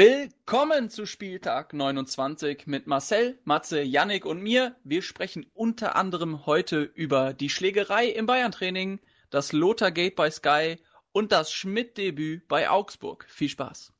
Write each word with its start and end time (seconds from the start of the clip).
Willkommen 0.00 0.90
zu 0.90 1.06
Spieltag 1.06 1.74
29 1.74 2.68
mit 2.68 2.86
Marcel, 2.86 3.36
Matze, 3.42 3.82
Yannick 3.82 4.26
und 4.26 4.40
mir. 4.40 4.76
Wir 4.84 5.02
sprechen 5.02 5.44
unter 5.54 5.96
anderem 5.96 6.46
heute 6.46 6.82
über 6.82 7.34
die 7.34 7.50
Schlägerei 7.50 8.06
im 8.06 8.24
Bayern-Training, 8.26 9.00
das 9.30 9.50
Lothar 9.50 9.90
Gate 9.90 10.14
bei 10.14 10.30
Sky 10.30 10.76
und 11.10 11.32
das 11.32 11.52
Schmidt-Debüt 11.52 12.46
bei 12.46 12.70
Augsburg. 12.70 13.26
Viel 13.28 13.48
Spaß! 13.48 13.92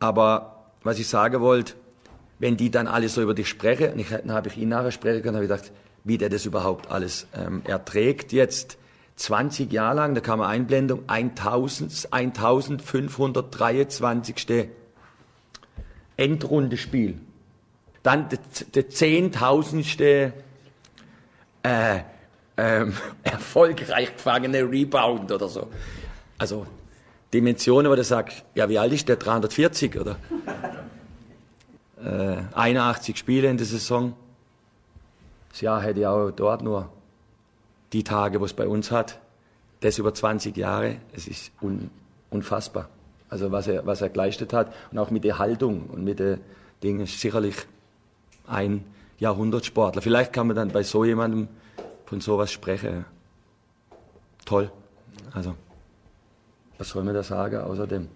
Aber 0.00 0.72
was 0.82 0.98
ich 0.98 1.06
sagen 1.06 1.42
wollte, 1.42 1.83
wenn 2.44 2.56
die 2.58 2.70
dann 2.70 2.86
alle 2.88 3.08
so 3.08 3.22
über 3.22 3.32
dich 3.32 3.48
sprechen, 3.48 3.94
und 3.94 3.98
ich, 3.98 4.10
dann 4.10 4.30
habe 4.30 4.48
ich 4.48 4.58
ihn 4.58 4.68
nachher 4.68 4.92
sprechen 4.92 5.22
können, 5.22 5.36
habe 5.36 5.46
ich 5.46 5.50
gedacht, 5.50 5.72
wie 6.04 6.18
der 6.18 6.28
das 6.28 6.44
überhaupt 6.44 6.90
alles 6.90 7.26
ähm, 7.34 7.62
erträgt 7.64 8.34
jetzt. 8.34 8.76
20 9.16 9.72
Jahre 9.72 9.96
lang, 9.96 10.14
da 10.14 10.20
kam 10.20 10.42
eine 10.42 10.50
Einblendung, 10.50 11.04
1000, 11.06 12.08
1523. 12.10 14.68
Endrundespiel. 16.18 17.18
Dann 18.02 18.28
der 18.74 18.90
zehntausendste 18.90 20.34
äh, 21.62 22.00
ähm, 22.58 22.92
erfolgreich 23.22 24.16
gefangene 24.16 24.70
Rebound 24.70 25.32
oder 25.32 25.48
so. 25.48 25.68
Also 26.36 26.66
Dimensionen, 27.32 27.90
wo 27.90 27.96
du 27.96 28.04
sagst, 28.04 28.44
ja, 28.54 28.68
wie 28.68 28.78
alt 28.78 28.92
ist 28.92 29.08
der? 29.08 29.16
340 29.16 29.98
oder? 29.98 30.18
Äh, 32.04 32.36
81 32.54 33.16
Spiele 33.16 33.48
in 33.48 33.56
der 33.56 33.66
Saison. 33.66 34.14
Das 35.50 35.60
Jahr 35.60 35.80
hätte 35.82 36.00
ich 36.00 36.06
auch 36.06 36.30
dort 36.30 36.62
nur 36.62 36.90
die 37.92 38.04
Tage, 38.04 38.40
wo 38.40 38.44
es 38.44 38.52
bei 38.52 38.66
uns 38.66 38.90
hat. 38.90 39.20
Das 39.80 39.98
über 39.98 40.12
20 40.12 40.56
Jahre. 40.56 40.96
Es 41.12 41.28
ist 41.28 41.52
un, 41.62 41.90
unfassbar. 42.30 42.88
Also 43.28 43.50
was 43.52 43.66
er, 43.66 43.86
was 43.86 44.00
er 44.00 44.10
geleistet 44.10 44.52
hat. 44.52 44.72
Und 44.90 44.98
auch 44.98 45.10
mit 45.10 45.24
der 45.24 45.38
Haltung 45.38 45.86
und 45.86 46.04
mit 46.04 46.18
den 46.18 46.40
Dingen 46.82 47.06
sicherlich 47.06 47.56
ein 48.46 48.84
Jahrhundertsportler. 49.18 50.02
Vielleicht 50.02 50.32
kann 50.32 50.46
man 50.46 50.56
dann 50.56 50.68
bei 50.68 50.82
so 50.82 51.04
jemandem 51.04 51.48
von 52.06 52.20
sowas 52.20 52.52
sprechen. 52.52 53.04
Toll. 54.44 54.70
Also, 55.32 55.54
was 56.78 56.88
soll 56.88 57.04
man 57.04 57.14
da 57.14 57.22
sagen 57.22 57.60
außerdem? 57.60 58.08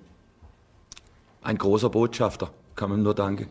Ein 1.42 1.56
großer 1.56 1.88
Botschafter, 1.88 2.50
kann 2.74 2.90
man 2.90 3.02
nur 3.02 3.14
danken. 3.14 3.48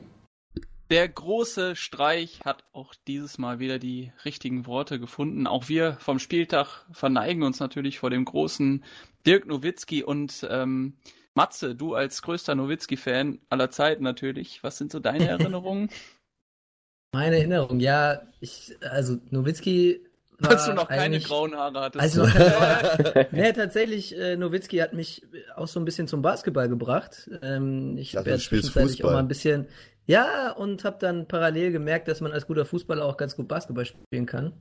Der 0.89 1.07
große 1.09 1.75
Streich 1.75 2.39
hat 2.45 2.63
auch 2.71 2.95
dieses 3.07 3.37
Mal 3.37 3.59
wieder 3.59 3.77
die 3.77 4.13
richtigen 4.23 4.65
Worte 4.65 4.99
gefunden. 4.99 5.45
Auch 5.45 5.67
wir 5.67 5.97
vom 5.99 6.17
Spieltag 6.17 6.85
verneigen 6.91 7.43
uns 7.43 7.59
natürlich 7.59 7.99
vor 7.99 8.09
dem 8.09 8.23
großen 8.23 8.85
Dirk 9.25 9.47
Nowitzki 9.47 10.03
und 10.03 10.47
ähm, 10.49 10.95
Matze, 11.33 11.75
du 11.75 11.93
als 11.93 12.21
größter 12.21 12.55
Nowitzki-Fan 12.55 13.39
aller 13.49 13.69
Zeiten 13.69 14.03
natürlich. 14.03 14.63
Was 14.63 14.77
sind 14.77 14.91
so 14.91 14.99
deine 14.99 15.27
Erinnerungen? 15.27 15.89
Meine 17.11 17.37
Erinnerung, 17.37 17.79
ja, 17.79 18.21
ich, 18.39 18.77
also 18.81 19.17
Nowitzki 19.29 20.01
war 20.39 20.51
als 20.51 20.65
du 20.65 20.73
noch 20.73 20.87
keine 20.87 21.19
grauen 21.19 21.55
Haare 21.55 21.79
hattest. 21.81 22.17
Also 22.17 22.25
nee, 23.31 23.51
tatsächlich, 23.53 24.17
äh, 24.17 24.37
Nowitzki 24.37 24.77
hat 24.77 24.93
mich 24.93 25.23
auch 25.55 25.67
so 25.67 25.79
ein 25.79 25.85
bisschen 25.85 26.07
zum 26.07 26.21
Basketball 26.21 26.69
gebracht. 26.69 27.29
Ähm, 27.41 27.97
ich 27.97 28.13
werde 28.13 28.37
zwischenzeitlich 28.37 29.03
auch 29.03 29.11
mal 29.11 29.19
ein 29.19 29.27
bisschen, 29.27 29.67
ja, 30.07 30.51
und 30.51 30.83
habe 30.85 30.97
dann 30.99 31.27
parallel 31.27 31.71
gemerkt, 31.73 32.07
dass 32.07 32.21
man 32.21 32.31
als 32.31 32.47
guter 32.47 32.65
Fußballer 32.65 33.05
auch 33.05 33.17
ganz 33.17 33.35
gut 33.35 33.47
Basketball 33.47 33.85
spielen 33.85 34.25
kann. 34.25 34.53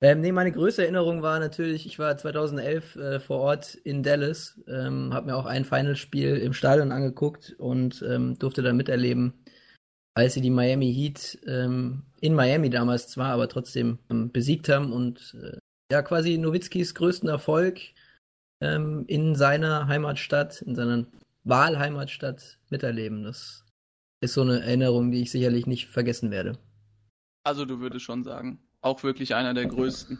Ähm, 0.00 0.20
nee, 0.20 0.32
meine 0.32 0.52
größte 0.52 0.82
Erinnerung 0.82 1.22
war 1.22 1.40
natürlich, 1.40 1.86
ich 1.86 1.98
war 1.98 2.16
2011 2.16 2.96
äh, 2.96 3.20
vor 3.20 3.38
Ort 3.38 3.74
in 3.76 4.02
Dallas, 4.02 4.60
ähm, 4.68 5.12
habe 5.14 5.26
mir 5.26 5.36
auch 5.36 5.46
ein 5.46 5.64
Finalspiel 5.64 6.36
im 6.36 6.52
Stadion 6.52 6.92
angeguckt 6.92 7.54
und 7.58 8.04
ähm, 8.08 8.38
durfte 8.38 8.62
da 8.62 8.72
miterleben, 8.72 9.34
als 10.14 10.34
sie 10.34 10.40
die 10.40 10.50
Miami 10.50 10.92
Heat 10.92 11.38
ähm, 11.46 12.04
in 12.20 12.34
Miami 12.34 12.70
damals 12.70 13.08
zwar, 13.08 13.32
aber 13.32 13.48
trotzdem 13.48 13.98
ähm, 14.10 14.30
besiegt 14.32 14.68
haben 14.68 14.92
und 14.92 15.36
äh, 15.42 15.58
ja, 15.92 16.02
quasi 16.02 16.38
Nowitzkis 16.38 16.94
größten 16.94 17.28
Erfolg 17.28 17.80
ähm, 18.60 19.04
in 19.06 19.34
seiner 19.34 19.86
Heimatstadt, 19.86 20.62
in 20.62 20.74
seiner 20.74 21.06
Wahlheimatstadt 21.44 22.58
miterleben. 22.70 23.24
Das 23.24 23.64
ist 24.20 24.34
so 24.34 24.42
eine 24.42 24.60
Erinnerung, 24.60 25.10
die 25.10 25.22
ich 25.22 25.30
sicherlich 25.30 25.66
nicht 25.66 25.88
vergessen 25.88 26.30
werde. 26.30 26.58
Also 27.44 27.64
du 27.64 27.80
würdest 27.80 28.04
schon 28.04 28.24
sagen, 28.24 28.60
auch 28.80 29.02
wirklich 29.02 29.34
einer 29.34 29.54
der 29.54 29.66
größten. 29.66 30.18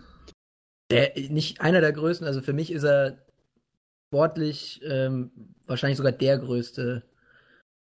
Der, 0.91 1.13
nicht 1.17 1.61
einer 1.61 1.81
der 1.81 1.93
größten, 1.93 2.27
also 2.27 2.41
für 2.41 2.53
mich 2.53 2.73
ist 2.73 2.85
er 2.85 3.19
sportlich 4.09 4.81
ähm, 4.85 5.31
wahrscheinlich 5.67 5.99
sogar 5.99 6.13
der 6.13 6.39
größte 6.39 7.03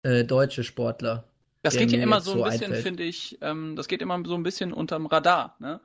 äh, 0.02 0.24
deutsche 0.24 0.64
Sportler. 0.64 1.24
Das 1.62 1.76
geht 1.76 1.90
ja 1.90 2.02
immer 2.02 2.20
so 2.20 2.44
ein 2.44 2.50
bisschen, 2.50 2.74
finde 2.74 3.02
ich, 3.02 3.38
ähm, 3.40 3.76
das 3.76 3.88
geht 3.88 4.02
immer 4.02 4.22
so 4.24 4.34
ein 4.34 4.42
bisschen 4.42 4.72
unterm 4.72 5.06
Radar, 5.06 5.56
ne? 5.58 5.80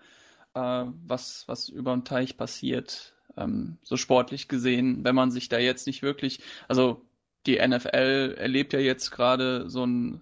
Äh, 0.54 0.86
was, 1.06 1.48
was 1.48 1.70
über 1.70 1.94
den 1.94 2.06
Teich 2.06 2.38
passiert, 2.38 3.14
ähm, 3.38 3.78
so 3.82 3.98
sportlich 3.98 4.48
gesehen, 4.48 5.04
wenn 5.04 5.16
man 5.16 5.32
sich 5.32 5.50
da 5.50 5.58
jetzt 5.58 5.88
nicht 5.88 6.04
wirklich, 6.04 6.42
also 6.68 7.02
die 7.46 7.59
NFL 7.66 8.36
erlebt 8.38 8.74
ja 8.74 8.80
jetzt 8.80 9.12
gerade 9.12 9.70
so 9.70 9.84
einen, 9.84 10.22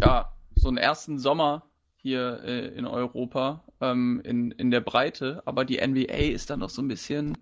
ja, 0.00 0.32
so 0.54 0.68
einen 0.68 0.76
ersten 0.76 1.18
Sommer 1.18 1.66
hier 1.96 2.40
äh, 2.44 2.68
in 2.68 2.86
Europa 2.86 3.64
ähm, 3.80 4.20
in, 4.24 4.50
in 4.52 4.70
der 4.70 4.80
Breite, 4.80 5.42
aber 5.44 5.64
die 5.64 5.84
NBA 5.86 6.32
ist 6.32 6.50
dann 6.50 6.60
noch 6.60 6.70
so 6.70 6.82
ein 6.82 6.88
bisschen, 6.88 7.38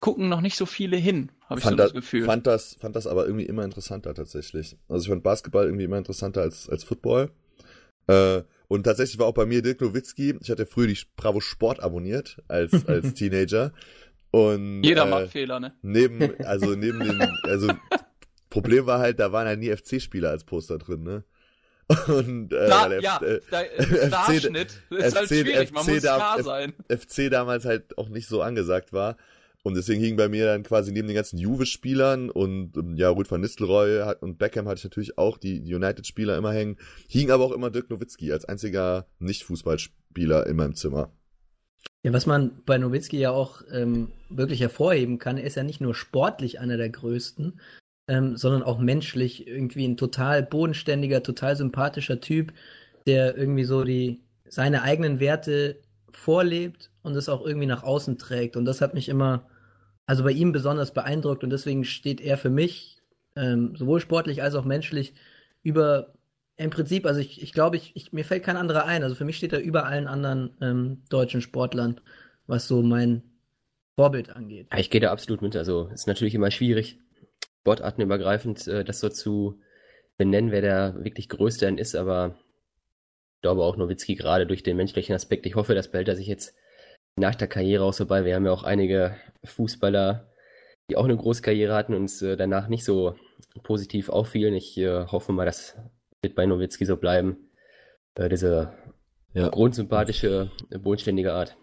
gucken 0.00 0.28
noch 0.28 0.40
nicht 0.40 0.56
so 0.56 0.66
viele 0.66 0.96
hin, 0.96 1.30
habe 1.46 1.60
ich 1.60 1.64
so 1.64 1.74
das, 1.74 1.86
das 1.86 1.92
Gefühl. 1.94 2.24
Fand 2.24 2.46
das, 2.46 2.76
fand 2.80 2.96
das 2.96 3.06
aber 3.06 3.26
irgendwie 3.26 3.46
immer 3.46 3.64
interessanter 3.64 4.14
tatsächlich. 4.14 4.76
Also 4.88 5.04
ich 5.04 5.08
fand 5.08 5.22
Basketball 5.22 5.66
irgendwie 5.66 5.84
immer 5.84 5.98
interessanter 5.98 6.42
als, 6.42 6.68
als 6.68 6.84
Football. 6.84 7.30
Äh, 8.08 8.42
und 8.68 8.84
tatsächlich 8.84 9.18
war 9.18 9.26
auch 9.26 9.34
bei 9.34 9.46
mir 9.46 9.62
Dirk 9.62 9.80
Nowitzki, 9.80 10.36
ich 10.40 10.50
hatte 10.50 10.66
früher 10.66 10.86
die 10.86 10.98
Bravo 11.16 11.40
Sport 11.40 11.80
abonniert 11.80 12.42
als, 12.48 12.86
als 12.86 13.14
Teenager. 13.14 13.72
Und, 14.30 14.82
Jeder 14.82 15.06
äh, 15.06 15.10
macht 15.10 15.28
Fehler, 15.28 15.60
ne? 15.60 15.74
Neben, 15.82 16.34
also 16.44 16.74
neben 16.74 17.00
den, 17.00 17.20
also 17.42 17.68
Problem 18.52 18.84
war 18.84 18.98
halt, 18.98 19.18
da 19.18 19.32
waren 19.32 19.46
halt 19.46 19.60
nie 19.60 19.74
FC-Spieler 19.74 20.28
als 20.28 20.44
Poster 20.44 20.76
drin, 20.76 21.02
ne? 21.02 21.24
Und 22.06 22.52
äh, 22.52 22.68
da, 22.68 22.98
ja, 23.00 23.20
äh, 23.22 23.40
der 23.50 24.06
Starschnitt 24.08 24.82
ist 24.90 25.16
halt 25.16 25.28
schwierig, 25.28 25.72
man 25.72 25.84
FC 25.84 25.90
muss 25.90 26.02
klar 26.02 26.42
sein. 26.42 26.74
FC 26.88 27.30
damals 27.30 27.64
halt 27.64 27.96
auch 27.96 28.10
nicht 28.10 28.28
so 28.28 28.42
angesagt 28.42 28.92
war. 28.92 29.16
Und 29.62 29.74
deswegen 29.74 30.02
hing 30.02 30.16
bei 30.16 30.28
mir 30.28 30.44
dann 30.44 30.64
quasi 30.64 30.92
neben 30.92 31.08
den 31.08 31.14
ganzen 31.14 31.38
Juve-Spielern 31.38 32.30
und 32.30 32.76
ähm, 32.76 32.96
ja, 32.96 33.08
Ruth 33.08 33.30
van 33.30 33.40
Nistelrooy 33.40 34.00
hat, 34.04 34.20
und 34.20 34.38
Beckham 34.38 34.68
hatte 34.68 34.78
ich 34.78 34.84
natürlich 34.84 35.18
auch, 35.18 35.38
die, 35.38 35.60
die 35.60 35.74
United-Spieler 35.74 36.36
immer 36.36 36.52
hängen, 36.52 36.76
hing 37.08 37.30
aber 37.30 37.44
auch 37.44 37.52
immer 37.52 37.70
Dirk 37.70 37.88
Nowitzki 37.88 38.32
als 38.32 38.44
einziger 38.44 39.06
Nicht-Fußballspieler 39.18 40.46
in 40.46 40.56
meinem 40.56 40.74
Zimmer. 40.74 41.10
Ja, 42.02 42.12
was 42.12 42.26
man 42.26 42.62
bei 42.66 42.76
Nowitzki 42.76 43.18
ja 43.18 43.30
auch 43.30 43.62
ähm, 43.72 44.08
wirklich 44.28 44.60
hervorheben 44.60 45.18
kann, 45.18 45.38
er 45.38 45.44
ist 45.44 45.56
ja 45.56 45.62
nicht 45.62 45.80
nur 45.80 45.94
sportlich 45.94 46.58
einer 46.58 46.76
der 46.76 46.90
größten, 46.90 47.60
ähm, 48.08 48.36
sondern 48.36 48.62
auch 48.62 48.78
menschlich 48.78 49.46
irgendwie 49.46 49.86
ein 49.86 49.96
total 49.96 50.42
bodenständiger, 50.42 51.22
total 51.22 51.56
sympathischer 51.56 52.20
Typ, 52.20 52.52
der 53.06 53.36
irgendwie 53.36 53.64
so 53.64 53.84
die 53.84 54.20
seine 54.48 54.82
eigenen 54.82 55.20
Werte 55.20 55.76
vorlebt 56.12 56.90
und 57.02 57.16
es 57.16 57.28
auch 57.28 57.44
irgendwie 57.44 57.66
nach 57.66 57.82
außen 57.82 58.18
trägt. 58.18 58.56
Und 58.56 58.64
das 58.64 58.80
hat 58.80 58.94
mich 58.94 59.08
immer, 59.08 59.46
also 60.06 60.24
bei 60.24 60.32
ihm 60.32 60.52
besonders 60.52 60.92
beeindruckt 60.92 61.42
und 61.42 61.50
deswegen 61.50 61.84
steht 61.84 62.20
er 62.20 62.36
für 62.36 62.50
mich 62.50 62.98
ähm, 63.36 63.74
sowohl 63.76 64.00
sportlich 64.00 64.42
als 64.42 64.54
auch 64.54 64.64
menschlich 64.64 65.14
über 65.62 66.12
im 66.56 66.70
Prinzip, 66.70 67.06
also 67.06 67.20
ich, 67.20 67.42
ich 67.42 67.52
glaube, 67.52 67.76
ich, 67.76 67.96
ich, 67.96 68.12
mir 68.12 68.24
fällt 68.24 68.44
kein 68.44 68.56
anderer 68.56 68.84
ein. 68.84 69.02
Also 69.02 69.14
für 69.14 69.24
mich 69.24 69.36
steht 69.36 69.52
er 69.52 69.60
über 69.60 69.86
allen 69.86 70.06
anderen 70.06 70.50
ähm, 70.60 71.02
deutschen 71.08 71.40
Sportlern, 71.40 72.00
was 72.46 72.68
so 72.68 72.82
mein 72.82 73.22
Vorbild 73.96 74.30
angeht. 74.30 74.68
Ich 74.76 74.90
gehe 74.90 75.00
da 75.00 75.10
absolut 75.10 75.42
mit. 75.42 75.56
Also 75.56 75.88
ist 75.92 76.06
natürlich 76.06 76.34
immer 76.34 76.50
schwierig, 76.50 76.98
sportartenübergreifend 77.62 78.66
äh, 78.66 78.84
das 78.84 79.00
so 79.00 79.08
zu 79.08 79.60
benennen, 80.18 80.50
wer 80.50 80.60
der 80.60 81.04
wirklich 81.04 81.28
Größte 81.28 81.66
denn 81.66 81.78
ist, 81.78 81.94
aber 81.94 82.36
ich 83.36 83.42
glaube 83.42 83.62
auch 83.62 83.76
Nowitzki 83.76 84.14
gerade 84.14 84.46
durch 84.46 84.62
den 84.62 84.76
menschlichen 84.76 85.14
Aspekt. 85.14 85.46
Ich 85.46 85.54
hoffe, 85.54 85.74
das 85.74 85.90
behält 85.90 86.08
er 86.08 86.16
sich 86.16 86.26
jetzt 86.26 86.54
nach 87.16 87.34
der 87.34 87.48
Karriere 87.48 87.84
auch 87.84 87.92
so 87.92 88.06
bei. 88.06 88.24
Wir 88.24 88.34
haben 88.34 88.46
ja 88.46 88.52
auch 88.52 88.62
einige 88.62 89.16
Fußballer, 89.44 90.28
die 90.90 90.96
auch 90.96 91.04
eine 91.04 91.16
große 91.16 91.42
Karriere 91.42 91.74
hatten 91.74 91.94
und 91.94 92.22
äh, 92.22 92.36
danach 92.36 92.68
nicht 92.68 92.84
so 92.84 93.14
positiv 93.62 94.08
auffielen. 94.08 94.54
Ich 94.54 94.76
äh, 94.78 95.06
hoffe 95.06 95.32
mal, 95.32 95.46
das 95.46 95.76
wird 96.20 96.34
bei 96.34 96.46
Nowitzki 96.46 96.84
so 96.84 96.96
bleiben. 96.96 97.48
Diese 98.18 98.72
ja. 99.32 99.48
grundsympathische, 99.48 100.50
bodenständige 100.82 101.32
Art. 101.32 101.56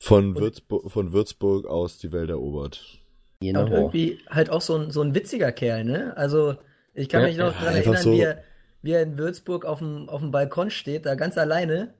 Von, 0.00 0.36
Würzburg, 0.36 0.90
von 0.90 1.12
Würzburg 1.12 1.66
aus 1.66 1.98
die 1.98 2.12
Welt 2.12 2.30
erobert. 2.30 3.00
Genau. 3.40 3.62
Und 3.62 3.72
irgendwie 3.72 4.20
halt 4.28 4.50
auch 4.50 4.60
so 4.60 4.76
ein, 4.76 4.90
so 4.90 5.02
ein 5.02 5.14
witziger 5.14 5.52
Kerl, 5.52 5.84
ne? 5.84 6.16
Also, 6.16 6.56
ich 6.94 7.08
kann 7.08 7.22
ja, 7.22 7.28
mich 7.28 7.36
noch 7.36 7.54
ja, 7.54 7.60
dran 7.64 7.74
erinnern, 7.76 8.02
so 8.02 8.12
wie, 8.12 8.20
er, 8.20 8.42
wie 8.82 8.92
er 8.92 9.02
in 9.02 9.16
Würzburg 9.16 9.64
auf 9.64 9.78
dem, 9.78 10.08
auf 10.08 10.20
dem 10.20 10.30
Balkon 10.30 10.70
steht, 10.70 11.06
da 11.06 11.14
ganz 11.14 11.38
alleine. 11.38 11.94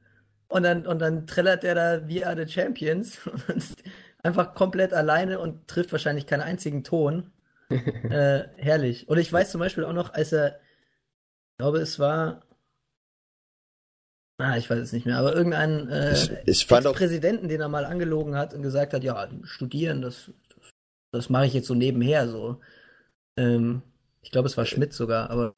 Und 0.48 0.62
dann, 0.62 0.86
und 0.86 0.98
dann 0.98 1.26
trällert 1.26 1.62
er 1.62 1.74
da 1.74 2.08
We 2.08 2.26
Are 2.26 2.36
the 2.36 2.50
Champions. 2.50 3.18
einfach 4.22 4.54
komplett 4.54 4.92
alleine 4.92 5.38
und 5.38 5.68
trifft 5.68 5.92
wahrscheinlich 5.92 6.26
keinen 6.26 6.42
einzigen 6.42 6.84
Ton. 6.84 7.30
äh, 7.70 8.44
herrlich. 8.56 9.08
Und 9.08 9.18
ich 9.18 9.32
weiß 9.32 9.50
zum 9.50 9.60
Beispiel 9.60 9.84
auch 9.84 9.92
noch, 9.92 10.14
als 10.14 10.32
er, 10.32 10.58
ich 11.52 11.58
glaube, 11.58 11.78
es 11.78 11.98
war, 11.98 12.42
ah, 14.38 14.56
ich 14.56 14.70
weiß 14.70 14.78
es 14.78 14.92
nicht 14.92 15.06
mehr, 15.06 15.18
aber 15.18 15.34
irgendein 15.34 15.88
äh, 15.90 16.14
ich, 16.14 16.30
ich 16.46 16.66
Präsidenten, 16.66 17.48
den 17.48 17.60
er 17.60 17.68
mal 17.68 17.84
angelogen 17.84 18.36
hat 18.36 18.54
und 18.54 18.62
gesagt 18.62 18.94
hat, 18.94 19.04
ja, 19.04 19.28
studieren, 19.42 20.00
das, 20.00 20.30
das, 21.10 21.30
mache 21.30 21.46
ich 21.46 21.54
jetzt 21.54 21.66
so 21.66 21.74
nebenher, 21.74 22.28
so. 22.28 22.60
Ähm, 23.36 23.82
ich 24.28 24.32
glaube, 24.32 24.46
es 24.46 24.56
war 24.56 24.66
Schmidt 24.66 24.92
sogar, 24.92 25.30
aber 25.30 25.54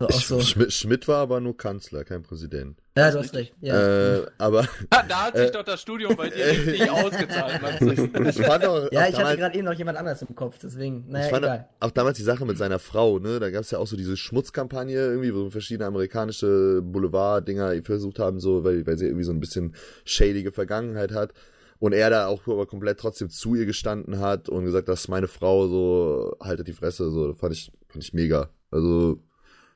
also 0.00 0.18
so. 0.18 0.40
Schmidt, 0.40 0.72
Schmidt, 0.72 1.06
war 1.06 1.18
aber 1.18 1.40
nur 1.40 1.56
Kanzler, 1.56 2.02
kein 2.02 2.22
Präsident. 2.22 2.76
Ja, 2.96 3.10
du 3.10 3.18
hast 3.18 3.34
recht. 3.34 3.54
Ja. 3.60 4.16
Äh, 4.16 4.26
aber 4.38 4.66
da 4.90 5.26
hat 5.26 5.36
sich 5.36 5.48
äh, 5.48 5.50
doch 5.52 5.62
das 5.62 5.82
Studium 5.82 6.16
bei 6.16 6.30
dir 6.30 6.44
richtig 6.46 6.90
ausgezahlt. 6.90 7.60
ich 7.82 8.46
fand 8.46 8.64
auch, 8.64 8.90
ja, 8.90 9.02
auch 9.02 9.08
ich 9.08 9.16
hatte 9.16 9.36
gerade 9.36 9.56
eben 9.56 9.64
noch 9.64 9.74
jemand 9.74 9.98
anders 9.98 10.22
im 10.22 10.34
Kopf, 10.34 10.58
deswegen. 10.62 11.04
Naja, 11.08 11.26
ich 11.26 11.30
fand 11.30 11.44
egal. 11.44 11.68
Auch, 11.78 11.90
damals 11.90 12.16
die 12.16 12.24
Sache 12.24 12.44
mit 12.46 12.56
seiner 12.56 12.78
Frau, 12.78 13.18
ne? 13.18 13.38
Da 13.38 13.50
gab 13.50 13.62
es 13.62 13.70
ja 13.70 13.78
auch 13.78 13.86
so 13.86 13.96
diese 13.96 14.16
Schmutzkampagne 14.16 14.96
irgendwie, 14.96 15.34
wo 15.34 15.50
verschiedene 15.50 15.86
amerikanische 15.86 16.80
Boulevard-Dinger 16.82 17.82
versucht 17.82 18.18
haben, 18.18 18.40
so, 18.40 18.64
weil, 18.64 18.86
weil 18.86 18.96
sie 18.96 19.06
irgendwie 19.06 19.24
so 19.24 19.32
ein 19.32 19.40
bisschen 19.40 19.74
shadige 20.04 20.50
Vergangenheit 20.50 21.12
hat. 21.12 21.32
Und 21.78 21.92
er 21.92 22.10
da 22.10 22.26
auch 22.28 22.46
aber 22.46 22.66
komplett 22.66 23.00
trotzdem 23.00 23.30
zu 23.30 23.54
ihr 23.54 23.66
gestanden 23.66 24.20
hat 24.20 24.48
und 24.48 24.64
gesagt, 24.64 24.88
das 24.88 25.02
ist 25.02 25.08
meine 25.08 25.28
Frau, 25.28 25.66
so, 25.68 26.36
haltet 26.40 26.68
die 26.68 26.72
Fresse, 26.72 27.10
so, 27.10 27.34
fand 27.34 27.52
ich, 27.52 27.72
fand 27.88 28.04
ich 28.04 28.12
mega. 28.12 28.50
Also, 28.70 29.22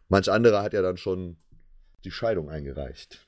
manch 0.09 0.31
anderer 0.31 0.63
hat 0.63 0.73
ja 0.73 0.83
dann 0.83 0.97
schon 0.97 1.37
die 2.05 2.11
Scheidung 2.11 2.49
eingereicht. 2.49 3.27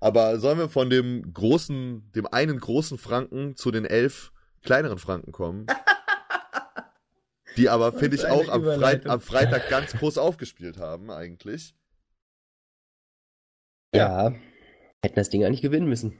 Aber 0.00 0.38
sollen 0.38 0.58
wir 0.58 0.68
von 0.68 0.90
dem 0.90 1.32
großen, 1.32 2.10
dem 2.12 2.26
einen 2.26 2.58
großen 2.58 2.98
Franken 2.98 3.56
zu 3.56 3.70
den 3.70 3.84
elf 3.84 4.32
kleineren 4.62 4.98
Franken 4.98 5.32
kommen? 5.32 5.66
die 7.56 7.68
aber, 7.68 7.92
finde 7.92 8.16
ich, 8.16 8.26
auch 8.26 8.48
am, 8.48 8.64
Freit 8.64 9.06
am, 9.06 9.20
Freitag 9.20 9.68
ganz 9.68 9.92
groß 9.92 10.18
aufgespielt 10.18 10.78
haben, 10.78 11.10
eigentlich. 11.10 11.74
Ja. 13.94 14.30
ja. 14.30 14.36
Hätten 15.04 15.16
das 15.16 15.30
Ding 15.30 15.44
eigentlich 15.44 15.62
gewinnen 15.62 15.88
müssen 15.88 16.18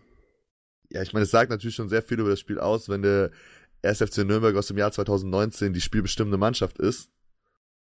ja, 0.93 1.03
ich 1.03 1.13
meine, 1.13 1.25
es 1.25 1.31
sagt 1.31 1.51
natürlich 1.51 1.75
schon 1.75 1.89
sehr 1.89 2.03
viel 2.03 2.21
über 2.21 2.31
das 2.31 2.41
Spiel 2.41 2.61
aus, 2.61 2.89
wenn 2.89 3.03
der 3.03 3.31
SFC 3.83 4.19
Nürnberg 4.19 4.55
aus 4.57 4.69
dem 4.69 4.79
Jahr 4.79 4.93
2019 4.93 5.73
die 5.73 5.81
spielbestimmende 5.81 6.39
Mannschaft 6.39 6.79
ist. 6.79 7.11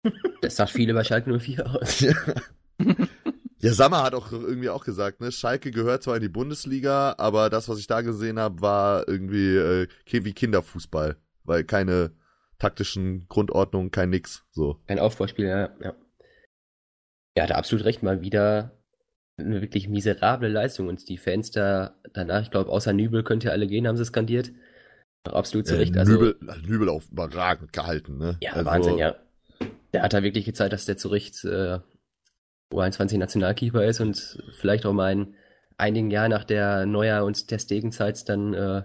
Das 0.42 0.56
sagt 0.56 0.72
viel 0.72 0.90
über 0.90 1.04
Schalke 1.04 1.38
04 1.38 1.66
aus. 1.66 2.00
Ja. 2.80 2.96
ja, 3.60 3.74
Sammer 3.74 4.04
hat 4.04 4.14
auch 4.14 4.32
irgendwie 4.32 4.70
auch 4.70 4.86
gesagt, 4.86 5.20
ne, 5.20 5.34
Schalke 5.34 5.70
gehört 5.70 6.02
zwar 6.02 6.16
in 6.16 6.22
die 6.22 6.30
Bundesliga, 6.30 7.16
aber 7.18 7.50
das, 7.50 7.68
was 7.68 7.78
ich 7.78 7.88
da 7.88 8.00
gesehen 8.00 8.40
habe, 8.40 8.62
war 8.62 9.06
irgendwie 9.06 9.58
äh, 9.58 9.88
wie 10.10 10.32
Kinderfußball, 10.32 11.18
weil 11.44 11.66
keine 11.66 12.14
taktischen 12.58 13.28
Grundordnungen, 13.28 13.92
kein 13.92 14.12
nix, 14.12 14.46
so. 14.52 14.80
Ein 14.88 15.00
Aufbauspiel, 15.00 15.48
ja, 15.48 15.76
ja. 15.82 15.94
Ja, 17.36 17.44
hat 17.44 17.52
absolut 17.52 17.84
recht, 17.84 18.02
mal 18.02 18.22
wieder 18.22 18.80
eine 19.36 19.62
wirklich 19.62 19.90
miserable 19.90 20.48
Leistung 20.48 20.88
und 20.88 21.10
die 21.10 21.18
Fans 21.18 21.52
da 21.52 21.99
danach, 22.14 22.44
ich 22.44 22.52
glaube, 22.52 22.70
außer 22.70 22.94
Nübel 22.94 23.24
könnt 23.24 23.44
ihr 23.44 23.52
alle 23.52 23.68
gehen, 23.68 23.88
haben 23.88 23.98
sie 23.98 24.06
skandiert. 24.06 24.52
Absolut 25.24 25.68
zu 25.68 25.78
Recht. 25.78 25.96
Äh, 25.96 26.00
also, 26.00 26.14
Nübel, 26.14 26.38
Nübel 26.66 26.90
auf 26.90 27.10
überragend 27.12 27.74
gehalten, 27.74 28.18
ne? 28.18 28.38
Ja, 28.42 28.54
also, 28.54 28.66
Wahnsinn, 28.66 28.98
ja. 28.98 29.16
Der 29.94 30.04
hat 30.04 30.14
da 30.14 30.24
wirklich 30.24 30.46
gezeigt, 30.46 30.74
dass 30.74 30.86
der 30.86 30.98
zu 30.98 31.10
Recht 31.10 31.44
äh, 31.46 31.80
U21 32.72 33.18
Nationalkeeper 33.18 33.84
ist 33.86 34.00
und 34.00 34.42
vielleicht 34.60 34.86
auch 34.86 34.94
mal 34.94 35.12
in 35.12 35.36
einigen 35.78 36.12
Jahren 36.12 36.32
nach 36.32 36.44
der 36.44 36.86
Neuer- 36.86 37.26
und 37.26 37.52
der 37.52 37.60
Stegenzeit 37.60 38.28
dann 38.30 38.54
äh, 38.54 38.84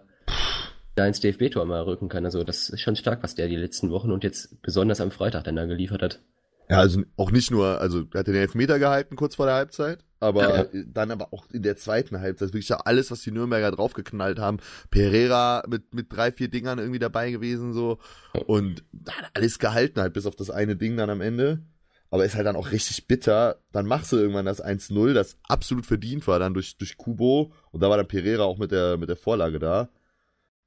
da 0.95 1.07
ins 1.07 1.21
DFB-Tor 1.21 1.65
mal 1.65 1.83
rücken 1.83 2.09
kann. 2.09 2.25
Also 2.25 2.45
das 2.45 2.69
ist 2.71 2.81
schon 2.81 2.97
stark, 2.97 3.23
was 3.23 3.35
der 3.35 3.49
die 3.49 3.57
letzten 3.57 3.91
Wochen 3.91 4.13
und 4.13 4.25
jetzt 4.25 4.63
besonders 4.63 5.01
am 5.01 5.11
Freitag 5.11 5.45
dann 5.45 5.57
da 5.57 5.67
geliefert 5.67 6.03
hat. 6.03 6.21
Ja, 6.69 6.79
also 6.79 7.03
auch 7.17 7.31
nicht 7.31 7.51
nur, 7.51 7.81
also 7.81 8.05
er 8.13 8.21
hat 8.21 8.27
den 8.27 8.35
Elfmeter 8.35 8.79
gehalten 8.79 9.17
kurz 9.17 9.35
vor 9.35 9.47
der 9.47 9.55
Halbzeit, 9.55 10.05
aber 10.19 10.73
ja. 10.73 10.83
dann 10.87 11.11
aber 11.11 11.33
auch 11.33 11.47
in 11.53 11.63
der 11.63 11.77
zweiten 11.77 12.21
Halbzeit 12.21 12.49
wirklich 12.49 12.71
ja 12.71 12.79
alles, 12.79 13.11
was 13.11 13.21
die 13.21 13.31
Nürnberger 13.31 13.71
draufgeknallt 13.71 14.39
haben. 14.39 14.59
Pereira 14.91 15.63
mit, 15.69 15.93
mit 15.93 16.11
drei, 16.11 16.33
vier 16.33 16.49
Dingern 16.49 16.79
irgendwie 16.79 16.99
dabei 16.99 17.31
gewesen, 17.31 17.75
so. 17.75 17.99
Und 18.47 18.83
hat 19.09 19.31
alles 19.35 19.59
gehalten 19.59 20.01
halt, 20.01 20.15
bis 20.15 20.25
auf 20.25 20.37
das 20.37 20.49
eine 20.49 20.77
Ding 20.77 20.97
dann 20.97 21.11
am 21.11 21.21
Ende. 21.21 21.63
Aber 22.11 22.25
ist 22.25 22.37
halt 22.37 22.47
dann 22.47 22.57
auch 22.57 22.71
richtig 22.71 23.07
bitter. 23.07 23.61
Dann 23.73 23.87
machst 23.87 24.13
du 24.13 24.17
irgendwann 24.17 24.47
das 24.47 24.65
1-0, 24.65 25.13
das 25.13 25.37
absolut 25.43 25.85
verdient 25.85 26.27
war, 26.27 26.39
dann 26.39 26.55
durch, 26.55 26.79
durch 26.79 26.97
Kubo. 26.97 27.53
Und 27.73 27.83
da 27.83 27.91
war 27.91 27.97
dann 27.99 28.09
Pereira 28.09 28.45
auch 28.45 28.57
mit 28.57 28.71
der, 28.71 28.97
mit 28.97 29.09
der 29.11 29.17
Vorlage 29.17 29.59
da. 29.59 29.91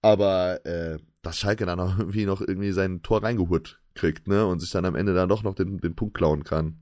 Aber, 0.02 0.64
äh, 0.66 0.98
dass 1.24 1.40
Schalke 1.40 1.66
dann 1.66 1.80
auch 1.80 1.98
irgendwie 2.00 2.26
noch 2.26 2.42
irgendwie 2.42 2.74
sein 2.74 3.02
Tor 3.02 3.24
reingehurt 3.24 3.80
kriegt, 3.98 4.28
ne? 4.28 4.46
Und 4.46 4.60
sich 4.60 4.72
dann 4.72 4.86
am 4.86 4.96
Ende 4.96 5.14
dann 5.14 5.30
doch 5.30 5.44
noch 5.44 5.56
den, 5.56 5.80
den 5.80 5.96
Punkt 5.96 6.16
klauen 6.16 6.44
kann. 6.44 6.80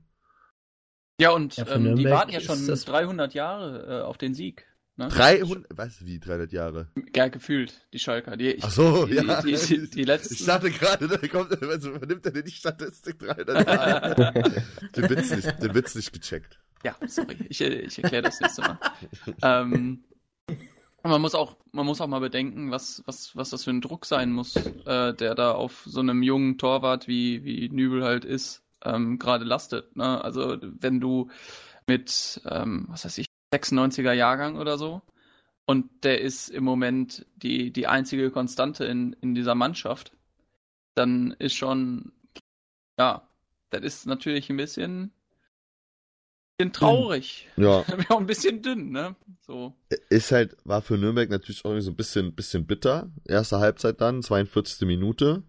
Ja, 1.20 1.30
und 1.30 1.56
ja, 1.56 1.66
ähm, 1.68 1.96
die 1.96 2.04
warten 2.04 2.30
ja 2.30 2.40
schon 2.40 2.66
300 2.66 3.34
Jahre 3.34 4.00
äh, 4.00 4.04
auf 4.04 4.18
den 4.18 4.34
Sieg. 4.34 4.66
Ne? 4.98 5.08
300, 5.08 5.66
was, 5.76 6.04
wie 6.06 6.18
300 6.18 6.52
Jahre? 6.52 6.88
Ja, 7.14 7.28
gefühlt, 7.28 7.86
die 7.92 7.98
Schalker. 7.98 8.36
Die, 8.36 8.52
ich, 8.52 8.64
Ach 8.64 8.70
so, 8.70 9.04
die, 9.04 9.14
ja. 9.14 9.42
Die, 9.42 9.54
die, 9.54 9.90
die, 9.90 10.04
letzten. 10.04 10.34
Ich 10.34 10.44
dachte 10.44 10.70
gerade, 10.70 11.06
da 11.06 11.18
kommt, 11.28 11.62
also, 11.62 11.90
nimmt 11.90 12.24
er 12.24 12.32
denn 12.32 12.44
die 12.44 12.50
Statistik 12.50 13.18
300 13.18 13.66
Jahre? 13.66 14.32
den, 14.96 15.10
Witz 15.10 15.30
nicht, 15.36 15.62
den 15.62 15.74
Witz 15.74 15.94
nicht 15.94 16.12
gecheckt. 16.14 16.58
Ja, 16.82 16.96
sorry, 17.06 17.36
ich, 17.48 17.60
ich 17.60 18.02
erkläre 18.02 18.22
das 18.22 18.40
nächste 18.40 18.62
Mal. 18.62 18.78
ähm, 19.42 20.04
man 21.08 21.20
muss 21.20 21.34
auch, 21.34 21.56
man 21.72 21.86
muss 21.86 22.00
auch 22.00 22.06
mal 22.06 22.20
bedenken, 22.20 22.70
was, 22.70 23.02
was, 23.06 23.36
was 23.36 23.50
das 23.50 23.64
für 23.64 23.70
ein 23.70 23.80
Druck 23.80 24.06
sein 24.06 24.32
muss, 24.32 24.56
äh, 24.56 25.14
der 25.14 25.34
da 25.34 25.52
auf 25.52 25.82
so 25.86 26.00
einem 26.00 26.22
jungen 26.22 26.58
Torwart 26.58 27.08
wie, 27.08 27.44
wie 27.44 27.68
Nübel 27.68 28.04
halt 28.04 28.24
ist, 28.24 28.62
ähm, 28.84 29.18
gerade 29.18 29.44
lastet. 29.44 29.96
Ne? 29.96 30.22
Also 30.22 30.56
wenn 30.60 31.00
du 31.00 31.28
mit, 31.86 32.40
ähm, 32.46 32.86
was 32.88 33.04
weiß 33.04 33.18
ich, 33.18 33.26
96er 33.54 34.12
Jahrgang 34.12 34.56
oder 34.56 34.78
so, 34.78 35.02
und 35.66 36.04
der 36.04 36.20
ist 36.20 36.48
im 36.48 36.64
Moment 36.64 37.26
die, 37.36 37.72
die 37.72 37.88
einzige 37.88 38.30
Konstante 38.30 38.84
in, 38.84 39.14
in 39.14 39.34
dieser 39.34 39.56
Mannschaft, 39.56 40.12
dann 40.94 41.32
ist 41.38 41.54
schon, 41.54 42.12
ja, 42.98 43.28
das 43.70 43.82
ist 43.82 44.06
natürlich 44.06 44.48
ein 44.48 44.56
bisschen 44.56 45.12
bisschen 46.56 46.72
traurig. 46.72 47.48
Ja. 47.56 47.84
auch 48.08 48.18
ein 48.18 48.26
bisschen 48.26 48.62
dünn, 48.62 48.90
ne? 48.90 49.14
So. 49.46 49.74
Ist 50.08 50.32
halt, 50.32 50.56
war 50.64 50.82
für 50.82 50.96
Nürnberg 50.96 51.30
natürlich 51.30 51.64
auch 51.64 51.78
so 51.80 51.90
ein 51.90 51.96
bisschen, 51.96 52.34
bisschen 52.34 52.66
bitter. 52.66 53.10
Erste 53.24 53.58
Halbzeit 53.58 54.00
dann, 54.00 54.22
42. 54.22 54.86
Minute. 54.86 55.42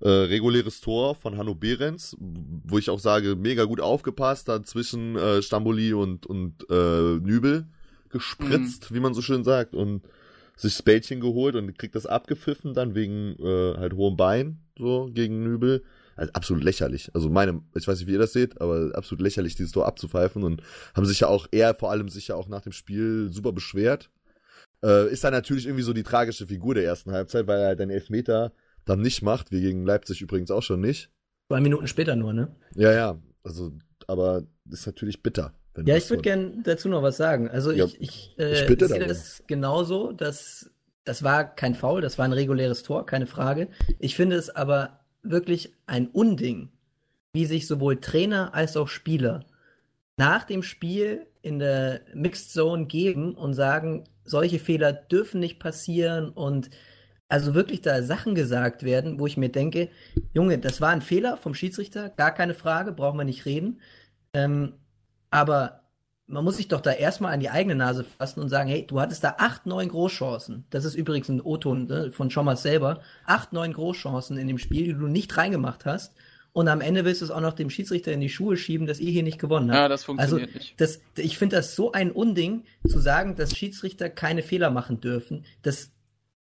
Äh, 0.00 0.08
reguläres 0.08 0.80
Tor 0.80 1.16
von 1.16 1.36
Hanno 1.36 1.56
Behrens, 1.56 2.16
wo 2.20 2.78
ich 2.78 2.88
auch 2.88 3.00
sage, 3.00 3.34
mega 3.34 3.64
gut 3.64 3.80
aufgepasst, 3.80 4.48
da 4.48 4.62
zwischen 4.62 5.16
äh, 5.16 5.42
Stamboli 5.42 5.92
und, 5.92 6.24
und 6.24 6.70
äh, 6.70 7.18
Nübel 7.18 7.66
gespritzt, 8.08 8.90
mhm. 8.90 8.94
wie 8.94 9.00
man 9.00 9.14
so 9.14 9.22
schön 9.22 9.42
sagt, 9.42 9.74
und 9.74 10.02
sich 10.54 10.74
das 10.74 10.82
Bällchen 10.82 11.20
geholt 11.20 11.56
und 11.56 11.76
kriegt 11.76 11.96
das 11.96 12.06
abgepfiffen 12.06 12.74
dann 12.74 12.94
wegen 12.94 13.36
äh, 13.40 13.76
halt 13.76 13.94
hohem 13.94 14.16
Bein, 14.16 14.60
so 14.78 15.10
gegen 15.12 15.42
Nübel 15.42 15.82
also 16.18 16.32
absolut 16.32 16.64
lächerlich. 16.64 17.10
Also 17.14 17.30
meine, 17.30 17.62
ich 17.74 17.86
weiß 17.86 17.98
nicht, 17.98 18.08
wie 18.08 18.12
ihr 18.12 18.18
das 18.18 18.32
seht, 18.32 18.60
aber 18.60 18.90
absolut 18.94 19.22
lächerlich, 19.22 19.54
dieses 19.54 19.72
Tor 19.72 19.86
abzupfeifen 19.86 20.42
und 20.42 20.62
haben 20.94 21.06
sich 21.06 21.20
ja 21.20 21.28
auch, 21.28 21.46
er 21.52 21.74
vor 21.74 21.90
allem 21.90 22.08
sich 22.08 22.28
ja 22.28 22.34
auch 22.34 22.48
nach 22.48 22.60
dem 22.60 22.72
Spiel 22.72 23.28
super 23.32 23.52
beschwert. 23.52 24.10
Äh, 24.84 25.10
ist 25.10 25.24
dann 25.24 25.32
natürlich 25.32 25.66
irgendwie 25.66 25.82
so 25.82 25.92
die 25.92 26.02
tragische 26.02 26.46
Figur 26.46 26.74
der 26.74 26.84
ersten 26.84 27.12
Halbzeit, 27.12 27.46
weil 27.46 27.60
er 27.60 27.66
halt 27.68 27.80
einen 27.80 27.90
Elfmeter 27.90 28.52
dann 28.84 29.00
nicht 29.00 29.22
macht, 29.22 29.52
wie 29.52 29.60
gegen 29.60 29.86
Leipzig 29.86 30.20
übrigens 30.20 30.50
auch 30.50 30.62
schon 30.62 30.80
nicht. 30.80 31.10
Zwei 31.48 31.60
Minuten 31.60 31.86
später 31.86 32.16
nur, 32.16 32.32
ne? 32.32 32.54
Ja, 32.74 32.92
ja. 32.92 33.18
Also, 33.44 33.72
aber 34.06 34.42
ist 34.70 34.86
natürlich 34.86 35.22
bitter. 35.22 35.54
Ja, 35.84 35.96
ich 35.96 36.10
würde 36.10 36.22
gerne 36.22 36.52
dazu 36.64 36.88
noch 36.88 37.02
was 37.02 37.16
sagen. 37.16 37.48
Also 37.48 37.70
ja, 37.70 37.84
ich, 37.84 38.00
ich, 38.00 38.34
äh, 38.38 38.52
ich 38.52 38.88
sehe 38.88 39.06
das 39.06 39.44
genauso, 39.46 40.12
dass 40.12 40.70
das 41.04 41.22
war 41.22 41.54
kein 41.54 41.74
Foul, 41.74 42.02
das 42.02 42.18
war 42.18 42.26
ein 42.26 42.32
reguläres 42.32 42.82
Tor, 42.82 43.06
keine 43.06 43.26
Frage. 43.26 43.68
Ich 43.98 44.14
finde 44.14 44.36
es 44.36 44.50
aber 44.50 44.97
wirklich 45.30 45.72
ein 45.86 46.08
Unding, 46.08 46.70
wie 47.32 47.46
sich 47.46 47.66
sowohl 47.66 48.00
Trainer 48.00 48.54
als 48.54 48.76
auch 48.76 48.88
Spieler 48.88 49.44
nach 50.16 50.44
dem 50.44 50.62
Spiel 50.62 51.26
in 51.42 51.58
der 51.58 52.00
Mixed 52.12 52.50
Zone 52.50 52.86
geben 52.86 53.34
und 53.34 53.54
sagen, 53.54 54.04
solche 54.24 54.58
Fehler 54.58 54.92
dürfen 54.92 55.40
nicht 55.40 55.60
passieren 55.60 56.30
und 56.30 56.70
also 57.28 57.54
wirklich 57.54 57.82
da 57.82 58.02
Sachen 58.02 58.34
gesagt 58.34 58.82
werden, 58.82 59.20
wo 59.20 59.26
ich 59.26 59.36
mir 59.36 59.50
denke, 59.50 59.90
Junge, 60.32 60.58
das 60.58 60.80
war 60.80 60.90
ein 60.90 61.02
Fehler 61.02 61.36
vom 61.36 61.54
Schiedsrichter, 61.54 62.08
gar 62.08 62.32
keine 62.32 62.54
Frage, 62.54 62.92
brauchen 62.92 63.18
wir 63.18 63.24
nicht 63.24 63.44
reden. 63.46 63.80
Ähm, 64.32 64.74
aber 65.30 65.87
man 66.28 66.44
muss 66.44 66.58
sich 66.58 66.68
doch 66.68 66.82
da 66.82 66.92
erstmal 66.92 67.32
an 67.32 67.40
die 67.40 67.48
eigene 67.48 67.74
Nase 67.74 68.04
fassen 68.04 68.40
und 68.40 68.50
sagen, 68.50 68.68
hey, 68.68 68.86
du 68.86 69.00
hattest 69.00 69.24
da 69.24 69.36
acht, 69.38 69.64
neun 69.64 69.88
Großchancen. 69.88 70.64
Das 70.70 70.84
ist 70.84 70.94
übrigens 70.94 71.28
ein 71.30 71.40
O-Ton 71.40 71.86
ne, 71.86 72.12
von 72.12 72.30
Schommers 72.30 72.62
selber. 72.62 73.00
Acht, 73.24 73.54
neun 73.54 73.72
Großchancen 73.72 74.36
in 74.36 74.46
dem 74.46 74.58
Spiel, 74.58 74.84
die 74.84 74.92
du 74.92 75.06
nicht 75.06 75.36
reingemacht 75.36 75.86
hast. 75.86 76.14
und 76.52 76.68
am 76.68 76.82
Ende 76.82 77.04
willst 77.04 77.22
du 77.22 77.24
es 77.24 77.30
auch 77.30 77.40
noch 77.40 77.54
dem 77.54 77.70
Schiedsrichter 77.70 78.12
in 78.12 78.20
die 78.20 78.28
Schuhe 78.28 78.56
schieben, 78.56 78.86
dass 78.86 79.00
ihr 79.00 79.10
hier 79.10 79.22
nicht 79.22 79.38
gewonnen 79.38 79.70
habt. 79.70 79.78
Ja, 79.78 79.88
das 79.88 80.04
funktioniert 80.04 80.48
also, 80.48 80.58
nicht. 80.58 80.80
Das, 80.80 81.00
ich 81.16 81.38
finde 81.38 81.56
das 81.56 81.74
so 81.74 81.92
ein 81.92 82.10
Unding, 82.10 82.64
zu 82.86 82.98
sagen, 82.98 83.34
dass 83.34 83.56
Schiedsrichter 83.56 84.10
keine 84.10 84.42
Fehler 84.42 84.70
machen 84.70 85.00
dürfen. 85.00 85.46
Das, 85.62 85.92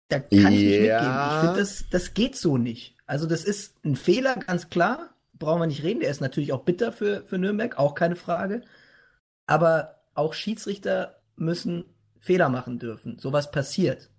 da 0.08 0.18
kann 0.18 0.30
ja. 0.32 0.48
ich 0.48 0.54
nicht 0.56 0.80
mitgehen. 0.80 0.90
Ich 0.90 1.40
finde, 1.40 1.60
das, 1.60 1.84
das 1.90 2.14
geht 2.14 2.36
so 2.36 2.58
nicht. 2.58 2.96
Also 3.06 3.26
das 3.26 3.44
ist 3.44 3.74
ein 3.84 3.96
Fehler, 3.96 4.34
ganz 4.36 4.70
klar. 4.70 5.10
Brauchen 5.38 5.60
wir 5.60 5.66
nicht 5.66 5.84
reden. 5.84 6.00
Der 6.00 6.10
ist 6.10 6.20
natürlich 6.20 6.52
auch 6.52 6.64
bitter 6.64 6.90
für, 6.90 7.22
für 7.22 7.38
Nürnberg, 7.38 7.78
auch 7.78 7.94
keine 7.94 8.16
Frage. 8.16 8.62
Aber 9.48 9.96
auch 10.14 10.34
Schiedsrichter 10.34 11.20
müssen 11.36 11.84
Fehler 12.20 12.48
machen 12.50 12.78
dürfen. 12.78 13.18
Sowas 13.18 13.50
passiert. 13.50 14.10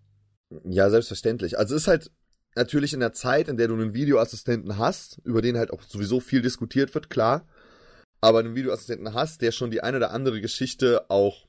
Ja, 0.66 0.90
selbstverständlich. 0.90 1.58
Also 1.58 1.76
es 1.76 1.84
ist 1.84 1.88
halt 1.88 2.12
natürlich 2.56 2.94
in 2.94 3.00
der 3.00 3.14
Zeit, 3.14 3.48
in 3.48 3.56
der 3.56 3.68
du 3.68 3.76
einen 3.76 3.94
Videoassistenten 3.94 4.78
hast, 4.78 5.22
über 5.24 5.42
den 5.42 5.58
halt 5.58 5.72
auch 5.72 5.84
sowieso 5.84 6.20
viel 6.20 6.42
diskutiert 6.42 6.94
wird, 6.96 7.10
klar. 7.10 7.48
Aber 8.22 8.40
einen 8.40 8.56
Videoassistenten 8.56 9.14
hast, 9.14 9.42
der 9.42 9.52
schon 9.52 9.72
die 9.72 9.82
eine 9.82 9.98
oder 9.98 10.12
andere 10.12 10.42
Geschichte 10.42 11.10
auch 11.10 11.48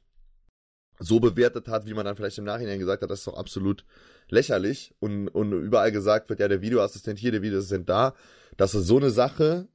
so 0.98 1.18
bewertet 1.18 1.66
hat, 1.68 1.86
wie 1.86 1.94
man 1.94 2.04
dann 2.04 2.16
vielleicht 2.16 2.36
im 2.36 2.44
Nachhinein 2.44 2.78
gesagt 2.78 3.02
hat, 3.02 3.10
das 3.10 3.20
ist 3.20 3.26
doch 3.26 3.38
absolut 3.38 3.86
lächerlich. 4.28 4.94
Und, 5.00 5.28
und 5.28 5.52
überall 5.52 5.90
gesagt 5.90 6.28
wird, 6.28 6.40
ja, 6.40 6.48
der 6.48 6.60
Videoassistent 6.60 7.18
hier, 7.18 7.32
der 7.32 7.42
Videoassistent 7.42 7.88
da. 7.88 8.14
Das 8.58 8.74
ist 8.74 8.86
so 8.86 8.98
eine 8.98 9.10
Sache. 9.10 9.68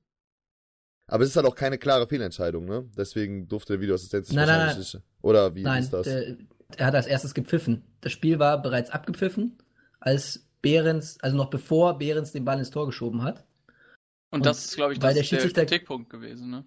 Aber 1.08 1.24
es 1.24 1.30
ist 1.30 1.36
halt 1.36 1.46
auch 1.46 1.56
keine 1.56 1.78
klare 1.78 2.08
Fehlentscheidung, 2.08 2.66
ne? 2.66 2.90
Deswegen 2.98 3.48
durfte 3.48 3.74
der 3.74 3.82
Videoassistent 3.82 4.26
sich 4.26 4.36
nein, 4.36 4.48
wahrscheinlich 4.48 4.76
nein, 4.76 4.86
nein. 4.94 5.02
nicht. 5.02 5.24
Oder 5.24 5.56
wie 5.56 5.64
nein, 5.64 5.84
ist 5.84 5.94
das? 5.94 6.04
Der, 6.04 6.38
er 6.78 6.86
hat 6.88 6.96
als 6.96 7.06
erstes 7.06 7.34
gepfiffen. 7.34 7.84
Das 8.02 8.12
Spiel 8.12 8.40
war 8.40 8.62
bereits 8.62 8.90
abgepfiffen, 8.90 9.58
als 10.00 10.48
Behrens, 10.62 11.18
also 11.22 11.38
noch 11.38 11.50
bevor 11.50 11.98
Behrens 12.00 12.32
den 12.32 12.44
Ball 12.44 12.58
ins 12.58 12.72
Tor 12.72 12.88
geschoben 12.88 13.24
hat. 13.24 13.46
Und, 14.32 14.40
Und 14.40 14.46
das 14.48 14.66
ist, 14.66 14.76
glaube 14.76 14.94
ich, 14.94 15.00
das 15.00 15.14
der, 15.14 15.24
der 15.24 15.50
Kritikpunkt 15.52 16.10
gewesen, 16.10 16.50
ne? 16.50 16.66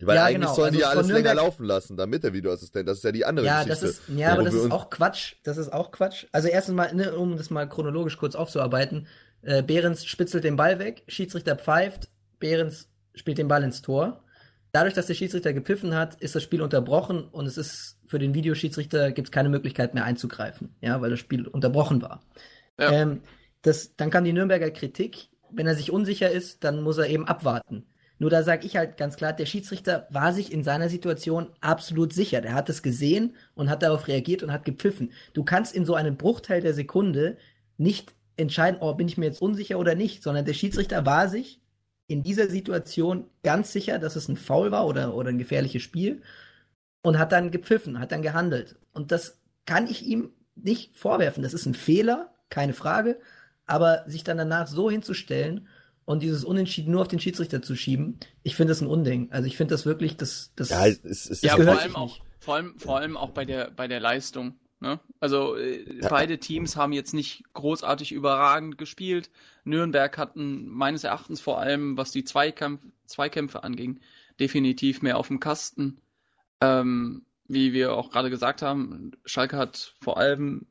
Weil 0.00 0.16
ja, 0.16 0.24
eigentlich 0.24 0.40
genau. 0.40 0.54
sollen 0.54 0.66
also 0.68 0.76
die 0.78 0.82
ja 0.82 0.88
alles 0.88 1.08
länger 1.08 1.34
laufen 1.34 1.64
lassen, 1.64 1.96
damit 1.96 2.24
der 2.24 2.32
Videoassistent, 2.32 2.88
das 2.88 2.98
ist 2.98 3.04
ja 3.04 3.12
die 3.12 3.24
andere 3.24 3.46
ja, 3.46 3.62
Geschichte. 3.62 3.86
Das 3.86 3.98
ist, 3.98 4.02
ja, 4.08 4.32
aber 4.32 4.42
das 4.42 4.54
ist 4.54 4.70
auch 4.70 4.90
Quatsch. 4.90 5.36
Das 5.44 5.58
ist 5.58 5.72
auch 5.72 5.92
Quatsch. 5.92 6.26
Also 6.32 6.48
erstens 6.48 6.74
mal, 6.74 6.92
ne, 6.92 7.14
um 7.14 7.36
das 7.36 7.50
mal 7.50 7.68
chronologisch 7.68 8.16
kurz 8.16 8.34
aufzuarbeiten, 8.34 9.06
äh, 9.42 9.62
Behrens 9.62 10.04
spitzelt 10.04 10.44
den 10.44 10.56
Ball 10.56 10.78
weg, 10.78 11.04
Schiedsrichter 11.06 11.56
pfeift, 11.56 12.08
Behrens 12.40 12.88
spielt 13.14 13.38
den 13.38 13.48
Ball 13.48 13.62
ins 13.62 13.82
Tor. 13.82 14.22
Dadurch, 14.72 14.94
dass 14.94 15.06
der 15.06 15.14
Schiedsrichter 15.14 15.52
gepfiffen 15.52 15.94
hat, 15.94 16.14
ist 16.22 16.34
das 16.34 16.42
Spiel 16.42 16.62
unterbrochen 16.62 17.24
und 17.24 17.46
es 17.46 17.58
ist 17.58 17.98
für 18.06 18.18
den 18.18 18.34
Videoschiedsrichter 18.34 19.12
gibt 19.12 19.28
es 19.28 19.32
keine 19.32 19.50
Möglichkeit 19.50 19.94
mehr 19.94 20.04
einzugreifen, 20.04 20.74
ja, 20.80 21.00
weil 21.00 21.10
das 21.10 21.18
Spiel 21.18 21.46
unterbrochen 21.46 22.00
war. 22.00 22.22
Ja. 22.78 22.90
Ähm, 22.90 23.20
das, 23.60 23.96
dann 23.96 24.10
kam 24.10 24.24
die 24.24 24.32
Nürnberger 24.32 24.70
Kritik. 24.70 25.28
Wenn 25.50 25.66
er 25.66 25.74
sich 25.74 25.90
unsicher 25.90 26.30
ist, 26.30 26.64
dann 26.64 26.82
muss 26.82 26.98
er 26.98 27.08
eben 27.08 27.26
abwarten. 27.26 27.84
Nur 28.18 28.30
da 28.30 28.42
sage 28.42 28.66
ich 28.66 28.76
halt 28.76 28.96
ganz 28.96 29.16
klar, 29.16 29.32
der 29.32 29.46
Schiedsrichter 29.46 30.06
war 30.10 30.32
sich 30.32 30.52
in 30.52 30.62
seiner 30.62 30.88
Situation 30.88 31.48
absolut 31.60 32.12
sicher. 32.12 32.40
Der 32.40 32.54
hat 32.54 32.70
es 32.70 32.82
gesehen 32.82 33.34
und 33.54 33.68
hat 33.68 33.82
darauf 33.82 34.08
reagiert 34.08 34.42
und 34.42 34.52
hat 34.52 34.64
gepfiffen. 34.64 35.12
Du 35.34 35.44
kannst 35.44 35.74
in 35.74 35.84
so 35.84 35.94
einem 35.94 36.16
Bruchteil 36.16 36.60
der 36.60 36.72
Sekunde 36.72 37.36
nicht 37.78 38.14
entscheiden, 38.36 38.78
oh, 38.80 38.94
bin 38.94 39.08
ich 39.08 39.18
mir 39.18 39.26
jetzt 39.26 39.42
unsicher 39.42 39.78
oder 39.78 39.94
nicht, 39.94 40.22
sondern 40.22 40.44
der 40.44 40.54
Schiedsrichter 40.54 41.04
war 41.04 41.28
sich 41.28 41.61
in 42.12 42.22
dieser 42.22 42.48
Situation 42.48 43.26
ganz 43.42 43.72
sicher, 43.72 43.98
dass 43.98 44.16
es 44.16 44.28
ein 44.28 44.36
Foul 44.36 44.70
war 44.70 44.86
oder, 44.86 45.14
oder 45.14 45.30
ein 45.30 45.38
gefährliches 45.38 45.82
Spiel 45.82 46.22
und 47.02 47.18
hat 47.18 47.32
dann 47.32 47.50
gepfiffen, 47.50 47.98
hat 47.98 48.12
dann 48.12 48.22
gehandelt. 48.22 48.76
Und 48.92 49.12
das 49.12 49.40
kann 49.66 49.86
ich 49.86 50.04
ihm 50.04 50.30
nicht 50.54 50.96
vorwerfen. 50.96 51.42
Das 51.42 51.54
ist 51.54 51.66
ein 51.66 51.74
Fehler, 51.74 52.34
keine 52.50 52.74
Frage. 52.74 53.18
Aber 53.66 54.04
sich 54.06 54.24
dann 54.24 54.38
danach 54.38 54.66
so 54.66 54.90
hinzustellen 54.90 55.68
und 56.04 56.22
dieses 56.22 56.44
Unentschieden 56.44 56.92
nur 56.92 57.02
auf 57.02 57.08
den 57.08 57.20
Schiedsrichter 57.20 57.62
zu 57.62 57.76
schieben, 57.76 58.18
ich 58.42 58.56
finde 58.56 58.72
das 58.72 58.80
ein 58.80 58.88
Unding. 58.88 59.30
Also 59.30 59.46
ich 59.46 59.56
finde 59.56 59.74
das 59.74 59.86
wirklich, 59.86 60.16
das, 60.16 60.52
das, 60.56 60.70
ja, 60.70 60.86
es, 60.86 61.30
es, 61.30 61.42
ja, 61.42 61.56
vor 61.56 61.80
allem 61.80 61.96
auch, 61.96 62.18
vor 62.38 62.56
allem, 62.56 62.78
vor 62.78 62.98
allem 62.98 63.16
auch 63.16 63.30
bei 63.30 63.44
der, 63.44 63.70
bei 63.70 63.88
der 63.88 64.00
Leistung. 64.00 64.56
Ne? 64.82 64.98
Also 65.20 65.54
äh, 65.54 66.00
ja. 66.00 66.08
beide 66.08 66.38
Teams 66.38 66.76
haben 66.76 66.92
jetzt 66.92 67.14
nicht 67.14 67.44
großartig 67.54 68.10
überragend 68.10 68.78
gespielt. 68.78 69.30
Nürnberg 69.62 70.18
hatten 70.18 70.66
meines 70.66 71.04
Erachtens 71.04 71.40
vor 71.40 71.60
allem, 71.60 71.96
was 71.96 72.10
die 72.10 72.24
Zweikampf, 72.24 72.82
Zweikämpfe 73.06 73.62
anging, 73.62 74.00
definitiv 74.40 75.00
mehr 75.00 75.18
auf 75.18 75.28
dem 75.28 75.38
Kasten. 75.38 76.00
Ähm, 76.60 77.24
wie 77.46 77.72
wir 77.72 77.94
auch 77.94 78.10
gerade 78.10 78.28
gesagt 78.28 78.60
haben, 78.60 79.12
Schalke 79.24 79.56
hat 79.56 79.94
vor 80.00 80.16
allem 80.16 80.66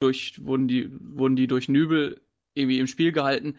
durch, 0.00 0.44
wurden 0.44 0.66
die, 0.66 0.90
wurden 0.90 1.36
die 1.36 1.46
durch 1.46 1.68
Nübel 1.68 2.20
irgendwie 2.54 2.80
im 2.80 2.88
Spiel 2.88 3.12
gehalten. 3.12 3.58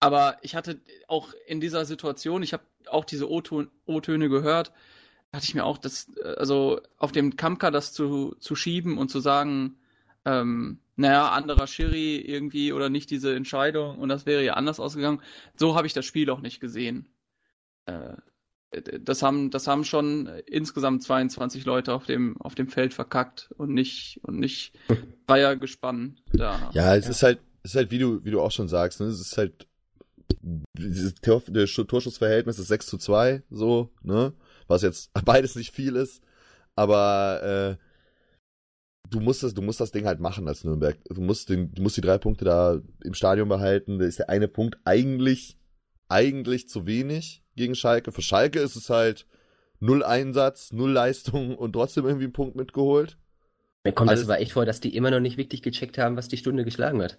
Aber 0.00 0.36
ich 0.42 0.54
hatte 0.54 0.82
auch 1.08 1.32
in 1.46 1.62
dieser 1.62 1.86
Situation, 1.86 2.42
ich 2.42 2.52
habe 2.52 2.64
auch 2.88 3.06
diese 3.06 3.30
O-Töne 3.30 4.28
gehört, 4.28 4.72
hatte 5.32 5.44
ich 5.44 5.54
mir 5.54 5.64
auch 5.64 5.78
das, 5.78 6.10
äh, 6.22 6.28
also 6.36 6.80
auf 6.98 7.12
dem 7.12 7.36
Kamka 7.36 7.70
das 7.70 7.92
zu, 7.92 8.34
zu 8.40 8.56
schieben 8.56 8.98
und 8.98 9.10
zu 9.10 9.20
sagen, 9.20 9.78
ähm, 10.24 10.80
naja, 10.96 11.30
anderer 11.30 11.66
Schiri 11.66 12.16
irgendwie 12.16 12.72
oder 12.72 12.88
nicht 12.88 13.10
diese 13.10 13.34
Entscheidung 13.34 13.98
und 13.98 14.08
das 14.08 14.26
wäre 14.26 14.44
ja 14.44 14.54
anders 14.54 14.80
ausgegangen. 14.80 15.20
So 15.56 15.76
habe 15.76 15.86
ich 15.86 15.92
das 15.92 16.04
Spiel 16.04 16.30
auch 16.30 16.40
nicht 16.40 16.60
gesehen. 16.60 17.08
Äh, 17.84 18.14
das 19.00 19.22
haben, 19.22 19.50
das 19.50 19.68
haben 19.68 19.84
schon 19.84 20.28
insgesamt 20.46 21.02
22 21.02 21.64
Leute 21.64 21.94
auf 21.94 22.04
dem, 22.04 22.40
auf 22.40 22.54
dem 22.54 22.68
Feld 22.68 22.94
verkackt 22.94 23.50
und 23.56 23.72
nicht, 23.72 24.20
und 24.22 24.38
nicht 24.38 24.72
freier 25.26 25.56
gespannt 25.56 26.22
da. 26.32 26.70
Ja, 26.74 26.94
es 26.96 27.04
ja. 27.04 27.10
ist 27.10 27.22
halt, 27.22 27.38
es 27.62 27.70
ist 27.70 27.76
halt, 27.76 27.90
wie 27.90 27.98
du, 27.98 28.24
wie 28.24 28.30
du 28.30 28.40
auch 28.40 28.50
schon 28.50 28.68
sagst, 28.68 29.00
ne? 29.00 29.06
es 29.06 29.20
ist 29.20 29.38
halt, 29.38 29.66
dieses 30.76 31.14
Torschussverhältnis 31.14 32.58
ist 32.58 32.68
6 32.68 32.86
zu 32.86 32.98
2, 32.98 33.42
so, 33.50 33.90
ne? 34.02 34.32
Was 34.66 34.82
jetzt 34.82 35.10
beides 35.24 35.56
nicht 35.56 35.72
viel 35.72 35.96
ist, 35.96 36.22
aber 36.74 37.76
äh, 37.78 37.84
du 39.10 39.20
musst 39.20 39.42
das, 39.42 39.54
du 39.54 39.62
musst 39.62 39.80
das 39.80 39.92
Ding 39.92 40.06
halt 40.06 40.20
machen 40.20 40.48
als 40.48 40.64
Nürnberg. 40.64 40.98
Du 41.08 41.20
musst 41.20 41.48
den, 41.48 41.72
du 41.72 41.82
musst 41.82 41.96
die 41.96 42.02
drei 42.02 42.18
Punkte 42.18 42.44
da 42.44 42.80
im 43.02 43.14
Stadion 43.14 43.48
behalten. 43.48 43.98
Da 43.98 44.04
ist 44.04 44.18
der 44.18 44.28
eine 44.28 44.48
Punkt 44.48 44.78
eigentlich, 44.84 45.58
eigentlich 46.08 46.68
zu 46.68 46.86
wenig 46.86 47.42
gegen 47.56 47.74
Schalke. 47.74 48.12
Für 48.12 48.22
Schalke 48.22 48.60
ist 48.60 48.76
es 48.76 48.90
halt 48.90 49.26
null 49.80 50.02
Einsatz, 50.02 50.72
null 50.72 50.90
Leistung 50.90 51.56
und 51.56 51.72
trotzdem 51.72 52.04
irgendwie 52.04 52.24
einen 52.24 52.32
Punkt 52.32 52.56
mitgeholt. 52.56 53.18
Mir 53.84 53.92
kommt 53.92 54.10
Alles, 54.10 54.22
das 54.22 54.28
aber 54.28 54.40
echt 54.40 54.52
vor, 54.52 54.66
dass 54.66 54.80
die 54.80 54.96
immer 54.96 55.10
noch 55.10 55.20
nicht 55.20 55.36
wirklich 55.36 55.62
gecheckt 55.62 55.98
haben, 55.98 56.16
was 56.16 56.28
die 56.28 56.36
Stunde 56.36 56.64
geschlagen 56.64 57.02
hat. 57.02 57.18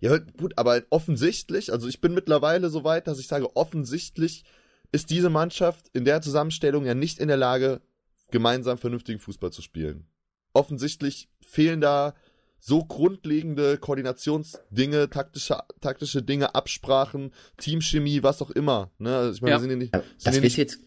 Ja, 0.00 0.18
gut, 0.18 0.54
aber 0.56 0.82
offensichtlich, 0.90 1.72
also 1.72 1.88
ich 1.88 2.00
bin 2.00 2.14
mittlerweile 2.14 2.70
so 2.70 2.84
weit, 2.84 3.06
dass 3.08 3.18
ich 3.18 3.26
sage, 3.26 3.56
offensichtlich 3.56 4.44
ist 4.92 5.10
diese 5.10 5.30
Mannschaft 5.30 5.88
in 5.92 6.04
der 6.04 6.22
Zusammenstellung 6.22 6.84
ja 6.86 6.94
nicht 6.94 7.18
in 7.18 7.28
der 7.28 7.36
Lage, 7.36 7.80
gemeinsam 8.30 8.78
vernünftigen 8.78 9.18
Fußball 9.18 9.52
zu 9.52 9.62
spielen. 9.62 10.06
Offensichtlich 10.52 11.28
fehlen 11.40 11.80
da 11.80 12.14
so 12.60 12.84
grundlegende 12.84 13.78
Koordinationsdinge, 13.78 15.10
taktische, 15.10 15.58
taktische 15.80 16.22
Dinge, 16.22 16.54
Absprachen, 16.54 17.32
Teamchemie, 17.56 18.22
was 18.22 18.42
auch 18.42 18.50
immer. 18.50 18.90
Ne? 18.98 19.16
Also 19.16 19.36
ich 19.36 19.42
meine, 19.42 19.52
ja. 19.52 19.56
wir 19.58 19.60
sind 19.60 19.70
ja 19.70 19.76
nicht, 19.76 19.94
sind 19.94 20.04
das 20.24 20.34
ja 20.34 20.40
nicht, 20.40 20.56
jetzt 20.56 20.80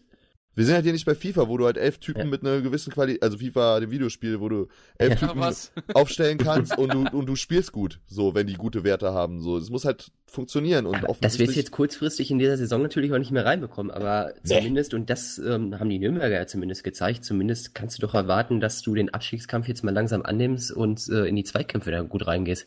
wir 0.54 0.64
sind 0.64 0.74
halt 0.74 0.84
hier 0.84 0.92
nicht 0.92 1.06
bei 1.06 1.14
FIFA, 1.14 1.48
wo 1.48 1.56
du 1.56 1.64
halt 1.64 1.78
elf 1.78 1.98
Typen 1.98 2.20
ja. 2.20 2.26
mit 2.26 2.42
einer 2.42 2.60
gewissen 2.60 2.92
Qualität, 2.92 3.22
also 3.22 3.38
FIFA, 3.38 3.80
dem 3.80 3.90
Videospiel, 3.90 4.40
wo 4.40 4.48
du 4.48 4.68
elf 4.98 5.20
ja, 5.20 5.28
Typen 5.28 5.42
aufstellen 5.94 6.38
kannst 6.38 6.76
und 6.76 6.92
du, 6.92 7.16
und 7.16 7.26
du 7.26 7.36
spielst 7.36 7.72
gut, 7.72 8.00
so, 8.06 8.34
wenn 8.34 8.46
die 8.46 8.54
gute 8.54 8.84
Werte 8.84 9.12
haben, 9.12 9.40
so. 9.40 9.56
Es 9.56 9.70
muss 9.70 9.84
halt 9.84 10.12
funktionieren 10.26 10.86
und 10.86 10.96
aber 10.96 11.16
Das 11.20 11.38
wirst 11.38 11.54
du 11.54 11.58
jetzt 11.58 11.70
kurzfristig 11.70 12.30
in 12.30 12.38
dieser 12.38 12.56
Saison 12.56 12.82
natürlich 12.82 13.12
auch 13.12 13.18
nicht 13.18 13.30
mehr 13.30 13.44
reinbekommen, 13.44 13.90
aber 13.90 14.32
nee. 14.42 14.56
zumindest, 14.56 14.94
und 14.94 15.08
das 15.10 15.38
ähm, 15.38 15.78
haben 15.78 15.88
die 15.88 15.98
Nürnberger 15.98 16.36
ja 16.36 16.46
zumindest 16.46 16.84
gezeigt, 16.84 17.24
zumindest 17.24 17.74
kannst 17.74 17.98
du 17.98 18.02
doch 18.02 18.14
erwarten, 18.14 18.60
dass 18.60 18.82
du 18.82 18.94
den 18.94 19.12
Abstiegskampf 19.12 19.68
jetzt 19.68 19.84
mal 19.84 19.94
langsam 19.94 20.22
annimmst 20.22 20.72
und 20.72 21.08
äh, 21.08 21.26
in 21.26 21.36
die 21.36 21.44
Zweikämpfe 21.44 21.90
da 21.90 22.02
gut 22.02 22.26
reingehst. 22.26 22.66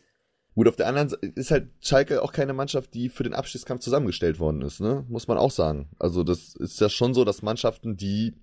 Gut, 0.55 0.67
auf 0.69 0.77
der 0.77 0.88
anderen 0.88 1.09
Seite 1.09 1.25
ist 1.27 1.51
halt 1.51 1.69
Schalke 1.81 2.24
auch 2.24 2.31
keine 2.31 2.53
Mannschaft, 2.53 2.93
die 2.93 3.09
für 3.09 3.24
den 3.24 3.33
Abstiegskampf 3.33 3.81
zusammengestellt 3.81 4.39
worden 4.39 4.62
ist, 4.62 4.79
ne? 4.79 5.05
Muss 5.09 5.27
man 5.27 5.38
auch 5.38 5.51
sagen. 5.51 5.89
Also 6.00 6.24
das 6.24 6.55
ist 6.55 6.79
ja 6.79 6.89
schon 6.89 7.13
so, 7.13 7.25
dass 7.25 7.41
Mannschaften, 7.41 7.97
die 7.97 8.35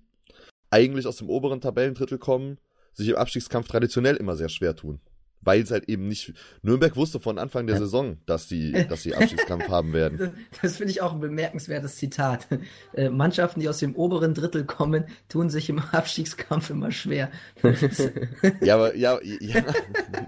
eigentlich 0.69 1.07
aus 1.07 1.17
dem 1.17 1.29
oberen 1.29 1.59
Tabellendrittel 1.59 2.19
kommen, 2.19 2.59
sich 2.93 3.09
im 3.09 3.15
Abstiegskampf 3.15 3.67
traditionell 3.67 4.15
immer 4.15 4.35
sehr 4.35 4.49
schwer 4.49 4.75
tun 4.75 5.01
weil 5.43 5.61
es 5.61 5.71
halt 5.71 5.89
eben 5.89 6.07
nicht. 6.07 6.33
Nürnberg 6.61 6.95
wusste 6.95 7.19
von 7.19 7.37
Anfang 7.37 7.67
der 7.67 7.77
Saison, 7.77 8.17
dass 8.25 8.47
sie, 8.47 8.71
dass 8.89 9.03
sie 9.03 9.15
Abstiegskampf 9.15 9.69
haben 9.69 9.93
werden. 9.93 10.33
Das 10.61 10.77
finde 10.77 10.91
ich 10.91 11.01
auch 11.01 11.13
ein 11.13 11.19
bemerkenswertes 11.19 11.97
Zitat. 11.97 12.47
Äh, 12.93 13.09
Mannschaften, 13.09 13.59
die 13.59 13.67
aus 13.67 13.79
dem 13.79 13.95
oberen 13.95 14.33
Drittel 14.33 14.65
kommen, 14.65 15.05
tun 15.27 15.49
sich 15.49 15.69
im 15.69 15.79
Abstiegskampf 15.79 16.69
immer 16.69 16.91
schwer. 16.91 17.31
ja, 18.61 18.75
aber 18.75 18.95
ja, 18.95 19.19
ja, 19.21 19.63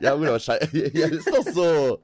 ja, 0.01 0.15
gut, 0.15 0.27
aber 0.27 0.37
ja, 0.73 1.07
ist 1.07 1.29
doch 1.29 1.47
so. 1.53 2.01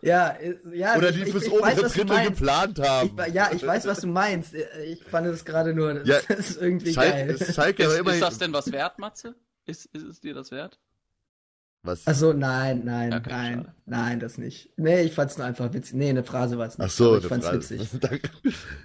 Ja, 0.00 0.30
äh, 0.30 0.56
ja. 0.72 0.96
Oder 0.96 1.12
die 1.12 1.22
ich, 1.22 1.30
fürs 1.30 1.44
ich, 1.44 1.52
obere 1.52 1.82
weiß, 1.82 1.92
Drittel 1.92 2.24
geplant 2.24 2.78
haben. 2.78 3.16
Ich, 3.26 3.34
ja, 3.34 3.50
ich 3.52 3.64
weiß, 3.64 3.86
was 3.86 4.00
du 4.00 4.06
meinst. 4.08 4.54
Ich 4.86 5.02
fand 5.04 5.26
es 5.26 5.44
gerade 5.44 5.74
nur, 5.74 5.94
das 5.94 6.08
ja, 6.08 6.34
ist 6.34 6.60
irgendwie 6.60 6.92
Schalke, 6.92 7.12
geil. 7.12 7.30
Ist, 7.30 7.54
Schalke 7.54 7.84
ist, 7.84 8.00
ist 8.00 8.22
das 8.22 8.38
denn 8.38 8.52
was 8.52 8.72
wert, 8.72 8.98
Matze? 8.98 9.34
Ist, 9.66 9.86
ist 9.86 10.04
es 10.04 10.20
dir 10.20 10.34
das 10.34 10.50
wert? 10.50 10.78
Was? 11.84 12.06
Achso, 12.06 12.32
nein, 12.32 12.82
nein, 12.84 13.10
ja, 13.10 13.20
nein, 13.26 13.54
schade. 13.54 13.74
nein, 13.86 14.20
das 14.20 14.38
nicht. 14.38 14.70
Nee, 14.76 15.02
ich 15.02 15.14
fand's 15.14 15.36
nur 15.36 15.48
einfach 15.48 15.72
witzig. 15.74 15.94
Nee, 15.94 16.10
eine 16.10 16.22
Phrase 16.22 16.56
war 16.56 16.68
es 16.68 16.78
nicht. 16.78 16.86
Ach 16.86 16.90
so, 16.90 17.18
ich 17.18 17.26
fand's 17.26 17.48
Phrase. 17.48 17.80
witzig. 17.80 18.22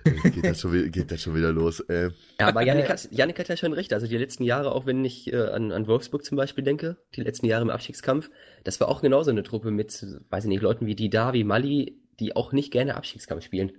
geht, 0.34 0.44
das 0.44 0.60
schon 0.62 0.74
wieder, 0.74 0.90
geht 0.90 1.12
das 1.12 1.22
schon 1.22 1.36
wieder 1.36 1.52
los, 1.52 1.80
ey. 1.82 2.10
Ja, 2.40 2.48
aber 2.48 2.64
Janik 2.64 2.90
hat, 2.90 3.08
Janik 3.12 3.38
hat 3.38 3.50
ja 3.50 3.58
schon 3.58 3.74
recht. 3.74 3.94
Also 3.94 4.08
die 4.08 4.18
letzten 4.18 4.44
Jahre, 4.44 4.72
auch 4.72 4.88
wenn 4.88 5.06
ich 5.06 5.32
äh, 5.32 5.38
an, 5.38 5.72
an 5.72 5.86
Wolfsburg 5.86 6.26
zum 6.26 6.38
Beispiel 6.38 6.64
denke, 6.64 6.98
die 7.16 7.22
letzten 7.22 7.46
Jahre 7.46 7.62
im 7.62 7.70
Abstiegskampf, 7.70 8.32
das 8.64 8.80
war 8.80 8.88
auch 8.88 9.02
genauso 9.04 9.30
eine 9.30 9.44
Truppe 9.44 9.70
mit, 9.70 10.04
weiß 10.32 10.46
ich 10.46 10.50
nicht, 10.50 10.64
Leuten 10.64 10.88
wie 10.88 10.96
Dida, 10.96 11.34
wie 11.34 11.44
Mali, 11.44 12.02
die 12.20 12.36
auch 12.36 12.52
nicht 12.52 12.72
gerne 12.72 12.96
Abstiegskampf 12.96 13.44
spielen. 13.44 13.74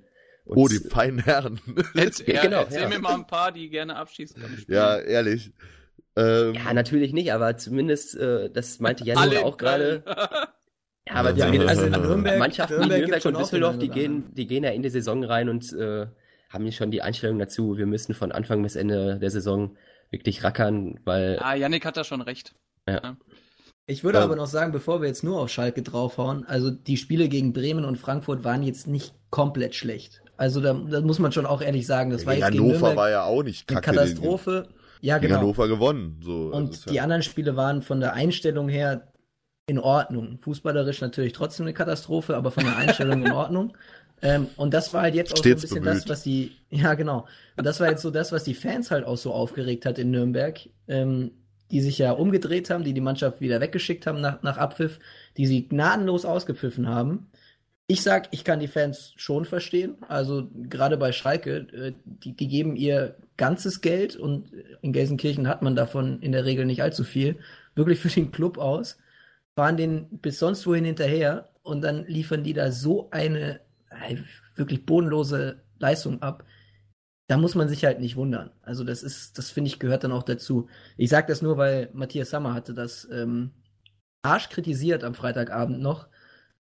Und 0.44 0.58
oh, 0.58 0.68
die 0.68 0.78
feinen 0.78 1.18
Herren. 1.18 1.60
Jetzt, 1.94 2.20
ja, 2.28 2.42
genau, 2.42 2.60
erzähl 2.60 2.82
ja. 2.82 2.88
mir 2.88 3.00
mal 3.00 3.14
ein 3.14 3.26
paar, 3.26 3.50
die 3.50 3.68
gerne 3.68 3.96
Abstiegskampf 3.96 4.60
spielen. 4.60 4.78
Ja, 4.78 4.96
ehrlich. 4.96 5.50
Ähm, 6.18 6.54
ja, 6.54 6.74
natürlich 6.74 7.12
nicht, 7.12 7.32
aber 7.32 7.56
zumindest, 7.56 8.16
äh, 8.16 8.50
das 8.50 8.80
meinte 8.80 9.04
Jan 9.04 9.36
auch 9.38 9.56
gerade. 9.56 10.02
Ja, 11.06 11.14
aber 11.14 11.32
ja, 11.32 11.46
also 11.46 11.86
Nürnberg, 11.86 12.38
Mannschaften 12.38 12.74
Nürnberg 12.74 12.98
wie 12.98 13.06
Nürnberg 13.06 13.24
und 13.24 13.38
Düsseldorf, 13.38 13.78
die 13.78 13.88
gehen, 13.88 14.24
die 14.34 14.46
gehen 14.46 14.62
ja 14.62 14.72
in 14.72 14.82
die 14.82 14.90
Saison 14.90 15.24
rein 15.24 15.48
und 15.48 15.72
äh, 15.72 16.06
haben 16.50 16.64
hier 16.64 16.72
schon 16.72 16.90
die 16.90 17.00
Einstellung 17.00 17.38
dazu, 17.38 17.78
wir 17.78 17.86
müssen 17.86 18.12
von 18.12 18.30
Anfang 18.30 18.62
bis 18.62 18.76
Ende 18.76 19.18
der 19.18 19.30
Saison 19.30 19.78
wirklich 20.10 20.44
rackern, 20.44 21.00
weil. 21.04 21.38
Ah, 21.40 21.54
Yannick 21.54 21.86
hat 21.86 21.96
da 21.96 22.04
schon 22.04 22.20
recht. 22.20 22.54
Ja. 22.86 23.16
Ich 23.86 24.04
würde 24.04 24.18
ähm, 24.18 24.24
aber 24.24 24.36
noch 24.36 24.48
sagen, 24.48 24.70
bevor 24.70 25.00
wir 25.00 25.08
jetzt 25.08 25.24
nur 25.24 25.40
auf 25.40 25.48
Schalke 25.48 25.82
draufhauen, 25.82 26.44
also 26.44 26.70
die 26.70 26.98
Spiele 26.98 27.30
gegen 27.30 27.54
Bremen 27.54 27.86
und 27.86 27.96
Frankfurt 27.96 28.44
waren 28.44 28.62
jetzt 28.62 28.86
nicht 28.86 29.14
komplett 29.30 29.74
schlecht. 29.74 30.20
Also 30.36 30.60
da, 30.60 30.74
da 30.74 31.00
muss 31.00 31.18
man 31.18 31.32
schon 31.32 31.46
auch 31.46 31.62
ehrlich 31.62 31.86
sagen, 31.86 32.10
das 32.10 32.22
ja, 32.22 32.26
war 32.26 32.34
jetzt 32.34 32.44
Hannover 32.44 32.58
gegen 32.58 32.68
Nürnberg 32.68 32.96
war 32.96 33.08
ja 33.08 33.24
auch 33.24 33.42
nicht 33.42 33.66
kacke. 33.66 33.88
Eine 33.88 33.98
Katastrophe. 34.00 34.68
Ja, 35.00 35.18
genau. 35.18 35.36
Hannover 35.36 35.68
gewonnen. 35.68 36.20
So, 36.22 36.50
und 36.52 36.90
die 36.90 36.94
ja 36.94 37.02
anderen 37.02 37.22
Spiele 37.22 37.56
waren 37.56 37.82
von 37.82 38.00
der 38.00 38.14
Einstellung 38.14 38.68
her 38.68 39.08
in 39.66 39.78
Ordnung. 39.78 40.38
Fußballerisch 40.40 41.00
natürlich 41.00 41.32
trotzdem 41.32 41.66
eine 41.66 41.74
Katastrophe, 41.74 42.36
aber 42.36 42.50
von 42.50 42.64
der 42.64 42.76
Einstellung 42.76 43.24
in 43.24 43.32
Ordnung. 43.32 43.76
Ähm, 44.20 44.48
und 44.56 44.74
das 44.74 44.92
war 44.92 45.02
halt 45.02 45.14
jetzt 45.14 45.32
auch 45.32 45.36
Stets 45.36 45.62
so 45.62 45.66
ein 45.66 45.68
bisschen 45.68 45.84
bemüht. 45.84 46.02
das, 46.02 46.08
was 46.08 46.22
die, 46.24 46.56
ja 46.70 46.94
genau. 46.94 47.26
Und 47.56 47.64
das 47.64 47.78
war 47.78 47.88
jetzt 47.88 48.02
so 48.02 48.10
das, 48.10 48.32
was 48.32 48.42
die 48.42 48.54
Fans 48.54 48.90
halt 48.90 49.04
auch 49.04 49.16
so 49.16 49.32
aufgeregt 49.32 49.86
hat 49.86 49.96
in 49.96 50.10
Nürnberg, 50.10 50.58
ähm, 50.88 51.30
die 51.70 51.80
sich 51.80 51.98
ja 51.98 52.12
umgedreht 52.12 52.70
haben, 52.70 52.82
die 52.82 52.94
die 52.94 53.00
Mannschaft 53.00 53.40
wieder 53.40 53.60
weggeschickt 53.60 54.08
haben 54.08 54.20
nach, 54.20 54.42
nach 54.42 54.56
Abpfiff, 54.58 54.98
die 55.36 55.46
sie 55.46 55.68
gnadenlos 55.68 56.24
ausgepfiffen 56.24 56.88
haben. 56.88 57.30
Ich 57.90 58.02
sag, 58.02 58.28
ich 58.32 58.44
kann 58.44 58.60
die 58.60 58.68
Fans 58.68 59.14
schon 59.16 59.46
verstehen. 59.46 59.96
Also 60.08 60.50
gerade 60.68 60.98
bei 60.98 61.10
Schalke, 61.10 61.66
äh, 61.72 61.92
die, 62.04 62.36
die 62.36 62.46
geben 62.46 62.76
ihr 62.76 63.16
ganzes 63.38 63.80
Geld 63.80 64.14
und 64.14 64.52
in 64.82 64.92
Gelsenkirchen 64.92 65.48
hat 65.48 65.62
man 65.62 65.74
davon 65.74 66.20
in 66.20 66.32
der 66.32 66.44
Regel 66.44 66.66
nicht 66.66 66.82
allzu 66.82 67.02
viel, 67.02 67.38
wirklich 67.74 67.98
für 67.98 68.08
den 68.08 68.30
Club 68.30 68.58
aus, 68.58 68.98
fahren 69.56 69.78
den 69.78 70.08
bis 70.20 70.38
sonst 70.38 70.66
wohin 70.66 70.84
hinterher 70.84 71.48
und 71.62 71.80
dann 71.80 72.04
liefern 72.06 72.44
die 72.44 72.52
da 72.52 72.72
so 72.72 73.08
eine 73.10 73.60
äh, 73.90 74.16
wirklich 74.54 74.84
bodenlose 74.84 75.62
Leistung 75.78 76.20
ab. 76.20 76.44
Da 77.26 77.38
muss 77.38 77.54
man 77.54 77.68
sich 77.68 77.86
halt 77.86 78.00
nicht 78.00 78.16
wundern. 78.16 78.50
Also 78.60 78.84
das 78.84 79.02
ist, 79.02 79.38
das 79.38 79.50
finde 79.50 79.68
ich 79.68 79.78
gehört 79.78 80.04
dann 80.04 80.12
auch 80.12 80.24
dazu. 80.24 80.68
Ich 80.98 81.08
sage 81.08 81.28
das 81.28 81.40
nur, 81.40 81.56
weil 81.56 81.88
Matthias 81.94 82.30
Sammer 82.30 82.52
hatte 82.52 82.74
das 82.74 83.08
ähm, 83.10 83.52
arsch 84.22 84.50
kritisiert 84.50 85.04
am 85.04 85.14
Freitagabend 85.14 85.80
noch, 85.80 86.07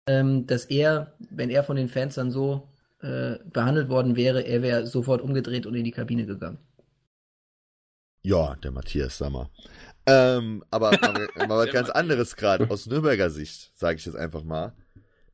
ähm, 0.07 0.47
dass 0.47 0.65
er, 0.67 1.15
wenn 1.31 1.51
er 1.51 1.65
von 1.65 1.77
den 1.77 1.89
Fans 1.89 2.15
dann 2.15 2.31
so 2.31 2.69
äh, 3.01 3.37
behandelt 3.53 3.89
worden 3.89 4.17
wäre, 4.17 4.43
er 4.43 4.63
wäre 4.63 4.87
sofort 4.87 5.21
umgedreht 5.21 5.67
und 5.67 5.75
in 5.75 5.85
die 5.85 5.91
Kabine 5.91 6.27
gegangen. 6.27 6.59
Ja, 8.23 8.57
der 8.57 8.73
Matthias 8.73 9.19
Sammer. 9.19 9.51
Ähm, 10.07 10.65
aber 10.71 10.91
mal, 11.01 11.29
mal 11.47 11.67
was 11.67 11.73
ganz 11.73 11.91
anderes 11.91 12.37
gerade 12.37 12.71
aus 12.71 12.87
Nürnberger 12.87 13.31
Sicht, 13.31 13.73
sage 13.77 13.99
ich 13.99 14.07
jetzt 14.07 14.17
einfach 14.17 14.43
mal. 14.43 14.75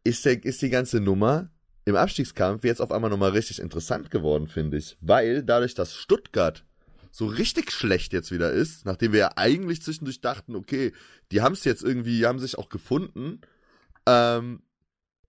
Ist, 0.04 0.24
der, 0.24 0.44
ist 0.44 0.60
die 0.62 0.70
ganze 0.70 1.00
Nummer 1.00 1.50
im 1.84 1.96
Abstiegskampf 1.96 2.64
jetzt 2.64 2.80
auf 2.80 2.92
einmal 2.92 3.10
nochmal 3.10 3.30
richtig 3.30 3.60
interessant 3.60 4.10
geworden, 4.10 4.46
finde 4.46 4.78
ich. 4.78 4.96
Weil 5.00 5.42
dadurch, 5.42 5.74
dass 5.74 5.94
Stuttgart 5.94 6.64
so 7.10 7.26
richtig 7.26 7.70
schlecht 7.72 8.12
jetzt 8.12 8.30
wieder 8.30 8.50
ist, 8.52 8.86
nachdem 8.86 9.12
wir 9.12 9.20
ja 9.20 9.30
eigentlich 9.36 9.82
zwischendurch 9.82 10.20
dachten, 10.20 10.56
okay, 10.56 10.92
die 11.30 11.42
haben 11.42 11.52
es 11.52 11.64
jetzt 11.64 11.82
irgendwie, 11.82 12.18
die 12.18 12.26
haben 12.26 12.38
sich 12.38 12.56
auch 12.56 12.68
gefunden. 12.68 13.40
Ähm, 14.06 14.62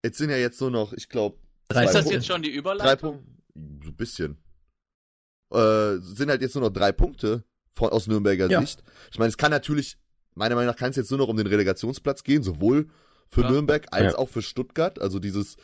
jetzt 0.04 0.18
sind 0.18 0.30
ja 0.30 0.38
jetzt 0.38 0.60
nur 0.62 0.72
noch, 0.72 0.94
ich 0.94 1.10
glaube, 1.10 1.38
ist 1.70 1.96
das 1.96 2.10
jetzt 2.10 2.28
schon 2.28 2.42
die 2.42 2.52
Überleitung? 2.52 2.88
Drei 2.88 2.96
Punkte, 2.96 3.84
so 3.84 3.90
ein 3.90 3.96
bisschen. 3.96 4.38
Äh, 5.52 5.98
sind 6.00 6.30
halt 6.30 6.42
jetzt 6.42 6.56
nur 6.56 6.64
noch 6.64 6.74
drei 6.74 6.92
Punkte 6.92 7.44
von, 7.72 7.90
aus 7.90 8.08
Nürnberger 8.08 8.50
ja. 8.50 8.62
Sicht. 8.62 8.84
Ich 9.12 9.20
meine, 9.20 9.30
es 9.30 9.38
kann 9.38 9.52
natürlich, 9.52 9.98
meiner 10.36 10.56
Meinung 10.56 10.72
nach 10.72 10.78
kann 10.78 10.92
es 10.92 10.96
jetzt 10.96 11.12
nur 11.12 11.20
noch 11.20 11.28
um 11.28 11.38
den 11.38 11.48
Relegationsplatz 11.48 12.24
gehen, 12.24 12.44
sowohl 12.44 12.90
für 13.28 13.42
ja. 13.42 13.52
Nürnberg 13.52 13.88
als 13.92 14.14
ja. 14.14 14.18
auch 14.18 14.30
für 14.30 14.42
Stuttgart. 14.42 15.00
Also 15.00 15.20
dieses 15.20 15.58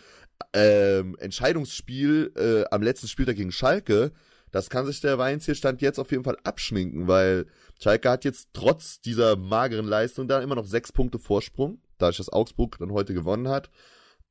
ähm, 0.53 1.15
Entscheidungsspiel 1.19 2.31
äh, 2.35 2.65
am 2.73 2.81
letzten 2.81 3.07
Spieltag 3.07 3.35
gegen 3.35 3.51
Schalke, 3.51 4.11
das 4.51 4.69
kann 4.69 4.85
sich 4.85 5.01
der 5.01 5.17
Weins 5.17 5.45
hier 5.45 5.55
Stand 5.55 5.81
jetzt 5.81 5.99
auf 5.99 6.11
jeden 6.11 6.23
Fall 6.23 6.37
abschminken, 6.43 7.07
weil 7.07 7.45
Schalke 7.79 8.09
hat 8.09 8.25
jetzt 8.25 8.49
trotz 8.53 8.99
dieser 8.99 9.35
mageren 9.35 9.85
Leistung 9.85 10.27
da 10.27 10.41
immer 10.41 10.55
noch 10.55 10.65
sechs 10.65 10.91
Punkte 10.91 11.19
Vorsprung, 11.19 11.81
dadurch, 12.01 12.17
dass 12.17 12.31
Augsburg 12.31 12.77
dann 12.79 12.91
heute 12.91 13.13
gewonnen 13.13 13.47
hat. 13.47 13.69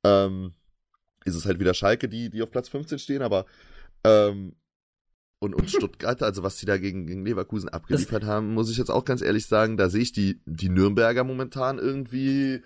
Ähm, 0.05 0.55
ist 1.25 1.35
es 1.35 1.47
halt 1.47 1.61
wieder 1.61 1.75
Schalke, 1.75 2.09
die, 2.09 2.31
die 2.31 2.43
auf 2.43 2.51
Platz 2.51 2.69
15 2.69 2.99
stehen, 2.99 3.23
aber 3.23 3.47
ähm, 4.05 4.55
und, 5.41 5.55
und 5.55 5.71
Stuttgart, 5.71 6.23
also 6.23 6.43
was 6.43 6.57
die 6.57 6.67
da 6.67 6.79
gegen, 6.79 7.07
gegen 7.07 7.25
Leverkusen 7.25 7.69
abgeliefert 7.69 8.23
das, 8.23 8.29
haben, 8.29 8.55
muss 8.55 8.71
ich 8.71 8.79
jetzt 8.79 8.91
auch 8.91 9.05
ganz 9.05 9.23
ehrlich 9.23 9.47
sagen, 9.47 9.77
da 9.77 9.89
sehe 9.89 10.03
ich 10.03 10.13
die, 10.13 10.41
die 10.47 10.69
Nürnberger 10.69 11.25
momentan 11.25 11.79
irgendwie 11.79 12.63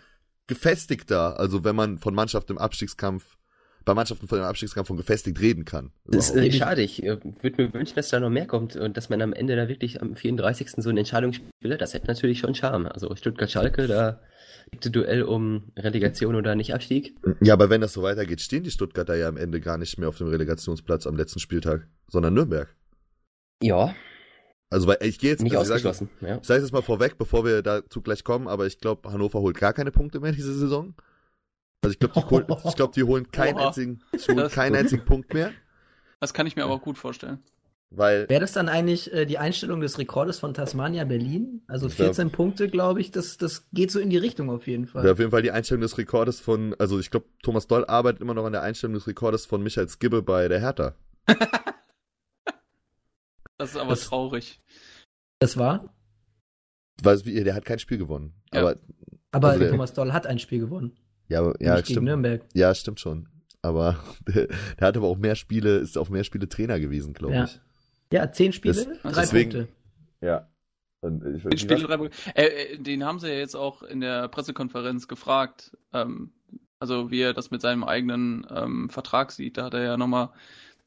gefestigter. 0.47 1.38
Also 1.38 1.65
wenn 1.65 1.77
man 1.77 1.99
von 1.99 2.15
Mannschaft 2.15 2.51
im 2.51 2.59
Abstiegskampf 2.59 3.37
bei 3.85 3.95
Mannschaften 3.95 4.29
von 4.29 4.38
dem 4.38 4.45
Abstiegskampf 4.45 4.88
von 4.88 4.97
gefestigt 4.97 5.40
reden 5.40 5.64
kann. 5.64 5.92
Das 6.07 6.31
ist 6.31 6.37
äh, 6.37 6.53
schade. 6.53 6.83
Ich 6.83 7.03
äh, 7.03 7.18
würde 7.40 7.62
mir 7.62 7.75
wünschen, 7.75 7.95
dass 7.95 8.09
da 8.09 8.21
noch 8.21 8.31
mehr 8.31 8.47
kommt 8.47 8.77
und 8.77 8.97
dass 8.97 9.09
man 9.09 9.23
am 9.23 9.33
Ende 9.33 9.57
da 9.57 9.68
wirklich 9.68 10.01
am 10.01 10.14
34. 10.14 10.71
so 10.77 10.90
eine 10.90 11.01
Entscheidung 11.01 11.33
spielt. 11.33 11.81
Das 11.81 11.95
hätte 11.95 12.07
natürlich 12.07 12.38
schon 12.38 12.55
Charme. 12.55 12.87
Also 12.87 13.14
Stuttgart-Schalke, 13.14 13.87
da 13.87 14.21
Duell 14.81 15.23
um 15.23 15.73
Relegation 15.77 16.35
oder 16.35 16.55
nicht 16.55 16.75
Abstieg. 16.75 17.14
Ja, 17.40 17.55
aber 17.55 17.68
wenn 17.71 17.81
das 17.81 17.92
so 17.92 18.03
weitergeht, 18.03 18.40
stehen 18.40 18.64
die 18.64 18.71
Stuttgarter 18.71 19.14
ja 19.14 19.29
am 19.29 19.37
Ende 19.37 19.61
gar 19.61 19.77
nicht 19.77 19.99
mehr 19.99 20.09
auf 20.09 20.18
dem 20.18 20.29
Relegationsplatz 20.29 21.07
am 21.07 21.16
letzten 21.16 21.40
Spieltag, 21.40 21.88
sondern 22.09 22.35
Nürnberg. 22.35 22.75
Ja. 23.62 23.95
Also 24.71 24.88
weil 24.88 24.97
ich 25.03 25.18
gehe 25.18 25.31
jetzt 25.31 25.42
nicht 25.42 25.57
also 25.57 25.73
ausgeschlossen. 25.75 26.09
Ich 26.21 26.47
sage 26.47 26.61
ja. 26.61 26.64
es 26.64 26.73
mal 26.73 26.83
vorweg, 26.83 27.18
bevor 27.18 27.45
wir 27.45 27.62
dazu 27.62 28.01
gleich 28.01 28.25
kommen, 28.25 28.49
aber 28.49 28.66
ich 28.66 28.79
glaube, 28.79 29.12
Hannover 29.12 29.40
holt 29.40 29.59
gar 29.59 29.75
keine 29.75 29.92
Punkte 29.92 30.21
mehr 30.21 30.33
diese 30.33 30.55
Saison. 30.55 30.95
Also 31.83 31.92
ich 31.92 31.99
glaube, 31.99 32.45
die, 32.47 32.55
ich 32.68 32.77
glaub, 32.77 32.92
die 32.92 33.03
holen 33.03 33.31
keinen 33.31 33.59
einzigen, 33.59 34.03
holen 34.29 34.49
keinen 34.49 34.77
einzigen 34.77 35.05
Punkt 35.05 35.35
mehr. 35.35 35.53
Das 36.21 36.33
kann 36.33 36.47
ich 36.47 36.57
mir 36.57 36.64
aber 36.64 36.75
auch 36.75 36.83
gut 36.83 36.99
vorstellen. 36.99 37.42
Weil 37.95 38.27
Wäre 38.29 38.40
das 38.40 38.53
dann 38.53 38.68
eigentlich 38.71 39.12
äh, 39.12 39.27
die 39.27 39.37
Einstellung 39.37 39.81
des 39.81 39.99
Rekordes 39.99 40.38
von 40.38 40.55
Tasmania 40.55 41.05
Berlin? 41.05 41.62
Also 41.66 41.90
14 41.90 42.29
glaub, 42.29 42.37
Punkte, 42.37 42.68
glaube 42.68 43.03
ich, 43.03 43.11
das, 43.11 43.37
das 43.37 43.68
geht 43.73 43.90
so 43.90 44.01
in 44.01 44.09
die 44.09 44.16
Richtung 44.16 44.49
auf 44.49 44.66
jeden 44.66 44.87
Fall. 44.87 45.07
Auf 45.09 45.18
jeden 45.18 45.31
Fall 45.31 45.42
die 45.42 45.51
Einstellung 45.51 45.83
des 45.83 45.99
Rekordes 45.99 46.40
von, 46.40 46.75
also 46.79 46.99
ich 46.99 47.11
glaube, 47.11 47.27
Thomas 47.42 47.66
Doll 47.66 47.85
arbeitet 47.85 48.23
immer 48.23 48.33
noch 48.33 48.47
an 48.47 48.53
der 48.53 48.62
Einstellung 48.62 48.95
des 48.95 49.07
Rekordes 49.07 49.45
von 49.45 49.62
Michael 49.62 49.88
Skibbe 49.90 50.23
bei 50.23 50.49
der 50.49 50.61
Hertha. 50.61 50.95
das 53.59 53.71
ist 53.73 53.77
aber 53.77 53.90
das, 53.90 54.05
traurig. 54.05 54.62
Das 55.38 55.59
war? 55.59 55.95
Weiß 57.03 57.27
wie, 57.27 57.45
der 57.45 57.55
hat 57.55 57.66
kein 57.66 57.79
Spiel 57.79 57.99
gewonnen. 57.99 58.33
Ja. 58.55 58.61
Aber, 58.61 58.77
aber 59.33 59.49
also 59.49 59.61
der, 59.61 59.71
Thomas 59.71 59.92
Doll 59.92 60.14
hat 60.14 60.27
ein 60.27 60.38
Spiel 60.38 60.61
gewonnen. 60.61 60.97
Ja, 61.33 61.53
ja, 61.59 61.79
stimmt. 61.79 61.87
Gegen 61.87 62.05
Nürnberg. 62.05 62.42
Ja, 62.55 62.75
stimmt 62.75 63.01
schon. 63.01 63.29
Aber 63.62 63.97
der, 64.29 64.49
der 64.79 64.88
hat 64.88 64.97
aber 64.97 65.07
auch 65.07 65.16
mehr 65.16 65.35
Spiele, 65.35 65.79
ist 65.79 65.97
auf 65.97 66.11
mehr 66.11 66.25
Spiele 66.25 66.49
Trainer 66.49 66.79
gewesen, 66.79 67.14
glaube 67.14 67.35
ja. 67.35 67.45
ich. 67.45 67.61
Ja, 68.12 68.31
zehn 68.31 68.53
Spiele, 68.53 68.75
das, 68.75 69.14
drei 69.14 69.23
deswegen, 69.23 69.51
Punkte. 69.51 69.68
Ja. 70.21 70.49
Ich, 71.03 71.42
den, 71.42 71.59
Spiele, 71.59 71.81
drei 71.81 71.97
Punkte. 71.97 72.16
Äh, 72.35 72.75
äh, 72.75 72.79
den 72.79 73.05
haben 73.05 73.18
sie 73.18 73.29
ja 73.29 73.35
jetzt 73.35 73.57
auch 73.57 73.83
in 73.83 74.01
der 74.01 74.29
Pressekonferenz 74.29 75.09
gefragt, 75.09 75.77
ähm, 75.92 76.33
also 76.79 77.11
wie 77.11 77.23
er 77.23 77.33
das 77.33 77.51
mit 77.51 77.62
seinem 77.62 77.85
eigenen 77.85 78.47
ähm, 78.51 78.90
Vertrag 78.90 79.33
sieht. 79.33 79.57
Da 79.57 79.64
hat 79.64 79.75
er 79.75 79.83
ja 79.83 79.97
nochmal 79.97 80.31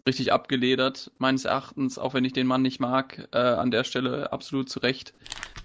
richtig 0.07 0.31
abgeledert, 0.31 1.11
meines 1.17 1.45
Erachtens, 1.45 1.97
auch 1.97 2.13
wenn 2.13 2.25
ich 2.25 2.33
den 2.33 2.47
Mann 2.47 2.61
nicht 2.61 2.79
mag, 2.79 3.27
äh, 3.31 3.37
an 3.37 3.71
der 3.71 3.83
Stelle 3.83 4.31
absolut 4.31 4.69
zu 4.69 4.79
Recht. 4.79 5.13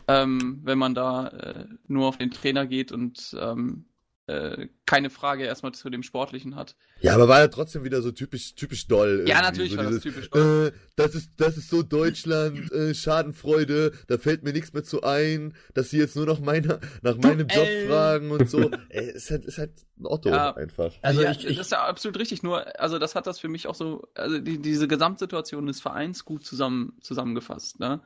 Ähm, 0.09 0.61
wenn 0.64 0.79
man 0.79 0.95
da 0.95 1.29
äh, 1.29 1.64
nur 1.87 2.09
auf 2.09 2.16
den 2.16 2.31
Trainer 2.31 2.66
geht 2.66 2.90
und 2.90 3.37
ähm, 3.38 3.85
äh, 4.31 4.69
keine 4.87 5.11
Frage 5.11 5.45
erstmal 5.45 5.73
zu 5.73 5.90
dem 5.90 6.03
Sportlichen 6.03 6.57
hat. 6.57 6.77
Ja, 7.01 7.14
aber 7.14 7.29
war 7.29 7.40
ja 7.40 7.49
trotzdem 7.49 7.85
wieder 7.85 8.03
so 8.03 8.12
typisch, 8.12 8.55
typisch 8.55 8.87
doll. 8.87 9.25
Ja, 9.27 9.40
natürlich 9.43 9.73
so 9.73 9.79
war 9.79 9.87
dieses, 9.87 10.03
das 10.03 10.12
typisch 10.12 10.31
doll. 10.31 10.73
Äh, 10.75 10.79
das 10.97 11.14
ist, 11.14 11.31
das 11.37 11.57
ist 11.57 11.71
so 11.71 11.83
Deutschland, 11.83 12.71
äh, 12.73 12.95
Schadenfreude, 12.95 13.93
da 14.07 14.19
fällt 14.19 14.45
mir 14.45 14.53
nichts 14.53 14.73
mehr 14.73 14.85
zu 14.85 15.03
ein, 15.03 15.55
dass 15.75 15.90
sie 15.90 15.99
jetzt 15.99 16.16
nur 16.16 16.27
noch 16.27 16.40
meine, 16.40 16.81
nach 17.03 17.16
meinem 17.16 17.49
Job 17.49 17.66
äh. 17.66 17.88
fragen 17.88 18.31
und 18.31 18.49
so. 18.49 18.71
Ey, 18.90 19.11
ist 19.11 19.31
halt, 19.31 19.45
ist 19.45 19.59
halt 19.59 19.73
ein 19.99 20.07
Otto 20.07 20.29
ja, 20.31 20.55
einfach. 20.55 20.93
Also 21.03 21.23
ja, 21.23 21.31
ich, 21.31 21.47
ich, 21.47 21.57
das 21.57 21.66
ist 21.66 21.73
ja 21.73 21.85
absolut 21.85 22.19
richtig, 22.19 22.43
nur, 22.43 22.81
also 22.81 22.99
das 22.99 23.14
hat 23.14 23.27
das 23.27 23.38
für 23.38 23.49
mich 23.49 23.66
auch 23.66 23.75
so, 23.75 24.09
also 24.14 24.38
die, 24.38 24.61
diese 24.61 24.88
Gesamtsituation 24.88 25.66
des 25.66 25.81
Vereins 25.81 26.25
gut 26.25 26.45
zusammen, 26.45 26.97
zusammengefasst, 27.01 27.81
ne? 27.81 28.01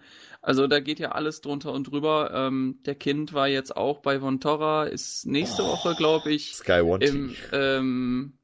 Also 0.45 0.67
da 0.67 0.79
geht 0.79 0.99
ja 0.99 1.13
alles 1.13 1.41
drunter 1.41 1.73
und 1.73 1.91
drüber. 1.91 2.31
Ähm, 2.35 2.79
der 2.85 2.95
Kind 2.95 3.33
war 3.33 3.49
jetzt 3.49 3.75
auch 3.75 4.01
bei 4.01 4.21
Von 4.21 4.41
Torra, 4.41 4.85
ist 4.85 5.25
nächste 5.27 5.63
oh, 5.63 5.69
Woche, 5.69 5.95
glaube 5.95 6.31
ich, 6.33 6.55
Sky 6.55 6.83
One 6.83 7.03
im 7.03 7.35
ähm, 7.53 8.39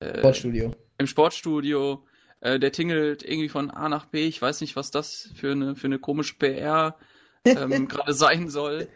äh, 0.00 0.18
Sportstudio. 0.18 0.74
Im 0.98 1.06
Sportstudio. 1.06 2.04
Äh, 2.40 2.58
der 2.58 2.72
tingelt 2.72 3.22
irgendwie 3.22 3.48
von 3.48 3.70
A 3.70 3.88
nach 3.88 4.06
B. 4.06 4.26
Ich 4.26 4.42
weiß 4.42 4.62
nicht, 4.62 4.74
was 4.74 4.90
das 4.90 5.30
für 5.36 5.52
eine, 5.52 5.76
für 5.76 5.86
eine 5.86 6.00
komische 6.00 6.34
PR 6.34 6.96
ähm, 7.44 7.86
gerade 7.88 8.14
sein 8.14 8.48
soll. 8.48 8.88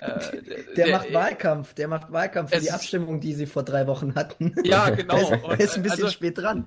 Äh, 0.00 0.42
der, 0.42 0.62
der, 0.76 0.88
macht 0.98 1.12
Wahlkampf, 1.12 1.74
der 1.74 1.88
macht 1.88 2.12
Wahlkampf 2.12 2.52
für 2.52 2.60
die 2.60 2.70
Abstimmung, 2.70 3.20
die 3.20 3.34
sie 3.34 3.46
vor 3.46 3.64
drei 3.64 3.88
Wochen 3.88 4.14
hatten. 4.14 4.54
Ja, 4.62 4.90
genau. 4.90 5.16
Er 5.48 5.58
ist, 5.58 5.70
ist, 5.70 5.76
ein 5.76 5.82
bisschen 5.82 6.04
also, 6.04 6.12
spät 6.12 6.38
dran. 6.38 6.66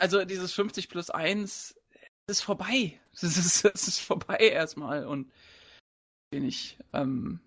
Also 0.00 0.24
dieses 0.24 0.52
50 0.52 0.88
plus 0.88 1.08
1 1.08 1.76
ist 2.28 2.42
vorbei. 2.42 2.98
Es 3.14 3.22
ist, 3.24 3.66
es 3.66 3.88
ist 3.88 3.98
vorbei 4.00 4.38
erstmal 4.38 5.04
und 5.04 5.30
bin 6.30 6.46
ich, 6.46 6.78
ähm, 6.94 7.40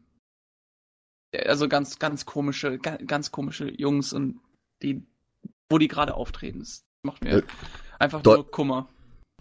also 1.33 1.67
ganz, 1.67 1.97
ganz 1.97 2.27
komische, 2.27 2.77
ganz, 2.77 3.01
ganz 3.07 3.31
komische 3.31 3.67
Jungs 3.67 4.13
und 4.13 4.39
die, 4.83 5.01
wo 5.67 5.79
die 5.79 5.87
gerade 5.87 6.13
auftreten, 6.13 6.59
das 6.59 6.83
macht 7.01 7.23
mir 7.23 7.39
äh, 7.39 7.43
einfach 7.97 8.23
nur 8.23 8.51
Kummer. 8.51 8.89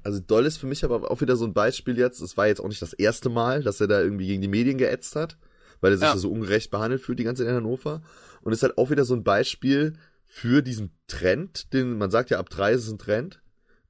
Also 0.02 0.20
Doll 0.20 0.46
ist 0.46 0.58
für 0.58 0.66
mich 0.66 0.84
aber 0.84 1.10
auch 1.10 1.20
wieder 1.20 1.36
so 1.36 1.46
ein 1.46 1.54
Beispiel 1.54 1.98
jetzt. 1.98 2.20
Es 2.20 2.36
war 2.36 2.46
jetzt 2.46 2.60
auch 2.60 2.68
nicht 2.68 2.82
das 2.82 2.92
erste 2.92 3.30
Mal, 3.30 3.62
dass 3.62 3.80
er 3.80 3.88
da 3.88 4.00
irgendwie 4.00 4.26
gegen 4.26 4.42
die 4.42 4.48
Medien 4.48 4.76
geätzt 4.76 5.16
hat, 5.16 5.38
weil 5.80 5.92
er 5.92 5.98
sich 5.98 6.08
ja. 6.08 6.16
so 6.16 6.30
ungerecht 6.30 6.70
behandelt 6.70 7.00
fühlt 7.00 7.18
die 7.18 7.24
ganze 7.24 7.42
Zeit 7.42 7.50
in 7.50 7.56
Hannover. 7.56 8.02
Und 8.42 8.52
ist 8.52 8.62
halt 8.62 8.76
auch 8.76 8.90
wieder 8.90 9.06
so 9.06 9.14
ein 9.14 9.24
Beispiel 9.24 9.94
für 10.24 10.62
diesen 10.62 10.94
Trend, 11.06 11.72
den 11.72 11.96
man 11.96 12.10
sagt 12.10 12.30
ja 12.30 12.38
ab 12.38 12.50
drei 12.50 12.72
ist 12.72 12.86
es 12.86 12.92
ein 12.92 12.98
Trend. 12.98 13.42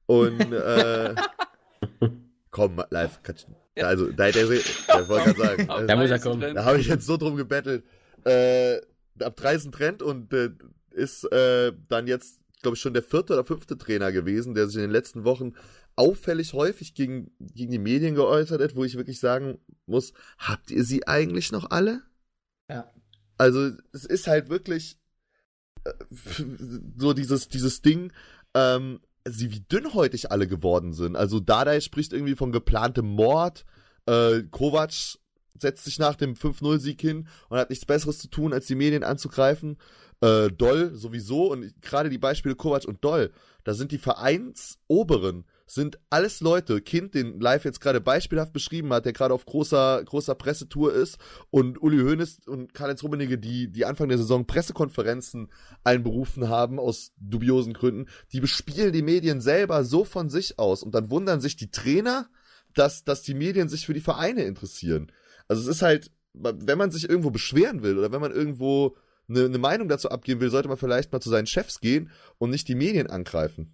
Und 0.05 0.39
äh, 0.53 1.15
komm, 2.51 2.81
live, 2.89 3.19
ja. 3.77 3.87
also 3.87 4.11
da 4.11 4.25
hätte 4.25 4.39
er 4.39 4.47
sich, 4.47 4.85
der 4.87 5.07
wollte 5.09 5.33
gerade 5.33 5.39
sagen, 5.39 5.69
also, 5.69 5.87
da 5.87 5.95
muss 5.95 6.09
er 6.09 6.19
kommen. 6.19 6.55
Da 6.55 6.65
habe 6.65 6.79
ich 6.79 6.87
jetzt 6.87 7.05
so 7.05 7.17
drum 7.17 7.35
gebettelt. 7.35 7.83
Äh, 8.23 8.77
ab 9.21 9.35
drei 9.35 9.55
ist 9.55 9.65
ein 9.65 9.71
Trend 9.71 10.01
und 10.01 10.33
äh, 10.33 10.51
ist 10.91 11.25
äh, 11.31 11.73
dann 11.87 12.07
jetzt, 12.07 12.39
glaube 12.61 12.75
ich, 12.75 12.81
schon 12.81 12.93
der 12.93 13.03
vierte 13.03 13.33
oder 13.33 13.43
fünfte 13.43 13.77
Trainer 13.77 14.11
gewesen, 14.11 14.55
der 14.55 14.67
sich 14.67 14.77
in 14.77 14.83
den 14.83 14.91
letzten 14.91 15.25
Wochen 15.25 15.53
auffällig 15.95 16.53
häufig 16.53 16.93
gegen, 16.93 17.31
gegen 17.39 17.71
die 17.71 17.79
Medien 17.79 18.15
geäußert 18.15 18.61
hat, 18.61 18.75
wo 18.75 18.83
ich 18.83 18.97
wirklich 18.97 19.19
sagen 19.19 19.59
muss, 19.85 20.13
habt 20.37 20.71
ihr 20.71 20.83
sie 20.83 21.07
eigentlich 21.07 21.51
noch 21.51 21.71
alle? 21.71 22.01
Ja. 22.69 22.91
Also 23.37 23.71
es 23.91 24.05
ist 24.05 24.27
halt 24.27 24.49
wirklich 24.49 24.97
äh, 25.83 25.91
so 26.97 27.13
dieses, 27.13 27.49
dieses 27.49 27.81
Ding, 27.81 28.11
ähm, 28.53 29.01
sie 29.27 29.51
wie 29.51 29.61
dünnhäutig 29.61 30.31
alle 30.31 30.47
geworden 30.47 30.93
sind. 30.93 31.15
Also 31.15 31.39
Dardai 31.39 31.81
spricht 31.81 32.13
irgendwie 32.13 32.35
von 32.35 32.51
geplantem 32.51 33.05
Mord, 33.05 33.65
äh, 34.05 34.43
Kovac 34.51 35.17
setzt 35.57 35.85
sich 35.85 35.99
nach 35.99 36.15
dem 36.15 36.35
5-0-Sieg 36.35 36.99
hin 36.99 37.27
und 37.49 37.57
hat 37.57 37.69
nichts 37.69 37.85
Besseres 37.85 38.19
zu 38.19 38.29
tun, 38.29 38.53
als 38.53 38.67
die 38.67 38.75
Medien 38.75 39.03
anzugreifen. 39.03 39.77
Äh, 40.21 40.49
Doll 40.49 40.93
sowieso 40.93 41.51
und 41.51 41.81
gerade 41.81 42.09
die 42.09 42.17
Beispiele 42.17 42.55
Kovac 42.55 42.85
und 42.85 43.03
Doll, 43.03 43.31
da 43.63 43.73
sind 43.73 43.91
die 43.91 43.97
Vereinsoberen, 43.97 45.45
sind 45.65 45.97
alles 46.09 46.41
Leute, 46.41 46.81
Kind, 46.81 47.15
den 47.15 47.39
Live 47.39 47.65
jetzt 47.65 47.81
gerade 47.81 47.99
beispielhaft 47.99 48.53
beschrieben 48.53 48.93
hat, 48.93 49.05
der 49.05 49.13
gerade 49.13 49.33
auf 49.33 49.45
großer, 49.45 50.03
großer 50.05 50.35
Pressetour 50.35 50.93
ist 50.93 51.17
und 51.49 51.81
Uli 51.81 51.97
Hoeneß 51.97 52.41
und 52.47 52.73
Karl-Heinz 52.73 53.03
Rummenigge, 53.03 53.37
die, 53.37 53.71
die 53.71 53.85
Anfang 53.85 54.07
der 54.07 54.19
Saison 54.19 54.45
Pressekonferenzen 54.45 55.51
einberufen 55.83 56.49
haben 56.49 56.79
aus 56.79 57.13
dubiosen 57.17 57.73
Gründen, 57.73 58.05
die 58.31 58.41
bespielen 58.41 58.93
die 58.93 59.01
Medien 59.01 59.41
selber 59.41 59.83
so 59.83 60.05
von 60.05 60.29
sich 60.29 60.59
aus 60.59 60.83
und 60.83 60.93
dann 60.93 61.09
wundern 61.09 61.41
sich 61.41 61.55
die 61.55 61.71
Trainer, 61.71 62.29
dass, 62.75 63.03
dass 63.03 63.23
die 63.23 63.33
Medien 63.33 63.67
sich 63.67 63.85
für 63.85 63.93
die 63.93 64.01
Vereine 64.01 64.43
interessieren. 64.43 65.11
Also 65.47 65.63
es 65.63 65.67
ist 65.67 65.81
halt, 65.81 66.11
wenn 66.33 66.77
man 66.77 66.91
sich 66.91 67.09
irgendwo 67.09 67.31
beschweren 67.31 67.81
will 67.81 67.97
oder 67.97 68.11
wenn 68.11 68.21
man 68.21 68.31
irgendwo 68.31 68.97
eine, 69.27 69.45
eine 69.45 69.57
Meinung 69.57 69.87
dazu 69.87 70.09
abgeben 70.09 70.41
will, 70.41 70.49
sollte 70.51 70.67
man 70.67 70.77
vielleicht 70.77 71.11
mal 71.11 71.21
zu 71.21 71.29
seinen 71.29 71.47
Chefs 71.47 71.79
gehen 71.79 72.11
und 72.37 72.51
nicht 72.51 72.67
die 72.67 72.75
Medien 72.75 73.07
angreifen. 73.07 73.73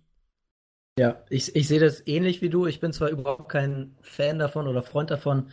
Ja, 0.97 1.23
ich, 1.29 1.55
ich 1.55 1.67
sehe 1.67 1.79
das 1.79 2.05
ähnlich 2.05 2.41
wie 2.41 2.49
du. 2.49 2.65
Ich 2.67 2.79
bin 2.79 2.91
zwar 2.93 3.09
überhaupt 3.09 3.49
kein 3.49 3.95
Fan 4.01 4.39
davon 4.39 4.67
oder 4.67 4.83
Freund 4.83 5.09
davon, 5.09 5.49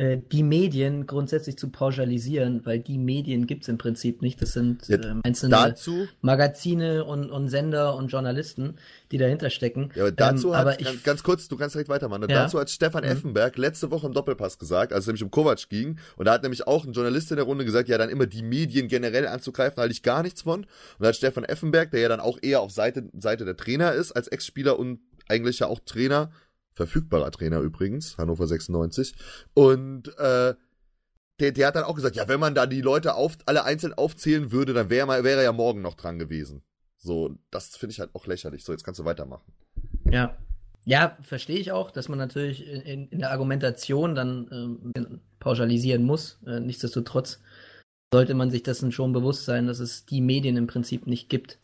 die 0.00 0.42
Medien 0.42 1.06
grundsätzlich 1.06 1.58
zu 1.58 1.68
pauschalisieren, 1.68 2.64
weil 2.64 2.78
die 2.78 2.96
Medien 2.96 3.46
gibt 3.46 3.64
es 3.64 3.68
im 3.68 3.76
Prinzip 3.76 4.22
nicht. 4.22 4.40
Das 4.40 4.54
sind 4.54 4.88
ja, 4.88 4.96
äh, 4.96 5.14
einzelne 5.24 5.54
dazu, 5.54 6.08
Magazine 6.22 7.04
und, 7.04 7.30
und 7.30 7.48
Sender 7.48 7.94
und 7.96 8.08
Journalisten, 8.08 8.76
die 9.12 9.18
dahinter 9.18 9.50
stecken. 9.50 9.90
Ja, 9.94 10.04
aber 10.04 10.12
dazu 10.12 10.48
ähm, 10.48 10.54
hat, 10.54 10.60
aber 10.60 10.80
ich, 10.80 11.04
ganz, 11.04 11.22
kurz, 11.22 11.48
du 11.48 11.56
kannst 11.58 11.74
direkt 11.74 11.90
weitermachen. 11.90 12.22
Ja? 12.22 12.44
Dazu 12.44 12.58
hat 12.58 12.70
Stefan 12.70 13.04
mhm. 13.04 13.10
Effenberg 13.10 13.58
letzte 13.58 13.90
Woche 13.90 14.06
im 14.06 14.14
Doppelpass 14.14 14.58
gesagt, 14.58 14.94
als 14.94 15.02
es 15.02 15.06
nämlich 15.08 15.22
um 15.22 15.30
Kovac 15.30 15.68
ging, 15.68 15.98
und 16.16 16.24
da 16.24 16.32
hat 16.32 16.42
nämlich 16.42 16.66
auch 16.66 16.86
ein 16.86 16.92
Journalist 16.92 17.30
in 17.30 17.36
der 17.36 17.44
Runde 17.44 17.66
gesagt, 17.66 17.90
ja, 17.90 17.98
dann 17.98 18.08
immer 18.08 18.26
die 18.26 18.42
Medien 18.42 18.88
generell 18.88 19.26
anzugreifen, 19.26 19.76
halte 19.76 19.92
ich 19.92 20.02
gar 20.02 20.22
nichts 20.22 20.42
von. 20.42 20.60
Und 20.60 20.68
da 21.00 21.08
hat 21.08 21.16
Stefan 21.16 21.44
Effenberg, 21.44 21.90
der 21.90 22.00
ja 22.00 22.08
dann 22.08 22.20
auch 22.20 22.38
eher 22.40 22.62
auf 22.62 22.70
Seite, 22.70 23.10
Seite 23.18 23.44
der 23.44 23.56
Trainer 23.58 23.92
ist, 23.92 24.12
als 24.12 24.28
Ex-Spieler 24.28 24.78
und 24.78 25.00
eigentlich 25.28 25.58
ja 25.58 25.66
auch 25.66 25.80
Trainer, 25.84 26.30
verfügbarer 26.72 27.30
Trainer 27.30 27.60
übrigens, 27.60 28.18
Hannover 28.18 28.46
96. 28.46 29.14
Und 29.54 30.08
äh, 30.18 30.54
der, 31.40 31.52
der 31.52 31.66
hat 31.66 31.76
dann 31.76 31.84
auch 31.84 31.94
gesagt, 31.94 32.16
ja, 32.16 32.28
wenn 32.28 32.40
man 32.40 32.54
da 32.54 32.66
die 32.66 32.82
Leute 32.82 33.14
auf, 33.14 33.38
alle 33.46 33.64
einzeln 33.64 33.94
aufzählen 33.94 34.52
würde, 34.52 34.72
dann 34.74 34.90
wäre 34.90 35.08
wär 35.24 35.36
er 35.36 35.42
ja 35.42 35.52
morgen 35.52 35.82
noch 35.82 35.94
dran 35.94 36.18
gewesen. 36.18 36.62
So, 36.96 37.38
das 37.50 37.76
finde 37.76 37.92
ich 37.92 38.00
halt 38.00 38.14
auch 38.14 38.26
lächerlich. 38.26 38.62
So, 38.62 38.72
jetzt 38.72 38.84
kannst 38.84 39.00
du 39.00 39.04
weitermachen. 39.04 39.52
Ja. 40.10 40.36
Ja, 40.86 41.18
verstehe 41.20 41.58
ich 41.58 41.72
auch, 41.72 41.90
dass 41.90 42.08
man 42.08 42.18
natürlich 42.18 42.66
in, 42.66 43.08
in 43.08 43.18
der 43.18 43.30
Argumentation 43.30 44.14
dann 44.14 44.90
äh, 44.96 45.04
pauschalisieren 45.38 46.04
muss. 46.04 46.38
Äh, 46.46 46.60
nichtsdestotrotz 46.60 47.40
sollte 48.12 48.34
man 48.34 48.50
sich 48.50 48.62
dessen 48.62 48.90
schon 48.90 49.12
bewusst 49.12 49.44
sein, 49.44 49.66
dass 49.66 49.78
es 49.78 50.06
die 50.06 50.20
Medien 50.20 50.56
im 50.56 50.66
Prinzip 50.66 51.06
nicht 51.06 51.28
gibt. 51.28 51.58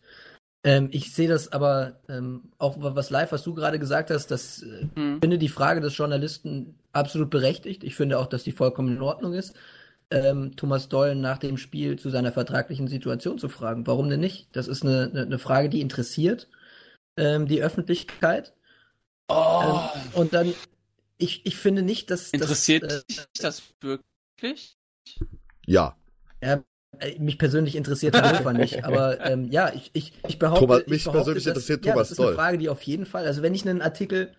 Ähm, 0.66 0.88
ich 0.90 1.14
sehe 1.14 1.28
das 1.28 1.52
aber 1.52 2.00
ähm, 2.08 2.50
auch, 2.58 2.74
was 2.80 3.10
live, 3.10 3.30
was 3.30 3.44
du 3.44 3.54
gerade 3.54 3.78
gesagt 3.78 4.10
hast, 4.10 4.32
das 4.32 4.62
äh, 4.62 4.88
mhm. 4.96 5.20
finde 5.20 5.38
die 5.38 5.48
Frage 5.48 5.80
des 5.80 5.96
Journalisten 5.96 6.74
absolut 6.92 7.30
berechtigt. 7.30 7.84
Ich 7.84 7.94
finde 7.94 8.18
auch, 8.18 8.26
dass 8.26 8.42
die 8.42 8.50
vollkommen 8.50 8.96
in 8.96 9.00
Ordnung 9.00 9.32
ist. 9.32 9.54
Ähm, 10.10 10.56
Thomas 10.56 10.88
Doll 10.88 11.14
nach 11.14 11.38
dem 11.38 11.56
Spiel 11.56 12.00
zu 12.00 12.10
seiner 12.10 12.32
vertraglichen 12.32 12.88
Situation 12.88 13.38
zu 13.38 13.48
fragen. 13.48 13.86
Warum 13.86 14.10
denn 14.10 14.18
nicht? 14.18 14.48
Das 14.56 14.66
ist 14.66 14.82
eine, 14.82 15.08
eine, 15.12 15.22
eine 15.22 15.38
Frage, 15.38 15.68
die 15.68 15.80
interessiert 15.80 16.48
ähm, 17.16 17.46
die 17.46 17.62
Öffentlichkeit. 17.62 18.52
Oh. 19.28 19.62
Ähm, 19.94 20.02
und 20.14 20.34
dann, 20.34 20.52
ich, 21.16 21.46
ich 21.46 21.56
finde 21.56 21.82
nicht, 21.82 22.10
dass. 22.10 22.30
Interessiert 22.30 22.82
das, 22.82 23.04
äh, 23.08 23.22
das 23.40 23.62
wirklich? 23.80 24.76
Ja. 25.64 25.96
Ja, 26.42 26.64
mich 27.18 27.38
persönlich 27.38 27.76
interessiert 27.76 28.14
Hannover 28.20 28.52
nicht, 28.52 28.84
aber 28.84 29.24
ähm, 29.24 29.50
ja, 29.50 29.72
ich, 29.74 29.90
ich, 29.92 30.12
ich 30.26 30.38
behaupte. 30.38 30.66
Thomas, 30.66 30.86
mich 30.86 31.04
behaupte, 31.04 31.18
persönlich 31.18 31.44
dass, 31.44 31.50
interessiert 31.52 31.86
ja, 31.86 31.92
Thomas 31.92 32.08
Das 32.08 32.18
ist 32.18 32.24
eine 32.24 32.34
Frage, 32.34 32.58
die 32.58 32.68
auf 32.68 32.82
jeden 32.82 33.06
Fall, 33.06 33.26
also 33.26 33.42
wenn 33.42 33.54
ich 33.54 33.66
einen 33.66 33.82
Artikel. 33.82 34.32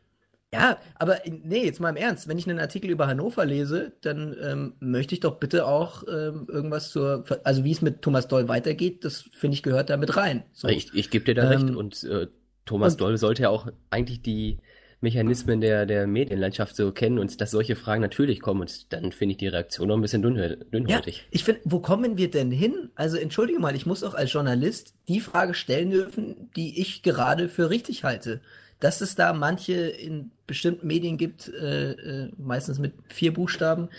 Ja, 0.54 0.78
aber 0.96 1.18
nee, 1.26 1.66
jetzt 1.66 1.82
mal 1.82 1.90
im 1.90 1.98
Ernst, 1.98 2.30
wenn 2.30 2.38
ich 2.38 2.48
einen 2.48 2.60
Artikel 2.60 2.90
über 2.90 3.08
Hannover 3.08 3.46
lese, 3.46 3.92
dann 4.00 4.34
ähm, 4.42 4.74
möchte 4.80 5.14
ich 5.14 5.20
doch 5.20 5.40
bitte 5.40 5.66
auch 5.66 6.04
ähm, 6.08 6.48
irgendwas 6.50 6.90
zur, 6.90 7.26
also 7.44 7.66
wie 7.66 7.72
es 7.72 7.82
mit 7.82 8.02
Thomas 8.02 8.30
Doll 8.30 8.48
weitergeht, 8.48 9.04
das 9.04 9.26
finde 9.34 9.56
ich 9.56 9.64
gehört 9.64 9.90
da 9.90 9.98
mit 9.98 10.16
rein. 10.16 10.44
So. 10.54 10.70
Ich, 10.70 10.94
ich 10.94 11.10
gebe 11.10 11.26
dir 11.26 11.36
da 11.36 11.50
recht 11.50 11.68
ähm, 11.68 11.76
und 11.76 12.02
äh, 12.06 12.28
Thomas 12.64 12.94
und, 12.94 13.02
Doll 13.02 13.18
sollte 13.18 13.44
ja 13.44 13.50
auch 13.50 13.68
eigentlich 13.90 14.22
die 14.22 14.60
Mechanismen 15.00 15.62
der, 15.62 15.86
der 15.86 16.08
Medienlandschaft 16.08 16.76
so 16.76 16.92
kennen 16.92 17.20
und 17.20 17.40
dass 17.40 17.52
solche 17.52 17.76
Fragen 17.76 18.02
natürlich 18.02 18.42
kommen 18.42 18.62
und 18.62 18.92
dann 18.94 19.12
finde 19.12 19.34
ich 19.34 19.38
die 19.38 19.48
Reaktion 19.48 19.88
noch 19.88 19.96
ein 19.96 20.02
bisschen 20.02 20.24
dünnhäutig. 20.24 21.18
Ja, 21.18 21.24
ich 21.30 21.44
finde, 21.44 21.62
wo 21.66 21.80
kommen 21.80 22.18
wir 22.18 22.32
denn 22.32 22.52
hin? 22.52 22.90
Also 22.96 23.18
entschuldige 23.18 23.60
mal, 23.60 23.76
ich 23.76 23.86
muss 23.86 24.04
auch 24.04 24.16
als 24.16 24.34
Journalist 24.34 24.96
die 25.08 25.20
Frage 25.20 25.54
stellen 25.54 25.92
dürfen, 25.92 26.50
die 26.56 26.82
ich 26.82 27.04
gerade 27.04 27.48
für 27.48 27.70
richtig 27.70 28.04
halte. 28.04 28.42
Dass 28.80 29.02
es 29.02 29.16
da 29.16 29.34
manche 29.34 29.74
in 29.74 30.32
bestimmten 30.46 30.88
Medien 30.88 31.18
gibt, 31.18 31.48
äh, 31.48 31.92
äh, 31.92 32.32
meistens 32.38 32.80
mit 32.80 32.94
vier 33.08 33.34
Buchstaben, 33.34 33.90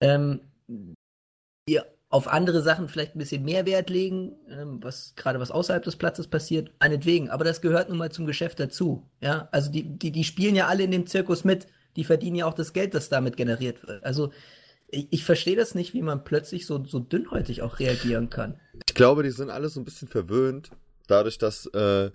ähm, 0.00 0.40
die 1.68 1.80
auf 2.12 2.28
andere 2.28 2.60
Sachen 2.60 2.88
vielleicht 2.88 3.16
ein 3.16 3.18
bisschen 3.18 3.42
mehr 3.42 3.64
Wert 3.64 3.88
legen, 3.88 4.36
ähm, 4.50 4.80
was 4.82 5.14
gerade 5.16 5.40
was 5.40 5.50
außerhalb 5.50 5.82
des 5.82 5.96
Platzes 5.96 6.26
passiert, 6.26 6.70
meinetwegen. 6.78 7.30
Aber 7.30 7.42
das 7.42 7.62
gehört 7.62 7.88
nun 7.88 7.96
mal 7.96 8.12
zum 8.12 8.26
Geschäft 8.26 8.60
dazu. 8.60 9.08
Ja, 9.22 9.48
also 9.50 9.72
die, 9.72 9.84
die, 9.98 10.12
die 10.12 10.24
spielen 10.24 10.54
ja 10.54 10.66
alle 10.66 10.84
in 10.84 10.90
dem 10.90 11.06
Zirkus 11.06 11.42
mit. 11.42 11.66
Die 11.96 12.04
verdienen 12.04 12.36
ja 12.36 12.44
auch 12.44 12.52
das 12.52 12.74
Geld, 12.74 12.92
das 12.92 13.08
damit 13.08 13.38
generiert 13.38 13.86
wird. 13.86 14.04
Also 14.04 14.30
ich, 14.88 15.08
ich 15.10 15.24
verstehe 15.24 15.56
das 15.56 15.74
nicht, 15.74 15.94
wie 15.94 16.02
man 16.02 16.22
plötzlich 16.22 16.66
so, 16.66 16.84
so 16.84 16.98
dünnhäutig 16.98 17.62
auch 17.62 17.78
reagieren 17.78 18.28
kann. 18.28 18.60
Ich 18.86 18.94
glaube, 18.94 19.22
die 19.22 19.30
sind 19.30 19.48
alle 19.48 19.70
so 19.70 19.80
ein 19.80 19.86
bisschen 19.86 20.08
verwöhnt, 20.08 20.70
dadurch, 21.06 21.38
dass 21.38 21.64
äh, 21.68 22.10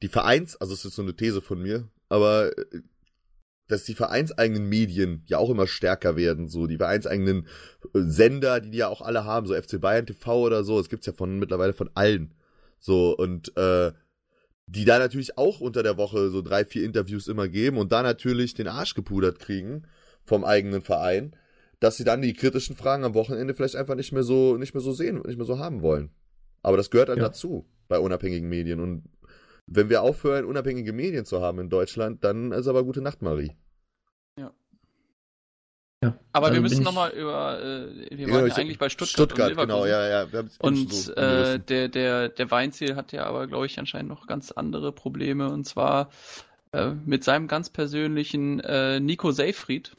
die 0.00 0.08
Vereins, 0.08 0.56
also 0.56 0.72
es 0.72 0.86
ist 0.86 0.94
so 0.94 1.02
eine 1.02 1.16
These 1.16 1.42
von 1.42 1.60
mir, 1.60 1.86
aber 2.08 2.56
äh, 2.56 2.80
dass 3.66 3.84
die 3.84 3.94
vereinseigenen 3.94 4.68
Medien 4.68 5.22
ja 5.26 5.38
auch 5.38 5.50
immer 5.50 5.66
stärker 5.66 6.16
werden, 6.16 6.48
so 6.48 6.66
die 6.66 6.76
vereinseigenen 6.76 7.46
äh, 7.94 8.00
Sender, 8.00 8.60
die 8.60 8.70
die 8.70 8.78
ja 8.78 8.88
auch 8.88 9.00
alle 9.00 9.24
haben, 9.24 9.46
so 9.46 9.54
FC 9.54 9.80
Bayern 9.80 10.06
TV 10.06 10.42
oder 10.42 10.64
so, 10.64 10.78
es 10.78 10.88
gibt's 10.88 11.06
ja 11.06 11.12
von 11.12 11.38
mittlerweile 11.38 11.72
von 11.72 11.90
allen. 11.94 12.34
So 12.78 13.16
und 13.16 13.56
äh, 13.56 13.92
die 14.66 14.84
da 14.84 14.98
natürlich 14.98 15.36
auch 15.38 15.60
unter 15.60 15.82
der 15.82 15.96
Woche 15.96 16.30
so 16.30 16.42
drei, 16.42 16.64
vier 16.64 16.84
Interviews 16.84 17.28
immer 17.28 17.48
geben 17.48 17.76
und 17.78 17.92
da 17.92 18.02
natürlich 18.02 18.54
den 18.54 18.68
Arsch 18.68 18.94
gepudert 18.94 19.38
kriegen 19.38 19.86
vom 20.24 20.44
eigenen 20.44 20.82
Verein, 20.82 21.36
dass 21.80 21.96
sie 21.96 22.04
dann 22.04 22.22
die 22.22 22.32
kritischen 22.32 22.76
Fragen 22.76 23.04
am 23.04 23.14
Wochenende 23.14 23.54
vielleicht 23.54 23.76
einfach 23.76 23.94
nicht 23.94 24.12
mehr 24.12 24.22
so 24.22 24.56
nicht 24.56 24.74
mehr 24.74 24.82
so 24.82 24.92
sehen, 24.92 25.22
nicht 25.26 25.36
mehr 25.36 25.46
so 25.46 25.58
haben 25.58 25.82
wollen. 25.82 26.10
Aber 26.62 26.76
das 26.76 26.90
gehört 26.90 27.10
dann 27.10 27.18
ja. 27.18 27.24
dazu 27.24 27.66
bei 27.88 27.98
unabhängigen 27.98 28.48
Medien 28.48 28.80
und 28.80 29.04
wenn 29.66 29.88
wir 29.88 30.02
aufhören, 30.02 30.44
unabhängige 30.44 30.92
Medien 30.92 31.24
zu 31.24 31.40
haben 31.40 31.58
in 31.58 31.70
Deutschland, 31.70 32.24
dann 32.24 32.52
ist 32.52 32.66
aber 32.66 32.84
gute 32.84 33.00
Nacht, 33.00 33.22
Marie. 33.22 33.56
Ja. 34.38 34.52
ja. 36.02 36.18
Aber 36.32 36.52
wir 36.52 36.60
müssen 36.60 36.84
nochmal 36.84 37.10
über, 37.12 37.62
äh, 37.62 38.16
wir 38.16 38.30
waren 38.30 38.46
ja, 38.46 38.54
eigentlich 38.54 38.78
bei 38.78 38.88
Stuttgart. 38.88 39.30
Stuttgart, 39.30 39.56
genau, 39.56 39.86
ja, 39.86 40.24
ja. 40.24 40.44
und 40.60 40.92
so 40.92 41.12
äh, 41.14 41.58
der, 41.58 41.88
der, 41.88 42.28
der 42.28 42.50
Weinziel 42.50 42.96
hat 42.96 43.12
ja 43.12 43.24
aber, 43.24 43.46
glaube 43.46 43.66
ich, 43.66 43.78
anscheinend 43.78 44.10
noch 44.10 44.26
ganz 44.26 44.52
andere 44.52 44.92
Probleme 44.92 45.50
und 45.50 45.64
zwar 45.64 46.10
äh, 46.72 46.90
mit 47.04 47.24
seinem 47.24 47.48
ganz 47.48 47.70
persönlichen 47.70 48.60
äh, 48.60 49.00
Nico 49.00 49.30
Seyfried 49.30 49.96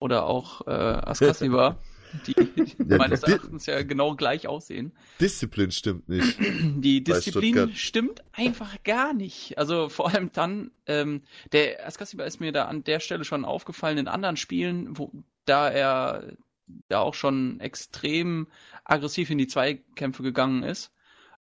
oder 0.00 0.24
auch 0.24 0.66
äh, 0.66 0.70
Askasiba. 0.70 1.76
die, 2.26 2.34
meines 2.84 3.22
Erachtens 3.22 3.66
ja 3.66 3.82
genau 3.82 4.14
gleich 4.14 4.46
aussehen. 4.46 4.92
Disziplin 5.20 5.70
stimmt 5.70 6.08
nicht. 6.08 6.38
Die 6.40 7.02
Disziplin 7.02 7.74
stimmt 7.74 8.22
einfach 8.32 8.82
gar 8.84 9.12
nicht. 9.12 9.58
Also 9.58 9.88
vor 9.88 10.08
allem 10.08 10.32
dann, 10.32 10.70
ähm, 10.86 11.22
der 11.52 11.86
Askasiba 11.86 12.24
ist 12.24 12.40
mir 12.40 12.52
da 12.52 12.64
an 12.66 12.84
der 12.84 13.00
Stelle 13.00 13.24
schon 13.24 13.44
aufgefallen 13.44 13.98
in 13.98 14.08
anderen 14.08 14.36
Spielen, 14.36 14.96
wo 14.98 15.12
da 15.44 15.68
er 15.70 16.36
da 16.88 17.00
auch 17.00 17.14
schon 17.14 17.60
extrem 17.60 18.48
aggressiv 18.84 19.30
in 19.30 19.38
die 19.38 19.46
Zweikämpfe 19.46 20.22
gegangen 20.22 20.62
ist. 20.62 20.92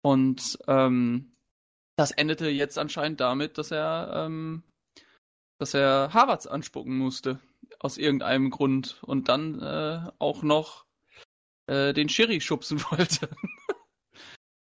Und 0.02 0.58
ähm, 0.66 1.32
das 1.96 2.10
endete 2.10 2.48
jetzt 2.48 2.78
anscheinend 2.78 3.20
damit, 3.20 3.58
dass 3.58 3.70
er, 3.70 4.24
ähm, 4.26 4.64
dass 5.58 5.74
er 5.74 6.10
Harvards 6.12 6.46
anspucken 6.46 6.98
musste 6.98 7.38
aus 7.84 7.98
irgendeinem 7.98 8.48
Grund 8.48 8.98
und 9.02 9.28
dann 9.28 9.60
äh, 9.60 10.10
auch 10.18 10.42
noch 10.42 10.86
äh, 11.66 11.92
den 11.92 12.08
Schiri 12.08 12.40
schubsen 12.40 12.80
wollte. 12.90 13.28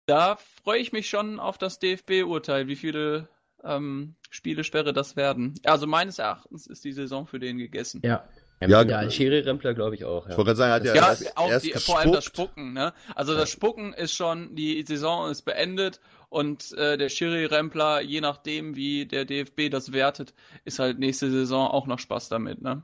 da 0.05 0.36
freue 0.36 0.79
ich 0.79 0.91
mich 0.91 1.07
schon 1.07 1.39
auf 1.39 1.57
das 1.57 1.79
DFB-Urteil, 1.79 2.67
wie 2.67 2.75
viele 2.75 3.29
ähm, 3.63 4.15
Spielesperre 4.29 4.91
das 4.91 5.15
werden. 5.15 5.53
Also 5.63 5.88
meines 5.88 6.19
Erachtens 6.19 6.67
ist 6.67 6.83
die 6.83 6.91
Saison 6.91 7.25
für 7.25 7.39
den 7.39 7.57
gegessen. 7.57 8.01
Ja. 8.03 8.27
Ja, 8.59 8.81
ja 8.81 9.09
Schiri-Rempler 9.09 9.73
glaube 9.73 9.95
ich 9.95 10.03
auch. 10.03 10.25
Ja. 10.25 10.31
Ich 10.31 10.38
wollte 10.38 10.49
gerade 10.49 10.57
sagen, 10.57 10.73
hat 10.73 10.86
ja, 10.86 10.95
ja 10.95 11.07
erst, 11.09 11.38
auch 11.38 11.49
erst 11.49 11.65
die, 11.65 11.71
vor 11.71 11.99
allem 11.99 12.12
das 12.12 12.25
Spucken. 12.25 12.73
Ne? 12.73 12.93
Also 13.15 13.36
das 13.36 13.49
Spucken 13.49 13.93
ist 13.93 14.13
schon, 14.13 14.55
die 14.55 14.83
Saison 14.83 15.29
ist 15.29 15.43
beendet 15.43 16.01
und 16.29 16.73
äh, 16.73 16.97
der 16.97 17.09
Schiri-Rempler, 17.09 18.01
je 18.01 18.21
nachdem 18.21 18.75
wie 18.75 19.05
der 19.05 19.25
DFB 19.25 19.69
das 19.69 19.93
wertet, 19.93 20.33
ist 20.65 20.79
halt 20.79 20.99
nächste 20.99 21.29
Saison 21.29 21.69
auch 21.69 21.88
noch 21.88 21.99
Spaß 21.99 22.29
damit. 22.29 22.62
Ne? 22.62 22.83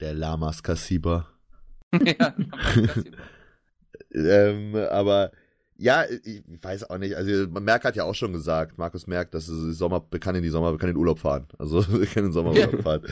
Der 0.00 0.14
Lamas 0.14 0.62
Kassiba. 0.62 1.28
ja, 1.92 2.34
ähm, 4.14 4.74
aber 4.74 5.30
ja, 5.76 6.04
ich 6.04 6.42
weiß 6.46 6.90
auch 6.90 6.98
nicht. 6.98 7.16
Also 7.16 7.48
Merck 7.48 7.84
hat 7.84 7.96
ja 7.96 8.04
auch 8.04 8.14
schon 8.14 8.32
gesagt, 8.32 8.76
Markus 8.76 9.06
Merck, 9.06 9.30
dass 9.30 9.48
es 9.48 9.78
Sommer 9.78 10.04
kann 10.20 10.34
in 10.34 10.42
die 10.42 10.50
Sommer, 10.50 10.76
kann 10.76 10.90
in 10.90 10.94
den 10.94 11.00
Urlaub 11.00 11.18
fahren. 11.18 11.48
Also 11.58 11.82
kann 11.82 12.00
in 12.00 12.24
den 12.24 12.32
Sommerurlaub 12.32 12.82
fahren. 12.82 13.02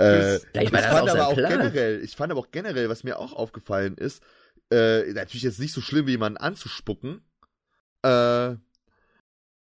äh, 0.00 0.36
ich, 0.36 0.42
ich 0.54 0.70
fand 0.70 1.10
aber 1.10 1.28
auch 1.28 1.34
Plan. 1.34 1.52
generell, 1.52 2.02
ich 2.02 2.16
fand 2.16 2.32
aber 2.32 2.40
auch 2.40 2.50
generell, 2.50 2.88
was 2.88 3.04
mir 3.04 3.18
auch 3.18 3.32
aufgefallen 3.34 3.96
ist, 3.96 4.22
äh, 4.72 5.12
natürlich 5.12 5.44
jetzt 5.44 5.60
nicht 5.60 5.72
so 5.72 5.80
schlimm, 5.80 6.06
wie 6.06 6.12
jemanden 6.12 6.38
anzuspucken. 6.38 7.22
Äh, 8.02 8.56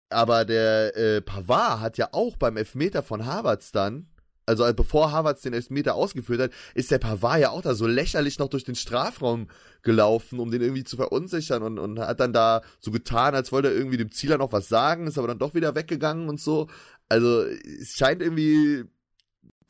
aber 0.08 0.44
der 0.44 0.96
äh, 0.96 1.20
Pavard 1.22 1.80
hat 1.80 1.98
ja 1.98 2.10
auch 2.12 2.36
beim 2.36 2.56
Elfmeter 2.56 3.02
von 3.02 3.26
Harvards 3.26 3.72
dann 3.72 4.08
also 4.46 4.64
bevor 4.72 5.12
Harvards 5.12 5.42
den 5.42 5.52
Elfmeter 5.52 5.94
ausgeführt 5.96 6.40
hat, 6.40 6.50
ist 6.74 6.90
der 6.90 6.98
Pavard 6.98 7.40
ja 7.40 7.50
auch 7.50 7.62
da 7.62 7.74
so 7.74 7.86
lächerlich 7.86 8.38
noch 8.38 8.48
durch 8.48 8.64
den 8.64 8.76
Strafraum 8.76 9.48
gelaufen, 9.82 10.38
um 10.38 10.50
den 10.50 10.62
irgendwie 10.62 10.84
zu 10.84 10.96
verunsichern 10.96 11.62
und, 11.62 11.78
und 11.78 11.98
hat 11.98 12.20
dann 12.20 12.32
da 12.32 12.62
so 12.80 12.90
getan, 12.90 13.34
als 13.34 13.52
wollte 13.52 13.68
er 13.68 13.74
irgendwie 13.74 13.96
dem 13.96 14.12
Zieler 14.12 14.38
noch 14.38 14.52
was 14.52 14.68
sagen, 14.68 15.06
ist 15.06 15.18
aber 15.18 15.28
dann 15.28 15.38
doch 15.38 15.54
wieder 15.54 15.74
weggegangen 15.74 16.28
und 16.28 16.40
so. 16.40 16.68
Also 17.08 17.42
es 17.42 17.94
scheint 17.96 18.22
irgendwie 18.22 18.84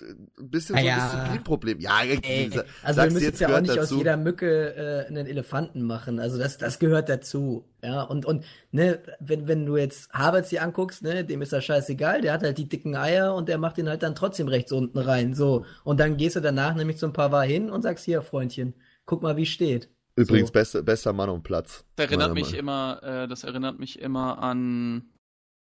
ein 0.02 0.50
bisschen 0.50 0.76
ah, 0.76 0.78
so 0.78 0.84
ein 0.84 0.86
ja. 0.86 1.08
Disziplinproblem. 1.08 1.80
Ja, 1.80 2.00
Ey, 2.02 2.50
also 2.82 3.02
wir 3.02 3.10
müssen 3.10 3.24
jetzt 3.24 3.40
ja 3.40 3.54
auch 3.54 3.60
nicht 3.60 3.76
dazu. 3.76 3.94
aus 3.94 3.98
jeder 3.98 4.16
Mücke 4.16 4.74
äh, 4.74 5.06
einen 5.06 5.26
Elefanten 5.26 5.82
machen. 5.82 6.20
Also 6.20 6.38
das, 6.38 6.58
das 6.58 6.78
gehört 6.78 7.08
dazu. 7.08 7.64
Ja, 7.82 8.02
und, 8.02 8.26
und 8.26 8.44
ne, 8.72 9.00
wenn, 9.20 9.48
wenn 9.48 9.66
du 9.66 9.76
jetzt 9.76 10.12
Havertz 10.12 10.50
hier 10.50 10.62
anguckst, 10.62 11.02
ne, 11.02 11.24
dem 11.24 11.42
ist 11.42 11.52
das 11.52 11.64
scheißegal, 11.64 12.20
der 12.20 12.32
hat 12.32 12.42
halt 12.42 12.58
die 12.58 12.68
dicken 12.68 12.96
Eier 12.96 13.34
und 13.34 13.48
der 13.48 13.58
macht 13.58 13.78
ihn 13.78 13.88
halt 13.88 14.02
dann 14.02 14.14
trotzdem 14.14 14.48
rechts 14.48 14.72
unten 14.72 14.98
rein. 14.98 15.34
So. 15.34 15.64
Und 15.84 16.00
dann 16.00 16.16
gehst 16.16 16.36
du 16.36 16.40
danach 16.40 16.74
nämlich 16.74 16.98
zum 16.98 17.12
Pavard 17.12 17.46
hin 17.46 17.70
und 17.70 17.82
sagst, 17.82 18.04
hier, 18.04 18.22
Freundchen, 18.22 18.74
guck 19.04 19.22
mal, 19.22 19.36
wie 19.36 19.46
steht. 19.46 19.90
Übrigens, 20.16 20.48
so. 20.48 20.52
bester, 20.52 20.82
bester 20.82 21.12
Mann 21.12 21.28
um 21.28 21.42
Platz. 21.42 21.84
Das 21.96 22.06
erinnert 22.06 22.34
mich 22.34 22.50
Mann. 22.50 22.58
immer, 22.58 23.00
äh, 23.02 23.28
das 23.28 23.44
erinnert 23.44 23.78
mich 23.78 24.00
immer 24.00 24.42
an 24.42 25.10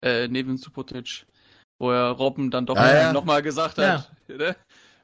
äh, 0.02 0.28
Neven 0.28 0.58
Supotic 0.58 1.26
wo 1.80 1.92
er 1.92 2.12
Robben 2.12 2.52
dann 2.52 2.68
doch 2.68 2.78
ah, 2.78 2.94
ja. 2.94 3.14
nochmal 3.14 3.42
gesagt 3.42 3.80
hat, 3.80 4.12
ja. 4.28 4.36
ne? 4.36 4.56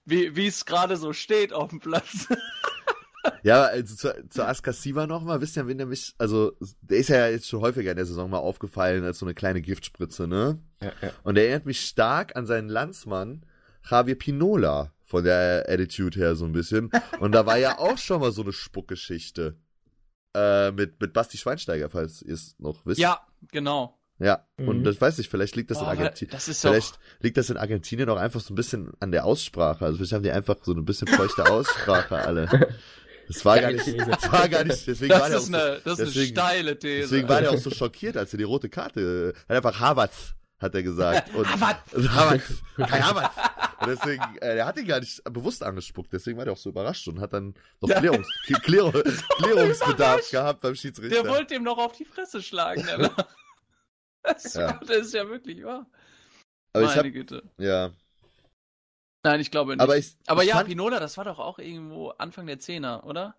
wie 0.06 0.48
es 0.48 0.66
gerade 0.66 0.98
so 0.98 1.14
steht 1.14 1.52
auf 1.52 1.72
dem 1.72 1.80
Platz. 1.80 2.28
ja, 3.44 3.64
also 3.64 3.96
zu, 3.96 4.30
zu 4.30 4.46
Askasiva 4.46 5.08
nochmal, 5.08 5.42
wisst 5.42 5.58
ihr, 5.58 5.68
wenn 5.68 5.78
der 5.78 5.88
mich, 5.88 6.14
also 6.18 6.54
der 6.82 6.98
ist 6.98 7.10
ja 7.10 7.28
jetzt 7.28 7.48
schon 7.48 7.62
häufiger 7.62 7.92
in 7.92 7.98
der 7.98 8.06
Saison 8.06 8.30
mal 8.30 8.38
aufgefallen 8.38 9.04
als 9.04 9.20
so 9.20 9.26
eine 9.26 9.34
kleine 9.34 9.62
Giftspritze, 9.62 10.28
ne? 10.28 10.60
Ja, 10.82 10.92
ja. 11.02 11.10
Und 11.24 11.38
er 11.38 11.44
erinnert 11.44 11.66
mich 11.66 11.82
stark 11.82 12.36
an 12.36 12.46
seinen 12.46 12.70
Landsmann 12.70 13.46
Javier 13.90 14.16
Pinola 14.16 14.94
von 15.06 15.24
der 15.24 15.66
Attitude 15.70 16.20
her 16.20 16.36
so 16.36 16.46
ein 16.46 16.52
bisschen. 16.52 16.92
Und 17.20 17.34
da 17.34 17.46
war 17.46 17.58
ja 17.58 17.78
auch 17.78 17.98
schon 17.98 18.22
mal 18.22 18.32
so 18.32 18.42
eine 18.42 18.54
Spuckgeschichte. 18.54 19.58
Äh, 20.36 20.72
mit, 20.72 21.00
mit 21.00 21.14
Basti 21.14 21.38
Schweinsteiger, 21.38 21.90
falls 21.90 22.22
ihr 22.22 22.34
es 22.34 22.56
noch 22.60 22.86
wisst. 22.86 23.00
Ja, 23.00 23.26
genau. 23.52 23.98
Ja, 24.18 24.46
mhm. 24.58 24.68
und 24.70 24.84
das 24.86 25.02
weiß 25.02 25.20
ich, 25.20 25.28
vielleicht 25.28 25.56
liegt 25.56 25.72
das 25.72 25.80
Boah, 25.80 25.92
in 25.92 26.00
Argentinien. 26.00 26.40
Vielleicht 26.40 27.00
liegt 27.20 27.38
das 27.38 27.50
in 27.50 27.58
Argentinien 27.58 28.10
auch 28.10 28.18
einfach 28.18 28.40
so 28.40 28.54
ein 28.54 28.56
bisschen 28.56 28.94
an 29.00 29.12
der 29.12 29.26
Aussprache. 29.26 29.84
Also 29.84 29.98
vielleicht 29.98 30.14
haben 30.14 30.24
die 30.24 30.32
einfach 30.32 30.56
so 30.62 30.72
ein 30.72 30.86
bisschen 30.86 31.08
feuchte 31.08 31.46
Aussprache 31.52 32.16
alle. 32.16 32.70
Das 33.28 33.44
war 33.44 33.60
gar 33.60 33.72
nicht, 33.72 33.88
das 33.88 34.32
war 34.32 34.48
gar 34.48 34.64
nicht, 34.64 34.88
deswegen 34.88 35.10
das 35.10 35.22
war 35.22 35.30
der 35.30 35.38
auch 35.40 35.42
so, 35.42 35.54
eine, 35.54 35.82
das 35.84 35.98
deswegen, 35.98 36.10
ist 36.10 36.18
eine 36.18 36.48
steile 36.50 36.80
These. 36.80 37.02
Deswegen 37.02 37.30
war 37.30 37.42
der 37.42 37.52
auch 37.52 37.58
so 37.58 37.72
schockiert, 37.72 38.16
als 38.16 38.34
er 38.34 38.38
die 38.38 38.44
rote 38.44 38.70
Karte, 38.70 39.34
hat 39.50 39.58
einfach 39.58 39.80
Harvard, 39.80 40.12
hat 40.60 40.76
er 40.76 40.84
gesagt. 40.84 41.34
Und, 41.36 41.50
Harvard! 41.50 41.78
Harvard! 42.10 42.42
Kai 42.78 43.02
Harvard! 43.02 43.32
Und 43.82 43.88
deswegen, 43.90 44.24
äh, 44.42 44.58
er 44.58 44.66
hat 44.66 44.78
ihn 44.78 44.88
gar 44.88 45.02
nicht 45.02 45.22
bewusst 45.26 45.62
angespuckt, 45.64 46.14
deswegen 46.14 46.38
war 46.38 46.46
der 46.46 46.54
auch 46.54 46.58
so 46.58 46.70
überrascht 46.70 47.08
und 47.10 47.20
hat 47.20 47.34
dann 47.34 47.56
noch. 47.82 47.90
Klärungs, 47.90 48.28
Klärung, 48.64 48.94
Klärungsbedarf 48.94 50.30
gehabt 50.30 50.62
beim 50.62 50.76
Schiedsrichter. 50.76 51.24
Der 51.24 51.30
wollte 51.30 51.56
ihm 51.56 51.64
noch 51.64 51.78
auf 51.78 51.94
die 51.94 52.06
Fresse 52.06 52.42
schlagen, 52.42 52.86
danach. 52.88 53.28
Das, 54.28 54.54
ja. 54.54 54.74
das 54.88 54.98
ist 54.98 55.14
ja 55.14 55.28
wirklich 55.28 55.64
wahr. 55.64 55.86
Aber 56.74 56.86
Meine 56.86 56.92
ich 56.92 56.98
hab, 56.98 57.14
Güte. 57.14 57.44
Ja. 57.58 57.92
Nein, 59.24 59.40
ich 59.40 59.50
glaube 59.50 59.74
nicht. 59.74 59.82
Aber, 59.82 59.98
ich, 59.98 60.16
Aber 60.28 60.44
ich 60.44 60.50
ja, 60.50 60.58
fand... 60.58 60.70
Pinola, 60.70 61.00
das 61.00 61.18
war 61.18 61.26
doch 61.26 61.40
auch 61.40 61.58
irgendwo 61.58 62.10
Anfang 62.10 62.46
der 62.46 62.60
Zehner, 62.60 63.06
oder? 63.06 63.36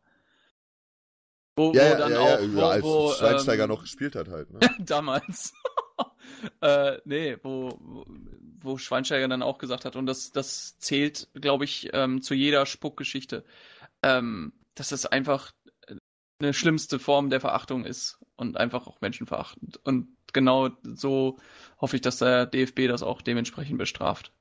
Wo, 1.57 1.73
ja, 1.73 1.93
wo 1.93 1.99
dann 1.99 2.13
ja, 2.13 2.21
auch, 2.21 2.41
ja, 2.41 2.55
wo, 2.55 2.61
als 2.63 2.83
wo, 2.83 3.13
Schweinsteiger 3.13 3.65
ähm, 3.65 3.71
noch 3.71 3.83
gespielt 3.83 4.17
hat 4.17 4.29
halt. 4.29 4.51
Ne? 4.51 4.61
damals. 4.81 5.53
äh, 6.61 6.99
nee, 7.05 7.39
wo, 7.43 8.05
wo 8.61 8.79
Schweinsteiger 8.79 9.29
dann 9.29 9.43
auch 9.43 9.59
gesagt 9.59 9.85
hat, 9.85 9.97
und 9.97 10.07
das, 10.07 10.33
das 10.33 10.79
zählt, 10.79 11.29
glaube 11.35 11.65
ich, 11.65 11.91
ähm, 11.93 12.21
zu 12.21 12.35
jeder 12.35 12.67
Spuckgeschichte, 12.67 13.45
ähm, 14.03 14.53
dass 14.75 14.89
das 14.89 15.07
einfach 15.07 15.53
eine 16.39 16.53
schlimmste 16.53 16.99
Form 16.99 17.31
der 17.31 17.41
Verachtung 17.41 17.85
ist 17.85 18.19
und 18.37 18.57
einfach 18.57 18.87
auch 18.87 19.01
menschenverachtend. 19.01 19.81
Und 19.85 20.16
genau 20.37 20.69
so 20.95 21.39
hoffe 21.81 21.97
ich, 21.97 22.03
dass 22.03 22.19
der 22.19 22.47
DFB 22.47 22.87
das 22.87 23.03
auch 23.03 23.23
dementsprechend 23.23 23.79
bestraft. 23.79 24.33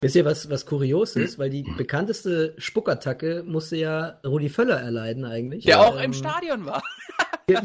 Wisst 0.00 0.14
ihr, 0.14 0.24
was, 0.24 0.48
was 0.48 0.64
kurios 0.64 1.16
ist? 1.16 1.40
Weil 1.40 1.50
die 1.50 1.64
bekannteste 1.76 2.54
Spuckattacke 2.56 3.42
musste 3.44 3.76
ja 3.76 4.20
Rudi 4.24 4.48
Völler 4.48 4.80
erleiden 4.80 5.24
eigentlich. 5.24 5.64
Der 5.64 5.80
auch 5.80 5.96
ähm, 5.96 6.04
im 6.04 6.12
Stadion 6.12 6.66
war. 6.66 6.82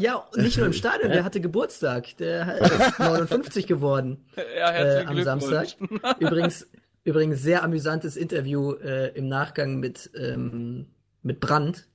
ja, 0.00 0.26
nicht 0.34 0.56
nur 0.56 0.66
im 0.66 0.72
Stadion, 0.72 1.12
der 1.12 1.22
hatte 1.22 1.40
Geburtstag. 1.40 2.16
Der 2.16 2.58
ist 2.60 2.98
59 2.98 3.68
geworden 3.68 4.24
ja, 4.58 4.72
äh, 4.72 5.04
am 5.06 5.22
Samstag. 5.22 5.68
Übrigens, 6.18 6.66
übrigens 7.04 7.40
sehr 7.40 7.62
amüsantes 7.62 8.16
Interview 8.16 8.72
äh, 8.72 9.16
im 9.16 9.28
Nachgang 9.28 9.78
mit, 9.78 10.10
ähm, 10.16 10.86
mit 11.22 11.38
Brandt, 11.38 11.86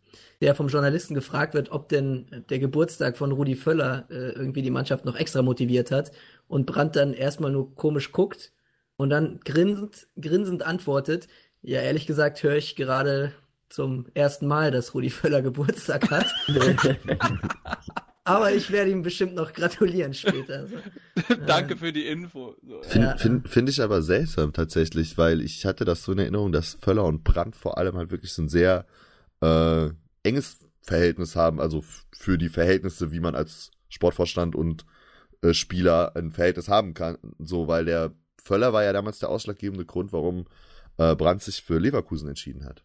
der 0.41 0.55
vom 0.55 0.67
Journalisten 0.67 1.15
gefragt 1.15 1.53
wird, 1.53 1.71
ob 1.71 1.89
denn 1.89 2.45
der 2.49 2.59
Geburtstag 2.59 3.17
von 3.17 3.31
Rudi 3.31 3.55
Völler 3.55 4.05
äh, 4.09 4.31
irgendwie 4.31 4.61
die 4.61 4.71
Mannschaft 4.71 5.05
noch 5.05 5.15
extra 5.15 5.41
motiviert 5.41 5.91
hat 5.91 6.11
und 6.47 6.65
Brandt 6.65 6.95
dann 6.95 7.13
erstmal 7.13 7.51
nur 7.51 7.75
komisch 7.75 8.11
guckt 8.11 8.53
und 8.95 9.09
dann 9.09 9.39
grinsend, 9.43 10.07
grinsend 10.19 10.63
antwortet, 10.63 11.27
ja, 11.61 11.81
ehrlich 11.81 12.05
gesagt 12.05 12.41
höre 12.41 12.55
ich 12.55 12.75
gerade 12.75 13.33
zum 13.69 14.07
ersten 14.13 14.47
Mal, 14.47 14.71
dass 14.71 14.93
Rudi 14.93 15.09
Völler 15.09 15.41
Geburtstag 15.43 16.09
hat. 16.09 16.27
Aber 18.23 18.51
ich 18.53 18.69
werde 18.69 18.91
ihm 18.91 19.01
bestimmt 19.01 19.33
noch 19.33 19.53
gratulieren 19.53 20.13
später. 20.13 20.59
Also, 20.59 20.75
Danke 21.47 21.73
äh, 21.73 21.77
für 21.77 21.91
die 21.91 22.05
Info. 22.05 22.55
So, 22.61 22.83
Finde 22.83 23.07
ja. 23.07 23.17
find, 23.17 23.49
find 23.49 23.69
ich 23.69 23.81
aber 23.81 24.03
seltsam 24.03 24.53
tatsächlich, 24.53 25.17
weil 25.17 25.41
ich 25.41 25.65
hatte 25.65 25.83
das 25.83 26.03
so 26.03 26.11
in 26.11 26.19
Erinnerung, 26.19 26.51
dass 26.51 26.77
Völler 26.79 27.05
und 27.05 27.23
Brandt 27.23 27.55
vor 27.55 27.79
allem 27.79 27.95
halt 27.95 28.11
wirklich 28.11 28.31
so 28.31 28.43
ein 28.43 28.49
sehr 28.49 28.85
äh, 29.41 29.89
enges 30.29 30.65
Verhältnis 30.81 31.35
haben, 31.35 31.59
also 31.59 31.83
für 32.11 32.37
die 32.37 32.49
Verhältnisse, 32.49 33.11
wie 33.11 33.19
man 33.19 33.35
als 33.35 33.71
Sportvorstand 33.89 34.55
und 34.55 34.85
äh, 35.41 35.53
Spieler 35.53 36.15
ein 36.15 36.31
Verhältnis 36.31 36.69
haben 36.69 36.93
kann. 36.93 37.17
So, 37.39 37.67
weil 37.67 37.85
der 37.85 38.13
Völler 38.41 38.73
war 38.73 38.83
ja 38.83 38.93
damals 38.93 39.19
der 39.19 39.29
ausschlaggebende 39.29 39.85
Grund, 39.85 40.13
warum 40.13 40.45
äh, 40.97 41.15
Brandt 41.15 41.41
sich 41.41 41.61
für 41.61 41.79
Leverkusen 41.79 42.29
entschieden 42.29 42.65
hat. 42.65 42.83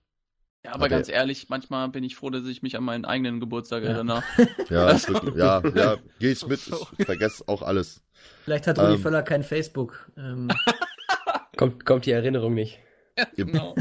Ja, 0.65 0.71
aber, 0.71 0.85
aber 0.85 0.89
ganz 0.89 1.09
ehrlich, 1.09 1.49
manchmal 1.51 1.89
bin 1.91 2.05
ich 2.05 2.17
froh, 2.17 2.31
dass 2.31 2.47
ich 2.47 2.63
mich 2.63 2.77
an 2.77 2.85
meinen 2.85 3.05
eigenen 3.05 3.39
Geburtstag 3.39 3.85
ja. 3.85 3.91
erinnere. 3.91 4.23
Ja, 4.71 4.87
also, 4.87 5.13
ja, 5.37 5.63
ja, 5.75 5.97
gehe 6.19 6.33
ich 6.33 6.47
mit. 6.47 6.61
Ich 6.99 7.07
vergesse 7.07 7.45
auch 7.47 7.61
alles. 7.63 8.03
Vielleicht 8.45 8.67
hat 8.67 8.79
Rudi 8.79 8.95
ähm, 8.95 9.01
Völler 9.01 9.23
kein 9.23 9.43
Facebook. 9.43 10.11
Ähm. 10.17 10.49
kommt, 11.57 11.85
kommt 11.85 12.07
die 12.07 12.13
Erinnerung 12.13 12.55
nicht. 12.55 12.79
Ja, 13.19 13.27
genau. 13.37 13.75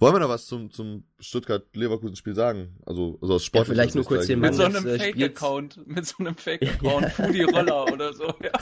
Wollen 0.00 0.14
wir 0.14 0.20
noch 0.20 0.28
was 0.28 0.46
zum, 0.46 0.70
zum 0.70 1.04
Stuttgart-Leverkusen-Spiel 1.18 2.34
sagen? 2.34 2.76
Also, 2.86 3.18
also 3.20 3.34
aus 3.34 3.44
Sport. 3.44 3.66
Ja, 3.66 3.74
vielleicht 3.74 3.96
nur 3.96 4.04
kurz 4.04 4.26
den 4.26 4.38
Mann 4.38 4.50
Mit 4.50 4.56
so 4.56 4.64
einem 4.64 4.86
äh, 4.86 4.98
Fake-Account. 4.98 5.86
Mit 5.86 6.06
so 6.06 6.18
einem 6.18 6.34
Fake-Account. 6.36 7.02
Ja. 7.02 7.10
Fudi 7.10 7.42
Roller 7.42 7.92
oder 7.92 8.12
so. 8.12 8.32
Ja. 8.42 8.52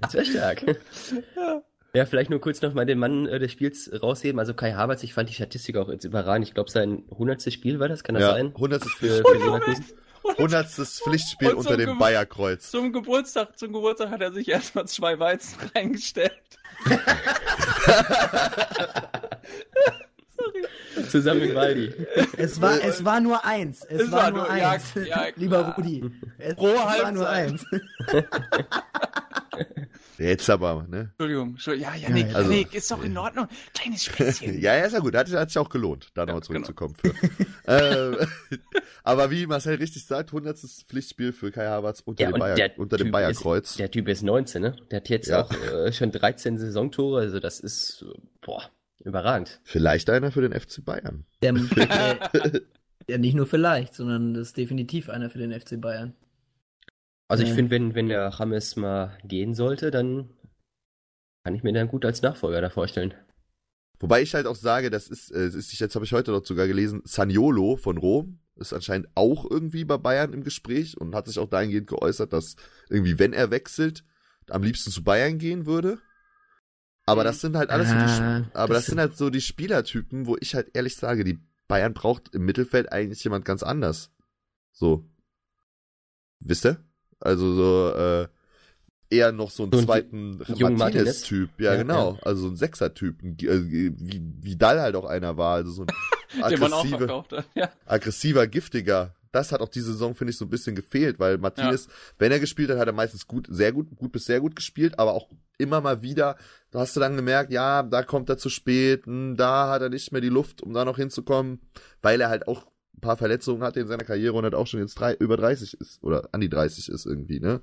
das 0.00 0.14
wäre 0.14 0.24
stark. 0.24 0.62
Ja. 1.36 1.62
Ja, 1.96 2.04
vielleicht 2.04 2.28
nur 2.28 2.40
kurz 2.40 2.60
nochmal 2.60 2.84
den 2.84 2.98
Mann 2.98 3.26
äh, 3.26 3.38
des 3.38 3.52
Spiels 3.52 3.90
rausheben. 4.02 4.38
Also 4.38 4.52
Kai 4.52 4.72
Havertz, 4.72 5.02
ich 5.02 5.14
fand 5.14 5.30
die 5.30 5.34
Statistik 5.34 5.76
auch 5.76 5.88
jetzt 5.88 6.04
überragend. 6.04 6.46
Ich 6.46 6.54
glaube, 6.54 6.70
sein 6.70 7.04
100. 7.10 7.50
Spiel 7.50 7.80
war 7.80 7.88
das, 7.88 8.04
kann 8.04 8.14
das 8.14 8.22
ja, 8.22 8.32
sein? 8.32 8.48
100. 8.48 8.84
für, 8.84 9.22
für 9.22 9.34
Leverkusen. 9.34 9.84
100. 10.38 10.66
Pflichtspiel 10.66 11.54
unter 11.54 11.76
dem 11.76 11.90
Ge 11.90 11.98
Bayerkreuz. 11.98 12.70
Zum 12.70 12.92
Geburtstag, 12.92 13.58
zum 13.58 13.72
Geburtstag 13.72 14.10
hat 14.10 14.20
er 14.20 14.32
sich 14.32 14.48
erstmal 14.48 14.86
zwei 14.86 15.18
Weizen 15.18 15.58
reingestellt. 15.74 16.32
Zusammen 21.10 21.40
mit 21.40 21.54
Waldi. 21.54 21.92
Es 22.36 22.60
war, 22.60 22.82
es 22.82 23.04
war 23.04 23.20
nur 23.20 23.44
eins. 23.44 23.84
Es, 23.88 24.02
es 24.02 24.12
war, 24.12 24.24
war, 24.24 24.30
nur 24.32 24.50
eins. 24.50 24.94
Ja, 24.94 25.02
ja, 25.02 25.26
Lieber 25.36 25.74
Rudi. 25.76 26.10
Es, 26.38 26.54
Pro 26.54 26.66
war 26.66 27.12
nur 27.12 27.28
eins. 27.28 27.64
Jetzt 30.18 30.48
aber, 30.48 30.86
ne? 30.88 31.12
Entschuldigung, 31.18 31.58
ja, 31.78 31.94
ja, 31.94 32.08
Nick, 32.08 32.34
also, 32.34 32.50
Nick, 32.50 32.74
ist 32.74 32.90
doch 32.90 33.02
in 33.04 33.16
Ordnung. 33.18 33.48
Kleines 33.74 34.04
Späßchen. 34.04 34.60
ja, 34.60 34.74
ja, 34.74 34.84
ist 34.84 34.94
ja 34.94 35.00
gut. 35.00 35.14
Hat, 35.14 35.30
hat 35.30 35.50
sich 35.50 35.58
auch 35.58 35.68
gelohnt, 35.68 36.10
da 36.14 36.24
nochmal 36.24 36.40
genau. 36.40 36.64
zurückzukommen. 36.64 36.94
Genau. 37.02 37.12
äh, 37.66 38.26
aber 39.04 39.30
wie 39.30 39.46
Marcel 39.46 39.76
richtig 39.76 40.06
sagt, 40.06 40.30
100. 40.30 40.58
Pflichtspiel 40.88 41.32
für 41.32 41.50
Kai 41.50 41.66
Havertz 41.66 42.00
unter 42.00 42.24
ja, 42.24 42.32
dem, 42.32 42.38
Bayer, 42.38 42.70
unter 42.78 42.96
dem 42.96 43.10
Bayerkreuz. 43.10 43.76
der 43.76 43.90
Typ 43.90 44.08
ist 44.08 44.22
19, 44.22 44.62
ne? 44.62 44.76
Der 44.90 45.00
hat 45.00 45.08
jetzt 45.10 45.28
ja. 45.28 45.42
auch 45.42 45.52
äh, 45.52 45.92
schon 45.92 46.10
13 46.10 46.56
Saisontore, 46.58 47.20
also 47.20 47.38
das 47.38 47.60
ist, 47.60 48.06
boah, 48.40 48.70
überragend. 49.06 49.60
Vielleicht 49.64 50.10
einer 50.10 50.30
für 50.30 50.42
den 50.42 50.52
FC 50.52 50.84
Bayern. 50.84 51.24
Der, 51.42 51.54
äh, 52.34 52.60
ja, 53.08 53.18
nicht 53.18 53.34
nur 53.34 53.46
vielleicht, 53.46 53.94
sondern 53.94 54.34
das 54.34 54.48
ist 54.48 54.56
definitiv 54.56 55.08
einer 55.08 55.30
für 55.30 55.38
den 55.38 55.58
FC 55.58 55.80
Bayern. 55.80 56.14
Also 57.28 57.42
ich 57.42 57.52
finde, 57.52 57.70
wenn, 57.72 57.94
wenn 57.94 58.08
der 58.08 58.28
Rames 58.28 58.76
mal 58.76 59.16
gehen 59.24 59.54
sollte, 59.54 59.90
dann 59.90 60.30
kann 61.44 61.54
ich 61.54 61.62
mir 61.62 61.72
den 61.72 61.88
gut 61.88 62.04
als 62.04 62.22
Nachfolger 62.22 62.60
da 62.60 62.70
vorstellen. 62.70 63.14
Wobei 63.98 64.22
ich 64.22 64.34
halt 64.34 64.46
auch 64.46 64.56
sage, 64.56 64.90
das 64.90 65.08
ist, 65.08 65.32
äh, 65.32 65.46
ist 65.46 65.76
jetzt 65.78 65.94
habe 65.94 66.04
ich 66.04 66.12
heute 66.12 66.30
noch 66.30 66.44
sogar 66.44 66.66
gelesen, 66.66 67.02
Saniolo 67.04 67.76
von 67.76 67.98
Rom 67.98 68.40
ist 68.56 68.72
anscheinend 68.72 69.08
auch 69.14 69.48
irgendwie 69.50 69.84
bei 69.84 69.98
Bayern 69.98 70.32
im 70.32 70.42
Gespräch 70.42 70.98
und 70.98 71.14
hat 71.14 71.26
sich 71.26 71.38
auch 71.38 71.48
dahingehend 71.48 71.88
geäußert, 71.88 72.32
dass 72.32 72.56
irgendwie, 72.88 73.18
wenn 73.18 73.32
er 73.32 73.50
wechselt, 73.50 74.04
am 74.48 74.62
liebsten 74.62 74.90
zu 74.90 75.04
Bayern 75.04 75.38
gehen 75.38 75.66
würde. 75.66 75.98
Aber 77.06 77.22
das 77.22 77.40
sind 77.40 77.56
halt 77.56 77.70
alles 77.70 77.88
ah, 77.88 78.08
so 78.08 78.16
die, 78.16 78.22
ah, 78.22 78.50
aber 78.52 78.74
das, 78.74 78.84
das 78.84 78.86
sind 78.86 78.98
halt 78.98 79.16
so 79.16 79.30
die 79.30 79.40
Spielertypen, 79.40 80.26
wo 80.26 80.36
ich 80.40 80.54
halt 80.54 80.70
ehrlich 80.74 80.96
sage, 80.96 81.22
die 81.22 81.38
Bayern 81.68 81.94
braucht 81.94 82.34
im 82.34 82.44
Mittelfeld 82.44 82.92
eigentlich 82.92 83.22
jemand 83.24 83.44
ganz 83.44 83.62
anders. 83.62 84.10
So. 84.72 85.08
Wisst 86.40 86.66
ihr? 86.66 86.84
Also 87.20 87.54
so 87.54 87.94
äh, 87.94 88.28
eher 89.10 89.32
noch 89.32 89.50
so 89.50 89.64
einen 89.64 89.72
so 89.72 89.82
zweiten 89.82 90.38
Martinez-Typ. 90.76 91.50
Ja, 91.58 91.72
ja, 91.72 91.82
genau. 91.82 92.14
Ja. 92.14 92.18
Also 92.22 92.42
so 92.42 92.48
ein 92.48 92.56
Sechser-Typ. 92.56 93.16
Wie 93.20 94.22
Vidal 94.42 94.80
halt 94.80 94.96
auch 94.96 95.06
einer 95.06 95.36
war. 95.36 95.54
Also 95.54 95.70
so 95.70 95.82
ein 95.82 96.42
aggressiver, 96.42 97.24
ja. 97.54 97.70
aggressiver, 97.86 98.46
giftiger. 98.46 99.15
Das 99.32 99.52
hat 99.52 99.60
auch 99.60 99.68
diese 99.68 99.92
Saison, 99.92 100.14
finde 100.14 100.30
ich, 100.30 100.38
so 100.38 100.44
ein 100.44 100.50
bisschen 100.50 100.76
gefehlt, 100.76 101.18
weil 101.18 101.38
Martinez, 101.38 101.88
wenn 102.18 102.32
er 102.32 102.40
gespielt 102.40 102.70
hat, 102.70 102.78
hat 102.78 102.86
er 102.86 102.92
meistens 102.92 103.26
gut, 103.26 103.46
sehr 103.50 103.72
gut, 103.72 103.94
gut 103.96 104.12
bis 104.12 104.24
sehr 104.24 104.40
gut 104.40 104.56
gespielt, 104.56 104.98
aber 104.98 105.12
auch 105.14 105.28
immer 105.58 105.80
mal 105.80 106.02
wieder, 106.02 106.36
da 106.70 106.80
hast 106.80 106.96
du 106.96 107.00
dann 107.00 107.16
gemerkt, 107.16 107.52
ja, 107.52 107.82
da 107.82 108.02
kommt 108.02 108.28
er 108.28 108.38
zu 108.38 108.48
spät, 108.48 109.06
hm, 109.06 109.36
da 109.36 109.68
hat 109.70 109.82
er 109.82 109.88
nicht 109.88 110.12
mehr 110.12 110.20
die 110.20 110.28
Luft, 110.28 110.62
um 110.62 110.72
da 110.72 110.84
noch 110.84 110.96
hinzukommen, 110.96 111.60
weil 112.02 112.20
er 112.20 112.28
halt 112.28 112.48
auch 112.48 112.66
ein 112.94 113.00
paar 113.00 113.16
Verletzungen 113.16 113.62
hatte 113.62 113.80
in 113.80 113.88
seiner 113.88 114.04
Karriere 114.04 114.34
und 114.34 114.44
hat 114.44 114.54
auch 114.54 114.66
schon 114.66 114.80
jetzt 114.80 114.94
drei, 114.94 115.14
über 115.14 115.36
30 115.36 115.74
ist 115.80 116.02
oder 116.02 116.28
an 116.32 116.40
die 116.40 116.48
30 116.48 116.88
ist 116.88 117.06
irgendwie, 117.06 117.40
ne? 117.40 117.60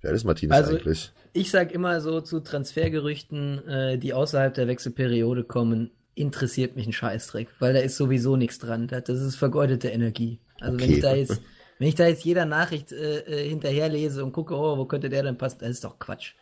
Wer 0.00 0.12
ist 0.12 0.24
Martinez 0.24 0.54
also, 0.54 0.76
eigentlich? 0.76 1.12
Ich 1.32 1.50
sag 1.50 1.72
immer 1.72 2.00
so 2.00 2.20
zu 2.20 2.40
Transfergerüchten, 2.40 3.66
äh, 3.66 3.98
die 3.98 4.14
außerhalb 4.14 4.54
der 4.54 4.68
Wechselperiode 4.68 5.44
kommen, 5.44 5.90
interessiert 6.14 6.76
mich 6.76 6.86
ein 6.86 6.92
Scheißdreck, 6.92 7.48
weil 7.58 7.72
da 7.72 7.80
ist 7.80 7.96
sowieso 7.96 8.36
nichts 8.36 8.58
dran. 8.58 8.88
Das 8.88 9.08
ist 9.08 9.36
vergeudete 9.36 9.88
Energie. 9.88 10.40
Also 10.60 10.74
okay. 10.74 10.84
wenn 10.84 10.92
ich 10.92 11.00
da 11.00 11.14
jetzt, 11.14 11.42
wenn 11.78 11.88
ich 11.88 11.94
da 11.94 12.06
jetzt 12.06 12.24
jeder 12.24 12.44
Nachricht 12.44 12.92
äh, 12.92 13.20
äh, 13.20 13.48
hinterherlese 13.48 14.24
und 14.24 14.32
gucke, 14.32 14.54
oh, 14.54 14.78
wo 14.78 14.84
könnte 14.86 15.08
der 15.08 15.22
denn 15.22 15.38
passen, 15.38 15.58
das 15.60 15.70
ist 15.70 15.84
doch 15.84 15.98
Quatsch. 15.98 16.34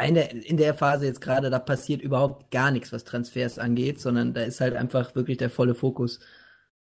In 0.00 0.14
der, 0.14 0.30
in 0.32 0.56
der 0.56 0.74
Phase 0.74 1.06
jetzt 1.06 1.20
gerade, 1.20 1.50
da 1.50 1.58
passiert 1.58 2.02
überhaupt 2.02 2.52
gar 2.52 2.70
nichts, 2.70 2.92
was 2.92 3.02
Transfers 3.02 3.58
angeht, 3.58 4.00
sondern 4.00 4.32
da 4.32 4.42
ist 4.42 4.60
halt 4.60 4.76
einfach 4.76 5.16
wirklich 5.16 5.38
der 5.38 5.50
volle 5.50 5.74
Fokus 5.74 6.20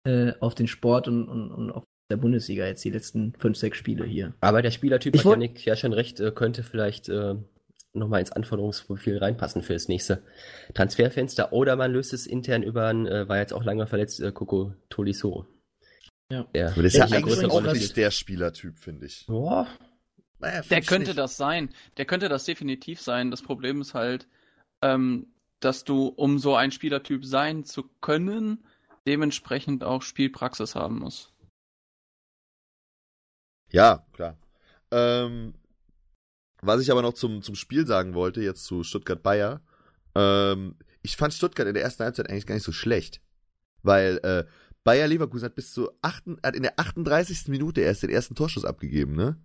äh, 0.04 0.32
auf 0.40 0.54
den 0.54 0.66
Sport 0.66 1.08
und, 1.08 1.26
und, 1.26 1.50
und 1.50 1.70
auf 1.70 1.84
der 2.10 2.18
Bundesliga 2.18 2.66
jetzt 2.66 2.84
die 2.84 2.90
letzten 2.90 3.32
fünf, 3.38 3.56
sechs 3.56 3.78
Spiele 3.78 4.04
hier. 4.04 4.34
Aber 4.40 4.60
der 4.60 4.70
Spielertyp 4.70 5.14
ich 5.14 5.24
hat 5.24 5.30
Janik 5.30 5.64
ja 5.64 5.76
schon 5.76 5.94
recht, 5.94 6.20
äh, 6.20 6.30
könnte 6.30 6.62
vielleicht 6.62 7.08
äh, 7.08 7.36
nochmal 7.92 8.20
ins 8.20 8.32
Anforderungsprofil 8.32 9.18
reinpassen 9.18 9.62
für 9.62 9.72
das 9.72 9.88
nächste 9.88 10.22
Transferfenster. 10.74 11.52
Oder 11.52 11.76
man 11.76 11.92
löst 11.92 12.12
es 12.12 12.26
intern 12.26 12.62
über 12.62 12.88
einen, 12.88 13.06
äh, 13.06 13.28
war 13.28 13.38
jetzt 13.38 13.52
auch 13.52 13.64
lange 13.64 13.86
verletzt, 13.86 14.20
äh, 14.20 14.32
Coco 14.32 14.74
Tolisso. 14.90 15.46
Ja. 16.30 16.44
Der, 16.54 16.72
Aber 16.72 16.82
das 16.82 16.94
ist 16.94 16.98
ja 16.98 17.04
eigentlich 17.06 17.44
auch 17.44 17.60
nicht 17.60 17.96
der 17.96 18.10
Spielertyp, 18.10 18.78
finde 18.78 19.06
ich. 19.06 19.26
Boah. 19.26 19.66
Naja, 20.38 20.62
der 20.62 20.80
könnte 20.80 21.10
nicht. 21.10 21.18
das 21.18 21.36
sein. 21.36 21.74
Der 21.96 22.06
könnte 22.06 22.28
das 22.28 22.44
definitiv 22.44 23.00
sein. 23.00 23.30
Das 23.30 23.42
Problem 23.42 23.80
ist 23.80 23.94
halt, 23.94 24.26
ähm, 24.80 25.26
dass 25.58 25.84
du, 25.84 26.06
um 26.06 26.38
so 26.38 26.54
ein 26.54 26.70
Spielertyp 26.70 27.24
sein 27.24 27.64
zu 27.64 27.84
können, 28.00 28.64
dementsprechend 29.06 29.84
auch 29.84 30.02
Spielpraxis 30.02 30.74
haben 30.74 31.00
muss. 31.00 31.32
Ja, 33.70 34.06
klar. 34.12 34.38
Ähm, 34.90 35.54
was 36.62 36.80
ich 36.80 36.90
aber 36.90 37.02
noch 37.02 37.14
zum, 37.14 37.42
zum 37.42 37.54
Spiel 37.54 37.86
sagen 37.86 38.14
wollte, 38.14 38.40
jetzt 38.40 38.64
zu 38.64 38.82
Stuttgart-Bayer, 38.82 39.60
ähm, 40.14 40.76
ich 41.02 41.16
fand 41.16 41.34
Stuttgart 41.34 41.66
in 41.66 41.74
der 41.74 41.82
ersten 41.82 42.04
Halbzeit 42.04 42.28
eigentlich 42.28 42.46
gar 42.46 42.54
nicht 42.54 42.64
so 42.64 42.72
schlecht. 42.72 43.20
Weil 43.82 44.18
äh, 44.22 44.44
Bayer 44.84 45.08
Leverkusen 45.08 45.46
hat 45.46 45.54
bis 45.54 45.72
zu 45.72 45.90
achten, 46.02 46.38
hat 46.42 46.56
in 46.56 46.62
der 46.62 46.78
38. 46.78 47.48
Minute 47.48 47.80
erst 47.80 48.02
den 48.02 48.10
ersten 48.10 48.34
Torschuss 48.34 48.64
abgegeben, 48.64 49.14
ne? 49.14 49.36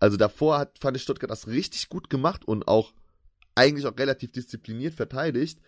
Also 0.00 0.16
davor 0.16 0.58
hat, 0.58 0.78
fand 0.80 0.96
ich 0.96 1.02
Stuttgart 1.02 1.30
das 1.30 1.46
richtig 1.46 1.88
gut 1.88 2.10
gemacht 2.10 2.44
und 2.44 2.66
auch 2.66 2.92
eigentlich 3.54 3.86
auch 3.86 3.96
relativ 3.96 4.32
diszipliniert 4.32 4.94
verteidigt. 4.94 5.60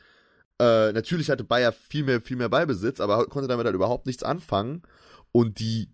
Äh, 0.58 0.92
natürlich 0.92 1.30
hatte 1.30 1.44
Bayer 1.44 1.72
viel 1.72 2.04
mehr, 2.04 2.20
viel 2.20 2.36
mehr 2.36 2.48
Ballbesitz, 2.48 3.00
aber 3.00 3.26
konnte 3.26 3.48
damit 3.48 3.66
halt 3.66 3.74
überhaupt 3.74 4.06
nichts 4.06 4.22
anfangen. 4.22 4.82
Und 5.36 5.58
die, 5.58 5.88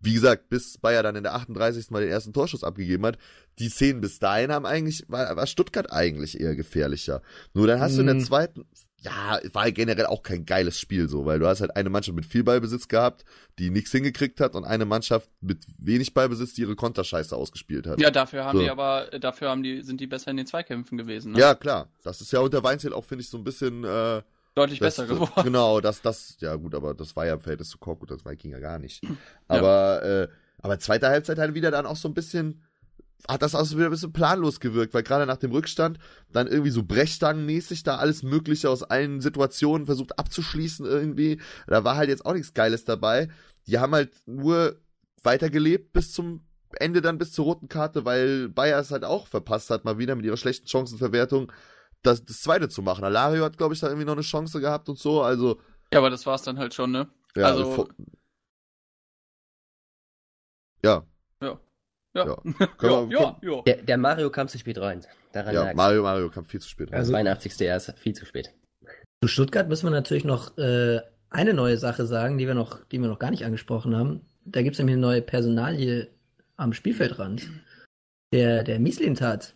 wie 0.00 0.12
gesagt, 0.12 0.50
bis 0.50 0.76
Bayer 0.76 1.02
dann 1.02 1.16
in 1.16 1.22
der 1.22 1.34
38. 1.34 1.90
Mal 1.90 2.02
den 2.02 2.10
ersten 2.10 2.34
Torschuss 2.34 2.62
abgegeben 2.62 3.06
hat, 3.06 3.16
die 3.58 3.70
Szenen 3.70 4.02
bis 4.02 4.18
dahin 4.18 4.52
haben 4.52 4.66
eigentlich, 4.66 5.06
war, 5.08 5.34
war 5.36 5.46
Stuttgart 5.46 5.90
eigentlich 5.90 6.38
eher 6.38 6.54
gefährlicher. 6.54 7.22
Nur 7.54 7.66
dann 7.66 7.80
hast 7.80 7.92
mm. 7.92 7.94
du 7.94 8.00
in 8.02 8.06
der 8.08 8.14
mhm. 8.16 8.24
zweiten, 8.24 8.66
ja, 9.00 9.40
war 9.54 9.72
generell 9.72 10.04
auch 10.04 10.22
kein 10.22 10.44
geiles 10.44 10.78
Spiel 10.78 11.08
so, 11.08 11.24
weil 11.24 11.38
du 11.38 11.46
hast 11.46 11.62
halt 11.62 11.74
eine 11.76 11.88
Mannschaft 11.88 12.14
mit 12.14 12.26
viel 12.26 12.44
Ballbesitz 12.44 12.86
gehabt, 12.88 13.24
die 13.58 13.70
nichts 13.70 13.90
hingekriegt 13.90 14.38
hat 14.38 14.54
und 14.54 14.66
eine 14.66 14.84
Mannschaft 14.84 15.30
mit 15.40 15.64
wenig 15.78 16.12
Ballbesitz, 16.12 16.52
die 16.52 16.60
ihre 16.60 16.76
Konterscheiße 16.76 17.34
ausgespielt 17.34 17.86
hat. 17.86 17.98
Ja, 17.98 18.10
dafür 18.10 18.44
haben 18.44 18.58
so. 18.58 18.64
die 18.64 18.70
aber, 18.70 19.06
dafür 19.18 19.48
haben 19.48 19.62
die, 19.62 19.80
sind 19.80 19.98
die 20.02 20.06
besser 20.06 20.30
in 20.30 20.36
den 20.36 20.46
Zweikämpfen 20.46 20.98
gewesen. 20.98 21.32
Ne? 21.32 21.38
Ja, 21.38 21.54
klar. 21.54 21.88
Das 22.02 22.20
ist 22.20 22.32
ja 22.32 22.40
unter 22.40 22.62
Weinzel 22.62 22.92
auch, 22.92 23.06
finde 23.06 23.22
ich, 23.22 23.30
so 23.30 23.38
ein 23.38 23.44
bisschen, 23.44 23.82
äh, 23.84 24.20
deutlich 24.54 24.78
das, 24.78 24.96
besser 24.96 25.06
geworden. 25.06 25.42
Genau, 25.42 25.80
das, 25.80 26.02
das, 26.02 26.36
ja 26.40 26.54
gut, 26.56 26.74
aber 26.74 26.94
das 26.94 27.16
war 27.16 27.26
ja 27.26 27.34
im 27.34 27.40
Verhältnis 27.40 27.68
zu 27.68 27.78
Korkut, 27.78 28.10
das 28.10 28.24
war, 28.24 28.34
ging 28.36 28.52
ja 28.52 28.60
gar 28.60 28.78
nicht. 28.78 29.02
Aber, 29.48 30.00
ja. 30.04 30.22
äh, 30.22 30.28
aber 30.60 30.78
zweite 30.78 31.08
Halbzeit 31.08 31.38
halt 31.38 31.54
wieder 31.54 31.70
dann 31.70 31.86
auch 31.86 31.96
so 31.96 32.08
ein 32.08 32.14
bisschen, 32.14 32.62
hat 33.28 33.42
das 33.42 33.54
auch 33.54 33.64
so 33.64 33.76
wieder 33.76 33.88
ein 33.88 33.92
bisschen 33.92 34.12
planlos 34.12 34.60
gewirkt, 34.60 34.94
weil 34.94 35.02
gerade 35.02 35.26
nach 35.26 35.36
dem 35.36 35.52
Rückstand 35.52 35.98
dann 36.32 36.46
irgendwie 36.46 36.70
so 36.70 36.82
Brechstangenmäßig 36.82 37.82
da 37.82 37.96
alles 37.96 38.22
Mögliche 38.22 38.70
aus 38.70 38.82
allen 38.82 39.20
Situationen 39.20 39.86
versucht 39.86 40.18
abzuschließen 40.18 40.86
irgendwie. 40.86 41.40
Da 41.66 41.84
war 41.84 41.96
halt 41.96 42.08
jetzt 42.08 42.26
auch 42.26 42.34
nichts 42.34 42.54
Geiles 42.54 42.84
dabei. 42.84 43.28
Die 43.66 43.78
haben 43.78 43.94
halt 43.94 44.12
nur 44.26 44.80
weitergelebt 45.22 45.92
bis 45.92 46.12
zum 46.12 46.44
Ende 46.78 47.00
dann 47.00 47.18
bis 47.18 47.32
zur 47.32 47.46
roten 47.46 47.68
Karte, 47.68 48.04
weil 48.04 48.48
Bayer 48.48 48.80
es 48.80 48.90
halt 48.90 49.04
auch 49.04 49.26
verpasst 49.26 49.70
hat, 49.70 49.84
mal 49.84 49.98
wieder 49.98 50.16
mit 50.16 50.26
ihrer 50.26 50.36
schlechten 50.36 50.66
Chancenverwertung 50.66 51.50
das, 52.04 52.24
das 52.24 52.40
zweite 52.40 52.68
zu 52.68 52.82
machen. 52.82 53.04
Alario 53.04 53.44
hat, 53.44 53.58
glaube 53.58 53.74
ich, 53.74 53.80
da 53.80 53.88
irgendwie 53.88 54.06
noch 54.06 54.12
eine 54.12 54.22
Chance 54.22 54.60
gehabt 54.60 54.88
und 54.88 54.98
so, 54.98 55.22
also. 55.22 55.60
Ja, 55.92 55.98
aber 55.98 56.10
das 56.10 56.24
war 56.26 56.36
es 56.36 56.42
dann 56.42 56.58
halt 56.58 56.74
schon, 56.74 56.92
ne? 56.92 57.08
Ja, 57.36 57.46
also. 57.46 57.88
Ja. 60.82 61.04
Ja. 61.40 61.58
Ja. 62.14 62.24
Ja. 62.24 62.38
ja, 62.82 63.08
ja, 63.10 63.38
ja. 63.42 63.62
Der, 63.62 63.82
der, 63.82 63.98
Mario 63.98 64.30
kam 64.30 64.46
zu 64.46 64.58
spät 64.58 64.78
rein. 64.78 65.04
Daran 65.32 65.54
ja, 65.54 65.74
Mario, 65.74 66.02
Mario 66.02 66.30
kam 66.30 66.44
viel 66.44 66.60
zu 66.60 66.68
spät 66.68 66.92
rein. 66.92 66.98
Also 66.98 67.12
82. 67.12 67.60
erst 67.62 67.98
viel 67.98 68.14
zu 68.14 68.24
spät. 68.24 68.54
Zu 69.22 69.28
Stuttgart 69.28 69.68
müssen 69.68 69.86
wir 69.86 69.90
natürlich 69.90 70.24
noch 70.24 70.56
äh, 70.58 71.00
eine 71.30 71.54
neue 71.54 71.78
Sache 71.78 72.06
sagen, 72.06 72.38
die 72.38 72.46
wir 72.46 72.54
noch, 72.54 72.84
die 72.84 73.00
wir 73.00 73.08
noch 73.08 73.18
gar 73.18 73.30
nicht 73.30 73.44
angesprochen 73.44 73.96
haben. 73.96 74.20
Da 74.44 74.62
gibt 74.62 74.74
es 74.74 74.78
nämlich 74.78 74.94
eine 74.94 75.02
neue 75.02 75.22
Personalie 75.22 76.08
am 76.56 76.72
Spielfeldrand. 76.72 77.50
Der, 78.32 78.62
der 78.62 78.78
Mieslintat, 78.78 79.54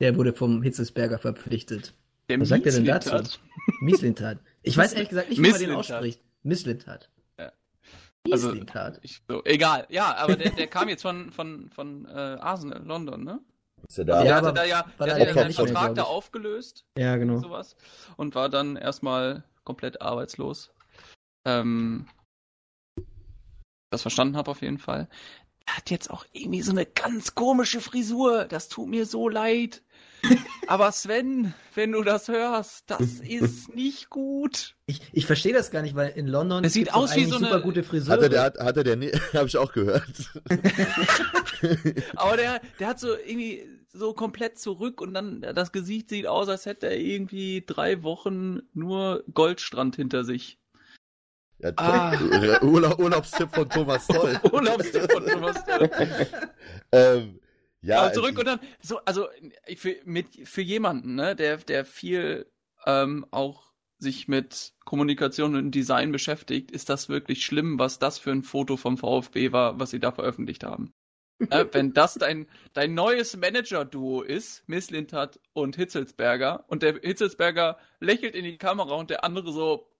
der 0.00 0.16
wurde 0.16 0.32
vom 0.32 0.62
Hitzelsberger 0.62 1.18
verpflichtet. 1.18 1.94
Der 2.28 2.40
Was 2.40 2.48
sagt 2.48 2.66
er 2.66 2.72
denn 2.72 2.84
dazu? 2.84 3.38
Mieslintat. 3.80 4.38
Ich 4.62 4.76
weiß 4.76 4.94
ehrlich 4.94 5.08
gesagt 5.08 5.30
nicht, 5.30 5.42
wie 5.42 5.50
man 5.50 5.60
den 5.60 5.72
ausspricht. 5.72 6.20
Misslintat. 6.42 7.10
Ja. 7.38 7.52
Also, 8.30 8.52
ich, 9.02 9.22
so, 9.28 9.44
egal. 9.44 9.86
Ja, 9.90 10.16
aber 10.16 10.36
der, 10.36 10.50
der 10.50 10.66
kam 10.66 10.88
jetzt 10.88 11.02
von, 11.02 11.30
von, 11.32 11.70
von 11.70 12.06
äh, 12.06 12.10
Arsenal, 12.10 12.82
London, 12.84 13.24
ne? 13.24 13.40
Ist 13.88 13.98
er 13.98 14.04
da? 14.04 14.14
Also 14.14 14.26
ja, 14.26 14.40
der 14.40 14.48
hatte 14.48 14.54
da 14.54 14.64
ja, 14.64 14.86
der 14.98 15.14
hat 15.14 15.26
ja 15.26 15.34
seinen 15.34 15.52
Vertrag 15.52 15.94
da 15.94 16.02
aufgelöst. 16.04 16.84
Ja, 16.98 17.16
genau. 17.16 17.34
Und, 17.34 17.42
sowas, 17.42 17.76
und 18.16 18.34
war 18.34 18.48
dann 18.48 18.76
erstmal 18.76 19.44
komplett 19.64 20.00
arbeitslos. 20.02 20.72
Ähm, 21.44 22.08
das 23.90 24.02
verstanden 24.02 24.36
habe 24.36 24.50
auf 24.50 24.62
jeden 24.62 24.78
Fall. 24.78 25.08
Er 25.66 25.76
hat 25.76 25.90
jetzt 25.90 26.10
auch 26.10 26.24
irgendwie 26.32 26.62
so 26.62 26.72
eine 26.72 26.86
ganz 26.86 27.34
komische 27.34 27.80
Frisur. 27.80 28.44
Das 28.44 28.68
tut 28.68 28.88
mir 28.88 29.06
so 29.06 29.28
leid. 29.28 29.82
Aber 30.66 30.90
Sven, 30.90 31.54
wenn 31.74 31.92
du 31.92 32.02
das 32.02 32.28
hörst, 32.28 32.90
das 32.90 33.20
ist 33.20 33.74
nicht 33.74 34.10
gut. 34.10 34.74
Ich, 34.86 35.00
ich 35.12 35.26
verstehe 35.26 35.52
das 35.52 35.70
gar 35.70 35.82
nicht, 35.82 35.94
weil 35.94 36.10
in 36.10 36.26
London 36.26 36.64
es 36.64 36.72
sieht 36.72 36.92
aus 36.92 37.14
wie 37.14 37.24
so 37.24 37.36
eine 37.36 37.46
super 37.46 37.60
gute 37.60 37.84
Frisur. 37.84 38.12
Hatte 38.12 38.28
der, 38.28 38.52
hatte 38.58 38.82
der, 38.82 38.96
habe 39.34 39.46
ich 39.46 39.56
auch 39.56 39.72
gehört. 39.72 40.02
Aber 42.16 42.36
der, 42.36 42.60
der 42.80 42.88
hat 42.88 42.98
so 42.98 43.14
irgendwie 43.14 43.64
so 43.92 44.12
komplett 44.12 44.58
zurück 44.58 45.00
und 45.00 45.14
dann 45.14 45.40
das 45.40 45.72
Gesicht 45.72 46.08
sieht 46.10 46.26
aus, 46.26 46.48
als 46.48 46.66
hätte 46.66 46.88
er 46.88 46.98
irgendwie 46.98 47.64
drei 47.66 48.02
Wochen 48.02 48.60
nur 48.74 49.24
Goldstrand 49.32 49.96
hinter 49.96 50.24
sich. 50.24 50.58
Ja, 51.58 51.72
ah. 51.76 52.12
Urlaub, 52.62 52.98
Urlaubstipp 52.98 53.54
von 53.54 53.68
Thomas 53.68 54.06
Toll. 54.06 54.38
Urlaubstipp 54.52 55.10
von 55.10 55.26
Thomas 55.26 55.64
Toll. 55.64 55.90
ähm, 56.92 57.40
ja, 57.86 58.02
Aber 58.02 58.12
zurück 58.12 58.38
und 58.38 58.46
dann, 58.46 58.60
so, 58.80 58.98
also 59.04 59.28
für, 59.76 59.96
mit, 60.04 60.48
für 60.48 60.62
jemanden, 60.62 61.14
ne, 61.14 61.36
der, 61.36 61.58
der 61.58 61.84
viel 61.84 62.46
ähm, 62.84 63.26
auch 63.30 63.72
sich 63.98 64.28
mit 64.28 64.74
Kommunikation 64.84 65.56
und 65.56 65.70
Design 65.70 66.12
beschäftigt, 66.12 66.70
ist 66.70 66.88
das 66.88 67.08
wirklich 67.08 67.44
schlimm, 67.44 67.78
was 67.78 67.98
das 67.98 68.18
für 68.18 68.30
ein 68.30 68.42
Foto 68.42 68.76
vom 68.76 68.98
VfB 68.98 69.52
war, 69.52 69.80
was 69.80 69.90
sie 69.90 70.00
da 70.00 70.12
veröffentlicht 70.12 70.64
haben. 70.64 70.92
äh, 71.50 71.64
wenn 71.72 71.92
das 71.92 72.14
dein, 72.14 72.46
dein 72.72 72.94
neues 72.94 73.36
Manager-Duo 73.36 74.22
ist, 74.22 74.68
Misslintat 74.68 75.40
und 75.52 75.76
Hitzelsberger, 75.76 76.64
und 76.68 76.82
der 76.82 77.00
Hitzelsberger 77.00 77.78
lächelt 78.00 78.34
in 78.34 78.44
die 78.44 78.58
Kamera 78.58 78.94
und 78.94 79.10
der 79.10 79.24
andere 79.24 79.52
so, 79.52 79.90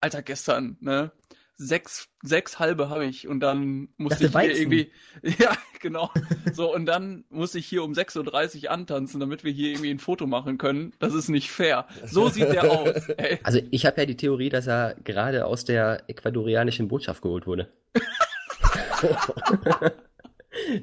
Alter, 0.00 0.22
gestern, 0.22 0.76
ne? 0.80 1.12
Sechs, 1.56 2.08
sechs 2.22 2.58
halbe 2.58 2.88
habe 2.88 3.04
ich 3.06 3.28
und 3.28 3.40
dann 3.40 3.88
musste 3.96 4.26
ich 4.26 4.32
hier 4.32 4.56
irgendwie, 4.56 4.90
ja, 5.38 5.56
genau, 5.80 6.10
so 6.52 6.74
und 6.74 6.86
dann 6.86 7.24
muss 7.30 7.54
ich 7.54 7.66
hier 7.66 7.84
um 7.84 7.92
6.30 7.92 8.64
Uhr 8.64 8.70
antanzen, 8.70 9.20
damit 9.20 9.44
wir 9.44 9.52
hier 9.52 9.70
irgendwie 9.70 9.90
ein 9.90 9.98
Foto 9.98 10.26
machen 10.26 10.58
können. 10.58 10.92
Das 10.98 11.14
ist 11.14 11.28
nicht 11.28 11.50
fair. 11.50 11.86
So 12.04 12.28
sieht 12.32 12.52
der 12.52 12.70
aus. 12.70 13.08
Ey. 13.10 13.38
Also 13.42 13.60
ich 13.70 13.86
habe 13.86 14.00
ja 14.00 14.06
die 14.06 14.16
Theorie, 14.16 14.48
dass 14.48 14.66
er 14.66 14.96
gerade 15.04 15.46
aus 15.46 15.64
der 15.64 16.02
ecuadorianischen 16.08 16.88
Botschaft 16.88 17.22
geholt 17.22 17.46
wurde. 17.46 17.68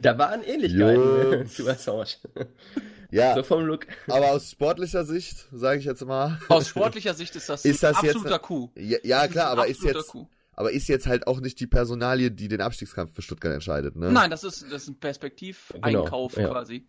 da 0.01 0.17
waren 0.17 0.43
Ähnlichkeiten 0.43 1.47
zu 1.47 1.67
Assange. 1.67 2.15
Ja, 3.11 3.34
so 3.34 3.43
vom 3.43 3.65
Look. 3.65 3.88
aber 4.07 4.32
aus 4.32 4.51
sportlicher 4.51 5.03
Sicht, 5.03 5.47
sage 5.51 5.80
ich 5.80 5.86
jetzt 5.86 6.05
mal. 6.05 6.39
Aus 6.47 6.67
sportlicher 6.70 7.15
Sicht 7.15 7.36
ist 7.36 7.49
das, 7.49 7.65
ist 7.65 7.82
das 7.82 7.97
absoluter 7.97 8.34
jetzt, 8.34 8.41
Coup. 8.43 8.72
Ja, 8.76 8.99
ja 9.03 9.28
klar, 9.28 9.47
aber 9.47 9.65
ist 9.65 9.84
jetzt, 9.84 10.07
Coup 10.07 10.30
aber 10.60 10.74
ist 10.74 10.89
jetzt 10.89 11.07
halt 11.07 11.26
auch 11.26 11.39
nicht 11.39 11.62
die 11.62 11.68
Personalie, 11.68 12.32
die 12.32 12.49
den 12.49 12.60
Abstiegskampf 12.60 13.16
für 13.16 13.22
Stuttgart 13.22 13.53
entscheidet, 13.53 13.95
ne? 13.95 14.12
Nein, 14.12 14.30
das 14.30 14.43
ist, 14.43 14.64
das 14.64 14.84
ist 14.84 14.89
ein 14.89 14.99
Perspektiveinkauf 14.99 16.36
genau, 16.36 16.47
ja. 16.47 16.53
quasi. 16.53 16.86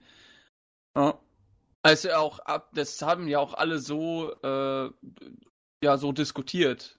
Ja. 0.97 1.21
Also 1.83 2.11
auch 2.11 2.41
das 2.75 3.01
haben 3.01 3.29
ja 3.29 3.39
auch 3.39 3.55
alle 3.55 3.79
so, 3.79 4.35
äh, 4.43 4.91
ja, 5.85 5.99
so 5.99 6.11
diskutiert. 6.11 6.99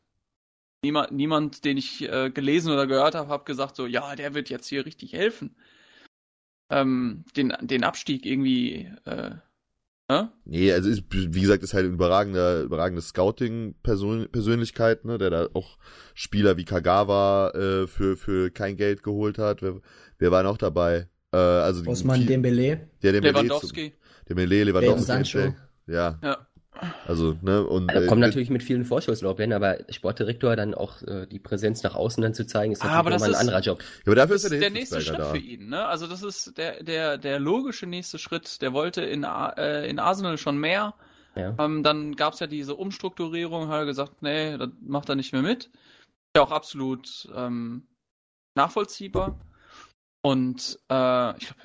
Niemand, 0.82 1.12
niemand 1.12 1.66
den 1.66 1.76
ich 1.76 2.04
äh, 2.04 2.32
gelesen 2.32 2.72
oder 2.72 2.88
gehört 2.88 3.16
habe, 3.16 3.28
hat 3.28 3.46
gesagt 3.46 3.76
so, 3.76 3.86
ja, 3.86 4.16
der 4.16 4.34
wird 4.34 4.50
jetzt 4.50 4.68
hier 4.68 4.86
richtig 4.86 5.12
helfen. 5.12 5.58
Ähm, 6.70 7.26
den, 7.36 7.54
den 7.60 7.84
Abstieg 7.84 8.26
irgendwie 8.26 8.90
äh, 9.04 9.36
ja? 10.12 10.34
Nee, 10.46 10.74
also 10.74 10.90
ist, 10.90 11.04
wie 11.10 11.42
gesagt, 11.42 11.64
ist 11.64 11.74
halt 11.74 11.86
ein 11.86 11.94
überragender, 11.94 12.64
überragende 12.64 13.02
Scouting-Persönlichkeit, 13.02 15.06
ne, 15.06 15.18
der 15.18 15.30
da 15.30 15.48
auch 15.54 15.78
Spieler 16.14 16.58
wie 16.58 16.66
Kagawa 16.66 17.52
äh, 17.52 17.88
für, 17.88 18.18
für 18.18 18.52
kein 18.52 18.76
Geld 18.76 19.04
geholt 19.04 19.38
hat. 19.38 19.62
Wer, 19.62 19.80
wer 20.20 20.32
war 20.32 20.44
noch 20.44 20.58
dabei? 20.58 21.08
Äh, 21.32 21.38
also 21.38 21.90
Osman 21.90 22.26
Dembele. 22.26 22.90
Der 23.02 23.14
Dembele 23.14 23.34
Lewandowski. 23.34 23.94
Dembele, 24.28 24.66
Lewandowski. 24.66 25.06
Sancho. 25.06 25.54
Ja. 25.88 26.20
ja. 26.22 26.48
Also, 27.06 27.38
ne, 27.42 27.66
und. 27.66 27.90
Also, 27.90 28.08
kommt 28.08 28.24
äh, 28.24 28.28
natürlich 28.28 28.50
mit 28.50 28.64
vielen 28.64 28.86
Vorschusslorbeeren, 28.86 29.54
aber 29.54 29.80
Sportdirektor 29.90 30.56
dann 30.56 30.74
auch 30.74 31.02
äh, 31.04 31.28
die 31.28 31.40
Präsenz 31.40 31.84
nach 31.84 31.96
außen 31.96 32.24
dann 32.24 32.34
zu 32.34 32.46
zeigen, 32.46 32.72
ist 32.72 32.84
natürlich 32.84 33.14
nochmal 33.14 33.36
ein 33.36 33.42
anderer 33.42 33.60
Job. 33.60 33.80
Ja, 33.82 34.08
aber 34.08 34.16
dafür 34.16 34.36
ist 34.38 34.46
das 34.46 34.52
der, 34.52 34.60
der 34.62 34.70
nächste 34.70 35.02
Schritt 35.02 35.20
da. 35.20 35.32
für 35.32 35.38
ihn, 35.38 35.70
ne? 35.70 35.86
Also, 35.86 36.08
das 36.08 36.24
ist 36.24 36.58
der, 36.58 36.82
der, 36.84 37.18
der 37.18 37.40
logische 37.40 37.86
nächste 37.86 38.18
Schritt. 38.18 38.62
Der 38.62 38.74
wollte 38.74 39.02
in, 39.02 39.24
äh, 39.24 39.88
in 39.88 40.00
Arsenal 40.00 40.38
schon 40.38 40.58
mehr. 40.58 40.94
Ja. 41.36 41.56
Ähm, 41.60 41.84
dann 41.84 42.16
gab 42.16 42.34
es 42.34 42.40
ja 42.40 42.48
diese 42.48 42.76
Umstrukturierung, 42.76 43.68
hat 43.68 43.80
er 43.80 43.86
gesagt, 43.86 44.22
nee, 44.22 44.58
das 44.58 44.70
macht 44.82 45.10
er 45.10 45.16
nicht 45.16 45.34
mehr 45.34 45.42
mit. 45.42 45.70
Ja, 46.36 46.44
auch 46.44 46.52
absolut 46.52 47.30
ähm, 47.36 47.88
nachvollziehbar. 48.56 49.40
Und 50.24 50.80
äh, 50.90 51.38
ich 51.38 51.48
glaube, 51.48 51.62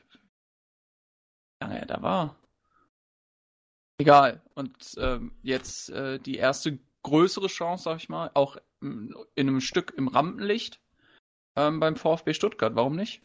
wie 1.60 1.64
lange 1.64 1.80
er 1.80 1.86
da 1.86 2.02
war. 2.02 2.36
Egal. 3.98 4.42
Und 4.54 4.76
ähm, 4.98 5.32
jetzt 5.42 5.90
äh, 5.90 6.18
die 6.18 6.36
erste 6.36 6.78
größere 7.02 7.46
Chance, 7.46 7.84
sag 7.84 7.98
ich 7.98 8.08
mal, 8.08 8.30
auch 8.34 8.56
in 8.80 9.14
einem 9.36 9.60
Stück 9.60 9.94
im 9.96 10.08
Rampenlicht 10.08 10.80
ähm, 11.56 11.80
beim 11.80 11.96
VfB 11.96 12.34
Stuttgart. 12.34 12.74
Warum 12.74 12.96
nicht? 12.96 13.22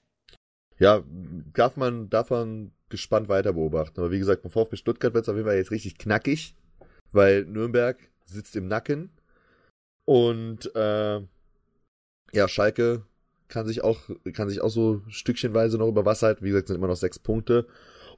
Ja, 0.79 1.03
darf 1.53 1.77
man, 1.77 2.09
darf 2.09 2.29
man 2.29 2.71
gespannt 2.89 3.29
weiter 3.29 3.53
beobachten. 3.53 3.99
Aber 3.99 4.11
wie 4.11 4.19
gesagt, 4.19 4.43
beim 4.43 4.51
VfB 4.51 4.77
Stuttgart 4.77 5.13
wird 5.13 5.25
es 5.25 5.29
auf 5.29 5.35
jeden 5.35 5.47
Fall 5.47 5.57
jetzt 5.57 5.71
richtig 5.71 5.97
knackig, 5.97 6.55
weil 7.11 7.45
Nürnberg 7.45 7.97
sitzt 8.25 8.55
im 8.55 8.67
Nacken 8.67 9.11
und 10.05 10.73
äh, 10.75 11.21
ja, 12.33 12.47
Schalke 12.47 13.05
kann 13.47 13.67
sich 13.67 13.83
auch, 13.83 14.09
kann 14.33 14.49
sich 14.49 14.61
auch 14.61 14.69
so 14.69 15.01
stückchenweise 15.09 15.77
noch 15.77 15.89
über 15.89 16.05
Wasser 16.05 16.27
halten. 16.27 16.45
Wie 16.45 16.49
gesagt, 16.49 16.67
sind 16.67 16.77
immer 16.77 16.87
noch 16.87 16.95
sechs 16.95 17.19
Punkte. 17.19 17.67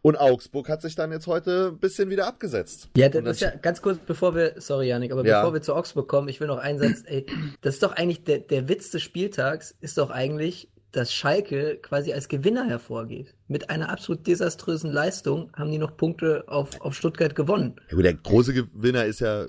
Und 0.04 0.18
Augsburg 0.18 0.68
hat 0.68 0.82
sich 0.82 0.96
dann 0.96 1.14
jetzt 1.14 1.28
heute 1.28 1.72
ein 1.72 1.80
bisschen 1.80 2.10
wieder 2.10 2.28
abgesetzt. 2.28 2.90
Ja, 2.98 3.08
das, 3.08 3.24
das 3.24 3.38
ist 3.38 3.42
ja 3.42 3.52
ganz 3.56 3.82
kurz, 3.82 4.00
bevor 4.06 4.36
wir, 4.36 4.56
sorry 4.58 4.90
Janik, 4.90 5.14
aber 5.14 5.26
ja. 5.26 5.40
bevor 5.40 5.54
wir 5.54 5.62
zu 5.62 5.74
Augsburg 5.74 6.10
kommen, 6.10 6.28
ich 6.28 6.42
will 6.42 6.48
noch 6.48 6.58
einen 6.58 6.78
Satz, 6.78 7.04
ey, 7.06 7.26
das 7.62 7.76
ist 7.76 7.84
doch 7.84 7.94
eigentlich, 7.94 8.26
der, 8.26 8.40
der 8.40 8.68
Witz 8.68 8.92
des 8.92 9.02
Spieltags 9.02 9.74
ist 9.80 9.98
doch 9.98 10.10
eigentlich, 10.10 10.70
dass 10.92 11.14
Schalke 11.14 11.78
quasi 11.82 12.12
als 12.12 12.28
Gewinner 12.28 12.66
hervorgeht. 12.66 13.34
Mit 13.48 13.70
einer 13.70 13.90
absolut 13.90 14.28
desaströsen 14.28 14.92
Leistung 14.92 15.50
haben 15.56 15.72
die 15.72 15.78
noch 15.78 15.96
Punkte 15.96 16.44
auf, 16.48 16.82
auf 16.82 16.96
Stuttgart 16.96 17.34
gewonnen. 17.34 17.76
Ja, 17.90 17.96
gut, 17.96 18.04
der 18.04 18.14
große 18.14 18.54
Gewinner 18.54 19.06
ist 19.06 19.22
ja 19.22 19.46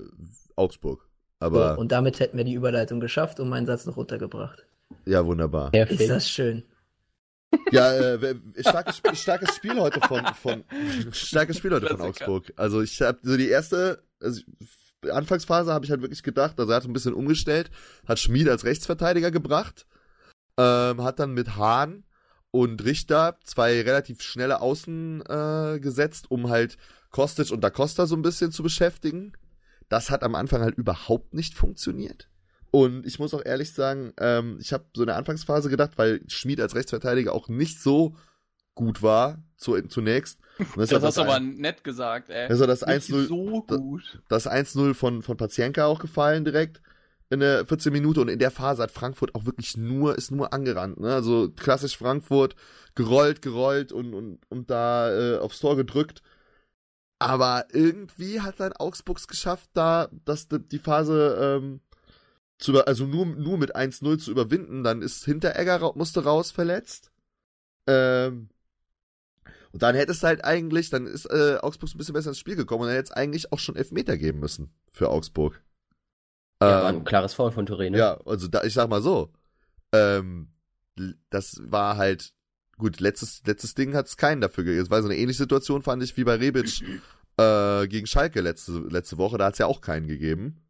Augsburg. 0.55 1.05
Aber 1.39 1.75
so, 1.75 1.81
und 1.81 1.91
damit 1.91 2.21
hätten 2.21 2.37
wir 2.37 2.45
die 2.45 2.53
Überleitung 2.53 3.01
geschafft 3.01 3.41
und 3.41 3.49
meinen 3.49 3.65
Satz 3.65 3.85
noch 3.85 3.97
runtergebracht. 3.97 4.65
Ja, 5.05 5.25
wunderbar. 5.25 5.71
Perfekt. 5.71 5.99
Ist 5.99 6.09
das 6.09 6.29
schön. 6.29 6.63
Ja, 7.71 7.93
äh, 7.93 8.35
starkes, 8.59 9.01
starkes 9.13 9.55
Spiel 9.55 9.79
heute 9.79 9.99
von, 10.01 10.25
von 10.41 10.63
starkes 11.11 11.57
Spiel 11.57 11.71
heute 11.71 11.87
von 11.87 12.01
Augsburg. 12.01 12.53
Also 12.55 12.81
ich 12.81 13.01
habe 13.01 13.19
so 13.21 13.37
die 13.37 13.49
erste, 13.49 14.03
also 14.21 14.41
Anfangsphase 15.11 15.73
habe 15.73 15.85
ich 15.85 15.91
halt 15.91 16.01
wirklich 16.01 16.23
gedacht, 16.23 16.59
also 16.59 16.71
er 16.71 16.77
hat 16.77 16.85
ein 16.85 16.93
bisschen 16.93 17.13
umgestellt, 17.13 17.71
hat 18.07 18.19
Schmied 18.19 18.49
als 18.49 18.63
Rechtsverteidiger 18.63 19.31
gebracht, 19.31 19.85
ähm, 20.57 21.03
hat 21.03 21.19
dann 21.19 21.33
mit 21.33 21.55
Hahn 21.55 22.03
und 22.51 22.83
Richter 22.85 23.37
zwei 23.43 23.81
relativ 23.81 24.21
schnelle 24.21 24.61
Außen 24.61 25.23
äh, 25.27 25.79
gesetzt, 25.79 26.31
um 26.31 26.49
halt 26.49 26.77
Kostic 27.11 27.51
und 27.51 27.61
Da 27.61 27.69
Costa 27.69 28.05
so 28.05 28.15
ein 28.15 28.21
bisschen 28.21 28.51
zu 28.51 28.63
beschäftigen. 28.63 29.33
Das 29.89 30.09
hat 30.09 30.23
am 30.23 30.35
Anfang 30.35 30.61
halt 30.61 30.77
überhaupt 30.77 31.33
nicht 31.33 31.53
funktioniert. 31.53 32.29
Und 32.71 33.05
ich 33.05 33.19
muss 33.19 33.33
auch 33.33 33.43
ehrlich 33.45 33.73
sagen, 33.73 34.13
ähm, 34.19 34.57
ich 34.59 34.73
habe 34.73 34.85
so 34.93 35.03
in 35.03 35.07
der 35.07 35.17
Anfangsphase 35.17 35.69
gedacht, 35.69 35.91
weil 35.95 36.21
Schmied 36.27 36.59
als 36.59 36.75
Rechtsverteidiger 36.75 37.33
auch 37.33 37.47
nicht 37.47 37.81
so 37.81 38.15
gut 38.75 39.01
war 39.01 39.41
zu, 39.57 39.81
zunächst. 39.87 40.39
das, 40.75 40.89
das 40.89 41.03
hast 41.03 41.17
du 41.17 41.21
aber 41.21 41.39
nett 41.39 41.83
gesagt, 41.83 42.29
ey. 42.29 42.47
Also 42.47 42.65
das 42.65 42.85
1-0 42.85 43.27
so 43.27 43.65
das 44.27 44.47
1-0 44.47 44.93
von 44.93 45.21
von 45.21 45.37
Pazienka 45.37 45.85
auch 45.85 45.99
gefallen 45.99 46.45
direkt 46.45 46.81
in 47.29 47.39
der 47.39 47.65
14 47.65 47.91
Minute 47.91 48.21
und 48.21 48.27
in 48.27 48.39
der 48.39 48.51
Phase 48.51 48.83
hat 48.83 48.91
Frankfurt 48.91 49.33
auch 49.33 49.45
wirklich 49.45 49.77
nur 49.77 50.15
ist 50.17 50.31
nur 50.31 50.53
angerannt, 50.53 50.99
ne? 50.99 51.13
Also 51.13 51.49
klassisch 51.49 51.97
Frankfurt 51.97 52.55
gerollt, 52.93 53.41
gerollt 53.41 53.91
und 53.91 54.13
und 54.13 54.39
und 54.49 54.69
da 54.69 55.11
äh, 55.11 55.37
aufs 55.39 55.59
Tor 55.59 55.75
gedrückt. 55.75 56.21
Aber 57.17 57.65
irgendwie 57.71 58.41
hat 58.41 58.59
dann 58.59 58.73
Augsburgs 58.73 59.27
geschafft, 59.27 59.69
da 59.73 60.09
dass 60.25 60.47
die 60.49 60.79
Phase 60.79 61.59
ähm, 61.61 61.79
zu 62.57 62.85
also 62.85 63.05
nur 63.05 63.25
nur 63.25 63.57
mit 63.57 63.75
1-0 63.75 64.17
zu 64.17 64.31
überwinden, 64.31 64.83
dann 64.83 65.01
ist 65.01 65.25
Hinteregger 65.25 65.93
musste 65.95 66.23
raus 66.23 66.51
verletzt. 66.51 67.11
Ähm, 67.87 68.49
und 69.71 69.81
dann 69.81 69.95
hätte 69.95 70.13
es 70.13 70.23
halt 70.23 70.43
eigentlich, 70.45 70.89
dann 70.89 71.05
ist 71.05 71.25
äh, 71.25 71.57
Augsburg 71.61 71.93
ein 71.93 71.97
bisschen 71.97 72.13
besser 72.13 72.29
ins 72.29 72.39
Spiel 72.39 72.55
gekommen 72.55 72.83
und 72.83 72.87
dann 72.87 72.95
hätte 72.95 73.11
es 73.11 73.17
eigentlich 73.17 73.51
auch 73.51 73.59
schon 73.59 73.75
Elfmeter 73.75 74.17
geben 74.17 74.39
müssen 74.39 74.73
für 74.93 75.09
Augsburg. 75.09 75.61
Ja, 76.61 76.77
ähm, 76.77 76.83
war 76.83 76.89
ein 76.89 77.03
klares 77.03 77.33
Foul 77.33 77.51
von 77.51 77.67
Touré, 77.67 77.89
ne? 77.89 77.97
Ja, 77.97 78.19
also 78.25 78.47
da, 78.47 78.63
ich 78.63 78.73
sag 78.73 78.89
mal 78.89 79.01
so, 79.01 79.33
ähm, 79.91 80.47
das 81.29 81.61
war 81.65 81.97
halt, 81.97 82.31
gut, 82.77 83.01
letztes, 83.01 83.41
letztes 83.45 83.75
Ding 83.75 83.95
hat 83.95 84.07
es 84.07 84.17
keinen 84.17 84.41
dafür 84.41 84.63
gegeben. 84.63 84.83
Es 84.83 84.89
war 84.89 85.01
so 85.01 85.09
eine 85.09 85.17
ähnliche 85.17 85.39
Situation, 85.39 85.81
fand 85.81 86.01
ich, 86.03 86.15
wie 86.15 86.23
bei 86.23 86.35
Rebic 86.35 86.81
äh, 87.37 87.87
gegen 87.87 88.07
Schalke 88.07 88.41
letzte, 88.41 88.79
letzte 88.89 89.17
Woche, 89.17 89.37
da 89.37 89.47
hat 89.47 89.53
es 89.53 89.59
ja 89.59 89.65
auch 89.65 89.81
keinen 89.81 90.07
gegeben. 90.07 90.64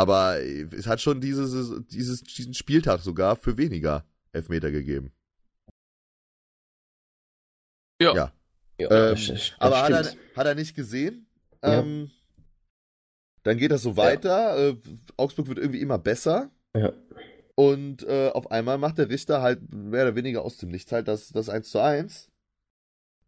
Aber 0.00 0.40
es 0.40 0.86
hat 0.86 1.02
schon 1.02 1.20
dieses, 1.20 1.86
dieses, 1.88 2.22
diesen 2.22 2.54
Spieltag 2.54 3.00
sogar 3.00 3.36
für 3.36 3.58
weniger 3.58 4.06
Elfmeter 4.32 4.70
gegeben. 4.70 5.12
Ja. 8.00 8.14
ja. 8.14 8.32
ja 8.78 9.10
ähm, 9.10 9.26
das, 9.28 9.52
aber 9.58 9.82
hat 9.82 9.90
er, 9.90 10.14
hat 10.36 10.46
er 10.46 10.54
nicht 10.54 10.74
gesehen. 10.74 11.26
Ja. 11.62 11.80
Ähm, 11.80 12.10
dann 13.42 13.58
geht 13.58 13.72
das 13.72 13.82
so 13.82 13.98
weiter. 13.98 14.70
Äh, 14.70 14.76
Augsburg 15.18 15.48
wird 15.48 15.58
irgendwie 15.58 15.82
immer 15.82 15.98
besser. 15.98 16.50
Ja. 16.74 16.94
Und 17.54 18.02
äh, 18.04 18.30
auf 18.30 18.50
einmal 18.50 18.78
macht 18.78 18.96
der 18.96 19.10
Richter 19.10 19.42
halt 19.42 19.70
mehr 19.70 20.04
oder 20.04 20.16
weniger 20.16 20.40
aus 20.40 20.56
dem 20.56 20.70
Nichts 20.70 20.92
halt 20.92 21.08
das, 21.08 21.28
das 21.28 21.50
1 21.50 21.68
zu 21.68 21.78
1. 21.78 22.30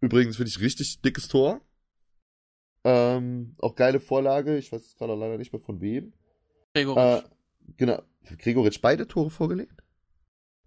Übrigens 0.00 0.36
finde 0.36 0.48
ich 0.48 0.60
richtig 0.60 1.02
dickes 1.02 1.28
Tor. 1.28 1.60
Ähm, 2.82 3.56
auch 3.58 3.74
geile 3.74 4.00
Vorlage. 4.00 4.56
Ich 4.56 4.72
weiß 4.72 4.96
gerade 4.96 5.14
leider 5.14 5.36
nicht 5.36 5.52
mehr 5.52 5.60
von 5.60 5.82
wem. 5.82 6.14
Gregoritsch. 6.74 7.24
Äh, 7.24 7.28
genau. 7.76 8.02
Gregoritsch 8.38 8.80
beide 8.80 9.06
Tore 9.06 9.30
vorgelegt? 9.30 9.82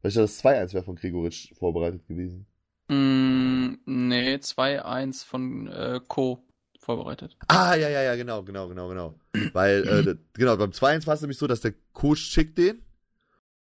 Weil 0.02 0.10
ich 0.10 0.16
das 0.16 0.44
2-1 0.44 0.74
wäre 0.74 0.84
von 0.84 0.96
Gregoritsch 0.96 1.54
vorbereitet 1.56 2.08
gewesen. 2.08 2.46
Mm, 2.90 3.78
nee, 3.86 4.36
2-1 4.36 5.26
von 5.26 5.68
äh, 5.68 6.00
Co. 6.08 6.44
vorbereitet. 6.80 7.36
Ah, 7.48 7.76
ja, 7.76 7.90
ja, 7.90 8.04
ja, 8.04 8.16
genau, 8.16 8.44
genau, 8.44 8.68
genau, 8.68 8.90
genau. 8.90 9.16
Weil, 9.54 9.88
äh, 9.88 10.16
genau, 10.34 10.58
beim 10.58 10.72
2-1 10.72 11.08
war 11.08 11.16
es 11.16 11.22
nämlich 11.22 11.40
so, 11.40 11.48
dass 11.48 11.62
der 11.62 11.74
Coach 11.94 12.22
schickt 12.22 12.58
den 12.58 12.84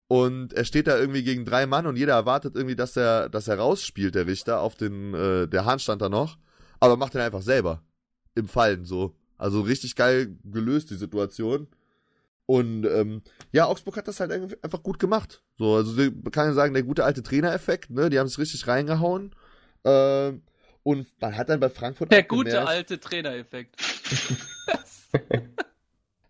und 0.07 0.53
er 0.53 0.64
steht 0.64 0.86
da 0.86 0.97
irgendwie 0.97 1.24
gegen 1.24 1.45
drei 1.45 1.66
Mann 1.66 1.86
und 1.86 1.97
jeder 1.97 2.14
erwartet 2.14 2.55
irgendwie, 2.55 2.76
dass 2.76 2.97
er, 2.97 3.28
dass 3.28 3.49
er 3.49 3.59
rausspielt, 3.59 4.14
der 4.14 4.26
Richter, 4.26 4.61
auf 4.61 4.76
den, 4.76 5.14
äh, 5.14 5.49
der 5.49 5.64
Hahn 5.64 5.80
stand 5.80 6.01
da 6.01 6.09
noch, 6.09 6.39
aber 6.80 6.97
macht 6.97 7.14
den 7.14 7.20
einfach 7.20 7.43
selber. 7.43 7.82
Im 8.34 8.49
Fallen 8.49 8.84
so. 8.84 9.16
Also 9.36 9.61
richtig 9.61 9.97
geil 9.97 10.36
gelöst, 10.45 10.91
die 10.91 10.97
Situation. 10.97 11.66
Und 12.51 12.86
ähm, 12.86 13.20
ja, 13.53 13.66
Augsburg 13.66 13.99
hat 13.99 14.09
das 14.09 14.20
halt 14.20 14.32
einfach 14.32 14.82
gut 14.82 14.99
gemacht. 14.99 15.42
So, 15.59 15.74
also 15.74 15.92
man 15.92 16.32
kann 16.32 16.46
ja 16.46 16.55
sagen, 16.55 16.72
der 16.72 16.82
gute 16.82 17.05
alte 17.05 17.22
Trainereffekt, 17.22 17.90
ne? 17.90 18.09
Die 18.09 18.18
haben 18.18 18.26
es 18.26 18.38
richtig 18.38 18.66
reingehauen. 18.66 19.34
Ähm, 19.84 20.40
und 20.82 21.09
man 21.20 21.36
hat 21.36 21.51
dann 21.51 21.61
bei 21.61 21.68
Frankfurt. 21.68 22.11
Der 22.11 22.22
gute 22.22 22.53
gemerkt, 22.53 22.68
alte 22.68 22.99
Trainereffekt. 22.99 23.76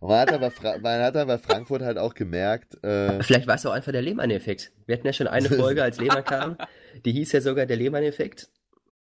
man, 0.00 0.18
hat 0.18 0.32
aber 0.32 0.52
man 0.80 1.02
hat 1.02 1.14
dann 1.14 1.28
bei 1.28 1.38
Frankfurt 1.38 1.82
halt 1.82 1.98
auch 1.98 2.14
gemerkt. 2.14 2.82
Äh, 2.82 3.22
Vielleicht 3.22 3.46
war 3.46 3.54
es 3.54 3.64
auch 3.64 3.70
einfach 3.70 3.92
der 3.92 4.02
Lehmann-Effekt. 4.02 4.72
Wir 4.86 4.96
hatten 4.96 5.06
ja 5.06 5.12
schon 5.12 5.28
eine 5.28 5.48
Folge, 5.48 5.84
als 5.84 6.00
Lehmann 6.00 6.24
kam. 6.24 6.58
Die 7.04 7.12
hieß 7.12 7.30
ja 7.30 7.40
sogar 7.40 7.64
der 7.66 7.76
Lehmann-Effekt. 7.76 8.48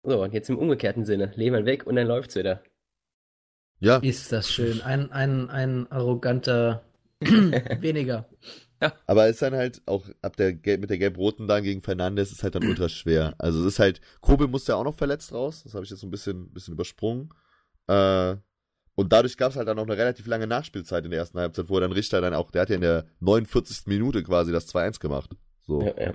So, 0.03 0.21
und 0.21 0.33
jetzt 0.33 0.49
im 0.49 0.57
umgekehrten 0.57 1.05
Sinne. 1.05 1.31
Lehmann 1.35 1.65
weg 1.65 1.87
und 1.87 1.95
dann 1.95 2.07
läuft's 2.07 2.35
wieder. 2.35 2.61
Ja. 3.79 3.99
Ist 3.99 4.33
das 4.33 4.51
schön. 4.51 4.81
Ein, 4.81 5.13
ein, 5.13 5.49
ein 5.49 5.89
arroganter 5.89 6.83
Weniger. 7.81 8.29
Ja. 8.81 8.93
Aber 9.07 9.25
es 9.25 9.35
ist 9.35 9.41
dann 9.41 9.53
halt 9.53 9.81
auch 9.85 10.05
ab 10.21 10.35
der 10.35 10.51
mit 10.51 10.89
der 10.89 10.97
gelb-roten 10.97 11.47
dann 11.47 11.63
gegen 11.63 11.81
Fernandes 11.81 12.31
ist 12.31 12.43
halt 12.43 12.55
dann 12.55 12.67
ultra 12.67 12.89
schwer. 12.89 13.33
Also 13.37 13.61
es 13.61 13.65
ist 13.65 13.79
halt, 13.79 14.01
Kobel 14.19 14.47
musste 14.47 14.73
ja 14.73 14.77
auch 14.77 14.83
noch 14.83 14.95
verletzt 14.95 15.33
raus. 15.33 15.63
Das 15.63 15.73
habe 15.73 15.85
ich 15.85 15.89
jetzt 15.89 16.01
so 16.01 16.07
ein 16.07 16.11
bisschen, 16.11 16.51
bisschen 16.51 16.73
übersprungen. 16.73 17.29
Äh, 17.87 18.35
und 18.95 19.11
dadurch 19.11 19.37
gab 19.37 19.51
es 19.51 19.57
halt 19.57 19.67
dann 19.67 19.77
noch 19.77 19.85
eine 19.85 19.97
relativ 19.97 20.27
lange 20.27 20.47
Nachspielzeit 20.47 21.03
in 21.05 21.11
der 21.11 21.19
ersten 21.19 21.39
Halbzeit, 21.39 21.69
wo 21.69 21.79
dann 21.79 21.91
Richter 21.91 22.21
dann 22.21 22.33
auch, 22.33 22.51
der 22.51 22.61
hat 22.63 22.69
ja 22.69 22.75
in 22.75 22.81
der 22.81 23.05
49. 23.19 23.87
Minute 23.87 24.23
quasi 24.23 24.51
das 24.51 24.73
2-1 24.73 24.99
gemacht. 24.99 25.31
So. 25.61 25.81
Ja, 25.81 25.93
ja. 25.99 26.13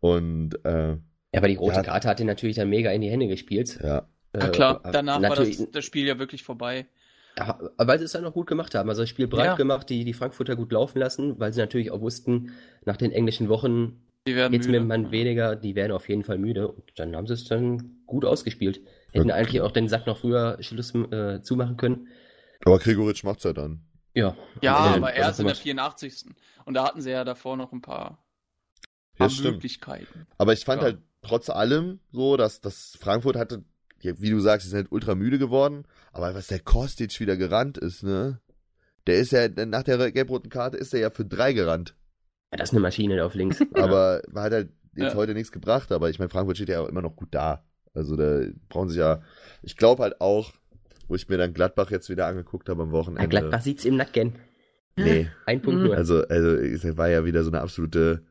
Und 0.00 0.54
äh, 0.64 0.96
ja, 1.32 1.38
aber 1.38 1.48
die 1.48 1.56
rote 1.56 1.76
ja, 1.76 1.82
Karte 1.82 2.08
hat 2.08 2.20
ihn 2.20 2.26
natürlich 2.26 2.56
dann 2.56 2.68
mega 2.68 2.90
in 2.90 3.02
die 3.02 3.10
Hände 3.10 3.28
gespielt. 3.28 3.78
Ja. 3.82 4.08
Ja 4.34 4.48
klar, 4.48 4.80
äh, 4.84 4.92
danach 4.92 5.20
war 5.20 5.36
das, 5.36 5.70
das 5.72 5.84
Spiel 5.84 6.06
ja 6.06 6.18
wirklich 6.18 6.44
vorbei. 6.44 6.86
Ja, 7.40 7.58
weil 7.76 7.98
sie 7.98 8.04
es 8.04 8.12
dann 8.12 8.24
auch 8.24 8.32
gut 8.32 8.46
gemacht 8.46 8.74
haben. 8.74 8.88
Also 8.88 9.02
das 9.02 9.08
Spiel 9.08 9.26
breit 9.26 9.46
ja. 9.46 9.54
gemacht, 9.54 9.88
die, 9.88 10.04
die 10.04 10.12
Frankfurter 10.12 10.56
gut 10.56 10.72
laufen 10.72 10.98
lassen, 10.98 11.38
weil 11.40 11.52
sie 11.52 11.60
natürlich 11.60 11.90
auch 11.90 12.00
wussten, 12.00 12.52
nach 12.84 12.96
den 12.96 13.12
englischen 13.12 13.48
Wochen 13.48 14.02
jetzt 14.26 14.68
mit 14.68 14.84
man 14.84 15.10
weniger, 15.10 15.56
die 15.56 15.74
werden 15.74 15.92
auf 15.92 16.08
jeden 16.08 16.24
Fall 16.24 16.38
müde. 16.38 16.68
Und 16.68 16.84
dann 16.96 17.16
haben 17.16 17.26
sie 17.26 17.34
es 17.34 17.44
dann 17.44 18.02
gut 18.06 18.24
ausgespielt. 18.24 18.80
Hätten 19.12 19.30
okay. 19.30 19.32
eigentlich 19.32 19.60
auch 19.62 19.72
den 19.72 19.88
Sack 19.88 20.06
noch 20.06 20.18
früher 20.18 20.58
Schluss 20.60 20.94
äh, 20.94 21.40
zumachen 21.42 21.76
können. 21.76 22.08
Aber 22.64 22.78
Gregoritsch 22.78 23.24
macht's 23.24 23.44
ja 23.44 23.52
dann. 23.52 23.82
Ja. 24.14 24.36
Ja, 24.60 24.76
aber 24.76 25.14
erst 25.14 25.40
in 25.40 25.46
der 25.46 25.56
84. 25.56 26.26
Und 26.64 26.74
da 26.74 26.84
hatten 26.84 27.00
sie 27.00 27.10
ja 27.10 27.24
davor 27.24 27.56
noch 27.56 27.72
ein 27.72 27.80
paar, 27.80 28.22
ja, 29.18 29.28
Möglichkeiten. 29.42 30.26
Aber 30.38 30.52
ich 30.52 30.64
fand 30.64 30.82
ja. 30.82 30.88
halt 30.88 30.98
trotz 31.22 31.48
allem 31.50 32.00
so, 32.12 32.36
dass, 32.36 32.60
dass 32.60 32.96
Frankfurt 33.00 33.36
hatte 33.36 33.64
wie 34.02 34.30
du 34.30 34.40
sagst, 34.40 34.66
die 34.66 34.70
sind 34.70 34.78
halt 34.78 34.92
ultra 34.92 35.14
müde 35.14 35.38
geworden. 35.38 35.84
Aber 36.12 36.34
was 36.34 36.48
der 36.48 36.60
Kostic 36.60 37.18
wieder 37.20 37.36
gerannt 37.36 37.78
ist, 37.78 38.02
ne? 38.02 38.40
Der 39.06 39.18
ist 39.18 39.32
ja, 39.32 39.48
nach 39.48 39.82
der 39.82 40.12
gelb-roten 40.12 40.50
Karte 40.50 40.76
ist 40.76 40.92
er 40.94 41.00
ja 41.00 41.10
für 41.10 41.24
drei 41.24 41.52
gerannt. 41.52 41.94
Ja, 42.52 42.58
das 42.58 42.70
ist 42.70 42.74
eine 42.74 42.80
Maschine 42.80 43.24
auf 43.24 43.34
links. 43.34 43.60
aber 43.74 44.22
hat 44.34 44.52
halt 44.52 44.70
jetzt 44.94 45.12
ja. 45.12 45.14
heute 45.14 45.34
nichts 45.34 45.52
gebracht, 45.52 45.92
aber 45.92 46.10
ich 46.10 46.18
meine, 46.18 46.28
Frankfurt 46.28 46.56
steht 46.56 46.68
ja 46.68 46.80
auch 46.80 46.88
immer 46.88 47.02
noch 47.02 47.16
gut 47.16 47.28
da. 47.32 47.64
Also 47.94 48.16
da 48.16 48.42
brauchen 48.68 48.88
sich 48.88 48.98
ja, 48.98 49.22
ich 49.62 49.76
glaube 49.76 50.02
halt 50.02 50.20
auch, 50.20 50.52
wo 51.08 51.14
ich 51.14 51.28
mir 51.28 51.38
dann 51.38 51.54
Gladbach 51.54 51.90
jetzt 51.90 52.08
wieder 52.08 52.26
angeguckt 52.26 52.68
habe 52.68 52.82
am 52.82 52.92
Wochenende. 52.92 53.22
Ja, 53.22 53.28
Gladbach 53.28 53.62
sieht's 53.62 53.84
im 53.84 53.96
Nacken. 53.96 54.34
Nee. 54.96 55.28
Ein 55.46 55.62
Punkt 55.62 55.82
nur. 55.82 55.96
Also, 55.96 56.26
also 56.28 56.50
es 56.50 56.96
war 56.96 57.08
ja 57.08 57.24
wieder 57.24 57.42
so 57.42 57.50
eine 57.50 57.60
absolute 57.60 58.24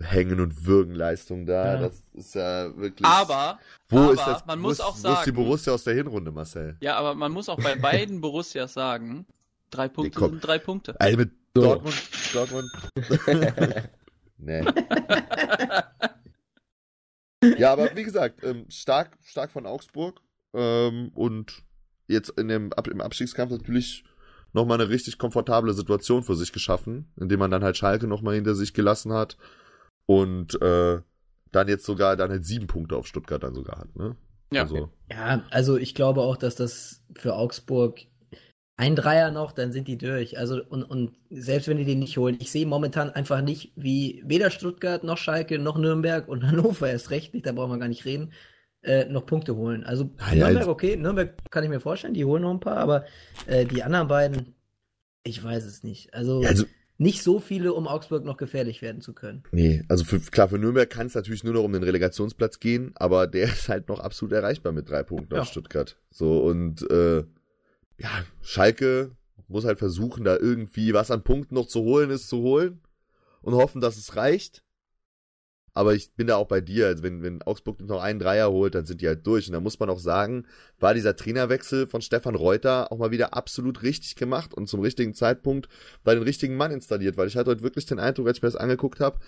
Hängen- 0.00 0.40
und 0.40 0.66
Würgenleistung 0.66 1.46
da. 1.46 1.74
Ja. 1.74 1.80
Das 1.80 2.02
ist 2.12 2.34
ja 2.34 2.76
wirklich. 2.76 3.06
Aber, 3.06 3.58
wo 3.88 3.98
aber 3.98 4.12
ist 4.12 4.26
das, 4.26 4.46
man 4.46 4.60
muss 4.60 4.74
ist, 4.74 4.80
auch 4.80 4.96
sagen. 4.96 5.14
Wo 5.14 5.18
ist 5.18 5.26
die 5.26 5.32
Borussia 5.32 5.72
aus 5.72 5.84
der 5.84 5.94
Hinrunde, 5.94 6.32
Marcel? 6.32 6.76
Ja, 6.80 6.96
aber 6.96 7.14
man 7.14 7.32
muss 7.32 7.48
auch 7.48 7.58
bei 7.62 7.74
beiden 7.80 8.20
Borussias 8.20 8.74
sagen, 8.74 9.26
drei 9.70 9.88
Punkte 9.88 10.20
nee, 10.20 10.28
sind 10.28 10.46
drei 10.46 10.58
Punkte. 10.58 11.00
Also 11.00 11.16
mit 11.16 11.30
so. 11.54 11.62
Dortmund, 11.62 12.02
Dortmund. 12.34 12.70
nee. 14.36 14.64
ja, 17.56 17.72
aber 17.72 17.96
wie 17.96 18.04
gesagt, 18.04 18.44
ähm, 18.44 18.66
stark, 18.68 19.16
stark 19.24 19.50
von 19.50 19.64
Augsburg 19.64 20.20
ähm, 20.52 21.10
und 21.14 21.62
jetzt 22.06 22.38
in 22.38 22.48
dem, 22.48 22.70
im 22.90 23.00
Abstiegskampf 23.00 23.50
natürlich 23.50 24.04
nochmal 24.52 24.78
eine 24.78 24.90
richtig 24.90 25.16
komfortable 25.16 25.72
Situation 25.72 26.22
für 26.22 26.36
sich 26.36 26.52
geschaffen, 26.52 27.10
indem 27.16 27.38
man 27.38 27.50
dann 27.50 27.64
halt 27.64 27.78
Schalke 27.78 28.06
nochmal 28.06 28.34
hinter 28.34 28.54
sich 28.54 28.74
gelassen 28.74 29.14
hat 29.14 29.38
und 30.06 30.60
äh, 30.62 31.00
dann 31.52 31.68
jetzt 31.68 31.84
sogar 31.84 32.16
dann 32.16 32.30
halt 32.30 32.44
sieben 32.44 32.66
Punkte 32.66 32.96
auf 32.96 33.06
Stuttgart 33.06 33.42
dann 33.42 33.54
sogar 33.54 33.78
hat, 33.78 33.96
ne? 33.96 34.16
Ja. 34.52 34.62
Also. 34.62 34.90
ja, 35.10 35.42
also 35.50 35.76
ich 35.76 35.94
glaube 35.94 36.20
auch, 36.20 36.36
dass 36.36 36.54
das 36.54 37.02
für 37.14 37.34
Augsburg 37.34 37.98
ein 38.76 38.94
Dreier 38.94 39.30
noch, 39.30 39.52
dann 39.52 39.72
sind 39.72 39.88
die 39.88 39.98
durch. 39.98 40.38
Also 40.38 40.62
und, 40.62 40.84
und 40.84 41.16
selbst 41.30 41.66
wenn 41.66 41.78
die 41.78 41.84
den 41.84 41.98
nicht 41.98 42.16
holen, 42.18 42.36
ich 42.40 42.50
sehe 42.50 42.66
momentan 42.66 43.10
einfach 43.10 43.40
nicht, 43.40 43.72
wie 43.74 44.22
weder 44.24 44.50
Stuttgart 44.50 45.02
noch 45.02 45.18
Schalke 45.18 45.58
noch 45.58 45.78
Nürnberg 45.78 46.28
und 46.28 46.42
Hannover 46.46 46.88
erst 46.88 47.10
recht 47.10 47.34
nicht, 47.34 47.46
da 47.46 47.52
brauchen 47.52 47.72
wir 47.72 47.78
gar 47.78 47.88
nicht 47.88 48.04
reden, 48.04 48.32
äh, 48.82 49.06
noch 49.06 49.26
Punkte 49.26 49.56
holen. 49.56 49.82
Also 49.84 50.10
ja, 50.32 50.50
Nürnberg, 50.50 50.68
okay, 50.68 50.96
Nürnberg 50.96 51.50
kann 51.50 51.64
ich 51.64 51.70
mir 51.70 51.80
vorstellen, 51.80 52.14
die 52.14 52.24
holen 52.24 52.42
noch 52.42 52.52
ein 52.52 52.60
paar, 52.60 52.76
aber 52.76 53.06
äh, 53.46 53.64
die 53.64 53.82
anderen 53.82 54.08
beiden, 54.08 54.54
Ich 55.24 55.42
weiß 55.42 55.64
es 55.64 55.82
nicht. 55.82 56.14
Also, 56.14 56.42
ja, 56.42 56.50
also 56.50 56.66
nicht 56.98 57.22
so 57.22 57.40
viele, 57.40 57.74
um 57.74 57.86
Augsburg 57.86 58.24
noch 58.24 58.36
gefährlich 58.36 58.80
werden 58.82 59.00
zu 59.00 59.12
können. 59.12 59.42
Nee, 59.52 59.84
also 59.88 60.04
für, 60.04 60.18
klar, 60.18 60.48
für 60.48 60.58
Nürnberg 60.58 60.88
kann 60.88 61.06
es 61.06 61.14
natürlich 61.14 61.44
nur 61.44 61.54
noch 61.54 61.64
um 61.64 61.72
den 61.72 61.82
Relegationsplatz 61.82 62.58
gehen, 62.58 62.92
aber 62.94 63.26
der 63.26 63.44
ist 63.44 63.68
halt 63.68 63.88
noch 63.88 64.00
absolut 64.00 64.32
erreichbar 64.32 64.72
mit 64.72 64.88
drei 64.88 65.02
Punkten 65.02 65.34
ja. 65.34 65.42
aus 65.42 65.48
Stuttgart. 65.48 65.98
So, 66.10 66.42
und 66.42 66.88
äh, 66.90 67.24
ja, 67.98 68.10
Schalke 68.42 69.12
muss 69.48 69.64
halt 69.64 69.78
versuchen, 69.78 70.24
da 70.24 70.36
irgendwie 70.36 70.92
was 70.92 71.10
an 71.10 71.22
Punkten 71.22 71.54
noch 71.54 71.66
zu 71.66 71.80
holen 71.80 72.10
ist, 72.10 72.28
zu 72.28 72.38
holen 72.38 72.80
und 73.42 73.54
hoffen, 73.54 73.80
dass 73.80 73.96
es 73.96 74.16
reicht. 74.16 74.62
Aber 75.76 75.94
ich 75.94 76.10
bin 76.14 76.26
da 76.26 76.36
auch 76.36 76.48
bei 76.48 76.62
dir. 76.62 76.86
Also 76.86 77.02
wenn, 77.02 77.22
wenn 77.22 77.42
Augsburg 77.42 77.82
noch 77.82 78.00
einen 78.00 78.18
Dreier 78.18 78.50
holt, 78.50 78.74
dann 78.74 78.86
sind 78.86 79.02
die 79.02 79.08
halt 79.08 79.26
durch. 79.26 79.46
Und 79.46 79.52
da 79.52 79.60
muss 79.60 79.78
man 79.78 79.90
auch 79.90 79.98
sagen, 79.98 80.46
war 80.80 80.94
dieser 80.94 81.16
Trainerwechsel 81.16 81.86
von 81.86 82.00
Stefan 82.00 82.34
Reuter 82.34 82.90
auch 82.90 82.96
mal 82.96 83.10
wieder 83.10 83.34
absolut 83.34 83.82
richtig 83.82 84.16
gemacht 84.16 84.54
und 84.54 84.70
zum 84.70 84.80
richtigen 84.80 85.12
Zeitpunkt 85.12 85.68
bei 86.02 86.14
den 86.14 86.22
richtigen 86.22 86.56
Mann 86.56 86.70
installiert. 86.70 87.18
Weil 87.18 87.28
ich 87.28 87.36
hatte 87.36 87.50
heute 87.50 87.62
wirklich 87.62 87.84
den 87.84 87.98
Eindruck, 87.98 88.26
als 88.26 88.38
ich 88.38 88.42
mir 88.42 88.48
das 88.48 88.56
angeguckt 88.56 89.00
habe, 89.00 89.18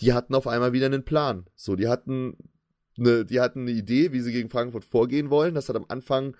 die 0.00 0.14
hatten 0.14 0.34
auf 0.34 0.46
einmal 0.46 0.72
wieder 0.72 0.86
einen 0.86 1.04
Plan. 1.04 1.44
So, 1.54 1.76
die 1.76 1.88
hatten 1.88 2.38
eine, 2.98 3.26
die 3.26 3.40
hatten 3.40 3.60
eine 3.60 3.72
Idee, 3.72 4.10
wie 4.12 4.20
sie 4.20 4.32
gegen 4.32 4.48
Frankfurt 4.48 4.86
vorgehen 4.86 5.28
wollen. 5.28 5.54
Das 5.54 5.68
hat 5.68 5.76
am 5.76 5.84
Anfang 5.88 6.34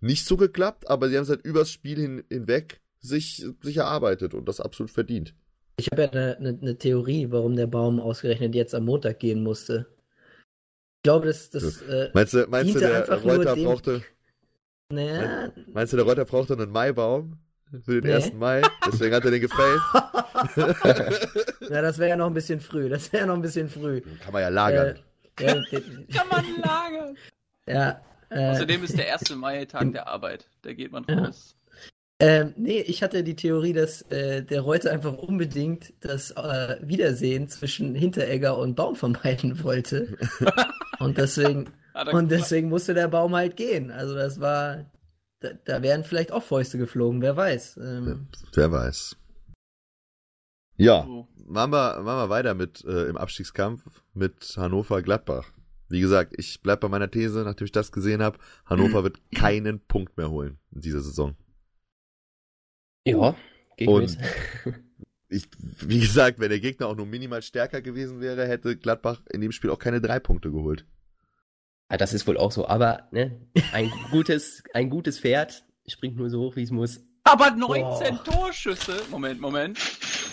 nicht 0.00 0.26
so 0.26 0.36
geklappt, 0.36 0.90
aber 0.90 1.08
sie 1.08 1.16
haben 1.16 1.22
es 1.22 1.28
halt 1.28 1.44
übers 1.44 1.70
Spiel 1.70 2.00
hin, 2.00 2.24
hinweg 2.28 2.80
sich, 2.98 3.46
sich 3.62 3.76
erarbeitet 3.76 4.34
und 4.34 4.48
das 4.48 4.60
absolut 4.60 4.90
verdient. 4.90 5.36
Ich 5.76 5.88
habe 5.90 6.02
ja 6.02 6.10
eine, 6.10 6.36
eine, 6.36 6.58
eine, 6.60 6.78
Theorie, 6.78 7.30
warum 7.30 7.56
der 7.56 7.66
Baum 7.66 8.00
ausgerechnet 8.00 8.54
jetzt 8.54 8.74
am 8.74 8.84
Montag 8.84 9.18
gehen 9.18 9.42
musste. 9.42 9.86
Ich 10.96 11.02
glaube, 11.02 11.26
das, 11.26 11.50
das 11.50 11.82
äh, 11.82 12.10
meinst 12.14 12.34
du, 12.34 12.46
meinst 12.48 12.74
du 12.74 12.78
der 12.78 13.08
Reuter 13.22 13.56
brauchte. 13.56 14.02
Naja. 14.90 15.52
Meinst 15.72 15.92
du, 15.92 15.96
der 15.96 16.06
Reuter 16.06 16.24
brauchte 16.24 16.54
einen 16.54 16.70
Maibaum 16.70 17.38
für 17.84 18.00
den 18.00 18.10
nee. 18.10 18.14
1. 18.14 18.34
Mai? 18.34 18.62
Deswegen 18.86 19.14
hat 19.14 19.24
er 19.24 19.30
den 19.30 19.40
gefällt. 19.40 19.80
Na, 21.70 21.82
das 21.82 21.98
wäre 21.98 22.10
ja 22.10 22.16
noch 22.16 22.26
ein 22.26 22.34
bisschen 22.34 22.60
früh. 22.60 22.88
Das 22.88 23.12
wäre 23.12 23.22
ja 23.22 23.26
noch 23.26 23.34
ein 23.34 23.42
bisschen 23.42 23.68
früh. 23.68 24.00
Kann 24.22 24.32
man 24.32 24.42
ja 24.42 24.48
lagern. 24.48 24.98
Äh, 25.38 25.46
ja, 25.46 25.54
Kann 26.12 26.28
man 26.30 26.44
lagern. 26.60 27.16
Ja. 27.66 28.00
Äh, 28.30 28.50
Außerdem 28.50 28.84
ist 28.84 28.98
der 28.98 29.12
1. 29.12 29.34
Mai 29.36 29.64
Tag 29.64 29.92
der 29.92 30.08
Arbeit. 30.08 30.48
Da 30.62 30.72
geht 30.72 30.92
man 30.92 31.04
raus. 31.04 31.56
Ähm, 32.20 32.54
nee, 32.56 32.80
ich 32.80 33.02
hatte 33.02 33.24
die 33.24 33.34
Theorie, 33.34 33.72
dass 33.72 34.02
äh, 34.02 34.42
der 34.42 34.60
Reuter 34.60 34.92
einfach 34.92 35.14
unbedingt 35.14 35.92
das 36.00 36.30
äh, 36.30 36.76
Wiedersehen 36.80 37.48
zwischen 37.48 37.94
Hinteregger 37.94 38.56
und 38.56 38.76
Baum 38.76 38.94
vermeiden 38.94 39.62
wollte. 39.64 40.16
und 41.00 41.18
deswegen, 41.18 41.70
und 42.12 42.30
deswegen 42.30 42.68
musste 42.68 42.94
der 42.94 43.08
Baum 43.08 43.34
halt 43.34 43.56
gehen. 43.56 43.90
Also 43.90 44.14
das 44.14 44.40
war, 44.40 44.84
da, 45.40 45.50
da 45.64 45.82
wären 45.82 46.04
vielleicht 46.04 46.30
auch 46.30 46.44
Fäuste 46.44 46.78
geflogen, 46.78 47.20
wer 47.20 47.36
weiß. 47.36 47.78
Ähm, 47.78 48.28
wer 48.52 48.70
weiß. 48.70 49.16
Ja, 50.76 51.04
oh. 51.04 51.26
machen, 51.46 51.72
wir, 51.72 52.00
machen 52.00 52.04
wir 52.04 52.30
weiter 52.30 52.54
mit 52.54 52.84
äh, 52.84 53.06
im 53.06 53.16
Abstiegskampf 53.16 54.02
mit 54.12 54.54
Hannover 54.56 55.02
Gladbach. 55.02 55.50
Wie 55.88 56.00
gesagt, 56.00 56.34
ich 56.36 56.62
bleib 56.62 56.80
bei 56.80 56.88
meiner 56.88 57.10
These, 57.10 57.42
nachdem 57.42 57.66
ich 57.66 57.72
das 57.72 57.90
gesehen 57.90 58.22
habe, 58.22 58.38
Hannover 58.66 59.02
wird 59.04 59.18
keinen 59.34 59.80
Punkt 59.80 60.16
mehr 60.16 60.30
holen 60.30 60.58
in 60.72 60.80
dieser 60.80 61.00
Saison. 61.00 61.36
Ja, 63.06 63.34
gegen 63.76 63.92
Und 63.92 64.18
ich, 65.28 65.48
wie 65.58 66.00
gesagt, 66.00 66.38
wenn 66.38 66.48
der 66.48 66.60
Gegner 66.60 66.88
auch 66.88 66.96
nur 66.96 67.06
minimal 67.06 67.42
stärker 67.42 67.82
gewesen 67.82 68.20
wäre, 68.20 68.46
hätte 68.46 68.76
Gladbach 68.76 69.20
in 69.30 69.40
dem 69.40 69.52
Spiel 69.52 69.70
auch 69.70 69.78
keine 69.78 70.00
drei 70.00 70.20
Punkte 70.20 70.50
geholt. 70.50 70.86
Ja, 71.90 71.98
das 71.98 72.14
ist 72.14 72.26
wohl 72.26 72.38
auch 72.38 72.50
so, 72.50 72.66
aber 72.66 73.08
ne, 73.10 73.38
ein 73.72 73.92
gutes, 74.10 74.62
ein 74.72 74.90
gutes 74.90 75.20
Pferd 75.20 75.64
springt 75.86 76.16
nur 76.16 76.30
so 76.30 76.40
hoch, 76.40 76.56
wie 76.56 76.62
es 76.62 76.70
muss. 76.70 77.04
Aber 77.24 77.50
19 77.50 78.18
oh. 78.18 78.30
Torschüsse, 78.30 79.02
Moment, 79.10 79.40
Moment. 79.40 79.78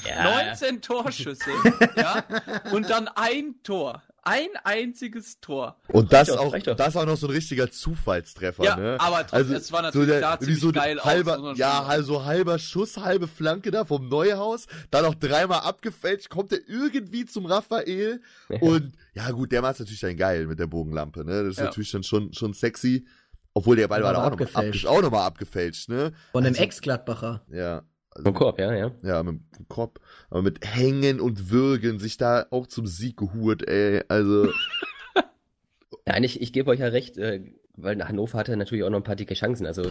Ja. 0.07 0.45
19 0.47 0.82
Torschüsse, 0.82 1.51
ja, 1.95 2.24
und 2.72 2.89
dann 2.89 3.07
ein 3.09 3.55
Tor. 3.63 4.01
Ein 4.24 4.49
einziges 4.63 5.39
Tor. 5.39 5.78
Und 5.88 6.13
das 6.13 6.30
auch, 6.30 6.55
das 6.55 6.95
auch 6.95 7.05
noch 7.05 7.17
so 7.17 7.28
ein 7.28 7.34
richtiger 7.34 7.72
Zufallstreffer, 7.72 8.63
ja, 8.63 8.76
ne? 8.76 8.97
aber 8.99 9.22
trotzdem, 9.22 9.38
also, 9.38 9.53
es 9.55 9.72
war 9.72 9.82
natürlich 9.82 10.07
so 10.07 10.11
der, 10.11 10.22
da 10.22 10.39
ziemlich 10.39 10.59
so 10.59 10.72
geil 10.72 11.03
halber, 11.03 11.39
aus, 11.39 11.57
Ja, 11.57 11.84
also 11.84 12.24
halber 12.24 12.59
Schuss, 12.59 12.97
halbe 12.97 13.28
Flanke 13.28 13.72
da 13.72 13.84
vom 13.84 14.09
Neuhaus, 14.09 14.67
dann 14.91 15.05
noch 15.05 15.15
dreimal 15.15 15.61
abgefälscht, 15.61 16.30
kommt 16.30 16.51
er 16.51 16.59
irgendwie 16.67 17.26
zum 17.26 17.47
Raphael 17.47 18.22
ja. 18.49 18.59
und 18.59 18.93
ja 19.15 19.32
gut, 19.32 19.51
der 19.51 19.63
macht 19.63 19.80
natürlich 19.80 20.01
dann 20.01 20.15
geil 20.17 20.45
mit 20.45 20.59
der 20.59 20.67
Bogenlampe, 20.67 21.26
ne? 21.26 21.43
Das 21.43 21.53
ist 21.53 21.57
ja. 21.57 21.65
natürlich 21.65 21.91
dann 21.91 22.03
schon, 22.03 22.32
schon 22.34 22.53
sexy. 22.53 23.07
Obwohl 23.53 23.76
der 23.76 23.89
Ball 23.89 24.01
war 24.01 24.13
da 24.13 24.26
auch 24.26 24.30
nochmal 24.30 24.47
auch 24.86 25.01
noch 25.01 25.13
abgefälscht, 25.13 25.89
ne? 25.89 26.13
Von 26.32 26.45
einem 26.45 26.53
also, 26.53 26.63
Ex-Gladbacher. 26.63 27.41
Ja. 27.51 27.84
Also, 28.12 28.26
Vom 28.26 28.34
Korb, 28.34 28.59
ja, 28.59 28.74
ja. 28.74 28.91
Ja, 29.03 29.24
mit 29.24 29.39
dem 29.57 29.68
Korb. 29.70 29.99
Aber 30.30 30.41
mit 30.41 30.66
Hängen 30.66 31.22
und 31.22 31.49
Würgen 31.49 31.99
sich 31.99 32.18
da 32.18 32.45
auch 32.51 32.68
zum 32.68 32.86
Sieg 32.86 33.18
gehurt, 33.18 33.68
ey. 33.68 34.03
Also. 34.09 34.47
ja, 35.16 36.14
eigentlich, 36.14 36.41
ich 36.41 36.51
gebe 36.51 36.70
euch 36.70 36.80
ja 36.80 36.88
recht, 36.88 37.18
äh, 37.18 37.41
weil 37.76 38.05
Hannover 38.05 38.38
hatte 38.38 38.55
natürlich 38.57 38.84
auch 38.84 38.89
noch 38.89 38.99
ein 38.99 39.05
paar 39.05 39.16
dicke 39.16 39.34
Chancen. 39.34 39.66
Also, 39.66 39.89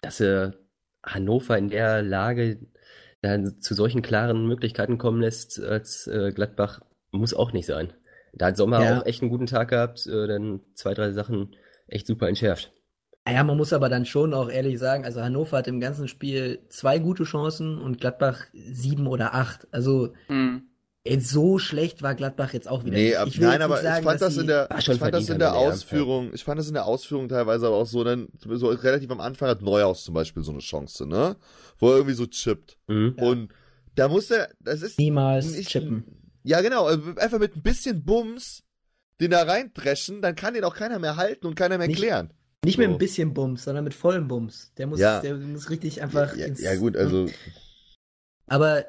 dass 0.00 0.20
äh, 0.20 0.52
Hannover 1.02 1.58
in 1.58 1.68
der 1.68 2.02
Lage 2.02 2.60
dann 3.22 3.60
zu 3.60 3.74
solchen 3.74 4.00
klaren 4.00 4.46
Möglichkeiten 4.46 4.96
kommen 4.96 5.20
lässt 5.20 5.60
als 5.62 6.06
äh, 6.06 6.32
Gladbach, 6.32 6.80
muss 7.10 7.34
auch 7.34 7.52
nicht 7.52 7.66
sein. 7.66 7.92
Da 8.32 8.46
hat 8.46 8.56
Sommer 8.56 8.82
ja. 8.82 9.00
auch 9.00 9.06
echt 9.06 9.20
einen 9.20 9.30
guten 9.30 9.46
Tag 9.46 9.68
gehabt, 9.68 10.06
äh, 10.06 10.26
dann 10.26 10.60
zwei, 10.74 10.94
drei 10.94 11.12
Sachen 11.12 11.54
echt 11.88 12.06
super 12.06 12.28
entschärft. 12.28 12.72
Ja, 13.32 13.44
man 13.44 13.56
muss 13.56 13.72
aber 13.72 13.88
dann 13.88 14.06
schon 14.06 14.34
auch 14.34 14.50
ehrlich 14.50 14.78
sagen, 14.78 15.04
also 15.04 15.20
Hannover 15.22 15.58
hat 15.58 15.68
im 15.68 15.80
ganzen 15.80 16.08
Spiel 16.08 16.60
zwei 16.68 16.98
gute 16.98 17.24
Chancen 17.24 17.78
und 17.78 18.00
Gladbach 18.00 18.38
sieben 18.52 19.06
oder 19.06 19.34
acht. 19.34 19.66
Also 19.70 20.12
mhm. 20.28 20.62
so 21.18 21.58
schlecht 21.58 22.02
war 22.02 22.14
Gladbach 22.14 22.52
jetzt 22.52 22.68
auch 22.68 22.84
wieder. 22.84 22.96
Nee, 22.96 23.14
ab, 23.16 23.28
nein, 23.38 23.62
aber 23.62 23.78
sagen, 23.78 23.98
ich 23.98 24.04
fand 24.04 24.20
das 24.20 24.36
in 24.36 24.46
der, 24.46 24.68
ich 24.78 24.98
fand 24.98 25.14
das 25.14 25.28
in 25.28 25.38
der 25.38 25.54
Ausführung, 25.54 26.28
ja. 26.28 26.34
ich 26.34 26.44
fand 26.44 26.58
das 26.58 26.68
in 26.68 26.74
der 26.74 26.86
Ausführung 26.86 27.28
teilweise 27.28 27.66
aber 27.66 27.76
auch 27.76 27.86
so, 27.86 28.04
dann 28.04 28.28
so 28.38 28.68
relativ 28.68 29.10
am 29.10 29.20
Anfang 29.20 29.48
hat 29.48 29.62
Neuhaus 29.62 30.04
zum 30.04 30.14
Beispiel 30.14 30.42
so 30.42 30.52
eine 30.52 30.60
Chance, 30.60 31.06
ne, 31.06 31.36
wo 31.78 31.90
er 31.90 31.96
irgendwie 31.96 32.14
so 32.14 32.26
chippt 32.26 32.78
mhm. 32.86 33.14
und 33.18 33.52
da 33.96 34.08
muss 34.08 34.30
er, 34.30 34.48
das 34.60 34.82
ist 34.82 34.98
niemals 34.98 35.56
nicht, 35.56 35.68
chippen. 35.68 36.04
Ja, 36.42 36.60
genau, 36.62 36.86
also 36.86 37.02
einfach 37.16 37.38
mit 37.38 37.56
ein 37.56 37.62
bisschen 37.62 38.04
Bums 38.04 38.62
den 39.20 39.30
da 39.30 39.42
reindreschen, 39.42 40.22
dann 40.22 40.34
kann 40.34 40.54
den 40.54 40.64
auch 40.64 40.74
keiner 40.74 40.98
mehr 40.98 41.16
halten 41.16 41.46
und 41.46 41.54
keiner 41.54 41.78
mehr 41.78 41.88
nicht, 41.88 41.98
klären. 41.98 42.32
Nicht 42.64 42.76
so. 42.76 42.82
mit 42.82 42.90
ein 42.90 42.98
bisschen 42.98 43.32
Bums, 43.32 43.64
sondern 43.64 43.84
mit 43.84 43.94
vollem 43.94 44.28
Bums. 44.28 44.72
Der 44.76 44.86
muss, 44.86 45.00
ja. 45.00 45.20
der 45.20 45.36
muss 45.36 45.70
richtig 45.70 46.02
einfach 46.02 46.36
ja, 46.36 46.46
ins. 46.46 46.60
Ja, 46.60 46.74
gut, 46.76 46.96
also. 46.96 47.26
Aber 48.46 48.84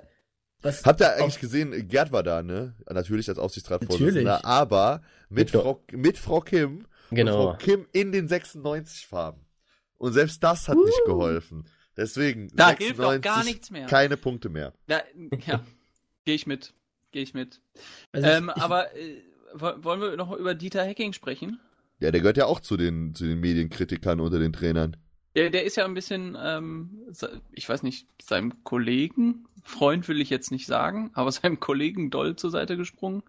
was. 0.62 0.84
Habt 0.84 1.02
ihr 1.02 1.14
eigentlich 1.14 1.40
gesehen, 1.40 1.88
Gerd 1.88 2.12
war 2.12 2.24
da, 2.24 2.44
ne? 2.44 2.76
Natürlich 2.90 3.30
als 3.30 3.40
Aufsichtsratsvorsitzender, 3.40 4.46
aber 4.46 5.02
mit 5.30 5.52
Frau, 5.52 5.84
mit 5.92 6.18
Frau 6.18 6.42
Kim. 6.42 6.86
Genau. 7.12 7.52
Frau 7.52 7.58
Kim 7.58 7.88
in 7.94 8.12
den 8.12 8.28
96 8.28 9.08
Farben. 9.08 9.46
Und 9.98 10.14
selbst 10.14 10.44
das 10.44 10.68
hat 10.68 10.78
uh. 10.78 10.86
nicht 10.86 11.06
geholfen. 11.06 11.66
Deswegen. 11.96 12.50
Da 12.56 12.70
96, 12.70 12.86
hilft 12.88 13.02
auch 13.02 13.22
gar 13.22 13.44
nichts 13.44 13.72
mehr. 13.72 13.88
Keine 13.88 14.18
Punkte 14.18 14.50
mehr. 14.50 14.74
Da, 14.88 15.02
ja. 15.46 15.64
Gehe 16.26 16.36
ich 16.36 16.46
mit. 16.46 16.74
Gehe 17.12 17.24
ich 17.24 17.34
mit. 17.34 17.62
Also 18.12 18.28
ähm, 18.28 18.52
ich, 18.56 18.62
aber 18.62 18.96
äh, 18.96 19.22
wollen 19.54 20.02
wir 20.02 20.16
noch 20.16 20.32
über 20.32 20.56
Dieter 20.56 20.86
Hacking 20.86 21.14
sprechen? 21.14 21.60
Ja, 22.02 22.10
der 22.10 22.20
gehört 22.20 22.38
ja 22.38 22.48
auch 22.48 22.60
zu 22.60 22.78
den, 22.78 23.14
zu 23.14 23.26
den 23.26 23.40
Medienkritikern 23.40 24.20
unter 24.20 24.40
den 24.40 24.52
Trainern. 24.52 24.98
Der, 25.36 25.52
der 25.52 25.64
ist 25.64 25.78
ja 25.78 25.86
ein 25.86 25.94
bisschen, 25.94 26.36
ähm, 26.42 27.06
ich 27.54 27.70
weiß 27.70 27.84
nicht, 27.84 28.08
seinem 28.22 28.64
Kollegen, 28.64 29.46
Freund 29.64 30.08
will 30.08 30.20
ich 30.20 30.32
jetzt 30.32 30.52
nicht 30.52 30.66
sagen, 30.66 31.12
aber 31.14 31.32
seinem 31.32 31.60
Kollegen 31.60 32.10
doll 32.10 32.36
zur 32.36 32.50
Seite 32.50 32.76
gesprungen. 32.76 33.22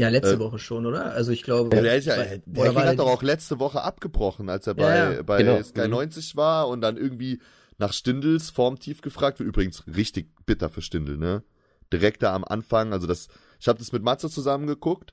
Ja, 0.00 0.08
letzte 0.08 0.34
äh, 0.34 0.38
Woche 0.38 0.58
schon, 0.58 0.86
oder? 0.86 1.12
Also 1.12 1.32
ich 1.32 1.42
glaube. 1.42 1.76
Ja, 1.76 1.82
der 1.82 1.96
ist 1.96 2.06
ja, 2.06 2.16
der, 2.16 2.38
der 2.46 2.74
hat 2.74 2.98
doch 2.98 3.06
auch 3.06 3.22
letzte 3.22 3.60
Woche 3.60 3.82
abgebrochen, 3.82 4.48
als 4.48 4.66
er 4.66 4.74
bei, 4.74 4.96
ja, 4.96 5.22
bei 5.22 5.42
genau. 5.42 5.62
Sky 5.62 5.86
90 5.86 6.34
mhm. 6.34 6.38
war 6.38 6.68
und 6.68 6.80
dann 6.80 6.96
irgendwie 6.96 7.40
nach 7.76 7.92
Stindels 7.92 8.48
Formtief 8.50 9.02
gefragt 9.02 9.38
wird. 9.38 9.46
Übrigens 9.48 9.86
richtig 9.86 10.30
bitter 10.46 10.70
für 10.70 10.80
Stindel, 10.80 11.18
ne? 11.18 11.44
Direkt 11.92 12.22
da 12.22 12.34
am 12.34 12.42
Anfang, 12.42 12.94
also 12.94 13.06
das, 13.06 13.28
ich 13.60 13.68
habe 13.68 13.78
das 13.78 13.92
mit 13.92 14.02
Matze 14.02 14.30
zusammen 14.30 14.66
geguckt 14.66 15.12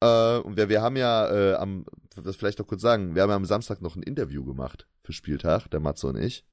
äh, 0.00 0.38
und 0.38 0.56
wir, 0.56 0.68
wir 0.68 0.82
haben 0.82 0.96
ja 0.96 1.30
äh, 1.30 1.54
am, 1.54 1.84
das 2.16 2.36
vielleicht 2.36 2.58
noch 2.58 2.66
kurz 2.66 2.82
sagen, 2.82 3.14
wir 3.14 3.22
haben 3.22 3.30
ja 3.30 3.36
am 3.36 3.44
Samstag 3.44 3.80
noch 3.80 3.96
ein 3.96 4.02
Interview 4.02 4.44
gemacht 4.44 4.86
für 5.02 5.12
Spieltag, 5.12 5.68
der 5.68 5.80
Matze 5.80 6.08
und 6.08 6.16
ich. 6.16 6.44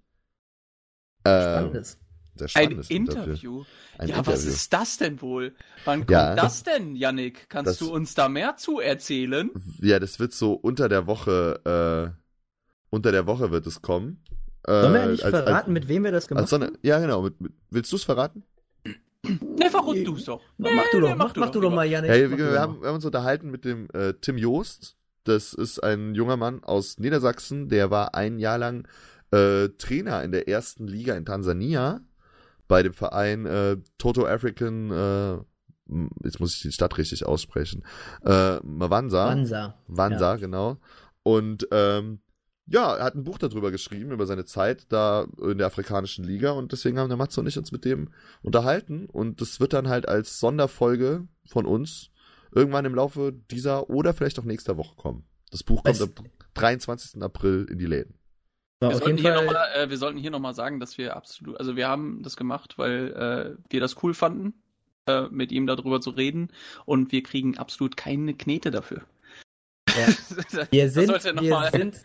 Äh, 1.24 1.42
Spannendes. 1.42 1.98
Sehr 2.36 2.48
spannendes 2.48 2.90
ein 2.90 2.96
Interview. 2.96 3.64
Ein 3.98 4.10
ja, 4.10 4.16
Interview. 4.18 4.34
was 4.34 4.46
ist 4.46 4.72
das 4.74 4.98
denn 4.98 5.22
wohl? 5.22 5.56
Wann 5.86 6.02
kommt 6.02 6.12
ja, 6.12 6.36
das 6.36 6.64
denn, 6.64 6.96
Yannick? 6.96 7.50
Kannst 7.50 7.72
das, 7.72 7.80
du 7.80 7.92
uns 7.92 8.14
da 8.14 8.30
mehr 8.30 8.58
zu 8.58 8.80
erzählen? 8.80 9.50
Ja, 9.82 10.00
das 10.00 10.20
wird 10.20 10.34
so 10.34 10.54
unter 10.54 10.88
der 10.90 11.08
Woche, 11.08 12.14
äh, 12.14 12.20
unter 12.90 13.12
der 13.12 13.26
Woche 13.26 13.52
wird 13.52 13.66
es 13.66 13.82
kommen. 13.82 14.24
Sollen 14.66 14.94
wir 14.94 15.02
eigentlich 15.02 15.24
als, 15.24 15.32
verraten, 15.32 15.56
als, 15.56 15.68
mit 15.68 15.88
wem 15.88 16.04
wir 16.04 16.12
das 16.12 16.28
gemacht 16.28 16.52
haben? 16.52 16.78
Ja, 16.82 17.00
genau. 17.00 17.22
Mit, 17.22 17.40
mit, 17.40 17.54
willst 17.70 17.92
du 17.92 17.96
es 17.96 18.04
verraten? 18.04 18.44
Ne, 19.24 19.70
verrückt 19.70 20.08
du 20.08 20.16
doch. 20.16 20.42
Nee, 20.58 20.70
mach 20.76 20.90
du 20.92 21.00
doch, 21.00 21.16
mach, 21.16 21.36
mach, 21.36 21.50
du 21.50 21.60
doch 21.60 21.74
mal, 21.74 21.86
Janik. 21.86 22.10
Hey, 22.10 22.30
wir, 22.30 22.38
wir, 22.38 22.60
haben, 22.60 22.82
wir 22.82 22.88
haben 22.88 22.96
uns 22.96 23.06
unterhalten 23.06 23.52
mit 23.52 23.66
dem 23.66 23.88
äh, 23.94 24.14
Tim 24.22 24.38
Joost. 24.38 24.96
Das 25.24 25.54
ist 25.54 25.84
ein 25.84 26.16
junger 26.16 26.38
Mann 26.38 26.64
aus 26.64 27.00
Niedersachsen, 27.00 27.68
der 27.68 27.92
war 27.92 28.16
ein 28.16 28.40
Jahr 28.40 28.58
lang 28.58 28.88
äh, 29.32 29.68
Trainer 29.78 30.24
in 30.24 30.32
der 30.32 30.48
ersten 30.48 30.88
Liga 30.88 31.16
in 31.16 31.26
Tansania 31.26 32.00
bei 32.68 32.84
dem 32.84 32.94
Verein 32.94 33.46
äh, 33.46 33.78
Toto 33.98 34.26
African, 34.26 34.92
äh, 34.92 35.38
jetzt 36.24 36.40
muss 36.40 36.56
ich 36.56 36.62
die 36.62 36.72
Stadt 36.72 36.98
richtig 36.98 37.26
aussprechen, 37.26 37.84
äh, 38.26 38.58
Mavanza. 38.58 39.28
Wansa. 39.28 39.78
Wansa, 39.88 40.32
ja. 40.32 40.36
genau. 40.36 40.78
Und 41.24 41.68
ähm, 41.72 42.20
ja, 42.68 42.96
er 42.96 43.06
hat 43.06 43.16
ein 43.16 43.24
Buch 43.24 43.38
darüber 43.38 43.72
geschrieben, 43.72 44.12
über 44.12 44.26
seine 44.26 44.46
Zeit 44.46 44.86
da 44.90 45.26
in 45.42 45.58
der 45.58 45.68
afrikanischen 45.68 46.26
Liga 46.26 46.52
und 46.52 46.72
deswegen 46.72 47.00
haben 47.00 47.08
der 47.08 47.18
Matze 47.18 47.40
und 47.40 47.48
ich 47.48 47.58
uns 47.58 47.72
mit 47.72 47.86
dem 47.86 48.10
unterhalten 48.42 49.08
und 49.08 49.42
das 49.42 49.60
wird 49.60 49.74
dann 49.74 49.88
halt 49.88 50.08
als 50.08 50.40
Sonderfolge 50.40 51.28
von 51.46 51.66
uns 51.66 52.12
irgendwann 52.52 52.86
im 52.86 52.96
Laufe 52.96 53.34
dieser 53.52 53.90
oder 53.90 54.14
vielleicht 54.14 54.40
auch 54.40 54.44
nächster 54.44 54.78
Woche 54.78 54.96
kommen. 54.96 55.24
Das 55.52 55.64
Buch 55.64 55.84
kommt 55.84 56.02
am 56.02 56.12
23. 56.56 57.22
April 57.22 57.68
in 57.70 57.80
die 57.80 57.86
Läden. 57.86 58.16
Wir 58.80 58.96
sollten, 58.96 59.24
noch 59.24 59.44
mal, 59.44 59.68
äh, 59.76 59.90
wir 59.90 59.98
sollten, 59.98 60.20
hier 60.20 60.30
nochmal 60.30 60.54
sagen, 60.54 60.80
dass 60.80 61.00
wir 61.00 61.16
absolut, 61.16 61.60
also 61.60 61.76
wir 61.76 61.88
haben 61.88 62.22
das 62.22 62.38
gemacht, 62.38 62.78
weil 62.78 63.58
äh, 63.60 63.72
wir 63.72 63.80
das 63.80 64.04
cool 64.04 64.14
fanden, 64.14 64.54
äh, 65.08 65.24
mit 65.32 65.52
ihm 65.52 65.66
darüber 65.66 66.00
zu 66.00 66.12
reden 66.12 66.52
und 66.86 67.12
wir 67.12 67.24
kriegen 67.24 67.58
absolut 67.58 67.98
keine 67.98 68.36
Knete 68.36 68.70
dafür. 68.70 69.02
Ja. 69.88 70.08
wir, 70.72 70.92
sind, 70.92 71.10
wir, 71.10 71.70
sind, 71.72 72.02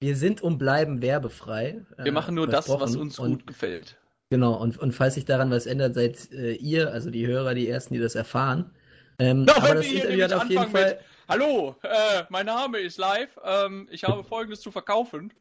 wir 0.00 0.16
sind 0.16 0.42
und 0.42 0.58
bleiben 0.58 1.00
werbefrei. 1.02 1.84
Wir 1.98 2.12
machen 2.12 2.34
nur 2.34 2.46
das, 2.46 2.68
was 2.68 2.96
uns 2.96 3.18
und, 3.18 3.32
gut 3.32 3.46
gefällt. 3.46 3.98
Genau, 4.30 4.54
und, 4.54 4.78
und 4.78 4.92
falls 4.92 5.14
sich 5.14 5.24
daran 5.24 5.50
was 5.50 5.66
ändert, 5.66 5.94
seid 5.94 6.32
äh, 6.32 6.52
ihr, 6.54 6.92
also 6.92 7.10
die 7.10 7.26
Hörer, 7.26 7.54
die 7.54 7.68
Ersten, 7.68 7.94
die 7.94 8.00
das 8.00 8.14
erfahren. 8.14 8.72
Ähm, 9.18 9.46
Doch, 9.46 9.62
aber 9.62 9.76
das 9.76 9.86
Interview 9.86 10.24
hat 10.24 10.32
auf 10.32 10.50
jeden 10.50 10.68
Fall... 10.68 10.88
Mit, 10.90 10.98
Hallo, 11.28 11.74
äh, 11.82 12.22
mein 12.28 12.46
Name 12.46 12.78
ist 12.78 12.98
Live, 12.98 13.36
ähm, 13.44 13.88
ich 13.90 14.04
habe 14.04 14.22
Folgendes 14.22 14.60
zu 14.60 14.70
verkaufen. 14.70 15.32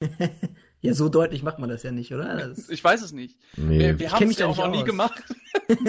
ja, 0.80 0.94
so 0.94 1.08
deutlich 1.08 1.42
macht 1.42 1.58
man 1.58 1.68
das 1.68 1.82
ja 1.82 1.90
nicht, 1.90 2.14
oder? 2.14 2.48
Das... 2.48 2.70
Ich 2.70 2.82
weiß 2.82 3.02
es 3.02 3.12
nicht. 3.12 3.38
Nee. 3.56 3.78
Wir, 3.78 3.98
wir 3.98 4.12
haben 4.12 4.30
es 4.30 4.38
ja 4.38 4.46
auch 4.46 4.56
noch 4.56 4.70
nie 4.70 4.84
gemacht. 4.84 5.22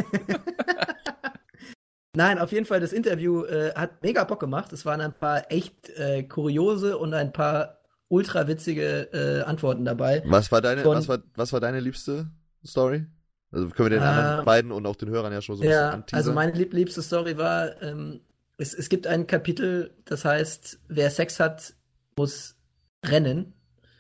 Nein, 2.15 2.37
auf 2.37 2.51
jeden 2.51 2.65
Fall, 2.65 2.79
das 2.79 2.93
Interview 2.93 3.43
äh, 3.45 3.73
hat 3.75 4.03
mega 4.03 4.23
Bock 4.23 4.39
gemacht. 4.39 4.71
Es 4.73 4.85
waren 4.85 5.01
ein 5.01 5.13
paar 5.13 5.51
echt 5.51 5.89
äh, 5.89 6.23
kuriose 6.23 6.97
und 6.97 7.13
ein 7.13 7.33
paar 7.33 7.82
ultra 8.13 8.47
witzige 8.47 9.09
äh, 9.11 9.41
Antworten 9.41 9.85
dabei. 9.85 10.21
Was 10.27 10.51
war 10.51 10.61
deine, 10.61 10.83
Von, 10.83 10.97
was 10.97 11.07
war, 11.07 11.17
was 11.35 11.51
war 11.51 11.59
deine 11.59 11.79
liebste 11.79 12.29
Story? 12.63 13.07
Also 13.51 13.69
können 13.69 13.89
wir 13.89 13.97
den 13.97 14.03
anderen 14.03 14.41
äh, 14.41 14.43
beiden 14.43 14.71
und 14.71 14.85
auch 14.85 14.95
den 14.95 15.09
Hörern 15.09 15.33
ja 15.33 15.41
schon 15.41 15.57
so 15.57 15.63
ein 15.63 15.69
ja, 15.69 15.77
bisschen 15.77 15.93
anteasern. 15.93 16.17
Also 16.17 16.33
meine 16.33 16.51
lieb 16.51 16.73
liebste 16.73 17.01
Story 17.01 17.37
war, 17.37 17.81
ähm, 17.81 18.21
es, 18.57 18.75
es 18.75 18.89
gibt 18.89 19.07
ein 19.07 19.25
Kapitel, 19.25 19.95
das 20.05 20.25
heißt, 20.25 20.79
wer 20.87 21.09
Sex 21.09 21.39
hat, 21.39 21.73
muss 22.15 22.55
rennen. 23.03 23.53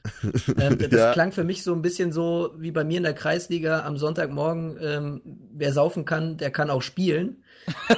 ähm, 0.59 0.77
das 0.77 0.91
ja. 0.91 1.13
klang 1.13 1.31
für 1.31 1.43
mich 1.43 1.63
so 1.63 1.73
ein 1.73 1.81
bisschen 1.81 2.11
so 2.11 2.53
wie 2.57 2.71
bei 2.71 2.83
mir 2.83 2.97
in 2.97 3.03
der 3.03 3.13
Kreisliga 3.15 3.83
am 3.83 3.97
Sonntagmorgen, 3.97 4.77
ähm, 4.79 5.21
wer 5.53 5.73
saufen 5.73 6.05
kann, 6.05 6.37
der 6.37 6.51
kann 6.51 6.69
auch 6.69 6.81
spielen. 6.83 7.43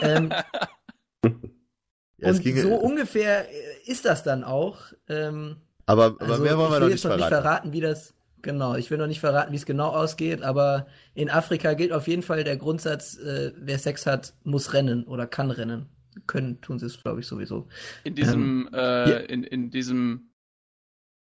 Ähm, 0.01 0.31
ja, 2.17 2.29
und 2.29 2.41
ging, 2.41 2.61
so 2.61 2.75
ungefähr 2.75 3.49
äh, 3.49 3.91
ist 3.91 4.05
das 4.05 4.23
dann 4.23 4.45
auch. 4.45 4.93
Ähm, 5.09 5.57
aber, 5.85 6.05
aber 6.05 6.21
also 6.21 6.43
mehr 6.43 6.57
wollen 6.57 6.71
wir 6.71 6.79
noch 6.79 6.87
nicht 6.87 7.01
verraten. 7.01 7.21
nicht 7.21 7.29
verraten, 7.29 7.73
wie 7.73 7.81
das 7.81 8.15
genau. 8.45 8.75
Ich 8.75 8.89
will 8.89 8.97
noch 8.97 9.07
nicht 9.07 9.19
verraten, 9.19 9.51
wie 9.51 9.57
es 9.57 9.65
genau 9.65 9.89
ausgeht, 9.89 10.41
aber 10.41 10.87
in 11.13 11.29
Afrika 11.29 11.73
gilt 11.73 11.91
auf 11.91 12.07
jeden 12.07 12.21
Fall 12.21 12.43
der 12.43 12.57
Grundsatz, 12.57 13.17
äh, 13.17 13.51
wer 13.57 13.77
Sex 13.77 14.05
hat, 14.05 14.33
muss 14.43 14.73
rennen 14.73 15.03
oder 15.03 15.27
kann 15.27 15.51
rennen. 15.51 15.89
Können 16.27 16.61
tun 16.61 16.79
sie 16.79 16.85
es, 16.85 17.01
glaube 17.01 17.19
ich, 17.19 17.27
sowieso. 17.27 17.67
In 18.05 18.15
diesem, 18.15 18.69
ähm, 18.71 18.73
äh, 18.73 19.09
ja. 19.09 19.17
in, 19.17 19.43
in 19.43 19.69
diesem 19.69 20.29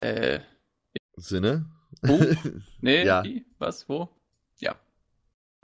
äh, 0.01 0.41
Sinne? 1.17 1.67
Wo? 2.03 2.19
Nee, 2.81 3.05
ja. 3.05 3.23
Wie? 3.25 3.45
was? 3.59 3.89
Wo? 3.89 4.09
Ja. 4.59 4.75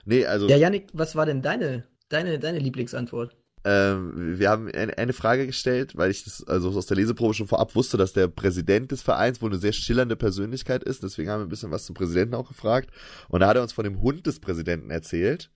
Nee, 0.05 0.25
also. 0.25 0.47
Ja, 0.47 0.57
Janik, 0.57 0.89
was 0.93 1.15
war 1.15 1.25
denn 1.25 1.41
deine, 1.41 1.87
deine, 2.09 2.37
deine 2.37 2.59
Lieblingsantwort? 2.59 3.35
Ähm, 3.69 4.39
wir 4.39 4.49
haben 4.49 4.71
eine, 4.71 5.11
Frage 5.11 5.45
gestellt, 5.45 5.97
weil 5.97 6.09
ich 6.09 6.23
das 6.23 6.47
also 6.47 6.69
aus 6.69 6.85
der 6.85 6.95
Leseprobe 6.95 7.33
schon 7.33 7.49
vorab 7.49 7.75
wusste, 7.75 7.97
dass 7.97 8.13
der 8.13 8.29
Präsident 8.29 8.93
des 8.93 9.01
Vereins 9.01 9.41
wohl 9.41 9.49
eine 9.49 9.59
sehr 9.59 9.73
schillernde 9.73 10.15
Persönlichkeit 10.15 10.85
ist. 10.85 11.03
Deswegen 11.03 11.29
haben 11.29 11.41
wir 11.41 11.47
ein 11.47 11.49
bisschen 11.49 11.71
was 11.71 11.83
zum 11.83 11.93
Präsidenten 11.93 12.35
auch 12.35 12.47
gefragt. 12.47 12.91
Und 13.27 13.41
da 13.41 13.47
hat 13.47 13.57
er 13.57 13.63
uns 13.63 13.73
von 13.73 13.83
dem 13.83 14.01
Hund 14.01 14.25
des 14.25 14.39
Präsidenten 14.39 14.89
erzählt, 14.89 15.51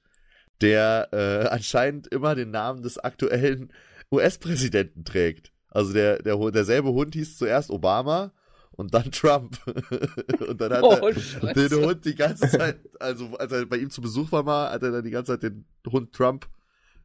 der 0.59 1.07
äh, 1.13 1.47
anscheinend 1.47 2.07
immer 2.07 2.35
den 2.35 2.51
Namen 2.51 2.83
des 2.83 2.97
aktuellen 2.97 3.71
US-Präsidenten 4.11 5.05
trägt. 5.05 5.53
Also 5.69 5.93
der, 5.93 6.21
der 6.21 6.35
derselbe 6.51 6.89
Hund 6.89 7.13
hieß 7.13 7.37
zuerst 7.37 7.69
Obama 7.69 8.33
und 8.71 8.93
dann 8.93 9.09
Trump. 9.13 9.57
und 10.49 10.59
dann 10.59 10.73
hat 10.73 10.83
oh, 10.83 11.11
er 11.45 11.53
den 11.53 11.85
Hund 11.85 12.03
die 12.03 12.15
ganze 12.15 12.49
Zeit, 12.49 12.77
also 12.99 13.37
als 13.37 13.53
er 13.53 13.65
bei 13.67 13.77
ihm 13.77 13.89
zu 13.89 14.01
Besuch 14.01 14.33
war 14.33 14.43
mal, 14.43 14.69
hat 14.69 14.83
er 14.83 14.91
dann 14.91 15.05
die 15.05 15.11
ganze 15.11 15.31
Zeit 15.31 15.43
den 15.43 15.63
Hund 15.89 16.11
Trump 16.11 16.49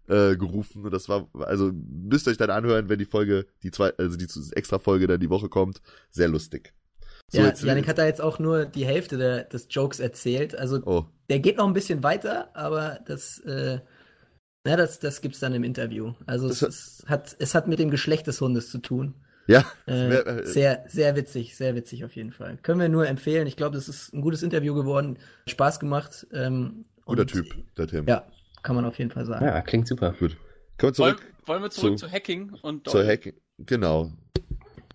äh, 0.08 0.36
gerufen 0.36 0.84
und 0.84 0.92
das 0.92 1.08
war, 1.08 1.28
also 1.34 1.72
müsst 1.72 2.26
ihr 2.26 2.30
euch 2.30 2.36
dann 2.36 2.50
anhören, 2.50 2.88
wenn 2.88 2.98
die 2.98 3.04
Folge, 3.04 3.46
die 3.62 3.70
zwei, 3.70 3.92
also 3.96 4.16
die 4.16 4.28
extra 4.52 4.78
Folge 4.78 5.06
dann 5.06 5.20
die 5.20 5.30
Woche 5.30 5.48
kommt, 5.48 5.80
sehr 6.10 6.28
lustig. 6.28 6.74
So, 7.28 7.40
ja, 7.40 7.52
Janik 7.52 7.88
hat 7.88 7.98
da 7.98 8.06
jetzt 8.06 8.20
auch 8.20 8.38
nur 8.38 8.66
die 8.66 8.86
Hälfte 8.86 9.18
der, 9.18 9.44
des 9.44 9.66
Jokes 9.70 9.98
erzählt. 9.98 10.54
Also 10.56 10.80
oh. 10.84 11.06
der 11.28 11.40
geht 11.40 11.56
noch 11.56 11.66
ein 11.66 11.72
bisschen 11.72 12.02
weiter, 12.04 12.50
aber 12.54 13.00
das, 13.04 13.40
äh, 13.40 13.80
na, 14.64 14.76
das, 14.76 15.00
das 15.00 15.20
gibt's 15.20 15.40
dann 15.40 15.54
im 15.54 15.64
Interview. 15.64 16.12
Also 16.26 16.48
es, 16.48 16.62
es, 16.62 17.04
hat, 17.06 17.34
es 17.38 17.54
hat 17.54 17.66
mit 17.66 17.80
dem 17.80 17.90
Geschlecht 17.90 18.26
des 18.28 18.40
Hundes 18.40 18.70
zu 18.70 18.78
tun. 18.78 19.14
Ja. 19.48 19.64
Äh, 19.86 20.14
äh, 20.14 20.46
sehr, 20.46 20.84
sehr 20.88 21.16
witzig, 21.16 21.56
sehr 21.56 21.74
witzig 21.74 22.04
auf 22.04 22.14
jeden 22.16 22.32
Fall. 22.32 22.58
Können 22.62 22.80
wir 22.80 22.88
nur 22.88 23.06
empfehlen. 23.06 23.46
Ich 23.46 23.56
glaube, 23.56 23.76
das 23.76 23.88
ist 23.88 24.12
ein 24.12 24.20
gutes 24.20 24.42
Interview 24.42 24.74
geworden. 24.74 25.18
Spaß 25.48 25.80
gemacht. 25.80 26.26
Ähm, 26.32 26.84
Guter 27.04 27.26
Typ, 27.26 27.46
der 27.76 27.86
Tim. 27.86 28.06
Ja, 28.06 28.26
kann 28.66 28.74
man 28.74 28.84
auf 28.84 28.98
jeden 28.98 29.12
Fall 29.12 29.24
sagen. 29.24 29.44
Ja, 29.44 29.60
klingt 29.60 29.86
super. 29.86 30.12
Gut. 30.18 30.36
Wir 30.78 30.92
zurück. 30.92 31.20
Wollen, 31.20 31.46
wollen 31.46 31.62
wir 31.62 31.70
zurück 31.70 31.96
zu, 31.98 32.06
zu 32.06 32.12
Hacking 32.12 32.52
und 32.62 32.88
Zu 32.88 33.06
Hacking, 33.06 33.34
genau. 33.58 34.10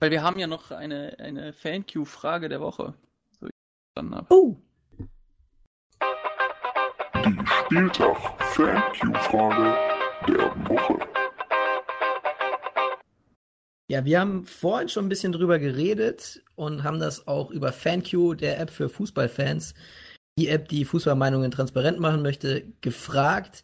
Weil 0.02 0.12
wir 0.12 0.22
haben 0.22 0.38
ja 0.38 0.48
noch 0.48 0.72
eine, 0.72 1.16
eine 1.20 1.54
Fan-Q-Frage 1.54 2.50
der 2.50 2.60
Woche. 2.60 2.94
So 3.40 3.46
ich 3.46 3.52
verstanden 3.96 4.16
habe. 4.16 4.28
Oh. 4.30 4.58
Die 7.24 7.38
Spieltag-Fan-Q-Frage 7.66 9.74
der 10.28 10.54
Woche. 10.68 11.00
Ja, 13.88 14.04
wir 14.04 14.20
haben 14.20 14.44
vorhin 14.44 14.90
schon 14.90 15.06
ein 15.06 15.10
bisschen 15.10 15.32
drüber 15.32 15.60
geredet 15.60 16.44
und 16.56 16.84
haben 16.84 17.00
das 17.00 17.26
auch 17.26 17.52
über 17.52 17.72
FanQ, 17.72 18.36
der 18.38 18.60
App 18.60 18.70
für 18.70 18.90
Fußballfans, 18.90 19.76
die 20.38 20.48
App, 20.48 20.68
die 20.70 20.86
Fußballmeinungen 20.86 21.52
transparent 21.52 22.00
machen 22.00 22.22
möchte, 22.22 22.66
gefragt. 22.82 23.64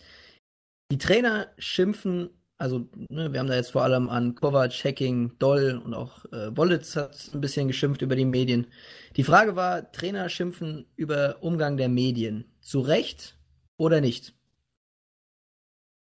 Die 0.91 0.97
Trainer 0.97 1.47
schimpfen, 1.57 2.29
also 2.57 2.87
ne, 3.09 3.31
wir 3.31 3.39
haben 3.39 3.47
da 3.47 3.55
jetzt 3.55 3.71
vor 3.71 3.83
allem 3.83 4.09
an 4.09 4.35
Kovac, 4.35 4.71
Hacking, 4.83 5.37
Doll 5.39 5.81
und 5.83 5.93
auch 5.93 6.25
äh, 6.25 6.55
Wollitz 6.55 6.95
hat 6.95 7.31
ein 7.33 7.41
bisschen 7.41 7.67
geschimpft 7.67 8.01
über 8.01 8.15
die 8.15 8.25
Medien. 8.25 8.67
Die 9.15 9.23
Frage 9.23 9.55
war, 9.55 9.91
Trainer 9.91 10.29
schimpfen 10.29 10.85
über 10.95 11.37
Umgang 11.41 11.77
der 11.77 11.89
Medien. 11.89 12.45
Zu 12.61 12.79
Recht 12.81 13.37
oder 13.77 14.01
nicht? 14.01 14.33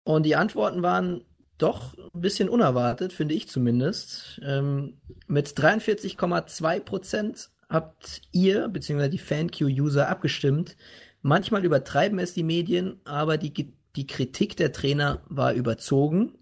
Und 0.05 0.25
die 0.25 0.37
Antworten 0.37 0.83
waren 0.83 1.25
doch 1.59 1.97
ein 2.15 2.21
bisschen 2.21 2.49
unerwartet, 2.49 3.13
finde 3.13 3.35
ich 3.35 3.49
zumindest. 3.49 4.41
Ähm, 4.45 4.99
mit 5.27 5.49
43,2 5.49 6.81
Prozent 6.81 7.51
habt 7.69 8.23
ihr, 8.33 8.69
beziehungsweise 8.69 9.11
die 9.11 9.19
FanQ-User, 9.19 10.09
abgestimmt. 10.09 10.77
Manchmal 11.23 11.65
übertreiben 11.65 12.19
es 12.19 12.35
die 12.35 12.43
Medien, 12.43 13.01
aber 13.05 13.39
die, 13.39 13.73
die 13.97 14.07
Kritik 14.07 14.57
der 14.57 14.73
Trainer 14.73 15.23
war 15.29 15.55
überzogen. 15.55 16.39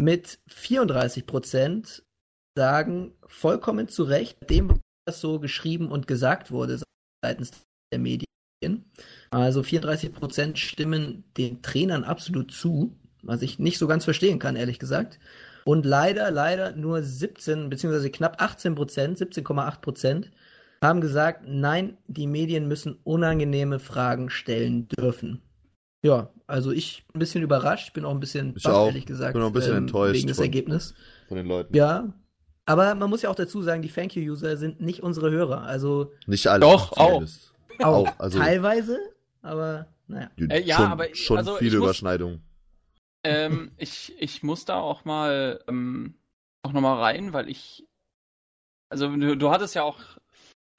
Mit 0.00 0.38
34 0.48 1.26
Prozent 1.26 2.04
sagen 2.56 3.12
vollkommen 3.26 3.88
zu 3.88 4.04
Recht, 4.04 4.38
dem, 4.48 4.80
was 5.06 5.20
so 5.20 5.40
geschrieben 5.40 5.90
und 5.90 6.06
gesagt 6.06 6.50
wurde 6.50 6.80
seitens 7.24 7.50
der 7.92 7.98
Medien. 7.98 8.24
Also 9.30 9.62
34 9.62 10.12
Prozent 10.12 10.58
stimmen 10.58 11.24
den 11.36 11.62
Trainern 11.62 12.04
absolut 12.04 12.52
zu 12.52 12.96
was 13.22 13.42
ich 13.42 13.58
nicht 13.58 13.78
so 13.78 13.86
ganz 13.86 14.04
verstehen 14.04 14.38
kann, 14.38 14.56
ehrlich 14.56 14.78
gesagt. 14.78 15.18
Und 15.68 15.84
leider, 15.84 16.30
leider 16.30 16.74
nur 16.74 17.02
17 17.02 17.68
beziehungsweise 17.68 18.08
knapp 18.08 18.40
18 18.40 18.74
Prozent, 18.74 19.18
17,8 19.18 19.82
Prozent 19.82 20.30
haben 20.82 21.02
gesagt, 21.02 21.42
nein, 21.46 21.98
die 22.06 22.26
Medien 22.26 22.68
müssen 22.68 22.98
unangenehme 23.04 23.78
Fragen 23.78 24.30
stellen 24.30 24.88
dürfen. 24.88 25.42
Ja, 26.00 26.30
also 26.46 26.72
ich 26.72 27.04
bin 27.08 27.16
ein 27.16 27.18
bisschen 27.18 27.42
überrascht, 27.42 27.92
bin 27.92 28.06
auch 28.06 28.12
ein 28.12 28.20
bisschen 28.20 28.54
ich 28.56 28.62
baff, 28.62 28.86
ehrlich 28.86 29.04
gesagt, 29.04 29.34
bin 29.34 29.42
auch 29.42 29.48
ein 29.48 29.52
bisschen 29.52 29.72
ähm, 29.72 29.82
enttäuscht 29.82 30.14
wegen 30.14 30.28
des 30.28 30.38
Ergebnisses. 30.38 30.94
Von 31.28 31.36
den 31.36 31.46
Leuten. 31.46 31.76
Ja, 31.76 32.14
aber 32.64 32.94
man 32.94 33.10
muss 33.10 33.20
ja 33.20 33.28
auch 33.28 33.34
dazu 33.34 33.60
sagen, 33.60 33.82
die 33.82 33.90
Thank 33.90 34.16
You 34.16 34.32
User 34.32 34.56
sind 34.56 34.80
nicht 34.80 35.02
unsere 35.02 35.30
Hörer, 35.30 35.64
also 35.64 36.12
nicht 36.26 36.46
alle. 36.46 36.60
Doch 36.60 36.92
auch. 36.92 37.22
Auch, 37.80 38.08
also, 38.18 38.38
teilweise, 38.38 38.98
aber 39.42 39.86
naja. 40.06 40.30
Äh, 40.48 40.62
ja, 40.62 40.76
schon, 40.76 40.86
aber 40.86 41.04
schon 41.12 41.36
also 41.36 41.56
viele 41.56 41.76
Überschneidungen 41.76 42.47
ähm, 43.24 43.72
ich, 43.76 44.14
ich 44.20 44.42
muss 44.42 44.64
da 44.64 44.78
auch 44.80 45.04
mal 45.04 45.62
ähm, 45.68 46.14
auch 46.62 46.72
noch 46.72 46.80
mal 46.80 46.98
rein, 46.98 47.32
weil 47.32 47.48
ich 47.48 47.88
also 48.90 49.08
du, 49.08 49.36
du 49.36 49.50
hattest 49.50 49.74
ja 49.74 49.82
auch 49.82 50.00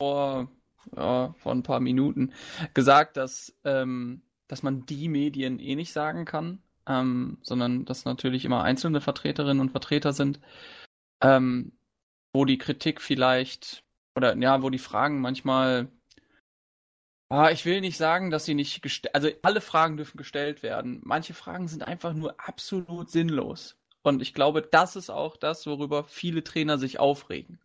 vor, 0.01 0.49
ja, 0.95 1.33
vor 1.37 1.51
ein 1.51 1.63
paar 1.63 1.79
Minuten 1.79 2.33
gesagt, 2.73 3.17
dass, 3.17 3.55
ähm, 3.63 4.23
dass 4.47 4.63
man 4.63 4.85
die 4.85 5.09
Medien 5.09 5.59
eh 5.59 5.75
nicht 5.75 5.93
sagen 5.93 6.25
kann, 6.25 6.61
ähm, 6.87 7.37
sondern 7.41 7.85
dass 7.85 8.05
natürlich 8.05 8.45
immer 8.45 8.63
einzelne 8.63 9.01
Vertreterinnen 9.01 9.61
und 9.61 9.71
Vertreter 9.71 10.13
sind, 10.13 10.39
ähm, 11.21 11.73
wo 12.33 12.45
die 12.45 12.57
Kritik 12.57 13.01
vielleicht 13.01 13.83
oder 14.15 14.35
ja, 14.37 14.61
wo 14.63 14.69
die 14.69 14.79
Fragen 14.79 15.21
manchmal 15.21 15.89
Ah, 17.31 17.51
ich 17.51 17.63
will 17.65 17.79
nicht 17.79 17.97
sagen, 17.97 18.31
dass 18.31 18.45
sie 18.45 18.55
nicht 18.55 18.81
gestellt, 18.81 19.13
also 19.13 19.29
alle 19.43 19.61
Fragen 19.61 19.97
dürfen 19.97 20.17
gestellt 20.17 20.63
werden. 20.63 20.99
Manche 21.03 21.35
Fragen 21.35 21.67
sind 21.67 21.87
einfach 21.87 22.13
nur 22.13 22.35
absolut 22.39 23.11
sinnlos. 23.11 23.77
Und 24.01 24.21
ich 24.21 24.33
glaube, 24.33 24.63
das 24.63 24.95
ist 24.95 25.11
auch 25.11 25.37
das, 25.37 25.67
worüber 25.67 26.05
viele 26.05 26.43
Trainer 26.43 26.79
sich 26.79 26.99
aufregen. 26.99 27.59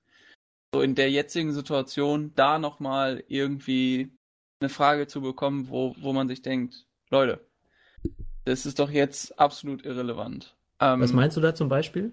So 0.75 0.83
in 0.83 0.95
der 0.95 1.11
jetzigen 1.11 1.53
Situation 1.53 2.33
da 2.35 2.59
nochmal 2.59 3.25
irgendwie 3.29 4.13
eine 4.61 4.69
Frage 4.69 5.07
zu 5.07 5.23
bekommen, 5.23 5.69
wo, 5.71 5.95
wo 5.99 6.13
man 6.13 6.29
sich 6.29 6.43
denkt, 6.43 6.87
Leute, 7.11 7.47
das 8.45 8.67
ist 8.67 8.79
doch 8.79 8.91
jetzt 8.91 9.39
absolut 9.39 9.85
irrelevant. 9.87 10.55
Ähm, 10.81 11.01
was 11.01 11.13
meinst 11.13 11.37
du 11.37 11.41
da 11.41 11.55
zum 11.55 11.69
Beispiel? 11.69 12.13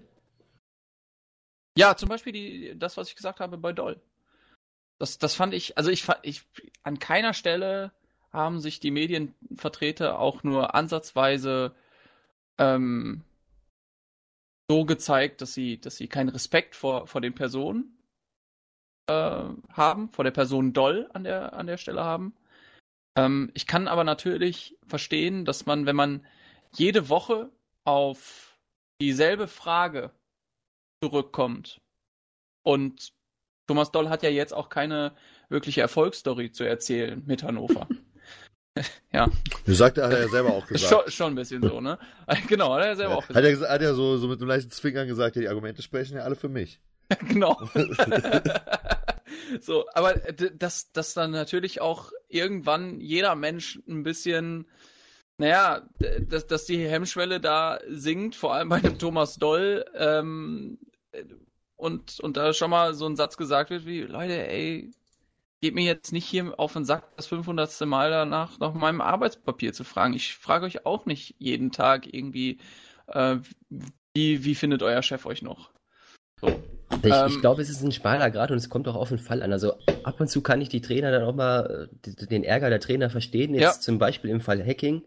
Ja, 1.76 1.96
zum 1.96 2.08
Beispiel 2.08 2.32
die, 2.32 2.78
das, 2.78 2.96
was 2.96 3.08
ich 3.08 3.16
gesagt 3.16 3.40
habe 3.40 3.58
bei 3.58 3.72
Doll. 3.72 4.00
Das, 5.02 5.18
das 5.18 5.34
fand 5.34 5.52
ich, 5.52 5.76
also 5.76 5.90
ich, 5.90 6.06
ich, 6.22 6.44
an 6.84 7.00
keiner 7.00 7.34
Stelle 7.34 7.90
haben 8.32 8.60
sich 8.60 8.78
die 8.78 8.92
Medienvertreter 8.92 10.20
auch 10.20 10.44
nur 10.44 10.76
ansatzweise 10.76 11.74
ähm, 12.56 13.24
so 14.70 14.84
gezeigt, 14.84 15.40
dass 15.40 15.54
sie, 15.54 15.80
dass 15.80 15.96
sie 15.96 16.06
keinen 16.06 16.28
Respekt 16.28 16.76
vor, 16.76 17.08
vor 17.08 17.20
den 17.20 17.34
Personen 17.34 17.98
äh, 19.08 19.42
haben, 19.72 20.08
vor 20.10 20.22
der 20.22 20.30
Person 20.30 20.72
Doll 20.72 21.10
an 21.14 21.24
der, 21.24 21.54
an 21.54 21.66
der 21.66 21.78
Stelle 21.78 22.04
haben. 22.04 22.36
Ähm, 23.16 23.50
ich 23.54 23.66
kann 23.66 23.88
aber 23.88 24.04
natürlich 24.04 24.78
verstehen, 24.86 25.44
dass 25.44 25.66
man, 25.66 25.84
wenn 25.84 25.96
man 25.96 26.24
jede 26.76 27.08
Woche 27.08 27.50
auf 27.82 28.56
dieselbe 29.00 29.48
Frage 29.48 30.12
zurückkommt 31.02 31.80
und 32.62 33.12
Thomas 33.66 33.92
Doll 33.92 34.08
hat 34.08 34.22
ja 34.22 34.30
jetzt 34.30 34.52
auch 34.52 34.68
keine 34.68 35.12
wirkliche 35.48 35.80
Erfolgsstory 35.80 36.50
zu 36.50 36.64
erzählen 36.64 37.22
mit 37.26 37.42
Hannover. 37.42 37.86
ja. 39.12 39.30
Du 39.64 39.74
sagt 39.74 39.98
er, 39.98 40.06
hat 40.06 40.12
er 40.12 40.22
ja 40.22 40.28
selber 40.28 40.50
auch 40.50 40.66
gesagt. 40.66 40.92
Schon, 40.92 41.10
schon 41.10 41.32
ein 41.32 41.36
bisschen 41.36 41.62
so, 41.62 41.80
ne? 41.80 41.98
genau, 42.48 42.74
hat 42.74 42.82
er 42.82 42.88
ja 42.88 42.96
selber 42.96 43.12
ja. 43.12 43.18
auch 43.18 43.26
gesagt. 43.26 43.46
Hat 43.46 43.60
er, 43.60 43.68
hat 43.68 43.82
er 43.82 43.94
so, 43.94 44.16
so 44.16 44.28
mit 44.28 44.40
einem 44.40 44.48
leichten 44.48 44.70
Zwinkern 44.70 45.06
gesagt, 45.06 45.36
ja, 45.36 45.42
die 45.42 45.48
Argumente 45.48 45.82
sprechen 45.82 46.16
ja 46.16 46.24
alle 46.24 46.36
für 46.36 46.48
mich. 46.48 46.80
genau. 47.28 47.58
so, 49.60 49.84
aber 49.92 50.14
dass, 50.14 50.92
dass 50.92 51.14
dann 51.14 51.30
natürlich 51.30 51.80
auch 51.80 52.12
irgendwann 52.28 53.00
jeder 53.00 53.34
Mensch 53.34 53.80
ein 53.86 54.02
bisschen, 54.02 54.66
naja, 55.36 55.82
dass, 56.20 56.46
dass 56.46 56.64
die 56.64 56.86
Hemmschwelle 56.86 57.40
da 57.40 57.80
sinkt, 57.88 58.34
vor 58.34 58.54
allem 58.54 58.70
bei 58.70 58.80
dem 58.80 58.98
Thomas 58.98 59.36
Doll, 59.36 59.84
ähm, 59.94 60.78
und, 61.82 62.20
und 62.20 62.36
da 62.36 62.52
schon 62.52 62.70
mal 62.70 62.94
so 62.94 63.06
ein 63.06 63.16
Satz 63.16 63.36
gesagt 63.36 63.70
wird 63.70 63.84
wie, 63.86 64.02
Leute, 64.02 64.48
ey, 64.48 64.92
geht 65.60 65.74
mir 65.74 65.84
jetzt 65.84 66.12
nicht 66.12 66.24
hier 66.24 66.54
auf 66.58 66.74
den 66.74 66.84
Sack, 66.84 67.16
das 67.16 67.26
500. 67.26 67.80
Mal 67.86 68.10
danach 68.10 68.60
nach 68.60 68.72
meinem 68.72 69.00
Arbeitspapier 69.00 69.72
zu 69.72 69.82
fragen. 69.82 70.14
Ich 70.14 70.36
frage 70.36 70.64
euch 70.64 70.86
auch 70.86 71.06
nicht 71.06 71.34
jeden 71.38 71.72
Tag 71.72 72.12
irgendwie, 72.12 72.58
äh, 73.08 73.36
wie, 74.14 74.44
wie 74.44 74.54
findet 74.54 74.84
euer 74.84 75.02
Chef 75.02 75.26
euch 75.26 75.42
noch? 75.42 75.70
So. 76.40 76.48
Ich, 77.02 77.12
ähm, 77.12 77.26
ich 77.28 77.40
glaube, 77.40 77.62
es 77.62 77.68
ist 77.70 77.82
ein 77.82 77.90
schmaler 77.90 78.30
Grad 78.30 78.52
und 78.52 78.58
es 78.58 78.68
kommt 78.68 78.86
auch 78.86 78.94
auf 78.94 79.08
den 79.08 79.18
Fall 79.18 79.42
an. 79.42 79.52
Also 79.52 79.74
ab 80.04 80.20
und 80.20 80.28
zu 80.28 80.40
kann 80.40 80.60
ich 80.60 80.68
die 80.68 80.82
Trainer 80.82 81.10
dann 81.10 81.24
auch 81.24 81.34
mal 81.34 81.88
äh, 82.06 82.26
den 82.26 82.44
Ärger 82.44 82.70
der 82.70 82.80
Trainer 82.80 83.10
verstehen. 83.10 83.54
Jetzt 83.54 83.62
ja. 83.62 83.80
zum 83.80 83.98
Beispiel 83.98 84.30
im 84.30 84.40
Fall 84.40 84.64
Hacking. 84.64 85.02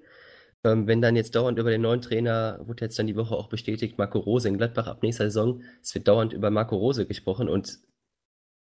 Ähm, 0.65 0.87
wenn 0.87 0.99
dann 0.99 1.15
jetzt 1.15 1.35
dauernd 1.35 1.59
über 1.59 1.69
den 1.69 1.81
neuen 1.81 2.01
Trainer, 2.01 2.59
wurde 2.65 2.85
jetzt 2.85 2.97
dann 2.97 3.05
die 3.05 3.15
Woche 3.15 3.35
auch 3.35 3.49
bestätigt, 3.49 3.99
Marco 3.99 4.17
Rose 4.17 4.47
in 4.47 4.57
Gladbach 4.57 4.87
ab 4.87 5.03
nächster 5.03 5.25
Saison, 5.25 5.61
es 5.83 5.93
wird 5.93 6.07
dauernd 6.07 6.33
über 6.33 6.49
Marco 6.49 6.75
Rose 6.75 7.05
gesprochen 7.05 7.47
und 7.47 7.77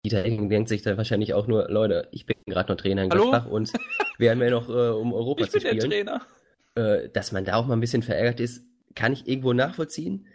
Dieter 0.05 0.23
Hecking 0.23 0.51
denkt 0.51 0.69
sich 0.69 0.83
dann 0.83 0.99
wahrscheinlich 0.99 1.33
auch 1.33 1.47
nur, 1.47 1.71
Leute, 1.71 2.09
ich 2.13 2.27
bin 2.27 2.37
gerade 2.45 2.71
noch 2.71 2.77
Trainer 2.77 3.05
in 3.05 3.11
Hallo? 3.11 3.31
Gladbach 3.31 3.51
und 3.51 3.73
wir 4.19 4.31
haben 4.31 4.43
ja 4.43 4.51
noch, 4.51 4.69
äh, 4.69 4.91
um 4.91 5.15
Europa 5.15 5.45
ich 5.45 5.51
zu 5.51 5.59
spielen. 5.59 5.79
Der 5.79 5.89
Trainer. 5.89 6.23
Äh, 6.75 7.09
dass 7.09 7.33
man 7.33 7.47
da 7.47 7.55
auch 7.55 7.67
mal 7.67 7.73
ein 7.73 7.81
bisschen 7.81 8.03
verärgert 8.03 8.41
ist, 8.41 8.63
kann 8.95 9.15
ich 9.15 9.27
irgendwo 9.27 9.55
nachvollziehen. 9.55 10.27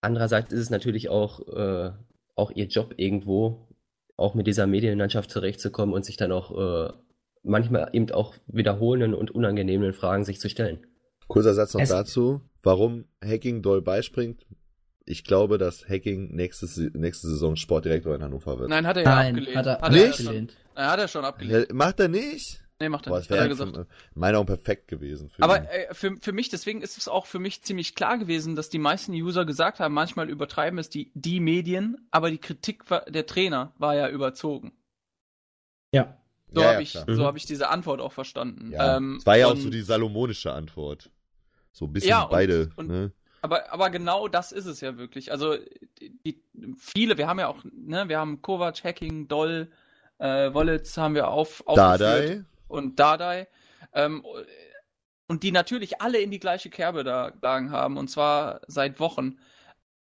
Andererseits 0.00 0.52
ist 0.52 0.60
es 0.60 0.70
natürlich 0.70 1.08
auch, 1.08 1.40
äh, 1.48 1.90
auch 2.36 2.52
ihr 2.52 2.66
Job 2.66 2.94
irgendwo, 2.96 3.66
auch 4.16 4.34
mit 4.34 4.46
dieser 4.46 4.68
Medienlandschaft 4.68 5.32
zurechtzukommen 5.32 5.94
und 5.94 6.04
sich 6.04 6.16
dann 6.16 6.30
auch 6.30 6.56
äh, 6.56 6.92
manchmal 7.42 7.90
eben 7.92 8.08
auch 8.12 8.34
wiederholenden 8.46 9.14
und 9.14 9.32
unangenehmen 9.32 9.92
Fragen 9.94 10.24
sich 10.24 10.38
zu 10.38 10.48
stellen. 10.48 10.86
Kurzer 11.28 11.54
Satz 11.54 11.74
noch 11.74 11.80
es 11.80 11.90
dazu, 11.90 12.40
warum 12.62 13.04
Hacking 13.22 13.62
doll 13.62 13.82
beispringt. 13.82 14.46
Ich 15.04 15.24
glaube, 15.24 15.56
dass 15.56 15.88
Hacking 15.88 16.34
nächste, 16.34 16.66
nächste 16.98 17.28
Saison 17.28 17.56
Sportdirektor 17.56 18.14
in 18.14 18.22
Hannover 18.22 18.58
wird. 18.58 18.68
Nein, 18.68 18.86
hat 18.86 18.96
er 18.96 19.04
ja 19.04 19.14
Nein, 19.14 19.36
abgelehnt. 19.36 19.56
Hat 19.56 19.66
er, 19.66 19.80
hat 19.80 19.92
nicht? 19.92 20.20
abgelehnt. 20.20 20.56
Er 20.74 20.90
hat 20.90 21.00
er 21.00 21.08
schon 21.08 21.24
abgelehnt. 21.24 21.72
Macht 21.72 22.00
er 22.00 22.08
nicht? 22.08 22.60
Nee, 22.80 22.88
macht 22.88 23.06
er 23.06 23.10
Boah, 23.10 23.18
nicht. 23.18 23.30
Hat 23.30 23.38
er 23.38 23.48
gesagt. 23.48 23.74
Für, 23.74 23.86
meiner 24.14 24.38
auch 24.38 24.46
perfekt 24.46 24.88
gewesen. 24.88 25.30
Aber 25.40 25.70
äh, 25.72 25.92
für, 25.92 26.16
für 26.20 26.32
mich, 26.32 26.48
deswegen 26.48 26.82
ist 26.82 26.96
es 26.96 27.08
auch 27.08 27.26
für 27.26 27.38
mich 27.38 27.62
ziemlich 27.62 27.94
klar 27.94 28.18
gewesen, 28.18 28.54
dass 28.54 28.68
die 28.68 28.78
meisten 28.78 29.12
User 29.12 29.44
gesagt 29.44 29.80
haben, 29.80 29.94
manchmal 29.94 30.28
übertreiben 30.28 30.78
es 30.78 30.88
die, 30.88 31.10
die 31.14 31.40
Medien, 31.40 32.08
aber 32.10 32.30
die 32.30 32.38
Kritik 32.38 32.88
war, 32.90 33.04
der 33.06 33.26
Trainer 33.26 33.72
war 33.78 33.96
ja 33.96 34.08
überzogen. 34.08 34.72
Ja. 35.92 36.16
So 36.50 36.62
ja, 36.62 36.72
habe 36.72 36.82
ich, 36.82 36.92
so 36.92 37.24
hab 37.24 37.36
ich 37.36 37.44
diese 37.44 37.68
Antwort 37.68 38.00
auch 38.00 38.12
verstanden. 38.12 38.72
Ja. 38.72 38.96
Ähm, 38.96 39.16
es 39.18 39.26
war 39.26 39.36
ja 39.36 39.48
auch 39.48 39.56
so 39.56 39.68
die 39.68 39.82
salomonische 39.82 40.52
Antwort. 40.52 41.10
So 41.72 41.86
ein 41.86 41.92
bisschen 41.92 42.10
ja, 42.10 42.22
und, 42.22 42.30
beide. 42.30 42.70
Und, 42.76 42.88
ne? 42.88 43.12
aber, 43.42 43.72
aber 43.72 43.90
genau 43.90 44.28
das 44.28 44.52
ist 44.52 44.66
es 44.66 44.80
ja 44.80 44.96
wirklich. 44.96 45.30
Also 45.32 45.56
die, 46.00 46.42
viele, 46.76 47.18
wir 47.18 47.28
haben 47.28 47.38
ja 47.38 47.48
auch, 47.48 47.64
ne, 47.64 48.08
wir 48.08 48.18
haben 48.18 48.42
Kovac, 48.42 48.82
Hacking, 48.84 49.28
Doll, 49.28 49.70
äh, 50.18 50.52
Wollitz 50.52 50.96
haben 50.96 51.14
wir 51.14 51.28
auf, 51.28 51.66
aufgeführt. 51.66 52.00
Dadai. 52.00 52.44
Und 52.66 52.98
Dadai. 52.98 53.48
Ähm, 53.92 54.24
und 55.28 55.42
die 55.42 55.52
natürlich 55.52 56.00
alle 56.00 56.18
in 56.18 56.30
die 56.30 56.40
gleiche 56.40 56.70
Kerbe 56.70 57.04
da 57.04 57.30
geschlagen 57.30 57.70
haben, 57.70 57.96
und 57.96 58.08
zwar 58.08 58.62
seit 58.66 58.98
Wochen. 58.98 59.38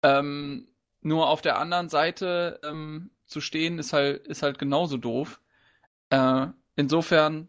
Ähm, 0.03 0.67
nur 1.03 1.29
auf 1.29 1.43
der 1.43 1.59
anderen 1.59 1.89
Seite 1.89 2.61
ähm, 2.65 3.11
zu 3.27 3.41
stehen, 3.41 3.79
ist 3.79 3.93
halt, 3.93 4.27
ist 4.27 4.43
halt 4.43 4.59
genauso 4.59 4.97
doof. 4.97 5.41
Äh, 6.09 6.47
insofern 6.77 7.49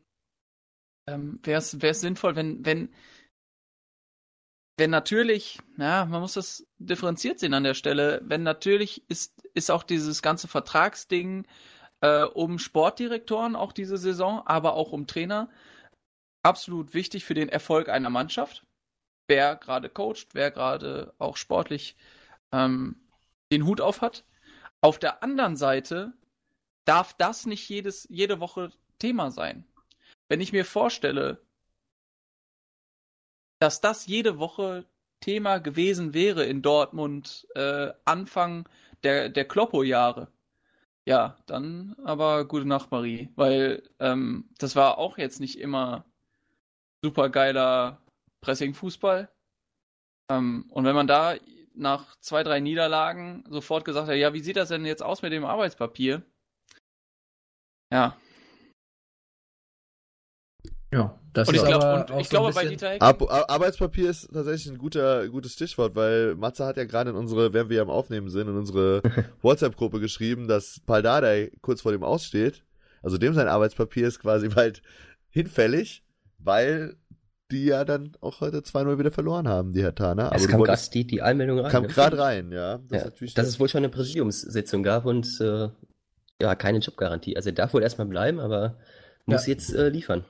ähm, 1.07 1.39
wäre 1.43 1.59
es 1.59 2.01
sinnvoll, 2.01 2.35
wenn, 2.35 2.65
wenn, 2.65 2.93
wenn 4.81 4.89
natürlich, 4.89 5.59
ja, 5.77 6.05
man 6.05 6.21
muss 6.21 6.33
das 6.33 6.65
differenziert 6.79 7.39
sehen 7.39 7.53
an 7.53 7.63
der 7.63 7.75
Stelle, 7.75 8.19
wenn 8.23 8.41
natürlich 8.41 9.07
ist, 9.09 9.47
ist 9.53 9.69
auch 9.69 9.83
dieses 9.83 10.23
ganze 10.23 10.47
Vertragsding 10.47 11.45
äh, 11.99 12.23
um 12.23 12.57
Sportdirektoren 12.57 13.55
auch 13.55 13.73
diese 13.73 13.97
Saison, 13.97 14.41
aber 14.47 14.73
auch 14.73 14.91
um 14.91 15.05
Trainer 15.05 15.51
absolut 16.41 16.95
wichtig 16.95 17.25
für 17.25 17.35
den 17.35 17.47
Erfolg 17.47 17.89
einer 17.89 18.09
Mannschaft. 18.09 18.65
Wer 19.27 19.55
gerade 19.55 19.87
coacht, 19.87 20.29
wer 20.33 20.49
gerade 20.49 21.13
auch 21.19 21.37
sportlich 21.37 21.95
ähm, 22.51 22.95
den 23.51 23.67
Hut 23.67 23.81
auf 23.81 24.01
hat. 24.01 24.25
Auf 24.81 24.97
der 24.97 25.21
anderen 25.21 25.57
Seite 25.57 26.11
darf 26.85 27.13
das 27.13 27.45
nicht 27.45 27.69
jedes, 27.69 28.07
jede 28.09 28.39
Woche 28.39 28.71
Thema 28.97 29.29
sein. 29.29 29.63
Wenn 30.27 30.41
ich 30.41 30.53
mir 30.53 30.65
vorstelle, 30.65 31.39
dass 33.61 33.79
das 33.79 34.07
jede 34.07 34.39
Woche 34.39 34.85
Thema 35.19 35.59
gewesen 35.59 36.15
wäre 36.15 36.45
in 36.45 36.63
Dortmund 36.63 37.47
äh, 37.53 37.91
Anfang 38.05 38.67
der, 39.03 39.29
der 39.29 39.45
Kloppo-Jahre. 39.45 40.29
Ja, 41.05 41.37
dann 41.45 41.95
aber 42.03 42.45
gute 42.45 42.67
Nacht, 42.67 42.89
Marie, 42.89 43.29
weil 43.35 43.83
ähm, 43.99 44.49
das 44.57 44.75
war 44.75 44.97
auch 44.97 45.19
jetzt 45.19 45.39
nicht 45.39 45.59
immer 45.59 46.05
super 47.03 47.29
geiler 47.29 48.01
Pressing-Fußball. 48.41 49.29
Ähm, 50.29 50.65
und 50.71 50.85
wenn 50.85 50.95
man 50.95 51.05
da 51.05 51.35
nach 51.75 52.15
zwei, 52.19 52.41
drei 52.41 52.59
Niederlagen 52.59 53.43
sofort 53.47 53.85
gesagt 53.85 54.07
hat, 54.07 54.15
ja, 54.15 54.33
wie 54.33 54.41
sieht 54.41 54.57
das 54.57 54.69
denn 54.69 54.85
jetzt 54.85 55.03
aus 55.03 55.21
mit 55.21 55.33
dem 55.33 55.45
Arbeitspapier? 55.45 56.23
Ja, 57.91 58.17
ja, 60.91 61.17
das 61.33 61.47
und 61.47 61.55
ich, 61.55 61.63
glaub, 61.63 62.09
und 62.09 62.19
ich 62.19 62.27
so 62.27 62.31
glaube, 62.31 62.53
bei 62.53 62.65
Dieter 62.65 62.89
Hecking... 62.89 63.01
Ab, 63.01 63.21
Arbeitspapier 63.49 64.09
ist 64.09 64.29
tatsächlich 64.33 64.73
ein 64.73 64.77
guter, 64.77 65.27
gutes 65.29 65.53
Stichwort, 65.53 65.95
weil 65.95 66.35
Matze 66.35 66.65
hat 66.65 66.77
ja 66.77 66.83
gerade 66.83 67.11
in 67.11 67.15
unsere, 67.15 67.53
während 67.53 67.69
wir 67.69 67.81
am 67.81 67.89
Aufnehmen 67.89 68.29
sind, 68.29 68.49
in 68.49 68.57
unsere 68.57 69.01
WhatsApp-Gruppe 69.41 69.99
geschrieben, 69.99 70.47
dass 70.47 70.81
Paldadei 70.85 71.51
kurz 71.61 71.81
vor 71.81 71.93
dem 71.93 72.03
aussteht. 72.03 72.63
Also 73.01 73.17
dem 73.17 73.33
sein 73.33 73.47
Arbeitspapier 73.47 74.07
ist 74.07 74.19
quasi 74.19 74.49
bald 74.49 74.81
hinfällig, 75.29 76.03
weil 76.37 76.97
die 77.51 77.65
ja 77.65 77.83
dann 77.85 78.13
auch 78.21 78.41
heute 78.41 78.59
2-0 78.59 78.97
wieder 78.97 79.11
verloren 79.11 79.47
haben, 79.47 79.73
die 79.73 79.83
Herr 79.83 79.95
Tana. 79.95 80.31
Es 80.33 80.47
kam 80.47 80.63
gerade 80.63 80.81
die, 80.93 81.05
die 81.05 81.21
Einmeldung 81.21 81.59
rein. 81.59 81.71
Kam 81.71 81.83
ne? 81.83 81.89
gerade 81.89 82.17
rein, 82.17 82.51
ja. 82.51 82.79
Das, 82.89 83.03
ja, 83.03 83.09
ist, 83.19 83.37
dass 83.37 83.47
es 83.47 83.59
wohl 83.59 83.67
schon 83.67 83.79
eine 83.79 83.89
Präsidiumssitzung 83.89 84.83
gab 84.83 85.05
und 85.05 85.39
äh, 85.41 85.69
ja 86.41 86.55
keine 86.55 86.79
Jobgarantie. 86.79 87.35
Also 87.35 87.49
er 87.49 87.55
darf 87.55 87.73
wohl 87.73 87.83
erstmal 87.83 88.07
bleiben, 88.07 88.39
aber 88.39 88.77
muss 89.25 89.47
ja. 89.47 89.53
jetzt 89.53 89.73
äh, 89.73 89.89
liefern. 89.89 90.25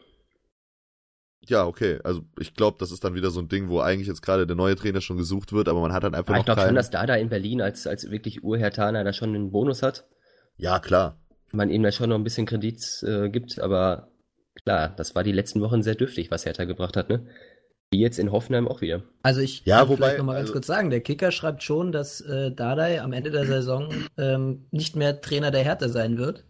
Ja, 1.47 1.65
okay. 1.65 1.99
Also 2.03 2.21
ich 2.39 2.53
glaube, 2.53 2.77
das 2.79 2.91
ist 2.91 3.03
dann 3.03 3.15
wieder 3.15 3.31
so 3.31 3.39
ein 3.39 3.47
Ding, 3.47 3.69
wo 3.69 3.79
eigentlich 3.79 4.07
jetzt 4.07 4.21
gerade 4.21 4.45
der 4.45 4.55
neue 4.55 4.75
Trainer 4.75 5.01
schon 5.01 5.17
gesucht 5.17 5.53
wird, 5.53 5.67
aber 5.67 5.81
man 5.81 5.91
hat 5.91 6.03
dann 6.03 6.13
einfach 6.13 6.29
aber 6.29 6.37
noch 6.37 6.41
Ich 6.41 6.45
glaube 6.45 6.61
schon, 6.61 6.75
dass 6.75 6.91
Dada 6.91 7.15
in 7.15 7.29
Berlin 7.29 7.61
als, 7.61 7.87
als 7.87 8.11
wirklich 8.11 8.43
Urhertaner 8.43 9.03
da 9.03 9.11
schon 9.11 9.29
einen 9.29 9.51
Bonus 9.51 9.81
hat. 9.81 10.07
Ja, 10.57 10.79
klar. 10.79 11.17
Man 11.51 11.69
ihm 11.69 11.83
da 11.83 11.91
schon 11.91 12.09
noch 12.09 12.15
ein 12.15 12.23
bisschen 12.23 12.45
Kredit 12.45 12.81
äh, 13.03 13.29
gibt, 13.29 13.59
aber 13.59 14.11
klar, 14.63 14.93
das 14.95 15.15
war 15.15 15.23
die 15.23 15.31
letzten 15.31 15.61
Wochen 15.61 15.81
sehr 15.81 15.95
dürftig, 15.95 16.29
was 16.29 16.45
Hertha 16.45 16.65
gebracht 16.65 16.95
hat, 16.95 17.09
ne? 17.09 17.27
Wie 17.89 17.99
jetzt 17.99 18.19
in 18.19 18.31
Hoffenheim 18.31 18.69
auch 18.69 18.79
wieder. 18.79 19.03
Also 19.21 19.41
ich 19.41 19.65
ja, 19.65 19.79
kann 19.79 19.89
wobei, 19.89 19.97
vielleicht 19.97 20.17
nochmal 20.19 20.35
ganz 20.35 20.43
also, 20.43 20.53
kurz 20.53 20.67
sagen, 20.67 20.91
der 20.91 21.01
Kicker 21.01 21.31
schreibt 21.31 21.61
schon, 21.63 21.91
dass 21.91 22.21
äh, 22.21 22.51
Dardai 22.51 23.01
am 23.01 23.11
Ende 23.11 23.31
der 23.31 23.45
Saison 23.45 23.89
ähm, 24.17 24.67
nicht 24.71 24.95
mehr 24.95 25.19
Trainer 25.19 25.51
der 25.51 25.63
Hertha 25.63 25.89
sein 25.89 26.17
wird. 26.17 26.45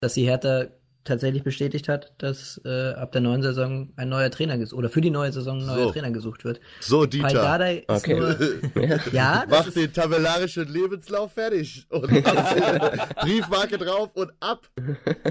Dass 0.00 0.14
die 0.14 0.24
Hertha 0.24 0.68
tatsächlich 1.04 1.42
bestätigt 1.42 1.88
hat, 1.88 2.12
dass 2.18 2.60
äh, 2.64 2.92
ab 2.92 3.12
der 3.12 3.20
neuen 3.20 3.42
Saison 3.42 3.90
ein 3.96 4.08
neuer 4.08 4.30
Trainer 4.30 4.58
gesucht 4.58 4.78
oder 4.78 4.90
für 4.90 5.00
die 5.00 5.10
neue 5.10 5.32
Saison 5.32 5.58
ein 5.60 5.66
neuer 5.66 5.84
so. 5.84 5.90
Trainer 5.92 6.10
gesucht 6.10 6.44
wird. 6.44 6.60
So, 6.80 7.06
Dieter. 7.06 7.32
Dardai 7.32 7.84
okay. 7.88 8.18
Nur, 8.18 8.36
ja, 9.12 9.44
Mach 9.48 9.66
ist, 9.66 9.76
den 9.76 9.92
tabellarischen 9.92 10.68
Lebenslauf 10.68 11.32
fertig 11.32 11.86
und 11.88 12.02
Briefmarke 13.20 13.78
drauf 13.78 14.10
und 14.14 14.32
ab. 14.40 14.68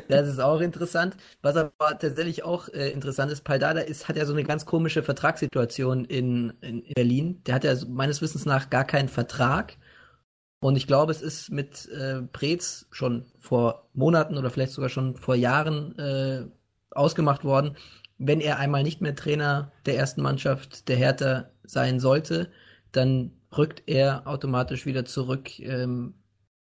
Das 0.07 0.27
ist 0.27 0.39
auch 0.39 0.61
interessant. 0.61 1.15
Was 1.41 1.55
aber 1.55 1.99
tatsächlich 1.99 2.43
auch 2.43 2.69
äh, 2.69 2.89
interessant 2.89 3.31
ist, 3.31 3.43
Paldada 3.43 3.81
ist, 3.81 4.07
hat 4.07 4.17
ja 4.17 4.25
so 4.25 4.33
eine 4.33 4.43
ganz 4.43 4.65
komische 4.65 5.03
Vertragssituation 5.03 6.05
in, 6.05 6.53
in 6.61 6.83
Berlin. 6.95 7.41
Der 7.45 7.55
hat 7.55 7.63
ja 7.63 7.75
meines 7.87 8.21
Wissens 8.21 8.45
nach 8.45 8.69
gar 8.69 8.85
keinen 8.85 9.09
Vertrag 9.09 9.77
und 10.59 10.75
ich 10.75 10.87
glaube, 10.87 11.11
es 11.11 11.21
ist 11.21 11.51
mit 11.51 11.87
äh, 11.89 12.21
Preetz 12.21 12.87
schon 12.91 13.25
vor 13.37 13.87
Monaten 13.93 14.37
oder 14.37 14.49
vielleicht 14.49 14.73
sogar 14.73 14.89
schon 14.89 15.15
vor 15.15 15.35
Jahren 15.35 15.97
äh, 15.97 16.45
ausgemacht 16.91 17.43
worden, 17.43 17.77
wenn 18.17 18.41
er 18.41 18.59
einmal 18.59 18.83
nicht 18.83 19.01
mehr 19.01 19.15
Trainer 19.15 19.71
der 19.85 19.97
ersten 19.97 20.21
Mannschaft 20.21 20.89
der 20.89 20.97
Hertha 20.97 21.49
sein 21.63 21.99
sollte, 21.99 22.49
dann 22.91 23.31
rückt 23.57 23.83
er 23.87 24.27
automatisch 24.27 24.85
wieder 24.85 25.05
zurück, 25.05 25.59
ähm, 25.59 26.15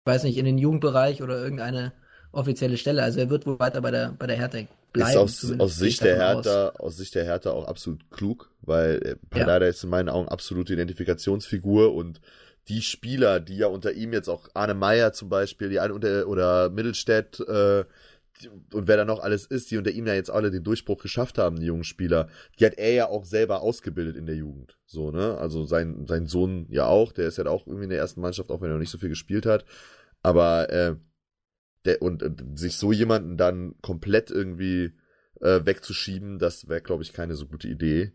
weiß 0.06 0.24
nicht, 0.24 0.38
in 0.38 0.46
den 0.46 0.58
Jugendbereich 0.58 1.22
oder 1.22 1.38
irgendeine 1.38 1.94
offizielle 2.32 2.78
Stelle. 2.78 3.04
Also 3.04 3.20
er 3.20 3.30
wird 3.30 3.46
wohl 3.46 3.60
weiter 3.60 3.82
bei 3.82 3.92
der, 3.92 4.16
bei 4.18 4.26
der 4.26 4.38
Hertha 4.38 4.60
bleiben. 4.92 5.12
Ist 5.12 5.18
aus, 5.18 5.60
aus 5.60 5.76
Sicht 5.78 6.04
der 6.04 6.18
Hertha, 6.18 6.70
aus. 6.70 6.80
aus 6.80 6.98
Sicht 6.98 7.14
der 7.14 7.26
Hertha 7.26 7.52
auch 7.52 7.68
absolut 7.68 8.10
klug, 8.10 8.50
weil 8.62 9.02
äh, 9.04 9.16
Pallada 9.30 9.66
ja. 9.66 9.70
ist 9.70 9.84
in 9.84 9.90
meinen 9.92 10.10
Augen 10.10 10.28
absolute 10.28 10.74
Identifikationsfigur 10.74 11.94
und 11.94 12.20
die 12.68 12.82
Spieler, 12.82 13.40
die 13.40 13.58
ja 13.58 13.68
unter 13.68 13.94
ihm 13.94 14.14
jetzt 14.14 14.28
auch 14.28 14.50
Arne 14.54 14.74
Meyer 14.74 15.14
zum 15.14 15.30
Beispiel, 15.30 15.70
die 15.70 15.78
unter, 15.78 16.28
oder 16.28 16.70
Mittelstädt 16.70 17.40
äh, 17.42 17.86
und 18.74 18.88
wer 18.88 18.98
da 18.98 19.06
noch 19.06 19.22
alles 19.22 19.46
ist, 19.46 19.72
die 19.72 19.78
unter 19.78 19.92
ihm 19.92 20.08
ja 20.08 20.14
jetzt 20.14 20.30
alle 20.30 20.52
den 20.52 20.64
Durchbruch 20.64 21.02
geschafft 21.02 21.38
haben, 21.38 21.60
die 21.60 21.68
jungen 21.68 21.84
Spieler, 21.84 22.28
die 22.60 22.66
hat 22.66 22.78
er 22.78 22.92
ja 22.92 23.08
auch 23.08 23.26
selber 23.26 23.62
ausgebildet 23.62 24.18
in 24.18 24.26
der 24.26 24.36
Jugend. 24.36 24.78
So, 24.86 25.12
ne? 25.12 25.38
Also 25.38 25.64
sein, 25.64 26.06
sein 26.06 26.28
Sohn 26.28 26.68
ja 26.70 26.86
auch, 26.86 27.14
der 27.14 27.28
ist 27.28 27.38
ja 27.38 27.46
auch 27.46 27.66
irgendwie 27.66 27.86
in 27.86 27.90
der 27.92 28.00
ersten 28.00 28.22
Mannschaft, 28.22 28.52
auch 28.52 28.62
wenn 28.62 28.70
er 28.70 28.74
noch 28.74 28.80
nicht 28.80 28.92
so 28.92 28.98
viel 28.98 29.10
gespielt 29.10 29.46
hat. 29.46 29.66
Aber 30.22 30.70
äh, 30.70 30.96
der, 31.86 32.02
und, 32.02 32.24
und 32.24 32.60
sich 32.60 32.78
so 32.78 32.92
jemanden 32.92 33.38
dann 33.38 33.76
komplett 33.82 34.32
irgendwie 34.32 34.94
äh, 35.40 35.62
wegzuschieben, 35.64 36.40
das 36.40 36.68
wäre, 36.68 36.82
glaube 36.82 37.04
ich, 37.04 37.14
keine 37.14 37.36
so 37.36 37.46
gute 37.46 37.68
Idee. 37.68 38.12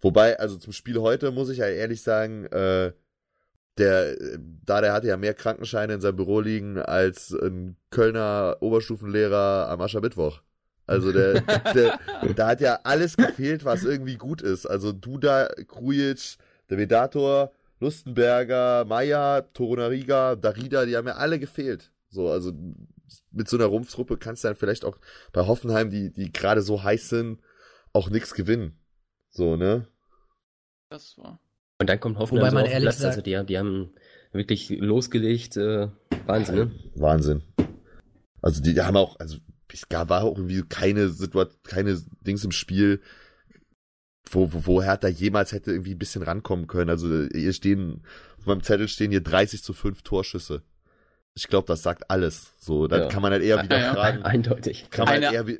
Wobei, 0.00 0.38
also 0.38 0.58
zum 0.58 0.72
Spiel 0.72 0.98
heute 0.98 1.30
muss 1.30 1.48
ich 1.48 1.58
ja 1.58 1.66
ehrlich 1.66 2.02
sagen, 2.02 2.44
äh, 2.46 2.92
der, 3.78 4.16
da 4.64 4.80
der 4.80 4.92
hatte 4.92 5.08
ja 5.08 5.16
mehr 5.16 5.34
Krankenscheine 5.34 5.94
in 5.94 6.00
seinem 6.00 6.16
Büro 6.16 6.40
liegen 6.40 6.78
als 6.78 7.32
ein 7.32 7.76
Kölner 7.90 8.56
Oberstufenlehrer 8.60 9.68
am 9.68 9.80
Aschermittwoch. 9.80 10.42
Also 10.86 11.12
der, 11.12 11.40
der, 11.74 11.98
da 12.36 12.48
hat 12.48 12.60
ja 12.60 12.80
alles 12.84 13.16
gefehlt, 13.16 13.64
was 13.64 13.84
irgendwie 13.84 14.16
gut 14.16 14.42
ist. 14.42 14.66
Also 14.66 14.92
Duda, 14.92 15.48
Krujic, 15.66 16.36
der 16.70 16.78
Vedator, 16.78 17.52
Lustenberger, 17.80 18.84
Meier, 18.84 19.52
Torunariga, 19.52 20.36
Darida, 20.36 20.84
die 20.84 20.96
haben 20.96 21.06
ja 21.06 21.16
alle 21.16 21.38
gefehlt. 21.38 21.90
So, 22.08 22.30
also 22.30 22.52
mit 23.32 23.48
so 23.48 23.56
einer 23.56 23.66
Rumpftruppe 23.66 24.16
kannst 24.16 24.44
du 24.44 24.48
dann 24.48 24.56
vielleicht 24.56 24.84
auch 24.84 24.98
bei 25.32 25.46
Hoffenheim, 25.46 25.90
die, 25.90 26.12
die 26.12 26.32
gerade 26.32 26.62
so 26.62 26.82
heiß 26.82 27.08
sind, 27.08 27.40
auch 27.92 28.10
nichts 28.10 28.34
gewinnen. 28.34 28.78
So, 29.30 29.56
ne? 29.56 29.88
Das 30.90 31.18
war. 31.18 31.40
Und 31.78 31.88
dann 31.88 32.00
kommt 32.00 32.18
Hoffenheim 32.18 32.42
Wobei 32.42 32.50
so 32.50 32.54
man 32.56 32.66
ehrlich 32.66 32.84
Platz, 32.84 32.98
sagt, 32.98 33.16
also 33.16 33.22
die, 33.22 33.46
die 33.46 33.58
haben 33.58 33.90
wirklich 34.32 34.70
losgelegt, 34.70 35.56
äh, 35.56 35.88
Wahnsinn, 36.26 36.54
ne? 36.54 36.70
Wahnsinn. 36.94 37.42
Also 38.42 38.62
die, 38.62 38.74
die 38.74 38.82
haben 38.82 38.96
auch, 38.96 39.18
also 39.18 39.38
es 39.72 39.88
gab 39.88 40.08
war 40.08 40.22
auch 40.22 40.36
irgendwie 40.36 40.62
keine 40.62 41.08
Situation, 41.08 41.60
keine 41.64 42.00
Dings 42.20 42.44
im 42.44 42.52
Spiel, 42.52 43.00
wo, 44.30 44.52
wo, 44.52 44.66
wo 44.66 44.82
Hertha 44.82 45.08
jemals 45.08 45.52
hätte 45.52 45.72
irgendwie 45.72 45.94
ein 45.94 45.98
bisschen 45.98 46.22
rankommen 46.22 46.66
können. 46.66 46.90
Also 46.90 47.26
hier 47.32 47.52
stehen, 47.52 48.02
auf 48.38 48.46
meinem 48.46 48.62
Zettel 48.62 48.88
stehen 48.88 49.10
hier 49.10 49.22
30 49.22 49.62
zu 49.62 49.72
5 49.72 50.02
Torschüsse. 50.02 50.62
Ich 51.34 51.48
glaube, 51.48 51.66
das 51.66 51.82
sagt 51.82 52.10
alles. 52.10 52.54
So, 52.58 52.86
dann 52.86 53.02
ja. 53.02 53.08
kann 53.08 53.22
man 53.22 53.32
halt 53.32 53.42
eher 53.42 53.62
wieder 53.62 53.78
ja, 53.78 53.92
fragen. 53.92 54.22
Eindeutig. 54.22 54.88
Kann 54.90 55.06
man 55.06 55.22
halt 55.22 55.34
eher, 55.34 55.58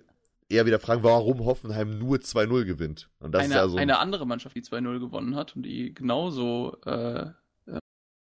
eher 0.48 0.66
wieder 0.66 0.78
fragen, 0.78 1.02
warum 1.02 1.44
Hoffenheim 1.44 1.98
nur 1.98 2.18
2-0 2.18 2.64
gewinnt. 2.64 3.10
Und 3.18 3.32
das 3.32 3.44
eine, 3.44 3.54
ist 3.54 3.60
ja 3.60 3.68
so 3.68 3.76
eine 3.76 3.98
andere 3.98 4.26
Mannschaft, 4.26 4.56
die 4.56 4.62
2-0 4.62 5.00
gewonnen 5.00 5.36
hat 5.36 5.56
und 5.56 5.62
die 5.62 5.94
genauso 5.94 6.76
äh, 6.84 7.30
äh, 7.66 7.78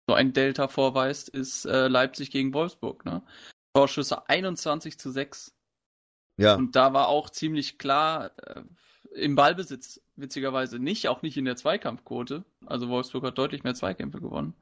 so 0.08 0.14
ein 0.14 0.32
Delta 0.32 0.68
vorweist, 0.68 1.28
ist 1.28 1.64
äh, 1.66 1.88
Leipzig 1.88 2.30
gegen 2.30 2.52
Wolfsburg. 2.52 3.04
Ne? 3.04 3.22
Torschüsse 3.74 4.28
21 4.28 4.98
zu 4.98 5.10
6. 5.10 5.54
Ja. 6.36 6.54
Und 6.56 6.74
da 6.74 6.92
war 6.92 7.08
auch 7.08 7.30
ziemlich 7.30 7.78
klar 7.78 8.32
äh, 8.38 8.62
im 9.14 9.34
Ballbesitz, 9.34 10.00
witzigerweise 10.16 10.78
nicht, 10.78 11.08
auch 11.08 11.22
nicht 11.22 11.36
in 11.36 11.44
der 11.44 11.56
Zweikampfquote. 11.56 12.44
Also 12.66 12.88
Wolfsburg 12.88 13.24
hat 13.24 13.38
deutlich 13.38 13.64
mehr 13.64 13.74
Zweikämpfe 13.74 14.20
gewonnen. 14.20 14.54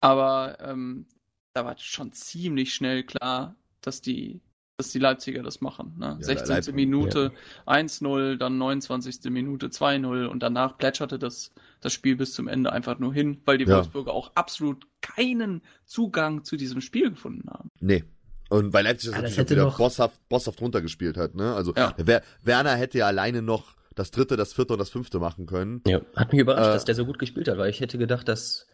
Aber 0.00 0.58
ähm, 0.60 1.06
da 1.52 1.64
war 1.64 1.78
schon 1.78 2.12
ziemlich 2.12 2.74
schnell 2.74 3.04
klar, 3.04 3.56
dass 3.80 4.02
die 4.02 4.40
dass 4.76 4.90
die 4.90 4.98
Leipziger 4.98 5.42
das 5.42 5.60
machen. 5.60 5.94
Ne? 5.98 6.18
Ja, 6.20 6.22
16. 6.24 6.48
Leipzig, 6.48 6.74
Minute 6.74 7.32
ja. 7.66 7.72
1-0, 7.72 8.36
dann 8.36 8.58
29. 8.58 9.30
Minute 9.30 9.68
2-0 9.68 10.26
und 10.26 10.42
danach 10.42 10.76
plätscherte 10.76 11.18
das, 11.18 11.52
das 11.80 11.92
Spiel 11.92 12.16
bis 12.16 12.34
zum 12.34 12.46
Ende 12.46 12.72
einfach 12.72 12.98
nur 12.98 13.14
hin, 13.14 13.40
weil 13.46 13.56
die 13.58 13.64
ja. 13.64 13.76
Wolfsburger 13.76 14.12
auch 14.12 14.32
absolut 14.34 14.86
keinen 15.00 15.62
Zugang 15.86 16.44
zu 16.44 16.56
diesem 16.56 16.82
Spiel 16.82 17.10
gefunden 17.10 17.48
haben. 17.48 17.70
Nee. 17.80 18.04
Und 18.48 18.72
weil 18.72 18.84
Leipzig 18.84 19.10
das 19.10 19.16
natürlich 19.16 19.36
das 19.36 19.50
wieder 19.50 19.64
noch... 19.64 19.78
bosshaft, 19.78 20.20
bosshaft 20.28 20.60
runtergespielt 20.60 21.16
hat. 21.16 21.34
Ne? 21.34 21.54
Also 21.54 21.74
Werner 21.74 22.76
hätte 22.76 22.98
ja 22.98 23.06
alleine 23.06 23.42
noch 23.42 23.74
das 23.94 24.10
dritte, 24.10 24.36
das 24.36 24.52
vierte 24.52 24.74
und 24.74 24.78
das 24.78 24.90
fünfte 24.90 25.18
machen 25.18 25.46
können. 25.46 25.80
Ja, 25.86 26.02
hat 26.14 26.32
mich 26.32 26.42
überrascht, 26.42 26.68
äh, 26.68 26.72
dass 26.74 26.84
der 26.84 26.94
so 26.94 27.06
gut 27.06 27.18
gespielt 27.18 27.48
hat, 27.48 27.56
weil 27.56 27.70
ich 27.70 27.80
hätte 27.80 27.96
gedacht, 27.96 28.28
dass 28.28 28.66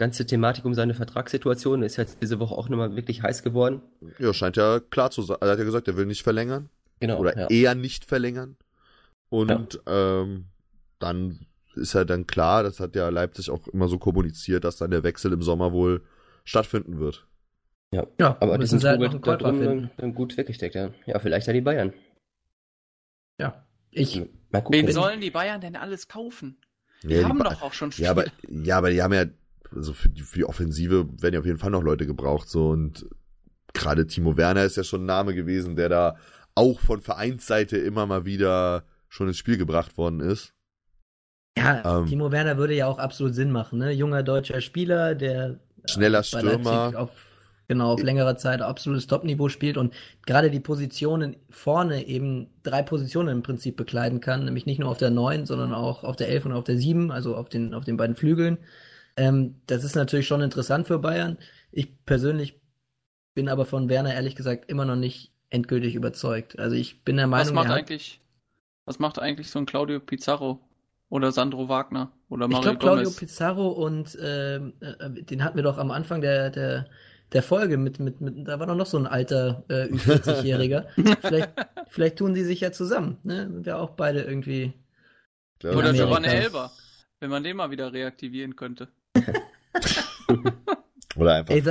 ganze 0.00 0.24
Thematik 0.24 0.64
um 0.64 0.72
seine 0.72 0.94
Vertragssituation 0.94 1.82
ist 1.82 1.96
jetzt 1.96 2.22
diese 2.22 2.40
Woche 2.40 2.54
auch 2.54 2.70
nochmal 2.70 2.96
wirklich 2.96 3.22
heiß 3.22 3.42
geworden. 3.42 3.82
Ja, 4.18 4.32
scheint 4.32 4.56
ja 4.56 4.80
klar 4.80 5.10
zu 5.10 5.20
sein. 5.20 5.36
Er 5.42 5.50
hat 5.50 5.58
ja 5.58 5.64
gesagt, 5.64 5.86
er 5.88 5.96
will 5.96 6.06
nicht 6.06 6.22
verlängern. 6.22 6.70
Genau. 7.00 7.18
Oder 7.18 7.38
ja. 7.38 7.46
eher 7.48 7.74
nicht 7.74 8.06
verlängern. 8.06 8.56
Und 9.28 9.78
ja. 9.86 10.22
ähm, 10.22 10.46
dann 10.98 11.46
ist 11.74 11.92
ja 11.92 12.04
dann 12.04 12.26
klar, 12.26 12.62
das 12.62 12.80
hat 12.80 12.96
ja 12.96 13.10
Leipzig 13.10 13.50
auch 13.50 13.68
immer 13.68 13.88
so 13.88 13.98
kommuniziert, 13.98 14.64
dass 14.64 14.78
dann 14.78 14.90
der 14.90 15.02
Wechsel 15.02 15.34
im 15.34 15.42
Sommer 15.42 15.72
wohl 15.72 16.02
stattfinden 16.44 16.98
wird. 16.98 17.26
Ja, 17.92 18.06
ja 18.18 18.36
aber 18.40 18.56
diesen 18.56 18.80
Trubel 18.80 19.10
halt 19.10 19.26
da 19.26 19.36
drin 19.36 19.90
dann 19.98 20.14
gut 20.14 20.36
weggesteckt, 20.36 20.74
ja. 20.74 20.92
Ja, 21.04 21.18
vielleicht 21.18 21.46
ja 21.46 21.52
die 21.52 21.60
Bayern. 21.60 21.92
Ja, 23.38 23.66
ich. 23.90 24.22
Mal 24.50 24.62
gucken. 24.62 24.90
Sollen 24.90 25.20
die 25.20 25.30
Bayern 25.30 25.60
denn 25.60 25.76
alles 25.76 26.08
kaufen? 26.08 26.56
Die 27.02 27.14
ja, 27.14 27.28
haben 27.28 27.38
die 27.38 27.44
doch 27.44 27.62
auch 27.62 27.72
schon 27.74 27.92
Spiele. 27.92 28.06
Ja, 28.06 28.10
aber, 28.12 28.24
ja, 28.48 28.78
aber 28.78 28.90
die 28.90 29.02
haben 29.02 29.12
ja 29.12 29.26
also 29.74 29.92
für 29.92 30.08
die, 30.08 30.22
für 30.22 30.38
die 30.38 30.44
Offensive 30.44 31.08
werden 31.20 31.34
ja 31.34 31.40
auf 31.40 31.46
jeden 31.46 31.58
Fall 31.58 31.70
noch 31.70 31.82
Leute 31.82 32.06
gebraucht, 32.06 32.48
so 32.48 32.70
und 32.70 33.06
gerade 33.72 34.06
Timo 34.06 34.36
Werner 34.36 34.64
ist 34.64 34.76
ja 34.76 34.84
schon 34.84 35.02
ein 35.02 35.06
Name 35.06 35.34
gewesen, 35.34 35.76
der 35.76 35.88
da 35.88 36.16
auch 36.54 36.80
von 36.80 37.00
Vereinsseite 37.00 37.76
immer 37.76 38.06
mal 38.06 38.24
wieder 38.24 38.84
schon 39.08 39.28
ins 39.28 39.38
Spiel 39.38 39.56
gebracht 39.56 39.96
worden 39.96 40.20
ist. 40.20 40.54
Ja, 41.56 42.00
ähm, 42.00 42.06
Timo 42.06 42.30
Werner 42.30 42.56
würde 42.58 42.74
ja 42.74 42.86
auch 42.86 42.98
absolut 42.98 43.34
Sinn 43.34 43.50
machen, 43.50 43.78
ne? 43.78 43.92
Junger 43.92 44.22
deutscher 44.22 44.60
Spieler, 44.60 45.14
der 45.14 45.58
schneller 45.84 46.22
Stürmer. 46.22 46.92
Auf, 46.96 47.10
genau, 47.68 47.92
auf 47.92 48.02
längerer 48.02 48.36
Zeit 48.36 48.62
absolutes 48.62 49.06
Topniveau 49.06 49.48
spielt 49.48 49.76
und 49.76 49.94
gerade 50.26 50.50
die 50.50 50.60
Positionen 50.60 51.36
vorne 51.50 52.06
eben 52.06 52.48
drei 52.62 52.82
Positionen 52.82 53.28
im 53.28 53.42
Prinzip 53.42 53.76
bekleiden 53.76 54.20
kann, 54.20 54.44
nämlich 54.44 54.66
nicht 54.66 54.78
nur 54.78 54.90
auf 54.90 54.98
der 54.98 55.10
9, 55.10 55.46
sondern 55.46 55.72
auch 55.72 56.04
auf 56.04 56.16
der 56.16 56.28
11 56.28 56.46
und 56.46 56.52
auf 56.52 56.64
der 56.64 56.76
7, 56.76 57.10
also 57.10 57.36
auf 57.36 57.48
den, 57.48 57.74
auf 57.74 57.84
den 57.84 57.96
beiden 57.96 58.16
Flügeln. 58.16 58.58
Ähm, 59.20 59.60
das 59.66 59.84
ist 59.84 59.96
natürlich 59.96 60.26
schon 60.26 60.40
interessant 60.40 60.86
für 60.86 60.98
Bayern. 60.98 61.36
Ich 61.72 62.04
persönlich 62.06 62.58
bin 63.34 63.50
aber 63.50 63.66
von 63.66 63.90
Werner 63.90 64.14
ehrlich 64.14 64.34
gesagt 64.34 64.70
immer 64.70 64.86
noch 64.86 64.96
nicht 64.96 65.30
endgültig 65.50 65.94
überzeugt. 65.94 66.58
Also 66.58 66.74
ich 66.74 67.04
bin 67.04 67.18
der 67.18 67.26
Meinung, 67.26 67.48
was 67.48 67.52
macht 67.52 67.70
eigentlich, 67.70 68.22
was 68.86 68.98
macht 68.98 69.18
eigentlich 69.18 69.50
so 69.50 69.58
ein 69.58 69.66
Claudio 69.66 70.00
Pizarro 70.00 70.66
oder 71.10 71.32
Sandro 71.32 71.68
Wagner 71.68 72.10
oder 72.30 72.48
Mario 72.48 72.58
Ich 72.58 72.62
glaube 72.62 72.78
Claudio 72.78 73.10
Pizarro 73.10 73.68
und 73.68 74.14
äh, 74.14 74.56
äh, 74.56 74.70
den 75.22 75.44
hatten 75.44 75.56
wir 75.56 75.64
doch 75.64 75.76
am 75.76 75.90
Anfang 75.90 76.22
der 76.22 76.48
der 76.48 76.88
der 77.32 77.42
Folge 77.42 77.76
mit, 77.76 78.00
mit, 78.00 78.22
mit 78.22 78.48
da 78.48 78.58
war 78.58 78.66
doch 78.66 78.74
noch 78.74 78.86
so 78.86 78.96
ein 78.96 79.06
alter 79.06 79.64
äh, 79.68 79.84
Ü40-Jähriger. 79.84 80.86
vielleicht, 81.20 81.50
vielleicht 81.88 82.16
tun 82.16 82.34
die 82.34 82.42
sich 82.42 82.60
ja 82.60 82.72
zusammen, 82.72 83.18
ne? 83.22 83.48
Sind 83.52 83.66
ja 83.66 83.76
auch 83.76 83.90
beide 83.90 84.22
irgendwie. 84.22 84.72
Oder 85.62 85.92
Giovanni 85.92 86.26
Elber, 86.26 86.72
wenn 87.20 87.30
man 87.30 87.44
den 87.44 87.56
mal 87.56 87.70
wieder 87.70 87.92
reaktivieren 87.92 88.56
könnte. 88.56 88.88
Oder 91.16 91.34
einfach. 91.34 91.54
Ey, 91.54 91.62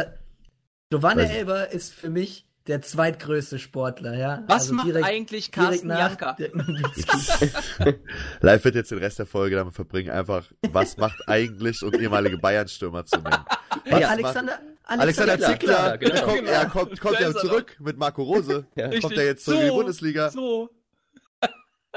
Giovanni 0.90 1.24
Elber 1.24 1.72
ist 1.72 1.94
für 1.94 2.10
mich 2.10 2.46
der 2.68 2.82
zweitgrößte 2.82 3.58
Sportler, 3.58 4.16
ja. 4.16 4.44
Was 4.48 4.64
also 4.64 4.76
macht 4.76 4.88
direkt, 4.88 5.06
eigentlich 5.06 5.52
Carsten 5.52 5.90
Janka? 5.90 6.38
Live 8.42 8.64
wird 8.64 8.76
jetzt 8.76 8.92
den 8.92 9.00
Rest 9.00 9.20
der 9.20 9.26
Folge 9.26 9.56
damit 9.56 9.74
verbringen, 9.74 10.12
einfach, 10.12 10.46
was 10.72 10.98
macht 10.98 11.28
eigentlich 11.28 11.82
und 11.82 12.00
ehemalige 12.00 12.38
Bayern-Stürmer 12.38 13.06
zu 13.06 13.18
nennen. 13.18 13.44
Was 13.90 14.00
ja, 14.00 14.10
Alexander, 14.10 14.60
Alexander, 14.84 15.34
Alexander 15.34 15.40
Zickler, 15.40 15.98
genau. 15.98 16.22
kommt, 16.22 16.40
genau. 16.40 16.52
er 16.52 16.66
kommt, 16.68 17.00
kommt 17.00 17.20
ja 17.20 17.34
zurück 17.34 17.76
mit 17.80 17.98
Marco 17.98 18.24
Rose. 18.24 18.68
ja. 18.76 19.00
Kommt 19.00 19.18
er 19.18 19.26
jetzt 19.26 19.46
zurück 19.46 19.58
so, 19.58 19.64
in 19.64 19.72
die 19.72 19.76
Bundesliga. 19.76 20.30
So. 20.30 20.70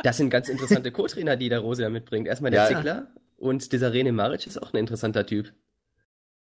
Das 0.03 0.17
sind 0.17 0.31
ganz 0.31 0.49
interessante 0.49 0.91
Co-Trainer, 0.91 1.37
die 1.37 1.51
der 1.51 1.59
Rose 1.59 1.83
da 1.83 1.91
mitbringt. 1.91 2.27
Erstmal 2.27 2.51
der 2.51 2.63
ja. 2.63 2.69
Zickler 2.69 3.09
und 3.43 3.73
dieser 3.73 3.91
René 3.91 4.13
Maric 4.13 4.47
ist 4.47 4.63
auch 4.63 4.73
ein 4.73 4.79
interessanter 4.79 5.27
Typ 5.27 5.53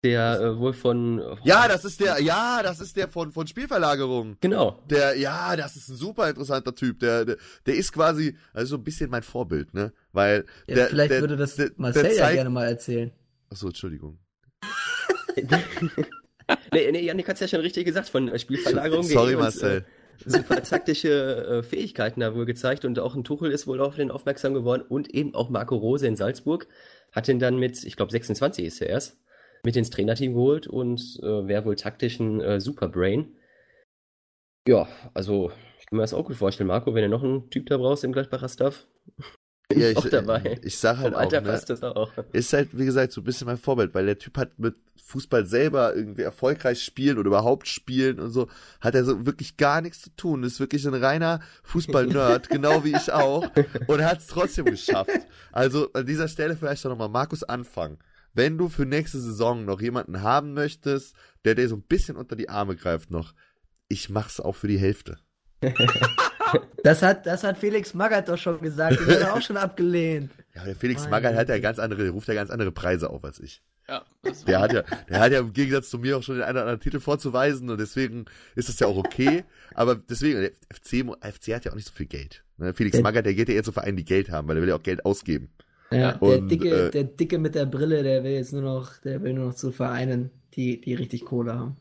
der 0.03 0.39
äh, 0.39 0.57
wohl 0.57 0.73
von. 0.73 1.19
Oh, 1.19 1.37
ja, 1.43 1.67
das 1.67 1.85
ist 1.85 1.99
der, 1.99 2.21
ja, 2.21 2.61
das 2.63 2.79
ist 2.79 2.95
der 2.95 3.09
von, 3.09 3.31
von 3.31 3.47
Spielverlagerung. 3.47 4.37
Genau. 4.39 4.81
Der, 4.89 5.17
ja, 5.17 5.55
das 5.55 5.75
ist 5.75 5.89
ein 5.89 5.95
super 5.95 6.29
interessanter 6.29 6.73
Typ. 6.73 6.99
Der, 6.99 7.25
der, 7.25 7.37
der 7.65 7.75
ist 7.75 7.91
quasi, 7.91 8.37
also 8.53 8.71
so 8.71 8.77
ein 8.77 8.83
bisschen 8.83 9.09
mein 9.09 9.23
Vorbild, 9.23 9.73
ne? 9.73 9.91
Weil. 10.11 10.45
Ja, 10.67 10.75
der, 10.75 10.87
vielleicht 10.87 11.11
der, 11.11 11.21
würde 11.21 11.37
das 11.37 11.55
der, 11.55 11.71
Marcel 11.75 12.03
der 12.03 12.15
ja 12.15 12.31
gerne 12.31 12.49
mal 12.49 12.67
erzählen. 12.67 13.11
Achso, 13.49 13.67
Entschuldigung. 13.67 14.19
nee, 16.71 16.91
nee, 16.91 17.01
Janik 17.01 17.27
hat's 17.27 17.39
ja 17.39 17.47
schon 17.47 17.61
richtig 17.61 17.85
gesagt, 17.85 18.09
von 18.09 18.37
Spielverlagerung. 18.39 19.03
Sorry, 19.03 19.35
Marcel. 19.35 19.77
Uns, 19.77 19.85
äh, 19.85 19.98
super 20.25 20.61
taktische 20.63 21.45
äh, 21.45 21.63
Fähigkeiten 21.63 22.19
da 22.19 22.35
wohl 22.35 22.45
gezeigt 22.45 22.85
und 22.85 22.99
auch 22.99 23.15
ein 23.15 23.23
Tuchel 23.23 23.51
ist 23.51 23.67
wohl 23.67 23.81
auf 23.81 23.95
den 23.95 24.11
aufmerksam 24.11 24.53
geworden 24.53 24.83
und 24.87 25.13
eben 25.13 25.35
auch 25.35 25.49
Marco 25.49 25.75
Rose 25.75 26.07
in 26.07 26.15
Salzburg 26.15 26.67
hat 27.11 27.27
ihn 27.27 27.39
dann 27.39 27.57
mit, 27.57 27.83
ich 27.83 27.95
glaube 27.95 28.11
26 28.11 28.65
ist 28.65 28.81
er 28.81 28.89
erst, 28.89 29.17
mit 29.63 29.75
ins 29.75 29.89
Trainerteam 29.89 30.33
geholt 30.33 30.67
und 30.67 31.19
äh, 31.21 31.47
wäre 31.47 31.65
wohl 31.65 31.75
taktisch 31.75 32.19
ein 32.19 32.41
äh, 32.41 32.61
Superbrain. 32.61 33.35
Ja, 34.67 34.87
also 35.13 35.51
ich 35.79 35.85
kann 35.87 35.97
mir 35.97 36.03
das 36.03 36.13
auch 36.13 36.25
gut 36.25 36.35
vorstellen, 36.35 36.67
Marco, 36.67 36.93
wenn 36.93 37.03
du 37.03 37.09
noch 37.09 37.23
einen 37.23 37.49
Typ 37.49 37.65
da 37.67 37.77
brauchst 37.77 38.03
im 38.03 38.11
Gladbacher 38.11 38.49
Stuff. 38.49 38.87
Ja, 39.73 39.89
ich, 39.91 39.97
auch 39.97 40.09
dabei. 40.09 40.59
ich 40.63 40.77
sag 40.77 40.97
halt 40.97 41.13
Vom 41.13 41.15
Alter 41.15 41.39
auch, 41.39 41.43
ne, 41.43 41.51
passt 41.51 41.69
das 41.69 41.83
auch. 41.83 42.11
Ist 42.31 42.53
halt, 42.53 42.77
wie 42.77 42.85
gesagt, 42.85 43.11
so 43.11 43.21
ein 43.21 43.23
bisschen 43.23 43.47
mein 43.47 43.57
Vorbild, 43.57 43.93
weil 43.93 44.05
der 44.05 44.17
Typ 44.17 44.37
hat 44.37 44.57
mit 44.57 44.75
Fußball 45.03 45.45
selber 45.45 45.95
irgendwie 45.95 46.21
erfolgreich 46.21 46.83
spielen 46.83 47.17
oder 47.17 47.27
überhaupt 47.27 47.67
spielen 47.67 48.19
und 48.19 48.31
so, 48.31 48.47
hat 48.79 48.93
er 48.93 49.03
so 49.03 49.25
wirklich 49.25 49.57
gar 49.57 49.81
nichts 49.81 50.01
zu 50.01 50.15
tun. 50.15 50.43
Ist 50.43 50.59
wirklich 50.59 50.87
ein 50.87 50.93
reiner 50.93 51.39
Fußball-Nerd, 51.63 52.49
genau 52.49 52.83
wie 52.83 52.95
ich 52.95 53.11
auch, 53.11 53.49
und 53.87 54.03
hat 54.03 54.19
es 54.19 54.27
trotzdem 54.27 54.65
geschafft. 54.65 55.09
Also 55.51 55.91
an 55.93 56.05
dieser 56.05 56.27
Stelle 56.27 56.55
vielleicht 56.55 56.85
auch 56.85 56.91
nochmal 56.91 57.09
Markus 57.09 57.43
anfangen 57.43 57.97
wenn 58.33 58.57
du 58.57 58.69
für 58.69 58.85
nächste 58.85 59.19
Saison 59.19 59.65
noch 59.65 59.81
jemanden 59.81 60.21
haben 60.21 60.53
möchtest, 60.53 61.15
der 61.45 61.55
dir 61.55 61.67
so 61.67 61.75
ein 61.75 61.81
bisschen 61.81 62.15
unter 62.15 62.35
die 62.35 62.49
Arme 62.49 62.75
greift 62.75 63.11
noch, 63.11 63.33
ich 63.87 64.09
mach's 64.09 64.39
auch 64.39 64.55
für 64.55 64.67
die 64.67 64.79
Hälfte. 64.79 65.17
das 66.83 67.01
hat, 67.01 67.25
das 67.25 67.43
hat 67.43 67.57
Felix 67.57 67.93
Magath 67.93 68.29
doch 68.29 68.37
schon 68.37 68.59
gesagt, 68.59 68.99
den 68.99 69.07
hat 69.07 69.21
er 69.21 69.33
auch 69.33 69.41
schon 69.41 69.57
abgelehnt. 69.57 70.31
Ja, 70.55 70.63
der 70.65 70.75
Felix 70.75 71.01
Meine 71.01 71.11
Magath 71.11 71.35
hat 71.35 71.49
ja 71.49 71.59
ganz 71.59 71.79
andere, 71.79 72.03
der 72.03 72.11
ruft 72.11 72.27
ja 72.27 72.33
ganz 72.33 72.49
andere 72.49 72.71
Preise 72.71 73.09
auf 73.09 73.23
als 73.23 73.39
ich. 73.39 73.61
Ja, 73.87 74.03
der 74.45 74.59
hat 74.59 74.73
ja, 74.73 74.83
der 75.09 75.19
hat 75.19 75.31
ja 75.31 75.39
im 75.39 75.53
Gegensatz 75.53 75.89
zu 75.89 75.97
mir 75.97 76.17
auch 76.17 76.23
schon 76.23 76.35
den 76.35 76.43
einen 76.43 76.57
oder 76.57 76.61
anderen 76.61 76.79
Titel 76.79 76.99
vorzuweisen 76.99 77.69
und 77.69 77.79
deswegen 77.79 78.25
ist 78.55 78.69
das 78.69 78.79
ja 78.79 78.87
auch 78.87 78.97
okay. 78.97 79.43
Aber 79.73 79.95
deswegen, 79.95 80.41
der 80.41 80.51
FC, 80.71 81.05
FC 81.21 81.55
hat 81.55 81.65
ja 81.65 81.71
auch 81.71 81.75
nicht 81.75 81.87
so 81.87 81.93
viel 81.93 82.05
Geld. 82.05 82.43
Ne? 82.57 82.73
Felix 82.73 82.99
Magath, 83.01 83.25
der 83.25 83.33
geht 83.33 83.49
ja 83.49 83.55
eher 83.55 83.63
zu 83.63 83.71
Vereinen, 83.71 83.97
die 83.97 84.05
Geld 84.05 84.29
haben, 84.29 84.47
weil 84.47 84.57
er 84.57 84.61
will 84.61 84.69
ja 84.69 84.75
auch 84.75 84.83
Geld 84.83 85.05
ausgeben. 85.05 85.49
Ja, 85.91 86.17
und, 86.17 86.29
der, 86.29 86.57
Dicke, 86.57 86.87
äh, 86.87 86.91
der 86.91 87.03
Dicke 87.05 87.39
mit 87.39 87.55
der 87.55 87.65
Brille, 87.65 88.03
der 88.03 88.23
will 88.23 88.31
jetzt 88.31 88.53
nur 88.53 88.61
noch, 88.61 88.97
der 88.97 89.23
will 89.23 89.33
nur 89.33 89.47
noch 89.47 89.55
zu 89.55 89.71
Vereinen, 89.71 90.29
die, 90.53 90.79
die 90.81 90.93
richtig 90.93 91.25
Kohle 91.25 91.53
haben. 91.53 91.77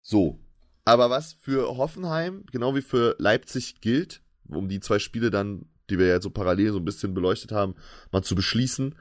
So. 0.00 0.38
Aber 0.84 1.10
was 1.10 1.32
für 1.32 1.76
Hoffenheim, 1.76 2.44
genau 2.50 2.74
wie 2.74 2.82
für 2.82 3.14
Leipzig 3.18 3.80
gilt, 3.80 4.22
um 4.48 4.68
die 4.68 4.80
zwei 4.80 4.98
Spiele 4.98 5.30
dann, 5.30 5.66
die 5.90 5.98
wir 5.98 6.06
ja 6.06 6.20
so 6.20 6.30
parallel 6.30 6.72
so 6.72 6.78
ein 6.78 6.84
bisschen 6.84 7.14
beleuchtet 7.14 7.52
haben, 7.52 7.74
mal 8.10 8.22
zu 8.22 8.34
beschließen, 8.34 8.94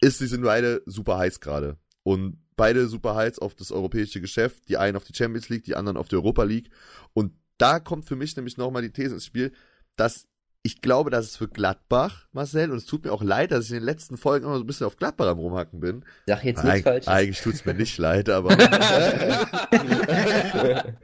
ist, 0.00 0.18
sie 0.18 0.26
sind 0.26 0.42
beide 0.42 0.82
super 0.86 1.18
heiß 1.18 1.40
gerade. 1.40 1.78
Und 2.02 2.38
beide 2.56 2.88
super 2.88 3.14
heiß 3.14 3.38
auf 3.38 3.54
das 3.54 3.72
europäische 3.72 4.20
Geschäft. 4.20 4.68
Die 4.68 4.76
einen 4.76 4.96
auf 4.96 5.04
die 5.04 5.14
Champions 5.14 5.48
League, 5.48 5.64
die 5.64 5.76
anderen 5.76 5.96
auf 5.96 6.08
die 6.08 6.16
Europa 6.16 6.42
League. 6.44 6.70
Und 7.12 7.32
da 7.58 7.78
kommt 7.78 8.06
für 8.06 8.16
mich 8.16 8.34
nämlich 8.36 8.56
nochmal 8.56 8.82
die 8.82 8.90
These 8.90 9.14
ins 9.14 9.26
Spiel, 9.26 9.52
dass 9.96 10.26
ich 10.64 10.80
glaube, 10.80 11.10
dass 11.10 11.26
es 11.26 11.36
für 11.36 11.48
Gladbach, 11.48 12.28
Marcel, 12.32 12.70
und 12.70 12.76
es 12.76 12.86
tut 12.86 13.04
mir 13.04 13.12
auch 13.12 13.22
leid, 13.22 13.50
dass 13.50 13.64
ich 13.64 13.72
in 13.72 13.78
den 13.78 13.84
letzten 13.84 14.16
Folgen 14.16 14.46
immer 14.46 14.56
so 14.56 14.62
ein 14.62 14.66
bisschen 14.66 14.86
auf 14.86 14.96
Gladbach 14.96 15.26
am 15.26 15.38
Rumhacken 15.38 15.80
bin. 15.80 16.04
Sag 16.26 16.44
jetzt 16.44 16.62
nichts 16.62 16.82
falsch. 16.82 17.08
Eigentlich 17.08 17.40
tut 17.40 17.54
es 17.54 17.64
mir 17.64 17.74
nicht 17.74 17.98
leid, 17.98 18.28
aber 18.28 18.52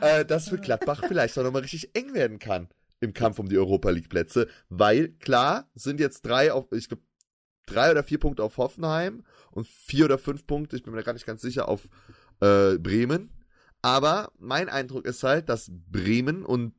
äh, 0.00 0.26
dass 0.26 0.50
für 0.50 0.58
Gladbach 0.58 1.02
vielleicht 1.08 1.38
auch 1.38 1.42
nochmal 1.42 1.62
richtig 1.62 1.96
eng 1.96 2.12
werden 2.12 2.38
kann 2.38 2.68
im 3.00 3.14
Kampf 3.14 3.38
um 3.38 3.48
die 3.48 3.58
Europa 3.58 3.90
League 3.90 4.10
Plätze, 4.10 4.46
weil 4.68 5.08
klar 5.08 5.70
sind 5.74 5.98
jetzt 5.98 6.22
drei 6.22 6.52
auf, 6.52 6.66
ich 6.72 6.88
glaube, 6.88 7.02
drei 7.66 7.90
oder 7.90 8.04
vier 8.04 8.18
Punkte 8.18 8.44
auf 8.44 8.58
Hoffenheim 8.58 9.24
und 9.50 9.66
vier 9.66 10.04
oder 10.04 10.18
fünf 10.18 10.46
Punkte, 10.46 10.76
ich 10.76 10.82
bin 10.82 10.94
mir 10.94 11.02
gar 11.02 11.14
nicht 11.14 11.26
ganz 11.26 11.42
sicher, 11.42 11.68
auf 11.68 11.88
äh, 12.40 12.78
Bremen. 12.78 13.30
Aber 13.80 14.30
mein 14.38 14.68
Eindruck 14.68 15.06
ist 15.06 15.24
halt, 15.24 15.48
dass 15.48 15.70
Bremen 15.72 16.44
und 16.44 16.74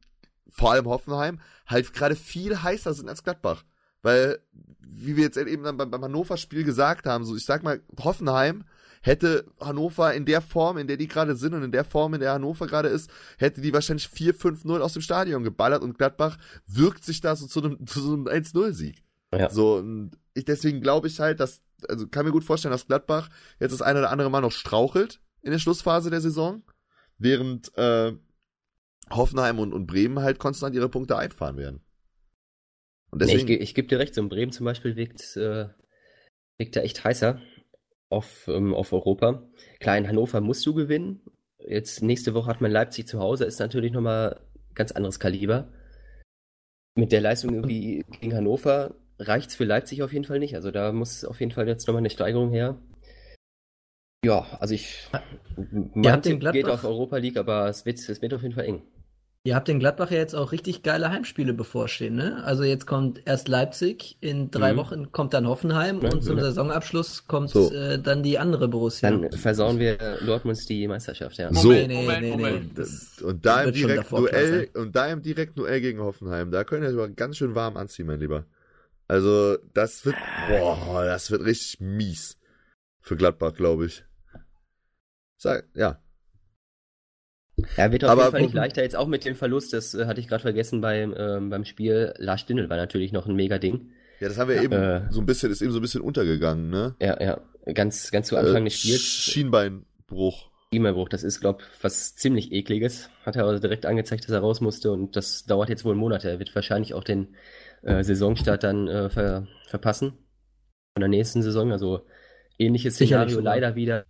vor 0.54 0.72
allem 0.72 0.86
Hoffenheim, 0.86 1.40
halt 1.66 1.94
gerade 1.94 2.16
viel 2.16 2.62
heißer 2.62 2.94
sind 2.94 3.10
als 3.10 3.24
Gladbach. 3.24 3.64
Weil, 4.04 4.40
wie 4.80 5.16
wir 5.16 5.24
jetzt 5.24 5.38
eben 5.38 5.64
beim, 5.64 5.78
beim 5.78 6.04
Hannover-Spiel 6.04 6.64
gesagt 6.64 7.06
haben, 7.06 7.26
so 7.26 7.36
ich 7.36 7.46
sag 7.46 7.64
mal, 7.64 7.82
Hoffenheim 8.00 8.64
hätte 9.02 9.46
Hannover 9.60 10.14
in 10.14 10.26
der 10.26 10.42
Form, 10.42 10.78
in 10.78 10.88
der 10.88 10.98
die 10.98 11.08
gerade 11.08 11.36
sind 11.36 11.54
und 11.54 11.64
in 11.64 11.72
der 11.72 11.84
Form, 11.84 12.14
in 12.14 12.22
der 12.22 12.34
Hannover 12.34 12.68
gerade 12.68 12.90
ist, 12.90 13.10
hätte 13.38 13.62
die 13.62 13.74
wahrscheinlich 13.74 14.08
4-5-0 14.08 14.80
aus 14.80 14.94
dem 14.94 15.02
Stadion 15.02 15.44
geballert 15.44 15.84
und 15.84 15.98
Gladbach 15.98 16.38
wirkt 16.68 17.04
sich 17.04 17.20
da 17.20 17.36
so 17.36 17.48
zu 17.48 17.64
einem, 17.64 17.86
zu 17.88 18.00
so 18.00 18.14
einem 18.14 18.28
1-0-Sieg. 18.28 19.04
Ja. 19.34 19.50
So, 19.50 19.78
und 19.78 20.12
ich, 20.34 20.46
deswegen 20.46 20.82
glaube 20.82 21.08
ich 21.08 21.20
halt, 21.20 21.40
dass, 21.40 21.62
also 21.90 22.08
kann 22.08 22.26
mir 22.26 22.32
gut 22.32 22.44
vorstellen, 22.44 22.72
dass 22.72 22.88
Gladbach 22.88 23.30
jetzt 23.60 23.72
das 23.72 23.82
eine 23.82 24.00
oder 24.00 24.12
andere 24.12 24.30
Mal 24.30 24.42
noch 24.42 24.52
strauchelt 24.52 25.20
in 25.42 25.52
der 25.52 25.60
Schlussphase 25.60 26.10
der 26.10 26.22
Saison, 26.22 26.64
während 27.18 27.76
äh, 27.78 28.14
Hoffenheim 29.10 29.60
und, 29.60 29.74
und 29.74 29.86
Bremen 29.88 30.20
halt 30.20 30.40
konstant 30.40 30.76
ihre 30.76 30.90
Punkte 30.90 31.18
einfahren 31.18 31.58
werden. 31.58 31.82
Und 33.12 33.22
deswegen, 33.22 33.46
nee, 33.46 33.56
ich, 33.56 33.62
ich 33.62 33.76
gebe 33.76 33.88
dir 33.88 34.00
recht, 34.00 34.16
so 34.16 34.22
ein 34.22 34.30
Bremen 34.30 34.52
zum 34.52 34.66
Beispiel 34.66 34.96
wirkt, 34.96 35.38
äh, 35.38 35.70
wirkt 36.58 36.76
da 36.76 36.82
echt 36.82 37.04
heißer 37.04 37.40
auf, 38.10 38.48
ähm, 38.48 38.74
auf 38.74 38.94
Europa. 38.94 39.48
Klar, 39.80 39.98
in 39.98 40.08
Hannover 40.08 40.42
musst 40.42 40.66
du 40.66 40.74
gewinnen. 40.74 41.22
Jetzt 41.60 42.02
nächste 42.02 42.34
Woche 42.34 42.48
hat 42.48 42.62
man 42.62 42.72
Leipzig 42.72 43.08
zu 43.08 43.20
Hause, 43.20 43.46
ist 43.46 43.60
natürlich 43.60 43.92
nochmal 43.92 44.42
ganz 44.74 44.92
anderes 44.92 45.20
Kaliber. 45.20 45.72
Mit 46.96 47.12
der 47.12 47.22
Leistung 47.22 47.54
irgendwie 47.54 48.04
gegen 48.20 48.36
Hannover 48.36 48.96
reicht 49.20 49.50
es 49.50 49.56
für 49.56 49.64
Leipzig 49.64 50.04
auf 50.04 50.14
jeden 50.14 50.26
Fall 50.26 50.40
nicht. 50.40 50.56
Also 50.56 50.72
da 50.72 50.92
muss 50.92 51.26
auf 51.26 51.40
jeden 51.40 51.52
Fall 51.52 51.68
jetzt 51.68 51.88
nochmal 51.88 52.02
eine 52.02 52.10
Steigerung 52.10 52.52
her. 52.52 52.80
Ja, 54.26 54.48
also 54.60 54.74
ich. 54.74 55.08
Man 55.94 56.22
geht 56.22 56.66
auf 56.66 56.84
Europa 56.84 57.18
League, 57.18 57.38
aber 57.38 57.68
es 57.68 57.86
wird, 57.86 58.00
es 58.00 58.22
wird 58.22 58.34
auf 58.34 58.42
jeden 58.42 58.56
Fall 58.56 58.66
eng. 58.66 58.82
Ihr 59.46 59.56
habt 59.56 59.68
den 59.68 59.80
Gladbach 59.80 60.10
ja 60.10 60.20
jetzt 60.20 60.36
auch 60.36 60.54
richtig 60.54 60.84
geile 60.84 61.10
Heimspiele 61.10 61.54
bevorstehen, 61.54 62.16
ne? 62.16 62.42
Also 62.46 62.64
jetzt 62.64 62.88
kommt 62.88 63.22
erst 63.26 63.50
Leipzig, 63.50 64.16
in 64.22 64.52
drei 64.52 64.72
mhm. 64.72 64.78
Wochen 64.78 65.12
kommt 65.12 65.34
dann 65.34 65.48
Hoffenheim 65.48 66.02
ja, 66.02 66.12
und 66.12 66.24
zum 66.24 66.38
ja. 66.38 66.46
Saisonabschluss 66.46 67.28
kommt 67.28 67.50
so. 67.50 67.70
äh, 67.74 68.00
dann 68.00 68.24
die 68.24 68.40
andere 68.40 68.70
Borussia. 68.70 69.12
Dann 69.12 69.30
versauen 69.34 69.80
wir 69.80 69.98
Dortmunds 70.26 70.66
die 70.66 70.88
Meisterschaft, 70.88 71.38
ja. 71.38 71.54
So. 71.54 71.74
Nee, 71.74 71.88
nee, 71.88 72.08
nee, 72.22 72.32
Moment. 72.32 72.80
Das, 72.80 73.22
und 73.22 73.46
da 73.46 73.64
im 73.64 73.74
direkten 73.74 74.16
Duell, 74.16 74.70
und 74.76 74.96
da 74.96 75.08
im 75.08 75.22
direkten 75.22 75.60
Duell 75.60 75.82
gegen 75.82 76.00
Hoffenheim, 76.00 76.50
da 76.50 76.64
können 76.64 76.84
wir 76.84 76.92
sogar 76.92 77.10
ganz 77.10 77.36
schön 77.36 77.54
warm 77.54 77.76
anziehen, 77.76 78.08
mein 78.08 78.22
Lieber. 78.22 78.46
Also, 79.10 79.58
das 79.74 80.06
wird, 80.06 80.16
boah, 80.48 81.04
das 81.04 81.32
wird 81.32 81.44
richtig 81.44 81.82
mies. 81.82 82.38
Für 83.02 83.18
Gladbach, 83.18 83.54
glaube 83.54 83.88
ich. 83.88 84.06
Sag, 85.36 85.68
ja. 85.76 86.00
Ja, 87.78 87.92
wird 87.92 88.04
auf 88.04 88.12
aber, 88.12 88.22
jeden 88.22 88.32
Fall 88.32 88.42
nicht 88.42 88.54
leichter. 88.54 88.84
Jetzt 88.84 88.96
auch 88.96 89.08
mit 89.08 89.26
dem 89.26 89.36
Verlust, 89.36 89.74
das 89.74 89.94
äh, 89.94 90.06
hatte 90.06 90.20
ich 90.20 90.28
gerade 90.28 90.42
vergessen 90.42 90.82
beim, 90.82 91.14
ähm, 91.18 91.50
beim 91.50 91.66
Spiel. 91.66 92.14
Lars 92.18 92.42
Stindl 92.42 92.70
war 92.70 92.78
natürlich 92.78 93.12
noch 93.12 93.28
ein 93.28 93.36
mega 93.36 93.58
Ding. 93.58 93.92
Ja, 94.20 94.30
das 94.30 94.38
haben 94.38 94.50
wir 94.50 94.56
ja. 94.58 94.64
eben 94.64 94.74
äh, 94.74 95.02
so 95.12 95.20
ein 95.20 95.26
bisschen, 95.26 95.52
ist 95.52 95.62
eben 95.62 95.72
so 95.72 95.80
ein 95.80 95.82
bisschen 95.82 96.02
untergegangen, 96.02 96.70
ne? 96.70 96.96
Ja, 97.02 97.22
ja. 97.22 97.42
Ganz, 97.74 98.12
ganz 98.12 98.28
zu 98.28 98.38
Anfang 98.38 98.64
äh, 98.64 98.66
des 98.66 98.80
Spiels. 98.80 99.02
Schienbeinbruch. 99.02 100.50
Schienbeinbruch, 100.74 101.10
das 101.10 101.24
ist, 101.24 101.40
glaube 101.40 101.62
ich, 101.62 101.84
was 101.84 102.16
ziemlich 102.16 102.52
ekliges. 102.52 103.10
Hat 103.26 103.36
er 103.36 103.46
also 103.46 103.60
direkt 103.60 103.86
angezeigt, 103.86 104.24
dass 104.24 104.32
er 104.32 104.40
raus 104.40 104.60
musste 104.60 104.92
und 104.92 105.16
das 105.16 105.46
dauert 105.46 105.70
jetzt 105.70 105.86
wohl 105.86 105.96
Monate. 105.96 106.30
Er 106.30 106.40
wird 106.40 106.54
wahrscheinlich 106.56 106.94
auch 106.94 107.04
den 107.04 107.36
äh, 107.84 108.04
Saisonstart 108.04 108.64
dann 108.64 108.88
äh, 108.88 109.10
ver 109.10 109.48
verpassen. 109.68 110.14
Von 110.96 111.02
der 111.02 111.10
nächsten 111.10 111.42
Saison. 111.42 111.72
Also 111.72 112.06
ähnliches 112.58 112.96
Szenario 112.96 113.40
leider 113.40 113.76
wieder 113.76 114.06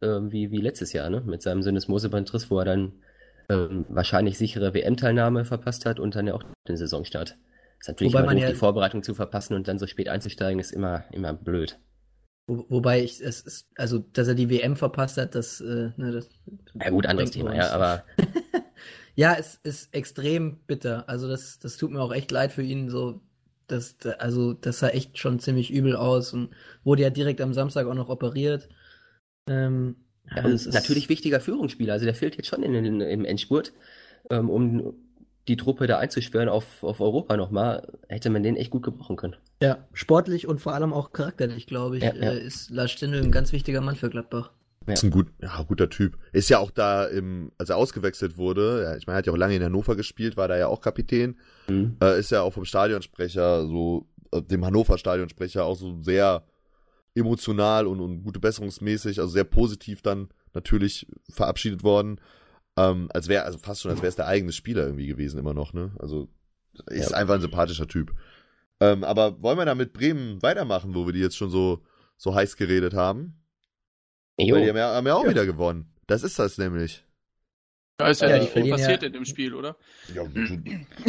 äh, 0.00 0.20
wie, 0.30 0.50
wie 0.50 0.60
letztes 0.60 0.92
Jahr, 0.92 1.10
ne? 1.10 1.20
Mit 1.20 1.42
seinem 1.42 1.62
Syndesmosebandriss, 1.62 2.50
wo 2.50 2.58
er 2.58 2.64
dann 2.64 2.92
ähm, 3.48 3.86
wahrscheinlich 3.88 4.38
sichere 4.38 4.74
WM-Teilnahme 4.74 5.44
verpasst 5.44 5.86
hat 5.86 5.98
und 6.00 6.14
dann 6.14 6.26
ja 6.26 6.34
auch 6.34 6.44
den 6.68 6.76
Saisonstart. 6.76 7.30
Das 7.30 7.38
ist 7.80 7.88
natürlich 7.88 8.12
Wobei 8.12 8.24
immer 8.24 8.32
doof, 8.34 8.42
ja 8.42 8.48
die 8.50 8.56
Vorbereitung 8.56 9.02
zu 9.02 9.14
verpassen 9.14 9.54
und 9.54 9.68
dann 9.68 9.78
so 9.78 9.86
spät 9.86 10.08
einzusteigen, 10.08 10.60
ist 10.60 10.72
immer, 10.72 11.04
immer 11.12 11.32
blöd. 11.32 11.78
Wo, 12.48 12.64
wobei 12.68 13.02
ich, 13.02 13.20
es 13.20 13.42
ist, 13.42 13.68
also, 13.76 13.98
dass 13.98 14.26
er 14.26 14.34
die 14.34 14.50
WM 14.50 14.74
verpasst 14.74 15.18
hat, 15.18 15.34
das, 15.34 15.60
äh, 15.60 15.90
ne, 15.96 16.12
das. 16.12 16.28
Ja, 16.74 16.90
gut, 16.90 17.06
anderes 17.06 17.30
Thema, 17.30 17.54
ja, 17.54 17.70
aber. 17.70 18.04
ja, 19.14 19.34
es 19.38 19.60
ist 19.62 19.94
extrem 19.94 20.58
bitter. 20.66 21.08
Also, 21.08 21.28
das, 21.28 21.58
das 21.58 21.76
tut 21.76 21.90
mir 21.90 22.00
auch 22.00 22.12
echt 22.12 22.30
leid 22.30 22.52
für 22.52 22.62
ihn, 22.62 22.88
so. 22.88 23.20
Das, 23.66 23.96
also, 24.18 24.54
das 24.54 24.78
sah 24.78 24.88
echt 24.88 25.18
schon 25.18 25.40
ziemlich 25.40 25.70
übel 25.70 25.94
aus 25.94 26.32
und 26.32 26.54
wurde 26.84 27.02
ja 27.02 27.10
direkt 27.10 27.42
am 27.42 27.52
Samstag 27.52 27.86
auch 27.86 27.94
noch 27.94 28.08
operiert. 28.08 28.70
Ähm, 29.48 29.96
ja, 30.34 30.46
natürlich 30.46 31.08
wichtiger 31.08 31.40
Führungsspieler. 31.40 31.94
Also 31.94 32.04
der 32.04 32.14
fehlt 32.14 32.36
jetzt 32.36 32.48
schon 32.48 32.62
in, 32.62 32.74
in, 32.74 33.00
im 33.00 33.24
Endspurt, 33.24 33.72
ähm, 34.30 34.50
um 34.50 34.94
die 35.48 35.56
Truppe 35.56 35.86
da 35.86 35.98
einzuschwören 35.98 36.48
auf, 36.48 36.84
auf 36.84 37.00
Europa 37.00 37.36
nochmal. 37.36 37.98
Hätte 38.08 38.30
man 38.30 38.42
den 38.42 38.56
echt 38.56 38.70
gut 38.70 38.82
gebrauchen 38.82 39.16
können. 39.16 39.36
Ja, 39.62 39.78
sportlich 39.92 40.46
und 40.46 40.60
vor 40.60 40.74
allem 40.74 40.92
auch 40.92 41.12
charakterlich, 41.12 41.66
glaube 41.66 41.96
ich, 41.96 42.04
ja, 42.04 42.14
ja. 42.14 42.32
Äh, 42.32 42.46
ist 42.46 42.70
Lars 42.70 42.90
Stindl 42.90 43.22
ein 43.22 43.32
ganz 43.32 43.52
wichtiger 43.52 43.80
Mann 43.80 43.96
für 43.96 44.10
Gladbach. 44.10 44.52
Ja. 44.86 44.94
Ist 44.94 45.02
ein 45.02 45.10
gut, 45.10 45.28
ja, 45.42 45.62
guter 45.62 45.90
Typ. 45.90 46.16
Ist 46.32 46.48
ja 46.48 46.58
auch 46.58 46.70
da, 46.70 47.04
im, 47.06 47.52
als 47.58 47.68
er 47.68 47.76
ausgewechselt 47.76 48.38
wurde, 48.38 48.82
ja, 48.84 48.96
ich 48.96 49.06
meine, 49.06 49.16
er 49.16 49.18
hat 49.18 49.26
ja 49.26 49.32
auch 49.32 49.36
lange 49.36 49.54
in 49.54 49.62
Hannover 49.62 49.96
gespielt, 49.96 50.36
war 50.36 50.48
da 50.48 50.56
ja 50.56 50.68
auch 50.68 50.80
Kapitän, 50.80 51.36
mhm. 51.66 51.96
äh, 52.02 52.18
ist 52.18 52.30
ja 52.30 52.42
auch 52.42 52.52
vom 52.52 52.64
Stadionsprecher, 52.64 53.66
so, 53.66 54.06
äh, 54.32 54.40
dem 54.40 54.64
Hannover 54.64 54.96
Stadionsprecher 54.96 55.64
auch 55.64 55.76
so 55.76 56.00
sehr 56.02 56.42
emotional 57.14 57.86
und, 57.86 58.00
und 58.00 58.22
gute 58.22 58.40
besserungsmäßig, 58.40 59.20
also 59.20 59.30
sehr 59.30 59.44
positiv 59.44 60.02
dann 60.02 60.28
natürlich 60.54 61.06
verabschiedet 61.30 61.82
worden. 61.82 62.20
Ähm, 62.76 63.08
als 63.12 63.28
wäre, 63.28 63.44
also 63.44 63.58
fast 63.58 63.82
schon, 63.82 63.90
als 63.90 64.00
wäre 64.00 64.08
es 64.08 64.16
der 64.16 64.26
eigene 64.26 64.52
Spieler 64.52 64.84
irgendwie 64.84 65.06
gewesen, 65.06 65.38
immer 65.38 65.54
noch, 65.54 65.72
ne? 65.72 65.92
Also 65.98 66.28
ist 66.86 67.10
ja. 67.10 67.16
einfach 67.16 67.34
ein 67.34 67.40
sympathischer 67.40 67.88
Typ. 67.88 68.14
Ähm, 68.80 69.02
aber 69.02 69.42
wollen 69.42 69.58
wir 69.58 69.64
da 69.64 69.74
mit 69.74 69.92
Bremen 69.92 70.40
weitermachen, 70.42 70.94
wo 70.94 71.06
wir 71.06 71.12
die 71.12 71.20
jetzt 71.20 71.36
schon 71.36 71.50
so, 71.50 71.82
so 72.16 72.34
heiß 72.34 72.56
geredet 72.56 72.94
haben? 72.94 73.42
Jo. 74.38 74.54
Weil 74.54 74.62
die 74.62 74.68
haben 74.68 74.76
ja, 74.76 74.94
haben 74.94 75.06
ja 75.06 75.14
auch 75.14 75.24
ja. 75.24 75.30
wieder 75.30 75.46
gewonnen. 75.46 75.92
Das 76.06 76.22
ist 76.22 76.38
das 76.38 76.58
nämlich. 76.58 77.04
Da 77.98 78.06
ist 78.06 78.22
ja, 78.22 78.30
ja 78.30 78.38
nicht 78.38 78.52
viel 78.52 78.70
passiert 78.70 79.02
ja. 79.02 79.08
in 79.08 79.12
dem 79.12 79.24
Spiel, 79.24 79.54
oder? 79.54 79.76
Ja, 80.14 80.22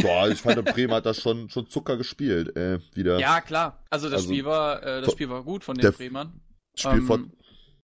boah, 0.02 0.28
ich 0.28 0.42
fand, 0.42 0.66
Bremen 0.66 0.92
hat 0.92 1.06
das 1.06 1.22
schon, 1.22 1.48
schon 1.48 1.68
Zucker 1.68 1.98
gespielt, 1.98 2.58
äh, 2.58 2.80
wieder. 2.96 3.20
Ja, 3.20 3.42
klar. 3.42 3.84
Also 3.92 4.10
das 4.10 4.22
also, 4.22 4.34
Spiel 4.34 4.46
war, 4.46 4.82
äh, 4.82 5.02
das 5.02 5.12
Spiel 5.12 5.30
war 5.30 5.44
gut 5.44 5.64
von 5.64 5.78
den 5.78 5.92
Bremern. 5.94 6.42
Spiel 6.74 6.94
ähm, 6.94 7.06
von. 7.06 7.32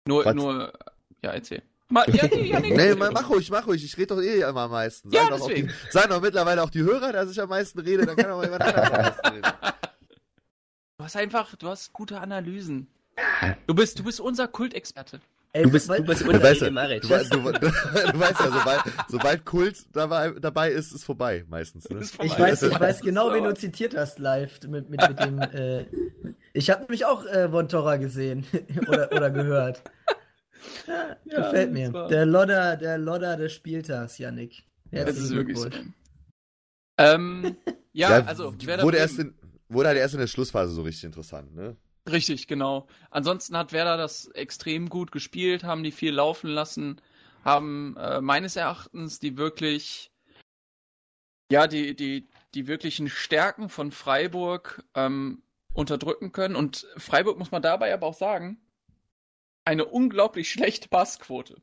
Nur, 0.05 0.25
was? 0.25 0.35
nur, 0.35 0.73
ja, 1.23 1.31
erzähl. 1.31 1.63
Ma, 1.87 2.03
ja, 2.07 2.27
nee, 2.27 2.49
ja, 2.49 2.59
nee, 2.59 2.73
nee, 2.75 2.93
mach 2.93 3.29
ruhig, 3.29 3.49
mach 3.49 3.65
ruhig. 3.65 3.85
Ich 3.85 3.97
rede 3.97 4.15
doch 4.15 4.21
eh 4.21 4.41
immer 4.41 4.61
am 4.61 4.71
meisten. 4.71 5.09
Sagen 5.09 5.29
ja, 5.29 5.37
doch 5.37 5.47
deswegen. 5.47 5.67
Die, 5.67 5.91
sagen 5.91 6.09
doch 6.09 6.21
mittlerweile 6.21 6.61
auch 6.61 6.69
die 6.69 6.81
Hörer, 6.81 7.13
dass 7.13 7.31
ich 7.31 7.41
am 7.41 7.49
meisten 7.49 7.79
rede, 7.79 8.05
dann 8.05 8.17
kann 8.17 8.29
auch 8.31 8.43
jemand 8.43 8.63
anderes 8.63 8.89
am 8.89 9.01
meisten 9.01 9.27
reden. 9.27 9.47
Du 10.97 11.05
hast 11.05 11.15
einfach, 11.15 11.55
du 11.55 11.69
hast 11.69 11.93
gute 11.93 12.19
Analysen. 12.19 12.87
Du 13.67 13.73
bist, 13.73 13.97
du 13.99 14.03
bist 14.03 14.19
unser 14.19 14.49
Kultexperte. 14.49 15.21
Ey, 15.51 15.63
du 15.63 15.71
bist, 15.71 15.89
du 15.89 16.03
bist 16.03 16.21
unter 16.21 16.43
weißt, 16.43 16.61
du, 16.61 16.69
du, 16.69 17.51
du, 17.51 17.59
du, 18.11 18.19
weißt 18.19 18.39
ja, 18.39 18.51
sobald, 18.51 18.81
sobald 19.07 19.45
Kult 19.45 19.83
dabei, 19.93 20.29
dabei 20.39 20.71
ist, 20.71 20.91
ist 20.91 21.03
vorbei 21.03 21.43
meistens. 21.47 21.89
Ne? 21.89 22.01
Ich 22.01 22.37
weiß, 22.37 22.61
ich 22.61 22.79
weiß 22.79 23.01
genau, 23.01 23.33
wen 23.33 23.43
du 23.45 23.55
zitiert 23.55 23.97
hast 23.97 24.19
live 24.19 24.59
mit, 24.67 24.89
mit, 24.89 25.01
mit 25.07 25.19
dem. 25.19 25.39
Äh, 25.39 25.85
ich 26.53 26.69
habe 26.69 26.81
nämlich 26.81 27.05
auch 27.05 27.25
äh, 27.25 27.49
Von 27.49 27.67
Torra 27.67 27.97
gesehen 27.97 28.45
oder, 28.87 29.11
oder 29.11 29.31
gehört. 29.31 29.81
Ja, 30.85 31.17
ja, 31.25 31.41
gefällt 31.41 31.71
mir. 31.71 31.89
Der 32.09 32.27
Lodder, 32.27 32.77
der 32.77 32.99
Lodder 32.99 33.35
des 33.35 33.51
Spieltags, 33.53 34.19
Yannick. 34.19 34.63
Das 34.91 35.17
ist 35.17 35.31
wirklich 35.33 35.57
so. 35.57 35.69
Ähm, 36.97 37.55
ja, 37.91 38.19
ja, 38.19 38.25
also 38.25 38.53
wurde 38.81 38.97
erst 38.97 39.17
in, 39.17 39.33
wurde 39.67 39.87
halt 39.87 39.97
erst 39.97 40.13
in 40.13 40.19
der 40.19 40.27
Schlussphase 40.27 40.73
so 40.73 40.83
richtig 40.83 41.05
interessant, 41.05 41.55
ne? 41.55 41.75
Richtig, 42.11 42.47
genau. 42.47 42.87
Ansonsten 43.11 43.57
hat 43.57 43.73
Werder 43.73 43.97
das 43.97 44.27
extrem 44.27 44.89
gut 44.89 45.11
gespielt, 45.11 45.63
haben 45.63 45.83
die 45.83 45.91
viel 45.91 46.13
laufen 46.13 46.49
lassen, 46.49 47.01
haben 47.43 47.95
äh, 47.97 48.21
meines 48.21 48.55
Erachtens 48.55 49.19
die 49.19 49.37
wirklich, 49.37 50.11
ja, 51.51 51.67
die, 51.67 51.95
die, 51.95 52.27
die 52.53 52.67
wirklichen 52.67 53.09
Stärken 53.09 53.69
von 53.69 53.91
Freiburg 53.91 54.83
ähm, 54.95 55.43
unterdrücken 55.73 56.31
können. 56.31 56.55
Und 56.55 56.87
Freiburg 56.97 57.37
muss 57.37 57.51
man 57.51 57.61
dabei 57.61 57.93
aber 57.93 58.07
auch 58.07 58.15
sagen, 58.15 58.59
eine 59.65 59.85
unglaublich 59.85 60.49
schlechte 60.51 60.89
Passquote. 60.89 61.61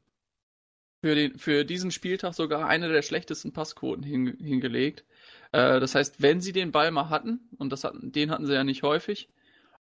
Für, 1.03 1.15
den, 1.15 1.39
für 1.39 1.65
diesen 1.65 1.91
Spieltag 1.91 2.35
sogar 2.35 2.69
eine 2.69 2.89
der 2.89 3.03
schlechtesten 3.03 3.53
Passquoten 3.53 4.03
hin, 4.03 4.37
hingelegt. 4.41 5.05
Äh, 5.53 5.81
das 5.81 5.95
heißt, 5.95 6.23
wenn 6.23 6.41
sie 6.41 6.53
den 6.53 6.73
Ball 6.73 6.91
mal 6.91 7.11
hatten, 7.11 7.49
und 7.59 7.71
das 7.71 7.85
hatten, 7.85 8.13
den 8.13 8.31
hatten 8.31 8.47
sie 8.47 8.55
ja 8.55 8.65
nicht 8.65 8.83
häufig, 8.83 9.29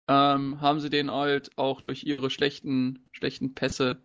ähm, 0.07 0.61
haben 0.61 0.80
sie 0.80 0.90
den 0.90 1.11
halt 1.11 1.52
auch 1.57 1.82
durch 1.82 2.03
ihre 2.03 2.30
schlechten, 2.30 3.06
schlechten 3.11 3.53
Pässe 3.53 3.98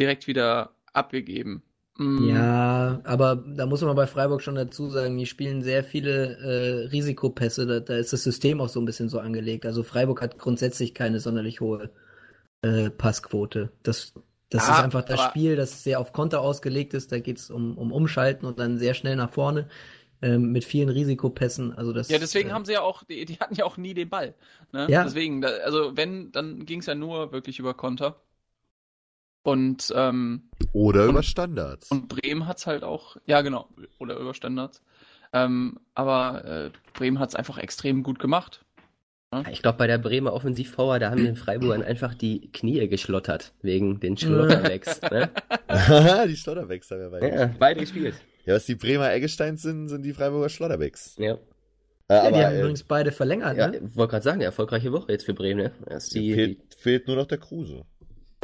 direkt 0.00 0.26
wieder 0.26 0.74
abgegeben. 0.92 1.62
Mm. 1.98 2.28
Ja, 2.28 3.00
aber 3.04 3.36
da 3.36 3.66
muss 3.66 3.82
man 3.82 3.94
bei 3.96 4.06
Freiburg 4.06 4.42
schon 4.42 4.54
dazu 4.54 4.88
sagen, 4.88 5.16
die 5.18 5.26
spielen 5.26 5.62
sehr 5.62 5.84
viele 5.84 6.38
äh, 6.38 6.86
Risikopässe, 6.88 7.66
da, 7.66 7.80
da, 7.80 7.96
ist 7.96 8.12
das 8.12 8.22
System 8.22 8.60
auch 8.60 8.68
so 8.68 8.80
ein 8.80 8.86
bisschen 8.86 9.08
so 9.08 9.18
angelegt. 9.18 9.66
Also 9.66 9.82
Freiburg 9.82 10.22
hat 10.22 10.38
grundsätzlich 10.38 10.94
keine 10.94 11.20
sonderlich 11.20 11.60
hohe 11.60 11.90
äh, 12.62 12.90
Passquote. 12.90 13.70
Das, 13.82 14.14
das 14.48 14.68
ah, 14.68 14.72
ist 14.72 14.84
einfach 14.84 15.02
das 15.02 15.20
Spiel, 15.20 15.56
das 15.56 15.84
sehr 15.84 16.00
auf 16.00 16.12
Konter 16.12 16.40
ausgelegt 16.40 16.94
ist, 16.94 17.12
da 17.12 17.18
geht 17.18 17.38
es 17.38 17.50
um, 17.50 17.76
um 17.76 17.92
Umschalten 17.92 18.46
und 18.46 18.58
dann 18.58 18.78
sehr 18.78 18.94
schnell 18.94 19.16
nach 19.16 19.30
vorne 19.30 19.68
ähm, 20.22 20.52
mit 20.52 20.64
vielen 20.64 20.88
Risikopässen. 20.88 21.72
Also 21.72 21.92
das, 21.92 22.08
ja, 22.08 22.18
deswegen 22.18 22.50
äh, 22.50 22.52
haben 22.52 22.64
sie 22.64 22.72
ja 22.72 22.80
auch, 22.80 23.02
die, 23.04 23.24
die, 23.24 23.38
hatten 23.38 23.54
ja 23.54 23.64
auch 23.64 23.76
nie 23.76 23.92
den 23.92 24.08
Ball. 24.08 24.34
Ne? 24.72 24.86
Ja. 24.88 25.04
Deswegen, 25.04 25.44
also 25.44 25.96
wenn, 25.96 26.32
dann 26.32 26.64
ging 26.64 26.80
es 26.80 26.86
ja 26.86 26.94
nur 26.94 27.32
wirklich 27.32 27.58
über 27.58 27.74
Konter. 27.74 28.20
Und 29.42 29.92
ähm, 29.96 30.50
oder 30.72 31.04
und, 31.04 31.10
über 31.10 31.22
Standards. 31.24 31.90
Und 31.90 32.08
Bremen 32.08 32.46
hat 32.46 32.58
es 32.58 32.66
halt 32.68 32.84
auch, 32.84 33.16
ja 33.26 33.40
genau, 33.40 33.68
oder 33.98 34.16
über 34.16 34.34
Standards. 34.34 34.80
Ähm, 35.32 35.80
aber 35.94 36.44
äh, 36.44 36.70
Bremen 36.94 37.18
hat 37.18 37.30
es 37.30 37.34
einfach 37.34 37.58
extrem 37.58 38.04
gut 38.04 38.20
gemacht. 38.20 38.64
Ja? 39.32 39.42
Ich 39.50 39.62
glaube, 39.62 39.78
bei 39.78 39.88
der 39.88 39.98
Bremer 39.98 40.32
Offensivpower, 40.32 41.00
da 41.00 41.10
haben 41.10 41.24
den 41.24 41.36
Freiburgern 41.36 41.82
einfach 41.82 42.14
die 42.14 42.52
Knie 42.52 42.86
geschlottert, 42.86 43.52
wegen 43.62 43.98
den 43.98 44.16
Schlotterbecks. 44.18 45.00
ne? 45.10 45.30
die 46.28 46.36
Schlotterbecks 46.36 46.90
haben 46.92 47.00
wir 47.00 47.10
beide. 47.10 47.28
Ja, 47.28 47.50
beide 47.58 47.80
gespielt. 47.80 48.14
Ja, 48.44 48.54
was 48.54 48.66
die 48.66 48.74
Bremer 48.74 49.12
Eggesteins 49.12 49.62
sind, 49.62 49.88
sind 49.88 50.02
die 50.02 50.12
Freiburger 50.12 50.48
Schlotterbecks. 50.48 51.16
Ja. 51.18 51.38
Äh, 52.08 52.14
ja, 52.14 52.20
aber, 52.22 52.30
die 52.30 52.44
haben 52.44 52.54
äh, 52.54 52.60
übrigens 52.60 52.82
beide 52.82 53.12
verlängert, 53.12 53.56
ja, 53.56 53.68
ne? 53.68 53.76
Ich 53.78 53.96
wollte 53.96 54.10
gerade 54.10 54.24
sagen, 54.24 54.36
eine 54.36 54.44
erfolgreiche 54.44 54.92
Woche 54.92 55.12
jetzt 55.12 55.24
für 55.24 55.34
Bremen, 55.34 55.64
ne? 55.64 55.72
Erst 55.88 56.14
die, 56.14 56.34
fehlt, 56.34 56.58
die... 56.58 56.76
fehlt 56.76 57.06
nur 57.06 57.16
noch 57.16 57.26
der 57.26 57.38
Kruse. 57.38 57.84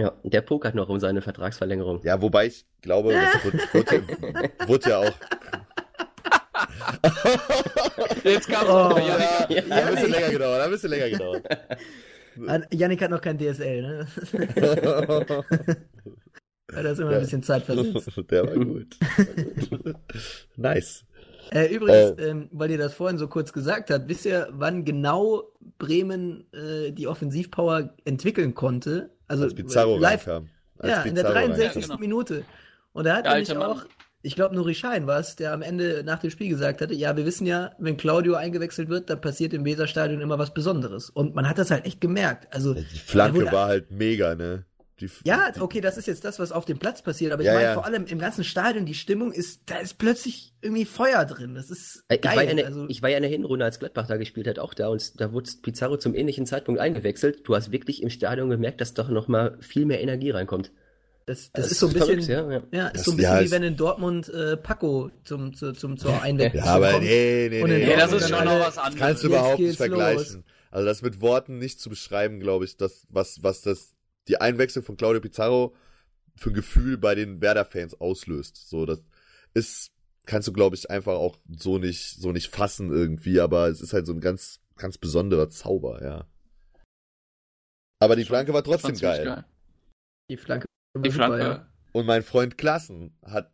Ja, 0.00 0.12
der 0.22 0.42
pokert 0.42 0.76
noch 0.76 0.88
um 0.88 1.00
seine 1.00 1.20
Vertragsverlängerung. 1.22 2.00
Ja, 2.04 2.22
wobei 2.22 2.46
ich 2.46 2.64
glaube, 2.82 3.12
das 3.12 3.44
wird, 3.44 3.74
wird, 3.74 4.68
wird 4.68 4.86
ja 4.86 4.98
auch. 4.98 5.12
Jetzt 8.24 8.48
kam 8.48 8.66
oh, 8.68 8.96
ja, 8.98 9.18
ja, 9.18 9.46
ja, 9.48 9.62
ein 9.62 9.94
bisschen 9.94 10.10
länger 10.10 10.30
gedauert, 10.30 10.60
ein 10.62 10.70
bisschen 10.70 10.90
länger 10.90 11.10
gedauert. 11.10 11.44
Janik 12.72 13.02
hat 13.02 13.10
noch 13.10 13.20
kein 13.20 13.36
DSL, 13.38 13.82
ne? 13.82 14.06
Ja, 16.73 16.82
das 16.82 16.93
ist 16.95 16.99
immer 17.01 17.11
ein 17.12 17.20
bisschen 17.20 17.43
Zeit 17.43 17.65
versetzt. 17.65 18.11
Der 18.31 18.47
war 18.47 18.55
gut. 18.55 18.97
nice. 20.57 21.05
Äh, 21.51 21.74
übrigens, 21.74 22.19
äh, 22.19 22.28
ähm, 22.28 22.49
weil 22.53 22.70
ihr 22.70 22.78
das 22.78 22.95
vorhin 22.95 23.19
so 23.19 23.27
kurz 23.27 23.53
gesagt 23.53 23.90
habt, 23.90 24.09
wisst 24.09 24.27
ihr, 24.27 24.49
wann 24.53 24.85
genau 24.85 25.45
Bremen 25.78 26.45
äh, 26.53 26.93
die 26.93 27.07
Offensivpower 27.07 27.95
entwickeln 28.05 28.55
konnte? 28.55 29.11
Also 29.28 29.45
als 29.45 29.55
Pizarro 29.55 29.97
live, 29.97 30.27
reinkam. 30.27 30.49
Als 30.78 30.90
ja, 30.90 31.03
Pizarro 31.03 31.09
in 31.09 31.15
der 31.15 31.24
63. 31.24 31.82
Reinkam. 31.85 32.01
Minute. 32.01 32.45
Und 32.93 33.05
da 33.05 33.16
hat 33.16 33.24
ja, 33.24 33.32
nämlich 33.32 33.57
auch, 33.57 33.86
ich 34.20 34.35
glaube, 34.35 34.55
Nuri 34.55 34.74
Schein 34.74 35.07
war 35.07 35.20
es, 35.20 35.36
der 35.36 35.53
am 35.53 35.62
Ende 35.62 36.03
nach 36.05 36.19
dem 36.19 36.31
Spiel 36.31 36.49
gesagt 36.49 36.82
hatte, 36.82 36.95
ja, 36.95 37.16
wir 37.16 37.24
wissen 37.24 37.47
ja, 37.47 37.73
wenn 37.78 37.97
Claudio 37.97 38.35
eingewechselt 38.35 38.89
wird, 38.89 39.09
dann 39.09 39.20
passiert 39.20 39.55
im 39.55 39.65
Weserstadion 39.65 40.20
immer 40.20 40.39
was 40.39 40.53
Besonderes. 40.53 41.09
Und 41.09 41.35
man 41.35 41.49
hat 41.49 41.57
das 41.57 41.70
halt 41.70 41.86
echt 41.86 42.01
gemerkt. 42.01 42.53
Also, 42.53 42.74
die 42.74 42.82
Flanke 42.82 43.51
war 43.53 43.69
halt 43.69 43.90
mega, 43.90 44.35
ne? 44.35 44.65
Die, 45.00 45.08
ja, 45.24 45.52
okay, 45.60 45.80
das 45.80 45.96
ist 45.96 46.06
jetzt 46.06 46.24
das, 46.24 46.38
was 46.38 46.50
auf 46.50 46.64
dem 46.64 46.78
Platz 46.78 47.02
passiert, 47.02 47.32
aber 47.32 47.42
ich 47.42 47.48
meine 47.48 47.62
ja. 47.62 47.74
vor 47.74 47.84
allem 47.84 48.06
im 48.06 48.18
ganzen 48.18 48.42
Stadion, 48.42 48.84
die 48.84 48.94
Stimmung 48.94 49.32
ist, 49.32 49.62
da 49.66 49.78
ist 49.78 49.98
plötzlich 49.98 50.54
irgendwie 50.60 50.84
Feuer 50.84 51.24
drin. 51.24 51.54
Das 51.54 51.70
ist 51.70 52.04
geil. 52.08 52.18
Ich 52.20 52.24
war, 52.24 52.42
ja 52.42 52.50
eine, 52.50 52.66
also, 52.66 52.86
ich 52.88 53.02
war 53.02 53.10
ja 53.10 53.16
in 53.16 53.22
der 53.22 53.30
Hinrunde, 53.30 53.64
als 53.64 53.78
Gladbach 53.78 54.06
da 54.06 54.16
gespielt 54.16 54.48
hat, 54.48 54.58
auch 54.58 54.74
da 54.74 54.88
und 54.88 55.20
da 55.20 55.32
wurde 55.32 55.50
Pizarro 55.62 55.98
zum 55.98 56.14
ähnlichen 56.14 56.46
Zeitpunkt 56.46 56.80
eingewechselt. 56.80 57.40
Du 57.44 57.54
hast 57.54 57.70
wirklich 57.70 58.02
im 58.02 58.10
Stadion 58.10 58.50
gemerkt, 58.50 58.80
dass 58.80 58.94
doch 58.94 59.08
nochmal 59.08 59.56
viel 59.60 59.86
mehr 59.86 60.00
Energie 60.00 60.30
reinkommt. 60.30 60.72
Das, 61.26 61.52
das, 61.52 61.64
das, 61.64 61.72
ist 61.72 61.80
so 61.80 61.88
ein 61.88 61.92
bisschen, 61.92 62.22
verrückt, 62.22 62.72
ja, 62.72 62.78
ja. 62.78 62.88
ist 62.88 63.04
so 63.04 63.10
ein 63.10 63.18
bisschen 63.18 63.40
wie 63.40 63.50
wenn 63.50 63.62
in 63.62 63.76
Dortmund 63.76 64.30
äh, 64.30 64.56
Paco 64.56 65.10
zum, 65.24 65.52
zum, 65.54 65.74
zum, 65.74 65.98
zur 65.98 66.22
Einwechslung 66.22 66.64
Ja, 66.64 66.74
aber 66.74 67.00
nee, 67.00 67.48
nee, 67.50 67.62
nee. 67.64 67.86
nee 67.86 67.96
das 67.96 68.12
ist 68.14 68.30
schon 68.30 68.44
noch 68.46 68.58
was 68.58 68.78
anderes. 68.78 68.98
Kannst 68.98 69.22
du 69.24 69.26
überhaupt 69.28 69.58
nicht 69.58 69.76
vergleichen. 69.76 70.36
Los. 70.36 70.44
Also 70.70 70.86
das 70.86 71.02
mit 71.02 71.20
Worten 71.20 71.58
nicht 71.58 71.80
zu 71.80 71.90
beschreiben, 71.90 72.40
glaube 72.40 72.64
ich, 72.64 72.78
das, 72.78 73.06
was, 73.10 73.42
was 73.42 73.60
das 73.60 73.94
die 74.28 74.40
Einwechslung 74.40 74.84
von 74.84 74.96
Claudio 74.96 75.20
Pizarro 75.20 75.74
für 76.36 76.50
ein 76.50 76.55
Gefühl 76.55 76.98
bei 76.98 77.14
den 77.14 77.40
Werder-Fans 77.40 78.00
auslöst. 78.00 78.68
So, 78.68 78.86
das 78.86 79.02
ist, 79.55 79.90
kannst 80.26 80.46
du, 80.48 80.52
glaube 80.52 80.76
ich, 80.76 80.90
einfach 80.90 81.14
auch 81.14 81.38
so 81.48 81.78
nicht, 81.78 82.20
so 82.20 82.32
nicht 82.32 82.48
fassen 82.48 82.90
irgendwie, 82.90 83.40
aber 83.40 83.68
es 83.68 83.80
ist 83.80 83.92
halt 83.92 84.06
so 84.06 84.12
ein 84.12 84.20
ganz, 84.20 84.60
ganz 84.76 84.98
besonderer 84.98 85.48
Zauber, 85.48 86.02
ja. 86.02 86.26
Aber 88.00 88.14
die 88.14 88.24
Flanke 88.24 88.52
war 88.52 88.62
trotzdem 88.62 88.96
geil. 88.96 89.24
geil. 89.24 89.44
Die 90.30 90.36
Flanke. 90.36 90.66
Die 90.96 91.10
Flanke. 91.10 91.38
Ja. 91.38 91.68
Und 91.92 92.06
mein 92.06 92.22
Freund 92.22 92.56
Klassen 92.56 93.16
hat, 93.24 93.52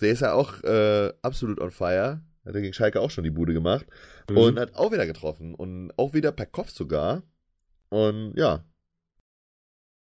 der 0.00 0.12
ist 0.12 0.20
ja 0.20 0.32
auch 0.32 0.62
äh, 0.62 1.12
absolut 1.22 1.60
on 1.60 1.70
fire. 1.70 2.22
Hat 2.44 2.54
er 2.54 2.60
gegen 2.60 2.72
Schalke 2.72 3.00
auch 3.00 3.10
schon 3.10 3.24
die 3.24 3.30
Bude 3.30 3.52
gemacht. 3.52 3.86
Mhm. 4.30 4.36
Und 4.36 4.58
hat 4.58 4.74
auch 4.76 4.92
wieder 4.92 5.06
getroffen. 5.06 5.54
Und 5.54 5.92
auch 5.98 6.14
wieder 6.14 6.32
per 6.32 6.46
Kopf 6.46 6.70
sogar. 6.70 7.22
Und 7.90 8.34
ja. 8.36 8.64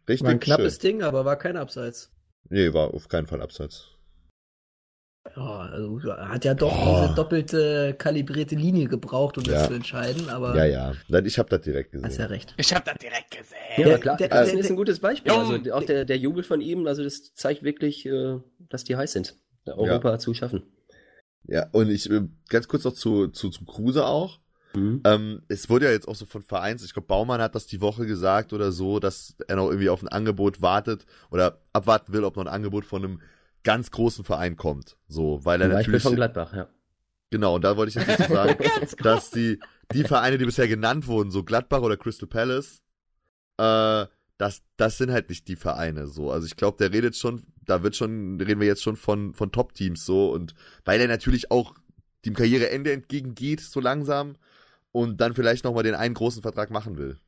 Richtig. 0.08 0.24
War 0.24 0.30
ein 0.30 0.40
knappes 0.40 0.74
schön. 0.74 0.98
Ding, 0.98 1.02
aber 1.02 1.24
war 1.24 1.36
kein 1.36 1.56
Abseits. 1.56 2.10
Nee, 2.48 2.72
war 2.72 2.92
auf 2.92 3.08
keinen 3.08 3.26
Fall 3.26 3.40
Abseits. 3.40 3.88
Ja, 5.36 5.60
also 5.60 6.02
hat 6.16 6.44
ja 6.44 6.52
doch 6.52 6.74
oh. 6.74 7.02
diese 7.02 7.14
doppelte 7.14 7.94
kalibrierte 7.96 8.56
Linie 8.56 8.88
gebraucht, 8.88 9.38
um 9.38 9.44
ja. 9.44 9.52
das 9.52 9.68
zu 9.68 9.74
entscheiden, 9.74 10.28
aber. 10.28 10.56
Ja, 10.56 10.64
ja. 10.64 11.20
Ich 11.24 11.38
habe 11.38 11.48
das 11.48 11.60
direkt 11.60 11.92
gesehen. 11.92 12.06
Hast 12.06 12.18
ja 12.18 12.26
recht. 12.26 12.54
Ich 12.56 12.74
habe 12.74 12.84
das 12.84 12.96
direkt 12.98 13.30
gesehen. 13.30 13.56
Ja, 13.76 13.84
der, 13.84 13.98
klar. 13.98 14.16
Der, 14.16 14.28
der, 14.28 14.52
ist 14.52 14.68
ein 14.68 14.76
gutes 14.76 14.98
Beispiel. 14.98 15.30
Also 15.30 15.72
auch 15.72 15.84
der, 15.84 16.04
der 16.04 16.18
Jubel 16.18 16.42
von 16.42 16.60
ihm, 16.60 16.86
also 16.86 17.04
das 17.04 17.32
zeigt 17.34 17.62
wirklich, 17.62 18.04
äh, 18.04 18.40
dass 18.68 18.82
die 18.82 18.96
heiß 18.96 19.12
sind, 19.12 19.36
Europa 19.64 20.10
ja. 20.10 20.18
zu 20.18 20.34
schaffen. 20.34 20.64
Ja, 21.44 21.68
und 21.72 21.88
ich 21.88 22.10
äh, 22.10 22.22
ganz 22.48 22.66
kurz 22.66 22.84
noch 22.84 22.94
zu, 22.94 23.28
zu, 23.28 23.50
zu 23.50 23.64
Kruse 23.64 24.04
auch. 24.04 24.40
Mhm. 24.74 25.00
Ähm, 25.04 25.42
es 25.48 25.68
wurde 25.68 25.86
ja 25.86 25.92
jetzt 25.92 26.08
auch 26.08 26.14
so 26.14 26.26
von 26.26 26.42
Vereins, 26.42 26.84
ich 26.84 26.92
glaube, 26.92 27.08
Baumann 27.08 27.40
hat 27.40 27.54
das 27.54 27.66
die 27.66 27.80
Woche 27.80 28.06
gesagt 28.06 28.52
oder 28.52 28.72
so, 28.72 29.00
dass 29.00 29.36
er 29.48 29.56
noch 29.56 29.68
irgendwie 29.68 29.90
auf 29.90 30.02
ein 30.02 30.08
Angebot 30.08 30.62
wartet 30.62 31.06
oder 31.30 31.60
abwarten 31.72 32.12
will, 32.12 32.24
ob 32.24 32.36
noch 32.36 32.44
ein 32.44 32.52
Angebot 32.52 32.84
von 32.84 33.04
einem 33.04 33.20
ganz 33.64 33.90
großen 33.90 34.24
Verein 34.24 34.56
kommt. 34.56 34.96
So, 35.08 35.44
weil 35.44 35.60
er 35.60 35.68
Zum 35.68 35.78
natürlich. 35.78 36.02
von 36.02 36.16
Gladbach, 36.16 36.54
ja. 36.54 36.68
Genau, 37.30 37.54
und 37.54 37.64
da 37.64 37.76
wollte 37.76 37.90
ich 37.90 37.94
jetzt 37.94 38.18
nicht 38.18 38.30
sagen, 38.32 38.62
dass 38.98 39.30
die, 39.30 39.58
die 39.92 40.04
Vereine, 40.04 40.38
die 40.38 40.44
bisher 40.44 40.68
genannt 40.68 41.06
wurden, 41.06 41.30
so 41.30 41.42
Gladbach 41.42 41.80
oder 41.80 41.96
Crystal 41.96 42.28
Palace, 42.28 42.82
äh, 43.58 44.06
das, 44.38 44.62
das 44.76 44.98
sind 44.98 45.12
halt 45.12 45.28
nicht 45.28 45.48
die 45.48 45.56
Vereine 45.56 46.08
so. 46.08 46.30
Also 46.30 46.46
ich 46.46 46.56
glaube, 46.56 46.76
der 46.78 46.92
redet 46.92 47.16
schon, 47.16 47.44
da 47.64 47.82
wird 47.82 47.96
schon, 47.96 48.40
reden 48.40 48.60
wir 48.60 48.66
jetzt 48.66 48.82
schon 48.82 48.96
von, 48.96 49.34
von 49.34 49.52
Top-Teams 49.52 50.04
so 50.04 50.30
und 50.32 50.54
weil 50.84 51.00
er 51.00 51.08
natürlich 51.08 51.50
auch 51.50 51.74
dem 52.24 52.34
Karriereende 52.34 52.92
entgegengeht, 52.92 53.60
so 53.60 53.80
langsam, 53.80 54.36
und 54.92 55.20
dann 55.20 55.34
vielleicht 55.34 55.64
nochmal 55.64 55.82
den 55.82 55.94
einen 55.94 56.14
großen 56.14 56.42
Vertrag 56.42 56.70
machen 56.70 56.96
will. 56.96 57.18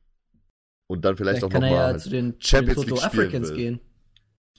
Und 0.87 1.03
dann 1.03 1.17
vielleicht, 1.17 1.39
vielleicht 1.39 1.55
auch 1.55 1.61
nochmal 1.61 1.93
ja 1.93 1.97
zu 1.97 2.09
den, 2.09 2.35
Champions 2.39 2.81
zu 2.81 2.85
den 2.85 2.95
League 2.95 3.03
Africans 3.03 3.49
will. 3.49 3.55
gehen. 3.55 3.79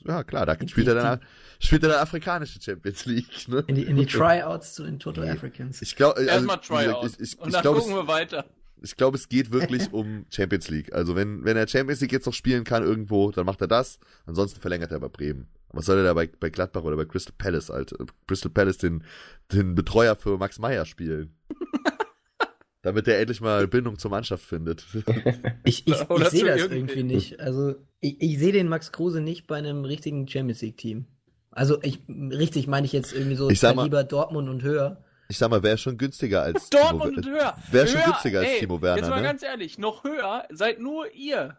Ja, 0.05 0.24
klar, 0.24 0.45
da 0.47 0.57
spielt 0.69 0.89
er 0.89 0.95
dann, 0.95 1.20
spielt 1.59 1.83
er 1.83 1.91
dann 1.91 1.99
afrikanische 2.01 2.61
Champions 2.61 3.07
League, 3.07 3.49
ne? 3.49 3.65
In 3.66 3.74
die, 3.77 3.83
in 3.83 3.97
die 3.97 4.07
Tryouts 4.07 4.74
zu 4.74 4.85
den 4.85 4.99
Toto 4.99 5.23
Africans. 5.23 5.81
Ich 5.83 5.97
glaube, 5.97 6.16
also, 6.16 6.31
Erstmal 6.31 6.61
Tryouts. 6.61 7.15
Ich, 7.15 7.33
ich, 7.33 7.39
und 7.39 7.53
dann 7.53 7.62
glaub, 7.62 7.78
gucken 7.78 7.95
wir 7.95 8.07
weiter. 8.07 8.45
Ich 8.83 8.97
glaube, 8.97 9.16
es 9.16 9.28
geht 9.28 9.53
wirklich 9.53 9.93
um 9.93 10.27
Champions 10.31 10.69
League. 10.69 10.93
Also 10.93 11.16
wenn, 11.16 11.45
wenn 11.45 11.57
er 11.57 11.66
Champions 11.66 12.01
League 12.01 12.12
jetzt 12.12 12.27
noch 12.27 12.35
spielen 12.35 12.65
kann 12.65 12.83
irgendwo, 12.83 13.31
dann 13.31 13.47
macht 13.47 13.61
er 13.61 13.69
das. 13.69 13.99
Ansonsten 14.27 14.61
verlängert 14.61 14.93
er 14.93 15.01
bei 15.01 15.09
Bremen. 15.09 15.49
Was 15.70 15.87
soll 15.87 15.99
er 15.99 16.05
da 16.05 16.15
bei, 16.15 16.28
bei 16.28 16.51
Gladbach 16.51 16.83
oder 16.83 16.97
bei 16.97 17.05
Crystal 17.05 17.35
Palace, 17.37 17.70
Alter? 17.70 17.97
Crystal 18.27 18.51
Palace 18.51 18.78
den, 18.78 19.03
den 19.53 19.74
Betreuer 19.74 20.15
für 20.16 20.39
Max 20.39 20.59
Meyer 20.59 20.85
spielen. 20.85 21.35
damit 22.86 23.08
er 23.08 23.18
endlich 23.18 23.40
mal 23.40 23.66
Bindung 23.66 23.98
zur 23.98 24.12
Mannschaft 24.12 24.44
findet. 24.44 24.86
Ich, 25.64 25.84
ich, 25.88 25.94
ich 25.94 26.28
sehe 26.28 26.44
das 26.44 26.60
irgendwie 26.60 27.02
nicht. 27.02 27.40
Also 27.40 27.74
ich, 27.98 28.20
ich 28.20 28.38
sehe 28.38 28.52
den 28.52 28.68
Max 28.68 28.92
Kruse 28.92 29.20
nicht 29.20 29.48
bei 29.48 29.56
einem 29.56 29.84
richtigen 29.84 30.28
Champions 30.28 30.62
League 30.62 30.76
Team. 30.76 31.06
Also 31.50 31.82
ich 31.82 31.98
richtig 32.08 32.68
meine 32.68 32.86
ich 32.86 32.92
jetzt 32.92 33.12
irgendwie 33.12 33.34
so 33.34 33.50
ich 33.50 33.60
mal, 33.60 33.82
lieber 33.82 34.04
Dortmund 34.04 34.48
und 34.48 34.62
höher. 34.62 35.02
Ich 35.28 35.38
sag 35.38 35.50
mal, 35.50 35.64
wäre 35.64 35.76
schon 35.76 35.98
günstiger 35.98 36.42
als 36.42 36.70
Dortmund 36.70 37.16
Timo, 37.16 37.26
und 37.26 37.34
höher. 37.34 37.56
Wäre 37.72 37.88
schon 37.88 38.02
günstiger 38.02 38.38
als 38.38 38.48
ey, 38.48 38.60
Timo 38.60 38.80
Werner. 38.80 38.98
Jetzt 38.98 39.10
mal 39.10 39.16
ne? 39.16 39.22
ganz 39.24 39.42
ehrlich, 39.42 39.78
noch 39.78 40.04
höher 40.04 40.44
seid 40.50 40.78
nur 40.78 41.12
ihr. 41.12 41.56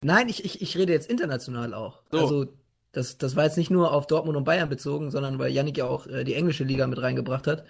Nein, 0.00 0.30
ich, 0.30 0.46
ich, 0.46 0.62
ich 0.62 0.78
rede 0.78 0.94
jetzt 0.94 1.10
international 1.10 1.74
auch. 1.74 2.00
So. 2.10 2.18
Also 2.18 2.46
das, 2.92 3.18
das 3.18 3.36
war 3.36 3.44
jetzt 3.44 3.58
nicht 3.58 3.70
nur 3.70 3.92
auf 3.92 4.06
Dortmund 4.06 4.38
und 4.38 4.44
Bayern 4.44 4.70
bezogen, 4.70 5.10
sondern 5.10 5.38
weil 5.38 5.52
Yannick 5.52 5.76
ja 5.76 5.84
auch 5.84 6.06
äh, 6.06 6.24
die 6.24 6.34
englische 6.34 6.64
Liga 6.64 6.86
mit 6.86 7.02
reingebracht 7.02 7.46
hat. 7.46 7.66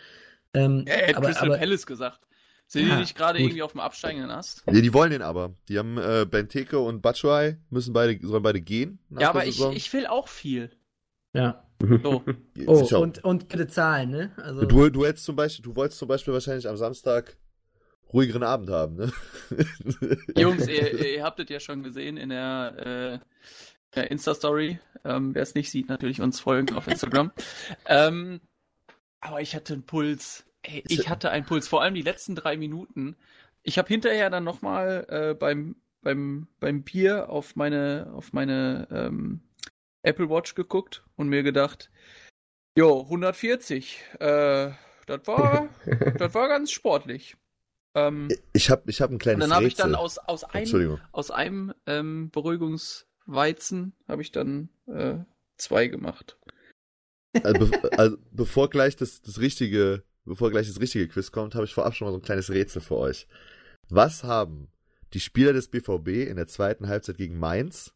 Ähm, 0.52 0.84
er 0.86 1.08
hat 1.08 1.16
aber, 1.16 1.26
Crystal 1.26 1.48
aber, 1.48 1.58
Palace 1.58 1.86
gesagt. 1.86 2.20
Sind 2.66 2.88
ja, 2.88 2.94
die 2.94 3.00
nicht 3.02 3.16
gerade 3.16 3.38
irgendwie 3.38 3.62
auf 3.62 3.72
dem 3.72 3.80
absteigenden 3.80 4.30
Ast? 4.30 4.64
Ja, 4.66 4.80
die 4.80 4.92
wollen 4.92 5.10
den 5.10 5.22
aber. 5.22 5.54
Die 5.68 5.78
haben 5.78 5.98
äh, 5.98 6.26
Benteke 6.28 6.78
und 6.78 7.02
Batshuayi 7.02 7.56
müssen 7.70 7.92
beide, 7.92 8.18
sollen 8.26 8.42
beide 8.42 8.60
gehen. 8.60 8.98
Ja, 9.10 9.30
aber 9.30 9.46
ich, 9.46 9.60
ich 9.60 9.92
will 9.92 10.06
auch 10.06 10.28
viel. 10.28 10.70
Ja. 11.32 11.64
So. 11.80 12.24
oh, 12.66 13.00
und, 13.00 13.22
und 13.22 13.48
bitte 13.48 13.66
zahlen, 13.66 14.10
ne? 14.10 14.32
Also... 14.36 14.64
Du, 14.64 14.88
du 14.88 15.04
hättest 15.04 15.24
zum 15.24 15.36
Beispiel, 15.36 15.62
du 15.62 15.76
wolltest 15.76 15.98
zum 15.98 16.08
Beispiel 16.08 16.32
wahrscheinlich 16.32 16.68
am 16.68 16.76
Samstag 16.76 17.36
ruhigeren 18.12 18.44
Abend 18.44 18.70
haben, 18.70 18.96
ne? 18.96 19.12
Jungs, 20.36 20.68
ihr, 20.68 21.16
ihr 21.16 21.22
habt 21.22 21.40
es 21.40 21.48
ja 21.48 21.60
schon 21.60 21.82
gesehen 21.82 22.16
in 22.16 22.28
der, 22.28 23.20
äh, 23.20 23.46
der 23.94 24.10
Insta-Story. 24.10 24.78
Ähm, 25.04 25.34
Wer 25.34 25.42
es 25.42 25.54
nicht 25.54 25.70
sieht, 25.70 25.88
natürlich 25.88 26.20
uns 26.20 26.40
folgen 26.40 26.74
auf 26.76 26.86
Instagram. 26.86 27.32
ähm, 27.86 28.40
aber 29.20 29.40
ich 29.40 29.54
hatte 29.54 29.74
einen 29.74 29.84
Puls. 29.84 30.44
Ey, 30.64 30.82
ich 30.88 31.08
hatte 31.08 31.30
einen 31.30 31.46
Puls, 31.46 31.68
vor 31.68 31.82
allem 31.82 31.94
die 31.94 32.02
letzten 32.02 32.34
drei 32.34 32.56
Minuten. 32.56 33.16
Ich 33.62 33.78
habe 33.78 33.88
hinterher 33.88 34.30
dann 34.30 34.44
nochmal 34.44 35.06
äh, 35.08 35.34
beim, 35.34 35.76
beim, 36.02 36.48
beim 36.60 36.82
Bier 36.82 37.28
auf 37.28 37.56
meine, 37.56 38.10
auf 38.14 38.32
meine 38.32 38.88
ähm, 38.90 39.40
Apple 40.02 40.28
Watch 40.28 40.54
geguckt 40.54 41.04
und 41.16 41.28
mir 41.28 41.42
gedacht, 41.42 41.90
jo, 42.76 43.02
140. 43.02 44.02
Äh, 44.20 44.70
das 45.06 45.26
war, 45.26 45.68
das 46.18 46.34
war 46.34 46.48
ganz 46.48 46.70
sportlich. 46.70 47.36
Ähm, 47.94 48.28
ich 48.52 48.70
habe 48.70 48.90
ich 48.90 49.00
hab 49.00 49.10
ein 49.10 49.18
kleines 49.18 49.44
und 49.44 49.50
Dann 49.50 49.56
habe 49.56 49.66
ich 49.66 49.74
dann 49.74 49.94
aus, 49.94 50.18
aus 50.18 50.44
einem, 50.44 50.98
aus 51.12 51.30
einem 51.30 51.74
ähm, 51.86 52.30
Beruhigungsweizen 52.30 53.94
habe 54.08 54.22
ich 54.22 54.32
dann 54.32 54.68
äh, 54.86 55.16
zwei 55.56 55.88
gemacht. 55.88 56.38
Also, 57.42 57.70
be 57.70 57.98
also, 57.98 58.16
bevor 58.30 58.70
gleich 58.70 58.96
das, 58.96 59.22
das 59.22 59.40
richtige 59.40 60.04
bevor 60.24 60.50
gleich 60.50 60.66
das 60.66 60.80
richtige 60.80 61.08
Quiz 61.08 61.32
kommt, 61.32 61.54
habe 61.54 61.64
ich 61.64 61.74
vorab 61.74 61.94
schon 61.94 62.06
mal 62.06 62.12
so 62.12 62.18
ein 62.18 62.24
kleines 62.24 62.50
Rätsel 62.50 62.82
für 62.82 62.96
euch. 62.96 63.26
Was 63.88 64.24
haben 64.24 64.68
die 65.12 65.20
Spieler 65.20 65.52
des 65.52 65.68
BVB 65.68 66.28
in 66.28 66.36
der 66.36 66.46
zweiten 66.46 66.88
Halbzeit 66.88 67.16
gegen 67.16 67.38
Mainz 67.38 67.92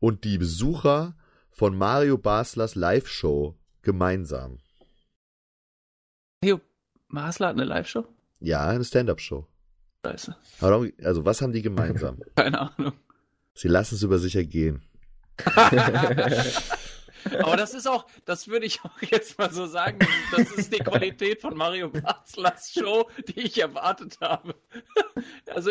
und 0.00 0.24
die 0.24 0.38
Besucher 0.38 1.16
von 1.50 1.76
Mario 1.76 2.18
Baslers 2.18 2.74
Live-Show 2.74 3.56
gemeinsam? 3.82 4.58
Mario 6.42 6.60
Basler 7.08 7.48
hat 7.48 7.56
eine 7.56 7.64
Live-Show? 7.64 8.04
Ja, 8.40 8.68
eine 8.68 8.84
Stand-Up-Show. 8.84 9.46
Scheiße. 10.04 10.36
Also, 11.02 11.24
was 11.24 11.40
haben 11.40 11.52
die 11.52 11.62
gemeinsam? 11.62 12.20
Keine 12.36 12.60
Ahnung. 12.60 12.92
Sie 13.54 13.68
lassen 13.68 13.94
es 13.94 14.02
über 14.02 14.18
sich 14.18 14.36
ergehen. 14.36 14.82
Aber 17.38 17.56
das 17.56 17.74
ist 17.74 17.88
auch, 17.88 18.06
das 18.24 18.48
würde 18.48 18.66
ich 18.66 18.80
auch 18.84 19.02
jetzt 19.10 19.38
mal 19.38 19.52
so 19.52 19.66
sagen, 19.66 19.98
das 20.30 20.52
ist 20.52 20.72
die 20.72 20.78
Qualität 20.78 21.40
von 21.40 21.56
Mario 21.56 21.90
Baslers 21.90 22.72
Show, 22.72 23.08
die 23.28 23.40
ich 23.40 23.60
erwartet 23.60 24.18
habe. 24.20 24.54
Also, 25.54 25.70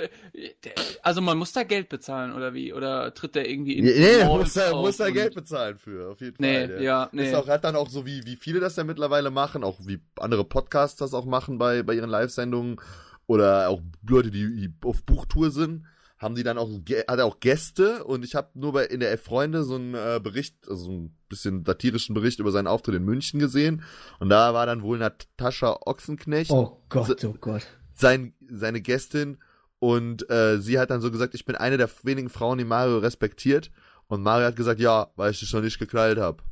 also 1.02 1.22
man 1.22 1.38
muss 1.38 1.52
da 1.52 1.64
Geld 1.64 1.90
bezahlen, 1.90 2.34
oder 2.34 2.54
wie? 2.54 2.74
Oder 2.74 3.14
tritt 3.14 3.36
der 3.36 3.50
irgendwie 3.50 3.78
in 3.78 3.86
Nee, 3.86 4.24
muss 4.26 4.54
da, 4.54 4.72
muss 4.72 4.98
da 4.98 5.10
Geld 5.10 5.36
bezahlen 5.36 5.78
für, 5.78 6.12
auf 6.12 6.22
jeden 6.22 6.38
nee, 6.40 6.60
Fall. 6.60 6.68
Der 6.68 6.82
ja, 6.82 7.10
nee. 7.12 7.30
Ist 7.30 7.36
auch, 7.36 7.48
hat 7.48 7.64
dann 7.64 7.76
auch 7.76 7.90
so, 7.90 8.06
wie, 8.06 8.26
wie 8.26 8.36
viele 8.36 8.60
das 8.60 8.76
ja 8.76 8.84
mittlerweile 8.84 9.32
machen, 9.32 9.64
auch 9.64 9.80
wie 9.86 10.00
andere 10.20 10.44
Podcasts 10.44 10.98
das 10.98 11.14
auch 11.14 11.26
machen 11.26 11.58
bei, 11.58 11.84
bei 11.84 11.94
ihren 11.94 12.10
Live-Sendungen. 12.10 12.80
Oder 13.26 13.70
auch 13.70 13.82
Leute, 14.06 14.32
die 14.32 14.70
auf 14.84 15.04
Buchtour 15.04 15.50
sind 15.50 15.86
haben 16.24 16.36
die 16.36 16.44
dann 16.44 16.58
auch, 16.58 16.70
hat 16.70 17.20
er 17.20 17.26
auch 17.26 17.40
Gäste 17.40 18.04
und 18.04 18.26
ich 18.26 18.36
habe 18.36 18.50
nur 18.56 18.74
bei 18.74 18.86
in 18.86 19.00
der 19.00 19.12
F-Freunde 19.12 19.64
so 19.64 19.76
einen 19.76 19.94
äh, 19.94 20.20
Bericht, 20.24 20.56
also 20.68 20.90
ein 20.92 21.18
bisschen 21.30 21.64
satirischen 21.66 22.16
Bericht 22.16 22.40
über 22.40 22.52
seinen 22.52 22.68
Auftritt 22.68 22.96
in 22.96 23.04
München 23.04 23.40
gesehen 23.40 23.84
und 24.20 24.30
da 24.30 24.54
war 24.54 24.66
dann 24.66 24.82
wohl 24.82 24.98
Natascha 24.98 25.78
Ochsenknecht. 25.86 26.52
Oh 26.52 26.82
Gott, 26.90 27.24
oh 27.24 27.36
Gott. 27.40 27.68
Sein, 27.94 28.34
seine 28.50 28.82
Gästin 28.82 29.38
und 29.80 30.30
äh, 30.30 30.60
sie 30.60 30.80
hat 30.80 30.90
dann 30.90 31.02
so 31.02 31.12
gesagt, 31.12 31.36
ich 31.36 31.46
bin 31.46 31.56
eine 31.56 31.78
der 31.78 31.90
wenigen 32.04 32.30
Frauen, 32.30 32.58
die 32.58 32.66
Mario 32.66 32.98
respektiert 32.98 33.70
und 34.08 34.24
Mario 34.24 34.48
hat 34.48 34.56
gesagt, 34.56 34.80
ja, 34.80 35.12
weil 35.16 35.32
ich 35.32 35.40
dich 35.40 35.54
noch 35.54 35.62
nicht 35.62 35.78
gekleidet 35.78 36.20
habe. 36.20 36.44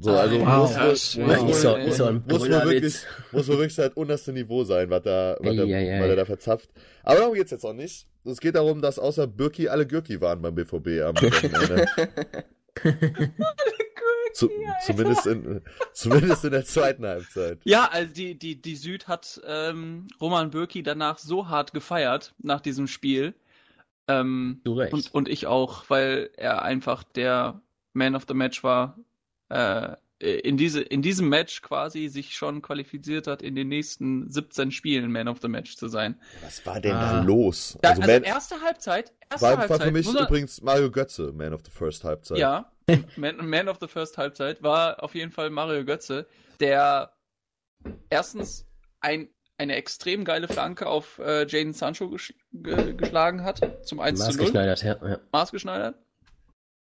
So, 0.00 0.12
also 0.12 0.40
wow. 0.40 0.70
muss, 0.70 1.16
man 1.16 2.68
wirklich, 2.68 2.96
muss 3.32 3.48
man 3.48 3.58
wirklich 3.58 3.78
halt 3.78 3.96
unterste 3.96 4.32
Niveau 4.32 4.62
sein, 4.62 4.90
was, 4.90 5.02
da, 5.02 5.36
was, 5.40 5.56
der, 5.56 5.66
was 5.66 6.08
er 6.08 6.16
da 6.16 6.24
verzapft. 6.24 6.70
Aber 7.02 7.18
darum 7.18 7.34
geht's 7.34 7.50
jetzt 7.50 7.64
auch 7.64 7.72
nicht. 7.72 8.06
Es 8.24 8.40
geht 8.40 8.54
darum, 8.54 8.80
dass 8.80 8.98
außer 8.98 9.26
Birki 9.26 9.68
alle 9.68 9.86
Gürki 9.86 10.20
waren 10.20 10.40
beim 10.40 10.54
BVB 10.54 11.02
am 11.02 11.16
Wochenende. 11.20 11.86
Zu, 14.34 14.50
zumindest, 14.84 15.26
in, 15.26 15.62
zumindest 15.92 16.44
in 16.44 16.52
der 16.52 16.64
zweiten 16.64 17.04
Halbzeit. 17.04 17.58
Ja, 17.64 17.88
also 17.90 18.12
die, 18.12 18.38
die, 18.38 18.60
die 18.60 18.76
Süd 18.76 19.08
hat 19.08 19.40
ähm, 19.44 20.06
Roman 20.20 20.50
Bürki 20.50 20.84
danach 20.84 21.18
so 21.18 21.48
hart 21.48 21.72
gefeiert 21.72 22.34
nach 22.38 22.60
diesem 22.60 22.86
Spiel. 22.86 23.34
Ähm, 24.06 24.60
du 24.62 24.74
recht. 24.74 24.92
Und, 24.92 25.12
und 25.12 25.28
ich 25.28 25.46
auch, 25.46 25.84
weil 25.88 26.30
er 26.36 26.62
einfach 26.62 27.02
der 27.02 27.60
Man 27.94 28.14
of 28.14 28.26
the 28.28 28.34
Match 28.34 28.62
war, 28.62 28.96
äh, 29.48 29.96
in, 30.18 30.56
diese, 30.56 30.80
in 30.80 31.00
diesem 31.00 31.28
Match 31.28 31.62
quasi 31.62 32.08
sich 32.08 32.36
schon 32.36 32.60
qualifiziert 32.60 33.26
hat, 33.26 33.40
in 33.40 33.54
den 33.54 33.68
nächsten 33.68 34.28
17 34.28 34.72
Spielen 34.72 35.12
Man 35.12 35.28
of 35.28 35.38
the 35.40 35.48
Match 35.48 35.76
zu 35.76 35.88
sein. 35.88 36.20
Was 36.42 36.64
war 36.66 36.80
denn 36.80 36.96
ah. 36.96 37.20
da 37.20 37.22
los? 37.22 37.78
Da, 37.80 37.90
also, 37.90 38.02
also 38.02 38.12
Man, 38.12 38.22
erste 38.24 38.60
Halbzeit. 38.60 39.12
Erste 39.30 39.46
war, 39.46 39.58
Halbzeit, 39.58 39.78
war 39.78 39.86
für 39.86 39.92
mich 39.92 40.08
übrigens 40.08 40.60
Mario 40.60 40.90
Götze, 40.90 41.32
Man 41.32 41.54
of 41.54 41.60
the 41.64 41.70
First 41.70 42.04
Halbzeit. 42.04 42.38
Ja, 42.38 42.72
Man, 43.16 43.48
Man 43.48 43.68
of 43.68 43.78
the 43.80 43.86
First 43.86 44.18
Halbzeit 44.18 44.62
war 44.62 45.02
auf 45.02 45.14
jeden 45.14 45.30
Fall 45.30 45.50
Mario 45.50 45.84
Götze, 45.84 46.26
der 46.58 47.12
erstens 48.10 48.66
ein, 49.00 49.28
eine 49.56 49.76
extrem 49.76 50.24
geile 50.24 50.48
Flanke 50.48 50.86
auf 50.88 51.20
äh, 51.20 51.46
Jaden 51.46 51.74
Sancho 51.74 52.10
ges 52.10 52.34
ge 52.52 52.94
geschlagen 52.94 53.44
hat, 53.44 53.86
zum 53.86 54.00
1 54.00 54.18
zu 54.18 54.24
0. 54.24 54.36
Maßgeschneidert, 54.36 54.82
ja. 54.82 55.08
ja. 55.08 55.18
Maßgeschneidert. 55.30 55.96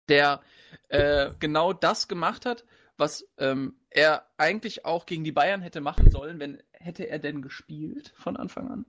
Der 0.09 0.41
äh, 0.89 1.31
genau 1.39 1.73
das 1.73 2.07
gemacht 2.07 2.45
hat, 2.45 2.65
was 2.97 3.27
ähm, 3.37 3.75
er 3.89 4.25
eigentlich 4.37 4.85
auch 4.85 5.05
gegen 5.05 5.23
die 5.23 5.31
Bayern 5.31 5.61
hätte 5.61 5.81
machen 5.81 6.09
sollen, 6.09 6.39
wenn 6.39 6.61
hätte 6.71 7.09
er 7.09 7.19
denn 7.19 7.41
gespielt 7.41 8.13
von 8.15 8.37
Anfang 8.37 8.69
an. 8.69 8.85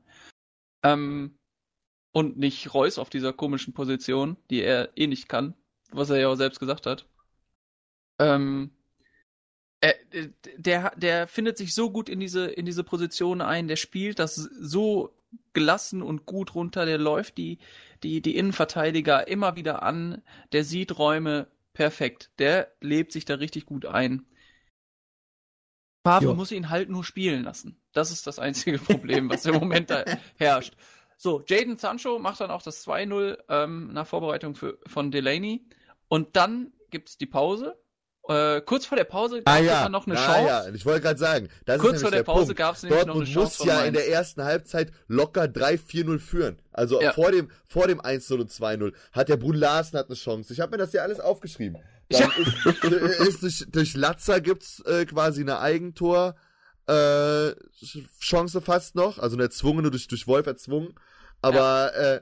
Ähm, 0.82 1.38
und 2.12 2.38
nicht 2.38 2.72
Reus 2.74 2.98
auf 2.98 3.10
dieser 3.10 3.32
komischen 3.32 3.74
Position, 3.74 4.36
die 4.50 4.62
er 4.62 4.96
eh 4.96 5.06
nicht 5.06 5.28
kann, 5.28 5.54
was 5.90 6.10
er 6.10 6.18
ja 6.18 6.28
auch 6.28 6.36
selbst 6.36 6.60
gesagt 6.60 6.86
hat. 6.86 7.06
Ähm, 8.18 8.70
er, 9.80 9.94
der, 10.56 10.92
der 10.96 11.26
findet 11.26 11.58
sich 11.58 11.74
so 11.74 11.90
gut 11.90 12.08
in 12.08 12.20
diese, 12.20 12.46
in 12.46 12.64
diese 12.64 12.84
Position 12.84 13.40
ein, 13.40 13.68
der 13.68 13.76
spielt 13.76 14.18
das 14.18 14.34
so 14.34 15.15
gelassen 15.52 16.02
und 16.02 16.26
gut 16.26 16.54
runter, 16.54 16.86
der 16.86 16.98
läuft 16.98 17.38
die, 17.38 17.58
die, 18.02 18.20
die 18.20 18.36
Innenverteidiger 18.36 19.26
immer 19.28 19.56
wieder 19.56 19.82
an, 19.82 20.22
der 20.52 20.64
sieht 20.64 20.98
Räume, 20.98 21.48
perfekt. 21.72 22.30
Der 22.38 22.72
lebt 22.80 23.12
sich 23.12 23.24
da 23.24 23.34
richtig 23.34 23.66
gut 23.66 23.86
ein. 23.86 24.26
Favre 26.04 26.34
muss 26.36 26.52
ihn 26.52 26.70
halt 26.70 26.88
nur 26.88 27.04
spielen 27.04 27.42
lassen. 27.42 27.80
Das 27.92 28.12
ist 28.12 28.26
das 28.26 28.38
einzige 28.38 28.78
Problem, 28.78 29.28
was 29.28 29.44
im 29.44 29.54
Moment 29.54 29.90
da 29.90 30.04
herrscht. 30.36 30.76
So, 31.16 31.42
Jaden 31.48 31.78
Sancho 31.78 32.18
macht 32.18 32.40
dann 32.40 32.50
auch 32.50 32.62
das 32.62 32.86
2-0 32.86 33.38
ähm, 33.48 33.92
nach 33.92 34.06
Vorbereitung 34.06 34.54
für, 34.54 34.78
von 34.86 35.10
Delaney. 35.10 35.66
Und 36.08 36.36
dann 36.36 36.72
gibt 36.90 37.08
es 37.08 37.18
die 37.18 37.26
Pause. 37.26 37.76
Äh, 38.28 38.60
kurz 38.62 38.86
vor 38.86 38.96
der 38.96 39.04
Pause 39.04 39.42
gab 39.42 39.54
ah, 39.54 39.58
es 39.60 39.66
ja. 39.66 39.88
noch 39.88 40.06
eine 40.06 40.18
ah, 40.18 40.26
Chance. 40.26 40.48
Ja, 40.48 40.74
ich 40.74 40.84
wollte 40.84 41.02
gerade 41.02 41.18
sagen, 41.18 41.48
das 41.64 41.78
kurz 41.78 42.00
vor 42.00 42.10
der, 42.10 42.20
der 42.20 42.24
Pause 42.24 42.54
gab 42.54 42.74
es 42.74 42.82
nämlich 42.82 42.98
Dortmund 42.98 43.18
noch 43.20 43.26
eine 43.26 43.34
Chance. 43.34 43.64
muss 43.64 43.66
ja 43.68 43.84
in 43.84 43.94
der 43.94 44.08
ersten 44.08 44.42
Halbzeit 44.42 44.90
locker 45.06 45.44
3-4-0 45.44 46.18
führen. 46.18 46.58
Also 46.72 47.00
ja. 47.00 47.12
vor 47.12 47.30
dem, 47.30 47.50
vor 47.66 47.86
dem 47.86 48.00
1-0 48.00 48.34
und 48.34 48.50
2-0 48.50 48.92
hat 49.12 49.28
der 49.28 49.36
Brun 49.36 49.54
Larsen 49.54 49.98
hat 49.98 50.06
eine 50.06 50.16
Chance. 50.16 50.52
Ich 50.52 50.60
habe 50.60 50.72
mir 50.72 50.78
das 50.78 50.92
ja 50.92 51.02
alles 51.02 51.20
aufgeschrieben. 51.20 51.80
Dann 52.08 52.20
ja. 52.20 52.28
ist, 53.24 53.42
ist 53.42 53.42
durch, 53.42 53.64
durch 53.70 53.94
Latzer 53.94 54.40
gibt's 54.40 54.80
äh, 54.86 55.04
quasi 55.06 55.42
eine 55.42 55.60
Eigentor 55.60 56.34
äh, 56.88 57.52
Chance 58.20 58.60
fast 58.60 58.94
noch, 58.94 59.18
also 59.18 59.36
eine 59.36 59.44
erzwungene 59.44 59.90
durch, 59.90 60.08
durch 60.08 60.26
Wolf 60.26 60.46
erzwungen. 60.46 60.94
Aber 61.42 61.92
ja. 61.94 62.14
äh, 62.14 62.20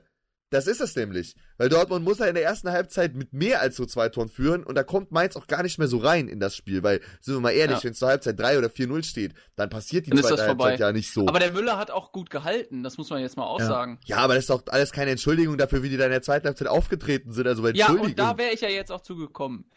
das 0.54 0.68
ist 0.68 0.80
es 0.80 0.94
nämlich. 0.94 1.34
Weil 1.58 1.68
Dortmund 1.68 2.04
muss 2.04 2.18
ja 2.18 2.26
in 2.26 2.34
der 2.34 2.44
ersten 2.44 2.70
Halbzeit 2.70 3.14
mit 3.14 3.32
mehr 3.32 3.60
als 3.60 3.76
so 3.76 3.86
zwei 3.86 4.08
Toren 4.08 4.28
führen 4.28 4.64
und 4.64 4.76
da 4.76 4.84
kommt 4.84 5.10
Mainz 5.10 5.36
auch 5.36 5.46
gar 5.46 5.62
nicht 5.62 5.78
mehr 5.78 5.88
so 5.88 5.98
rein 5.98 6.28
in 6.28 6.38
das 6.38 6.54
Spiel, 6.54 6.82
weil, 6.82 7.00
sind 7.20 7.34
wir 7.34 7.40
mal 7.40 7.50
ehrlich, 7.50 7.78
ja. 7.78 7.84
wenn 7.84 7.92
es 7.92 7.98
zur 7.98 8.08
Halbzeit 8.08 8.38
3 8.38 8.58
oder 8.58 8.68
4-0 8.68 9.04
steht, 9.04 9.34
dann 9.56 9.68
passiert 9.68 10.06
die 10.06 10.10
dann 10.10 10.22
zweite 10.22 10.46
Halbzeit 10.46 10.80
ja 10.80 10.92
nicht 10.92 11.12
so. 11.12 11.26
Aber 11.26 11.40
der 11.40 11.52
Müller 11.52 11.76
hat 11.76 11.90
auch 11.90 12.12
gut 12.12 12.30
gehalten, 12.30 12.82
das 12.84 12.98
muss 12.98 13.10
man 13.10 13.20
jetzt 13.20 13.36
mal 13.36 13.46
aussagen. 13.46 13.98
Ja. 14.04 14.16
ja, 14.16 14.22
aber 14.22 14.34
das 14.34 14.44
ist 14.44 14.50
doch 14.50 14.62
alles 14.68 14.92
keine 14.92 15.10
Entschuldigung 15.10 15.58
dafür, 15.58 15.82
wie 15.82 15.88
die 15.88 15.96
da 15.96 16.04
in 16.04 16.12
der 16.12 16.22
zweiten 16.22 16.46
Halbzeit 16.46 16.68
aufgetreten 16.68 17.32
sind, 17.32 17.46
also 17.48 17.66
Ja, 17.68 17.90
und 17.90 18.18
da 18.18 18.38
wäre 18.38 18.52
ich 18.52 18.60
ja 18.60 18.68
jetzt 18.68 18.92
auch 18.92 19.00
zugekommen. 19.00 19.68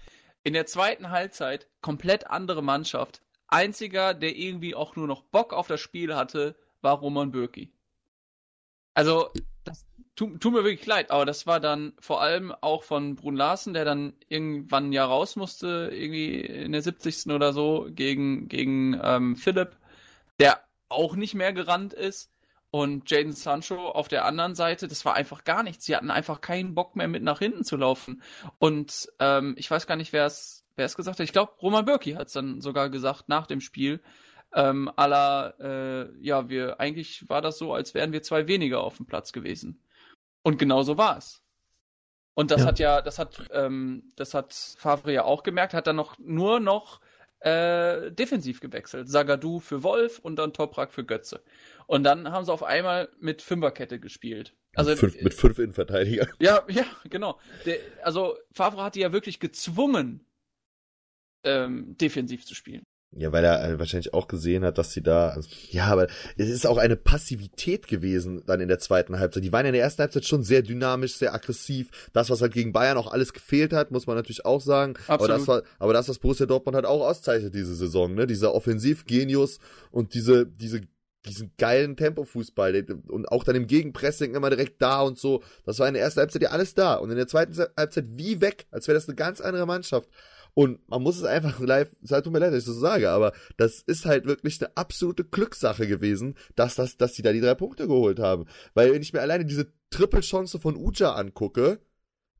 In 0.44 0.54
der 0.54 0.68
zweiten 0.68 1.10
Halbzeit 1.10 1.68
komplett 1.82 2.28
andere 2.28 2.62
Mannschaft. 2.62 3.22
Einziger, 3.48 4.14
der 4.14 4.36
irgendwie 4.36 4.76
auch 4.76 4.96
nur 4.96 5.08
noch 5.08 5.24
Bock 5.24 5.54
auf 5.54 5.68
das 5.68 5.82
Spiel 5.82 6.16
hatte, 6.16 6.56
war 6.82 7.00
Roman 7.00 7.32
Bürki. 7.32 7.74
Also, 8.94 9.30
tut, 10.18 10.42
tut, 10.42 10.54
mir 10.54 10.66
wirklich 10.66 10.86
leid, 10.86 11.12
aber 11.12 11.26
das 11.26 11.48
war 11.48 11.62
dann 11.62 11.94
vor 12.00 12.22
allem 12.22 12.52
auch 12.60 12.84
von 12.84 13.16
Brun 13.16 13.38
Larsen, 13.38 13.74
der 13.74 13.86
dann 13.86 14.14
irgendwann 14.28 14.92
ja 14.92 15.06
raus 15.06 15.38
musste, 15.38 15.90
irgendwie 15.94 16.42
in 16.42 16.74
der 16.74 16.82
70. 16.82 17.28
oder 17.28 17.54
so, 17.54 17.88
gegen, 17.90 18.50
gegen 18.50 19.00
ähm, 19.02 19.38
Philipp, 19.38 19.78
der 20.40 20.60
auch 20.90 21.16
nicht 21.16 21.36
mehr 21.36 21.54
gerannt 21.54 21.94
ist. 21.94 22.32
Und 22.70 23.10
Jaden 23.10 23.32
Sancho 23.32 23.78
auf 23.78 24.10
der 24.10 24.26
anderen 24.26 24.54
Seite, 24.54 24.90
das 24.90 25.06
war 25.06 25.14
einfach 25.14 25.46
gar 25.46 25.64
nichts. 25.64 25.86
Sie 25.86 25.96
hatten 25.96 26.12
einfach 26.12 26.42
keinen 26.42 26.76
Bock 26.76 26.98
mehr 26.98 27.08
mit 27.08 27.24
nach 27.24 27.40
hinten 27.40 27.64
zu 27.64 27.78
laufen. 27.78 28.22
Und 28.60 29.08
ähm, 29.20 29.56
ich 29.58 29.72
weiß 29.72 29.88
gar 29.88 29.96
nicht, 29.96 30.12
wer 30.12 30.26
es 30.26 30.68
wer 30.78 30.86
es 30.86 30.96
gesagt 30.96 31.20
hat. 31.20 31.24
Ich 31.24 31.34
glaube, 31.34 31.52
Roman 31.62 31.86
Bürki 31.86 32.14
hat 32.14 32.28
es 32.28 32.34
dann 32.34 32.62
sogar 32.62 32.90
gesagt 32.90 33.28
nach 33.28 33.48
dem 33.48 33.60
Spiel. 33.60 34.02
Ähm, 34.54 34.90
aller, 34.96 35.56
äh, 35.60 36.26
ja, 36.26 36.48
wir, 36.48 36.80
eigentlich 36.80 37.28
war 37.28 37.42
das 37.42 37.58
so, 37.58 37.74
als 37.74 37.94
wären 37.94 38.14
wir 38.14 38.24
zwei 38.24 38.48
weniger 38.48 38.82
auf 38.82 38.96
dem 38.98 39.06
Platz 39.06 39.34
gewesen. 39.34 39.82
Und 40.44 40.58
genau 40.58 40.84
so 40.84 40.98
war 40.98 41.18
es. 41.18 41.42
Und 42.34 42.52
das 42.52 42.62
ja. 42.62 42.68
hat 42.68 42.80
ja, 42.80 43.02
das 43.02 43.18
hat, 43.18 43.50
ähm, 43.52 44.12
das 44.16 44.34
hat 44.34 44.54
Favre 44.54 45.12
ja 45.12 45.24
auch 45.24 45.44
gemerkt, 45.44 45.74
hat 45.74 45.88
dann 45.88 45.96
noch 45.96 46.20
nur 46.20 46.60
noch 46.60 47.02
äh, 47.40 48.12
defensiv 48.12 48.60
gewechselt. 48.60 49.10
Sagadu 49.10 49.60
für 49.60 49.84
Wolf 49.84 50.20
und 50.20 50.38
dann 50.38 50.54
Toprak 50.54 50.94
für 50.94 51.04
Götze. 51.04 51.44
Und 51.88 52.04
dann 52.04 52.32
haben 52.32 52.46
sie 52.46 52.54
auf 52.54 52.64
einmal 52.64 53.10
mit 53.20 53.42
Fünferkette 53.42 54.00
gespielt. 54.00 54.54
Also 54.76 54.96
fünf, 54.96 55.20
mit 55.22 55.34
fünf 55.34 55.58
Innenverteidiger. 55.58 56.28
Ja, 56.40 56.64
ja, 56.68 56.86
genau. 57.10 57.40
Der, 57.66 57.78
also 58.04 58.38
Favre 58.52 58.84
hat 58.84 58.96
die 58.96 59.00
ja 59.00 59.12
wirklich 59.12 59.40
gezwungen, 59.40 60.26
ähm, 61.44 61.98
defensiv 61.98 62.46
zu 62.46 62.54
spielen. 62.54 62.86
Ja, 63.16 63.32
weil 63.32 63.44
er 63.44 63.64
äh, 63.64 63.80
wahrscheinlich 63.80 64.14
auch 64.14 64.28
gesehen 64.28 64.66
hat, 64.66 64.78
dass 64.78 64.92
sie 64.92 65.02
da, 65.02 65.30
also, 65.30 65.50
ja, 65.70 65.86
aber 65.86 66.08
es 66.36 66.50
ist 66.50 66.68
auch 66.68 66.78
eine 66.78 66.98
Passivität 66.98 67.88
gewesen 67.88 68.44
dann 68.46 68.60
in 68.60 68.68
der 68.68 68.80
zweiten 68.80 69.18
Halbzeit. 69.18 69.44
Die 69.44 69.52
waren 69.52 69.66
in 69.66 69.74
der 69.74 69.82
ersten 69.82 70.02
Halbzeit 70.02 70.26
schon 70.26 70.44
sehr 70.44 70.62
dynamisch, 70.62 71.16
sehr 71.16 71.34
aggressiv. 71.34 71.90
Das, 72.12 72.30
was 72.30 72.42
halt 72.42 72.54
gegen 72.54 72.74
Bayern 72.74 72.98
auch 72.98 73.12
alles 73.12 73.34
gefehlt 73.34 73.72
hat, 73.72 73.92
muss 73.92 74.08
man 74.08 74.18
natürlich 74.18 74.46
auch 74.46 74.62
sagen. 74.62 74.96
Absolut. 75.08 75.22
Aber 75.22 75.28
das 75.28 75.48
war, 75.48 75.64
aber 75.80 75.94
das, 75.94 76.10
was 76.10 76.20
Borussia 76.20 76.46
Dortmund 76.46 76.76
halt 76.76 76.86
auch 76.86 77.08
auszeichnet 77.08 77.56
diese 77.56 77.76
Saison, 77.76 78.14
ne? 78.14 78.28
Dieser 78.28 78.54
Offensivgenius 78.54 79.60
und 79.90 80.14
diese, 80.14 80.46
diese 80.46 80.82
diesen 81.26 81.52
geilen 81.58 81.98
Tempofußball 81.98 82.86
und 83.08 83.30
auch 83.30 83.44
dann 83.44 83.56
im 83.56 83.68
Gegenpressing 83.68 84.34
immer 84.34 84.50
direkt 84.50 84.82
da 84.82 85.02
und 85.02 85.18
so. 85.18 85.44
Das 85.66 85.80
war 85.80 85.88
in 85.88 85.94
der 85.94 86.04
ersten 86.04 86.22
Halbzeit 86.22 86.42
ja 86.42 86.52
alles 86.52 86.74
da 86.74 86.96
und 86.96 87.10
in 87.10 87.18
der 87.18 87.28
zweiten 87.28 87.54
Halbzeit 87.76 88.06
wie 88.12 88.40
weg, 88.40 88.66
als 88.72 88.88
wäre 88.88 88.96
das 88.96 89.10
eine 89.10 89.16
ganz 89.16 89.42
andere 89.42 89.66
Mannschaft. 89.66 90.10
Und 90.58 90.90
man 90.90 91.04
muss 91.04 91.18
es 91.18 91.24
einfach 91.24 91.60
live, 91.60 91.96
es 92.02 92.10
tut 92.10 92.34
mir 92.34 92.40
leid, 92.40 92.52
dass 92.52 92.62
ich 92.62 92.66
das 92.66 92.74
so 92.74 92.82
sage, 92.82 93.12
aber 93.12 93.32
das 93.58 93.84
ist 93.84 94.08
halt 94.08 94.26
wirklich 94.26 94.60
eine 94.60 94.76
absolute 94.76 95.24
Glückssache 95.24 95.86
gewesen, 95.86 96.34
dass 96.56 96.74
das, 96.74 96.98
dass 96.98 97.14
die 97.14 97.22
da 97.22 97.32
die 97.32 97.42
drei 97.42 97.54
Punkte 97.54 97.86
geholt 97.86 98.18
haben. 98.18 98.48
Weil 98.74 98.92
wenn 98.92 99.04
ich 99.04 99.14
mir 99.14 99.22
alleine 99.22 99.46
diese 99.46 99.72
Triple-Chance 99.92 100.60
von 100.60 100.76
Uja 100.76 101.14
angucke, 101.14 101.80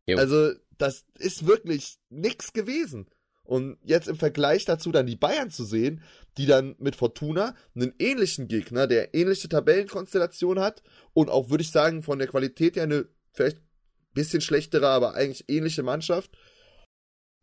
jo. 0.08 0.18
also 0.18 0.52
das 0.80 1.06
ist 1.20 1.46
wirklich 1.46 2.00
nix 2.10 2.54
gewesen. 2.54 3.06
Und 3.44 3.78
jetzt 3.84 4.08
im 4.08 4.16
Vergleich 4.16 4.66
dazu 4.66 4.92
dann 4.92 5.06
die 5.06 5.16
Bayern 5.16 5.52
zu 5.52 5.64
sehen, 5.64 6.02
die 6.40 6.48
dann 6.48 6.76
mit 6.80 6.96
Fortuna 6.96 7.54
einen 7.76 7.94
ähnlichen 8.00 8.48
Gegner, 8.48 8.88
der 8.88 9.14
ähnliche 9.14 9.48
Tabellenkonstellation 9.48 10.60
hat 10.60 10.82
und 11.14 11.30
auch, 11.30 11.52
würde 11.52 11.62
ich 11.62 11.70
sagen, 11.70 12.02
von 12.02 12.18
der 12.18 12.28
Qualität 12.28 12.78
her 12.78 12.84
eine 12.84 13.06
vielleicht 13.32 13.62
bisschen 14.16 14.42
schlechtere, 14.42 14.88
aber 14.88 15.14
eigentlich 15.14 15.46
ähnliche 15.50 15.84
Mannschaft, 15.84 16.32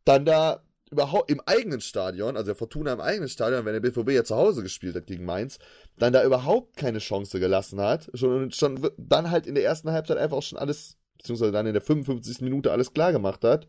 dann 0.04 0.24
da 0.24 0.63
überhaupt 0.90 1.30
im 1.30 1.40
eigenen 1.46 1.80
Stadion, 1.80 2.36
also 2.36 2.46
der 2.46 2.54
Fortuna 2.54 2.92
im 2.92 3.00
eigenen 3.00 3.28
Stadion, 3.28 3.64
wenn 3.64 3.72
der 3.72 3.80
BVB 3.80 4.10
ja 4.10 4.24
zu 4.24 4.36
Hause 4.36 4.62
gespielt 4.62 4.94
hat 4.94 5.06
gegen 5.06 5.24
Mainz, 5.24 5.58
dann 5.98 6.12
da 6.12 6.24
überhaupt 6.24 6.76
keine 6.76 6.98
Chance 6.98 7.40
gelassen 7.40 7.80
hat, 7.80 8.10
schon, 8.14 8.50
schon 8.52 8.90
dann 8.96 9.30
halt 9.30 9.46
in 9.46 9.54
der 9.54 9.64
ersten 9.64 9.90
Halbzeit 9.90 10.18
einfach 10.18 10.38
auch 10.38 10.42
schon 10.42 10.58
alles, 10.58 10.96
beziehungsweise 11.18 11.52
dann 11.52 11.66
in 11.66 11.72
der 11.72 11.82
55. 11.82 12.40
Minute 12.42 12.70
alles 12.70 12.92
klar 12.92 13.12
gemacht 13.12 13.44
hat. 13.44 13.68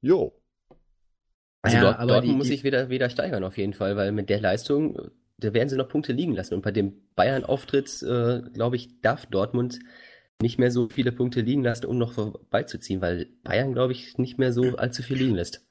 Jo. 0.00 0.34
Also 1.62 1.76
ja, 1.76 1.82
dort, 1.82 2.00
Dortmund 2.00 2.24
die, 2.24 2.36
muss 2.36 2.46
sich 2.48 2.64
wieder, 2.64 2.88
wieder 2.88 3.10
steigern 3.10 3.44
auf 3.44 3.56
jeden 3.56 3.74
Fall, 3.74 3.96
weil 3.96 4.12
mit 4.12 4.28
der 4.28 4.40
Leistung, 4.40 5.10
da 5.38 5.52
werden 5.54 5.68
sie 5.68 5.76
noch 5.76 5.88
Punkte 5.88 6.12
liegen 6.12 6.34
lassen. 6.34 6.54
Und 6.54 6.62
bei 6.62 6.70
dem 6.70 7.08
Bayern-Auftritt, 7.14 8.02
äh, 8.02 8.42
glaube 8.52 8.76
ich, 8.76 9.00
darf 9.00 9.26
Dortmund 9.26 9.78
nicht 10.40 10.58
mehr 10.58 10.70
so 10.70 10.88
viele 10.88 11.12
Punkte 11.12 11.40
liegen 11.40 11.64
lassen, 11.64 11.86
um 11.86 11.98
noch 11.98 12.12
vorbeizuziehen, 12.12 13.00
weil 13.00 13.26
Bayern, 13.42 13.72
glaube 13.72 13.92
ich, 13.92 14.18
nicht 14.18 14.38
mehr 14.38 14.52
so 14.52 14.76
allzu 14.76 15.02
viel 15.02 15.16
liegen 15.16 15.34
lässt. 15.34 15.67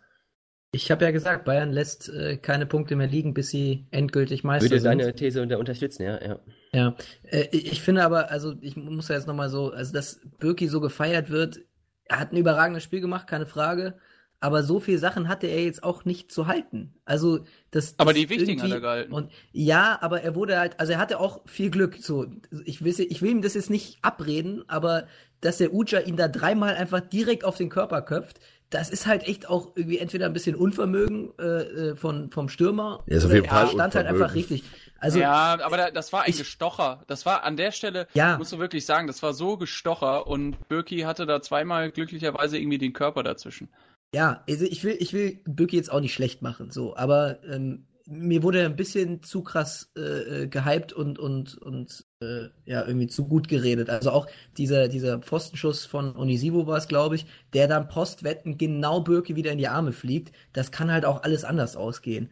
Ich 0.71 0.91
habe 0.91 1.05
ja 1.05 1.11
gesagt, 1.11 1.45
Bayern 1.45 1.71
lässt 1.71 2.09
äh, 2.09 2.37
keine 2.37 2.65
Punkte 2.65 2.95
mehr 2.95 3.07
liegen, 3.07 3.33
bis 3.33 3.49
sie 3.49 3.87
endgültig 3.91 4.43
Meister 4.43 4.69
Würde 4.69 4.79
sind. 4.79 4.91
Würde 4.91 5.03
deine 5.03 5.15
These 5.15 5.41
unter 5.41 5.59
unterstützen, 5.59 6.03
ja, 6.03 6.21
ja. 6.21 6.39
Ja, 6.73 6.95
äh, 7.23 7.47
ich 7.51 7.81
finde 7.81 8.03
aber, 8.03 8.29
also 8.31 8.55
ich 8.61 8.75
muss 8.75 9.07
ja 9.07 9.15
jetzt 9.15 9.27
nochmal 9.27 9.49
so, 9.49 9.71
also 9.71 9.93
dass 9.93 10.19
Birki 10.39 10.67
so 10.67 10.81
gefeiert 10.81 11.29
wird, 11.29 11.61
er 12.05 12.19
hat 12.19 12.33
ein 12.33 12.37
überragendes 12.37 12.83
Spiel 12.83 13.01
gemacht, 13.01 13.27
keine 13.27 13.45
Frage, 13.45 13.95
aber 14.39 14.61
so 14.61 14.79
viele 14.79 14.99
Sachen 14.99 15.27
hatte 15.27 15.47
er 15.47 15.63
jetzt 15.63 15.83
auch 15.83 16.05
nicht 16.05 16.31
zu 16.31 16.45
halten. 16.45 16.93
Also 17.05 17.39
das. 17.71 17.95
Aber 17.97 18.13
das 18.13 18.21
die 18.21 18.29
wichtigen 18.29 18.61
hat 18.61 18.69
er 18.69 18.81
gehalten. 18.81 19.11
Und 19.11 19.31
ja, 19.51 19.97
aber 20.01 20.21
er 20.21 20.35
wurde 20.35 20.59
halt, 20.59 20.79
also 20.79 20.93
er 20.93 20.99
hatte 20.99 21.19
auch 21.19 21.41
viel 21.47 21.71
Glück. 21.71 21.97
So, 21.99 22.27
ich 22.65 22.83
will, 22.83 22.93
ich 22.99 23.21
will 23.21 23.31
ihm 23.31 23.41
das 23.41 23.55
jetzt 23.55 23.71
nicht 23.71 23.97
abreden, 24.03 24.63
aber 24.67 25.07
dass 25.41 25.57
der 25.57 25.73
Uja 25.73 26.01
ihn 26.01 26.17
da 26.17 26.27
dreimal 26.27 26.75
einfach 26.75 26.99
direkt 26.99 27.45
auf 27.45 27.57
den 27.57 27.69
Körper 27.69 28.01
köpft, 28.03 28.39
das 28.69 28.89
ist 28.89 29.05
halt 29.07 29.27
echt 29.27 29.49
auch 29.49 29.71
irgendwie 29.75 29.97
entweder 29.97 30.25
ein 30.25 30.33
bisschen 30.33 30.55
Unvermögen 30.55 31.31
äh, 31.39 31.43
äh 31.43 31.95
von, 31.95 32.31
vom 32.31 32.49
Stürmer. 32.49 33.03
Ja, 33.05 33.17
ist 33.17 33.25
auf 33.25 33.33
jeden 33.33 33.47
Fall 33.47 33.67
stand 33.67 33.95
halt 33.95 34.07
einfach 34.07 34.33
richtig. 34.33 34.63
Also, 34.99 35.19
ja, 35.19 35.59
aber 35.61 35.77
da, 35.77 35.91
das 35.91 36.11
war 36.11 36.23
ein 36.23 36.31
ich, 36.31 36.37
Gestocher. 36.37 37.03
Das 37.07 37.25
war 37.25 37.43
an 37.43 37.55
der 37.55 37.71
Stelle, 37.71 38.07
ja. 38.13 38.37
musst 38.37 38.51
du 38.51 38.59
wirklich 38.59 38.85
sagen, 38.85 39.07
das 39.07 39.21
war 39.21 39.33
so 39.33 39.57
Gestocher 39.57 40.27
und 40.27 40.67
Birki 40.69 41.01
hatte 41.01 41.25
da 41.25 41.41
zweimal 41.41 41.91
glücklicherweise 41.91 42.57
irgendwie 42.57 42.79
den 42.79 42.93
Körper 42.93 43.23
dazwischen. 43.23 43.69
Ja, 44.13 44.43
also 44.49 44.65
ich 44.65 44.83
will, 44.83 44.95
ich 44.99 45.13
will 45.13 45.39
Birki 45.45 45.75
jetzt 45.75 45.91
auch 45.91 45.99
nicht 45.99 46.13
schlecht 46.13 46.41
machen, 46.41 46.71
so, 46.71 46.95
aber 46.95 47.43
ähm, 47.43 47.85
mir 48.09 48.41
wurde 48.41 48.63
ein 48.65 48.77
bisschen 48.77 49.21
zu 49.21 49.43
krass 49.43 49.91
äh, 49.97 50.43
äh, 50.43 50.47
gehypt 50.47 50.93
und 50.93 51.19
und 51.19 51.57
und 51.57 52.05
äh, 52.21 52.47
ja 52.65 52.85
irgendwie 52.85 53.07
zu 53.07 53.27
gut 53.27 53.49
geredet. 53.49 53.89
Also 53.89 54.11
auch 54.11 54.27
dieser 54.57 54.87
dieser 54.87 55.19
Pfostenschuss 55.19 55.85
von 55.85 56.15
Onisivo 56.15 56.67
war 56.67 56.77
es, 56.77 56.87
glaube 56.87 57.15
ich, 57.15 57.25
der 57.53 57.67
dann 57.67 57.89
postwetten 57.89 58.57
genau 58.57 59.01
Birke 59.01 59.35
wieder 59.35 59.51
in 59.51 59.57
die 59.57 59.67
Arme 59.67 59.91
fliegt. 59.91 60.33
Das 60.53 60.71
kann 60.71 60.91
halt 60.91 61.05
auch 61.05 61.23
alles 61.23 61.43
anders 61.43 61.75
ausgehen. 61.75 62.31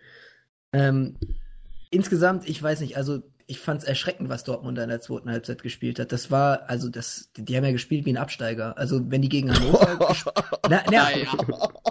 Ähm, 0.72 1.18
insgesamt, 1.92 2.48
ich 2.48 2.62
weiß 2.62 2.80
nicht, 2.80 2.98
also 2.98 3.22
ich 3.48 3.60
fand 3.60 3.82
es 3.82 3.88
erschreckend, 3.88 4.30
was 4.30 4.44
Dortmund 4.44 4.78
in 4.80 4.90
der 4.90 5.02
zweiten 5.02 5.30
Halbzeit 5.30 5.62
gespielt 5.62 6.00
hat. 6.00 6.12
Das 6.12 6.32
war, 6.32 6.68
also 6.68 6.90
das, 6.90 7.30
die 7.38 7.56
haben 7.56 7.64
ja 7.64 7.72
gespielt 7.72 8.06
wie 8.06 8.14
ein 8.14 8.18
Absteiger. 8.18 8.78
Also 8.78 9.12
wenn 9.12 9.22
die 9.22 9.30
gegen 9.30 9.54
Hannover 9.54 9.98
na, 10.70 10.82
na, 10.90 11.16
ja. 11.16 11.28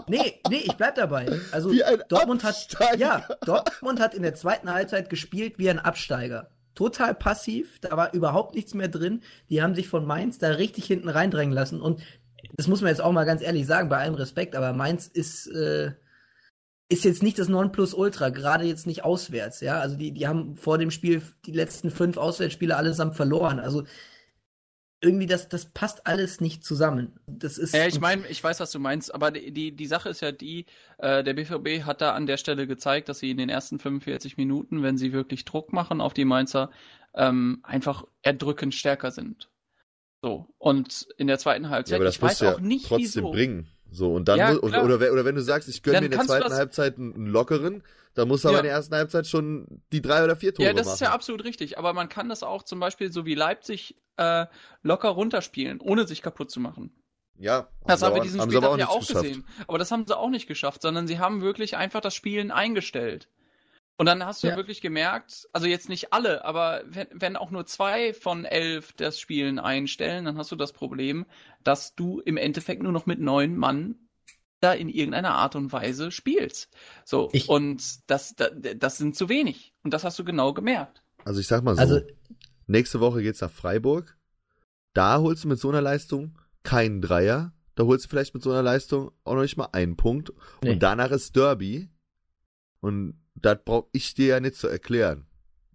Nee, 0.09 0.41
nee, 0.49 0.63
ich 0.65 0.75
bleib 0.75 0.97
dabei. 0.97 1.29
Also 1.53 1.73
Dortmund 2.09 2.45
Absteiger. 2.45 2.91
hat 2.91 2.99
ja, 2.99 3.29
Dortmund 3.45 4.01
hat 4.01 4.15
in 4.15 4.23
der 4.23 4.35
zweiten 4.35 4.73
Halbzeit 4.73 5.11
gespielt 5.11 5.59
wie 5.59 5.71
ein 5.71 5.79
Absteiger. 5.79 6.51
Total 6.75 7.15
passiv, 7.15 7.79
da 7.81 7.97
war 7.97 8.13
überhaupt 8.15 8.57
nichts 8.57 8.75
mehr 8.75 8.89
drin. 8.89 9.23
Die 9.49 9.63
haben 9.63 9.77
sich 9.77 9.87
von 9.87 10.05
Mainz 10.05 10.39
da 10.39 10.49
richtig 10.49 10.87
hinten 10.87 11.09
reindrängen 11.09 11.55
lassen 11.55 11.81
und 11.81 12.03
das 12.57 12.67
muss 12.67 12.81
man 12.81 12.91
jetzt 12.91 13.01
auch 13.01 13.13
mal 13.13 13.25
ganz 13.25 13.43
ehrlich 13.43 13.67
sagen, 13.67 13.89
bei 13.89 13.99
allem 13.99 14.15
Respekt, 14.15 14.57
aber 14.57 14.73
Mainz 14.73 15.07
ist 15.07 15.47
äh, 15.47 15.93
ist 16.89 17.05
jetzt 17.05 17.23
nicht 17.23 17.39
das 17.39 17.49
Nonplusultra, 17.49 18.29
gerade 18.29 18.65
jetzt 18.65 18.87
nicht 18.87 19.05
auswärts, 19.05 19.61
ja. 19.61 19.81
Also 19.81 19.97
die, 19.97 20.13
die 20.13 20.29
haben 20.29 20.55
vor 20.55 20.79
dem 20.79 20.91
Spiel 20.91 21.23
die 21.47 21.53
letzten 21.53 21.91
fünf 21.91 22.17
Auswärtsspiele 22.17 22.77
allesamt 22.77 23.17
verloren. 23.17 23.59
Also 23.59 23.85
irgendwie 25.05 25.27
das, 25.27 25.49
das 25.49 25.67
passt 25.67 26.07
alles 26.07 26.41
nicht 26.41 26.65
zusammen. 26.65 27.13
Das 27.27 27.59
ist. 27.59 27.75
Ja, 27.75 27.87
ich 27.87 28.01
meine, 28.01 28.27
ich 28.29 28.43
weiß, 28.43 28.61
was 28.61 28.71
du 28.71 28.79
meinst, 28.79 29.15
aber 29.15 29.31
die, 29.31 29.53
die, 29.53 29.73
die 29.77 29.87
Sache 29.87 30.09
ist 30.09 30.23
ja 30.23 30.33
die, 30.33 30.67
äh, 30.99 31.23
der 31.23 31.35
BVB 31.35 31.85
hat 31.85 32.01
da 32.01 32.15
an 32.15 32.27
der 32.27 32.39
Stelle 32.39 32.67
gezeigt, 32.67 33.09
dass 33.09 33.19
sie 33.19 33.31
in 33.31 33.37
den 33.37 33.51
ersten 33.51 33.79
45 33.79 34.37
Minuten, 34.37 34.83
wenn 34.83 34.97
sie 34.97 35.13
wirklich 35.13 35.45
Druck 35.45 35.73
machen 35.73 36.01
auf 36.01 36.15
die 36.15 36.25
Mainzer, 36.25 36.71
ähm, 37.15 37.61
einfach 37.63 38.05
erdrückend 38.23 38.75
stärker 38.75 39.11
sind. 39.11 39.51
So. 40.23 40.49
Und 40.59 41.07
in 41.19 41.27
der 41.27 41.39
zweiten 41.39 41.69
Halbzeit, 41.69 41.93
ja, 41.93 41.97
aber 41.97 42.05
das 42.07 42.17
ich 42.17 42.23
weiß 42.23 42.41
ja 42.41 42.55
auch 42.55 42.61
nicht, 42.61 42.87
trotzdem 42.87 43.25
wieso. 43.25 43.31
bringen. 43.31 43.69
So, 43.95 44.13
und 44.13 44.27
dann, 44.27 44.39
ja, 44.39 44.53
muss, 44.55 44.63
oder, 44.63 45.13
oder 45.13 45.25
wenn 45.25 45.37
du 45.37 45.43
sagst, 45.43 45.69
ich 45.69 45.83
gönne 45.83 46.01
mir 46.01 46.07
in 46.07 46.11
der 46.11 46.21
zweiten 46.23 46.53
Halbzeit 46.53 46.99
einen 46.99 47.27
lockeren, 47.27 47.83
dann 48.15 48.29
muss 48.29 48.45
aber 48.45 48.55
ja. 48.55 48.59
in 48.61 48.65
der 48.65 48.73
ersten 48.73 48.95
Halbzeit 48.95 49.27
schon 49.27 49.83
die 49.93 50.03
drei 50.03 50.25
oder 50.25 50.35
vier 50.35 50.53
Tore 50.53 50.67
machen. 50.67 50.77
Ja, 50.77 50.79
das 50.79 50.87
machen. 50.87 50.95
ist 50.95 51.01
ja 51.01 51.13
absolut 51.13 51.45
richtig. 51.45 51.79
Aber 51.79 51.93
man 51.93 52.09
kann 52.09 52.29
das 52.29 52.43
auch 52.43 52.65
zum 52.65 52.81
Beispiel 52.81 53.13
so 53.13 53.25
wie 53.25 53.35
Leipzig 53.35 53.97
äh, 54.17 54.47
locker 54.83 55.11
runterspielen, 55.11 55.81
ohne 55.81 56.07
sich 56.07 56.23
kaputt 56.23 56.51
zu 56.51 56.59
machen. 56.59 56.93
Ja, 57.37 57.69
das 57.87 58.03
haben 58.03 58.15
wir 58.15 58.23
diesen 58.23 58.41
Spiel 58.43 58.59
auch 58.59 58.79
ja 58.79 58.89
auch 58.89 59.01
geschafft. 59.01 59.25
gesehen. 59.25 59.47
Aber 59.67 59.79
das 59.79 59.91
haben 59.91 60.07
sie 60.07 60.17
auch 60.17 60.31
nicht 60.31 60.47
geschafft, 60.47 60.83
sondern 60.83 61.07
sie 61.07 61.19
haben 61.19 61.43
wirklich 61.43 61.77
einfach 61.77 62.01
das 62.01 62.15
Spielen 62.15 62.51
eingestellt. 62.51 63.29
Und 63.97 64.07
dann 64.07 64.25
hast 64.25 64.43
du 64.43 64.49
ja. 64.49 64.57
wirklich 64.57 64.81
gemerkt, 64.81 65.49
also 65.53 65.69
jetzt 65.69 65.89
nicht 65.89 66.13
alle, 66.13 66.45
aber 66.45 66.83
wenn, 66.87 67.07
wenn 67.13 67.37
auch 67.37 67.51
nur 67.51 67.65
zwei 67.65 68.13
von 68.13 68.45
elf 68.45 68.93
das 68.95 69.21
Spielen 69.21 69.61
einstellen, 69.61 70.25
dann 70.25 70.37
hast 70.37 70.51
du 70.51 70.57
das 70.57 70.73
Problem, 70.73 71.27
dass 71.63 71.95
du 71.95 72.21
im 72.21 72.37
Endeffekt 72.37 72.83
nur 72.83 72.91
noch 72.91 73.07
mit 73.07 73.21
neun 73.21 73.57
Mann 73.57 73.97
da 74.61 74.73
in 74.73 74.89
irgendeiner 74.89 75.35
Art 75.35 75.55
und 75.55 75.73
Weise 75.73 76.11
spielst. 76.11 76.71
So, 77.05 77.29
ich, 77.33 77.49
und 77.49 78.11
das, 78.11 78.35
das, 78.35 78.53
das 78.77 78.99
sind 78.99 79.15
zu 79.15 79.29
wenig. 79.29 79.75
Und 79.85 79.95
das 79.95 80.03
hast 80.03 80.19
du 80.19 80.25
genau 80.25 80.55
gemerkt. 80.55 81.05
Also 81.25 81.41
ich 81.41 81.47
sag 81.47 81.63
mal 81.63 81.77
so, 81.77 81.81
also, 81.81 82.01
nächste 82.67 82.99
Woche 82.99 83.23
geht's 83.23 83.43
nach 83.43 83.51
Freiburg. 83.51 84.19
Da 84.93 85.19
holst 85.19 85.45
du 85.45 85.49
mit 85.49 85.59
so 85.59 85.69
einer 85.69 85.83
Leistung 85.83 86.39
keinen 86.63 87.01
Dreier. 87.01 87.53
Da 87.75 87.85
holst 87.85 88.07
du 88.07 88.09
vielleicht 88.09 88.35
mit 88.35 88.43
so 88.43 88.51
einer 88.51 88.63
Leistung 88.63 89.11
auch 89.25 89.35
noch 89.35 89.43
nicht 89.43 89.57
mal 89.57 89.69
einen 89.73 89.97
Punkt. 89.97 90.33
Nee. 90.63 90.73
Und 90.73 90.83
danach 90.83 91.11
ist 91.11 91.37
Derby. 91.37 91.91
Und 92.81 93.21
das 93.35 93.59
brauche 93.65 93.89
ich 93.93 94.15
dir 94.15 94.27
ja 94.27 94.41
nicht 94.41 94.57
zu 94.57 94.69
erklären. 94.69 95.27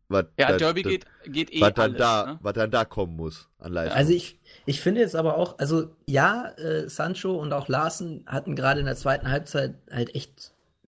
Was, 0.10 0.26
ja, 0.40 0.50
das, 0.50 0.58
Derby 0.58 0.82
das, 0.82 0.92
geht, 0.92 1.06
geht 1.28 1.54
eh 1.54 1.62
was 1.62 1.74
dann 1.74 1.92
alles, 1.92 1.98
da, 2.00 2.26
ne? 2.26 2.40
Was 2.42 2.54
dann 2.54 2.72
da 2.72 2.84
kommen 2.84 3.16
muss 3.16 3.48
an 3.60 3.74
Leistung. 3.74 3.96
Also 3.96 4.12
ich, 4.12 4.40
ich 4.66 4.82
finde 4.82 5.02
jetzt 5.02 5.16
aber 5.16 5.38
auch, 5.38 5.60
also 5.60 5.96
ja, 6.08 6.50
äh, 6.58 6.90
Sancho 6.90 7.36
und 7.36 7.54
auch 7.54 7.68
Larsen 7.68 8.24
hatten 8.26 8.56
gerade 8.56 8.80
in 8.80 8.88
der 8.88 8.96
zweiten 8.96 9.30
Halbzeit 9.30 9.76
halt 9.92 10.16
echt 10.16 10.54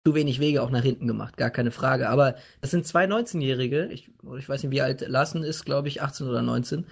zu 0.04 0.14
wenig 0.14 0.38
Wege 0.38 0.62
auch 0.62 0.70
nach 0.70 0.82
hinten 0.82 1.08
gemacht, 1.08 1.36
gar 1.36 1.50
keine 1.50 1.72
Frage. 1.72 2.08
Aber 2.08 2.36
das 2.60 2.70
sind 2.70 2.86
zwei 2.86 3.04
19-Jährige, 3.04 3.86
ich, 3.86 4.10
ich 4.38 4.48
weiß 4.48 4.62
nicht, 4.62 4.72
wie 4.72 4.80
alt 4.80 5.06
Larsen 5.06 5.42
ist, 5.42 5.64
glaube 5.64 5.88
ich, 5.88 6.02
18 6.02 6.28
oder 6.28 6.42
19. 6.42 6.86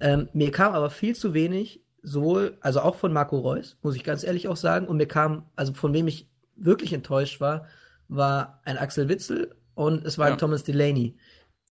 Ähm, 0.00 0.28
mir 0.32 0.52
kam 0.52 0.74
aber 0.74 0.90
viel 0.90 1.16
zu 1.16 1.34
wenig, 1.34 1.82
sowohl, 2.02 2.56
also 2.60 2.80
auch 2.80 2.94
von 2.94 3.12
Marco 3.12 3.38
Reus, 3.38 3.76
muss 3.82 3.96
ich 3.96 4.04
ganz 4.04 4.22
ehrlich 4.22 4.46
auch 4.46 4.56
sagen, 4.56 4.86
und 4.86 4.96
mir 4.96 5.08
kam, 5.08 5.46
also 5.56 5.72
von 5.74 5.92
wem 5.92 6.06
ich 6.06 6.28
wirklich 6.56 6.92
enttäuscht 6.92 7.40
war, 7.40 7.66
war 8.08 8.60
ein 8.64 8.78
Axel 8.78 9.08
Witzel 9.08 9.54
und 9.74 10.04
es 10.04 10.18
war 10.18 10.28
ja. 10.28 10.32
ein 10.34 10.38
Thomas 10.38 10.64
Delaney. 10.64 11.16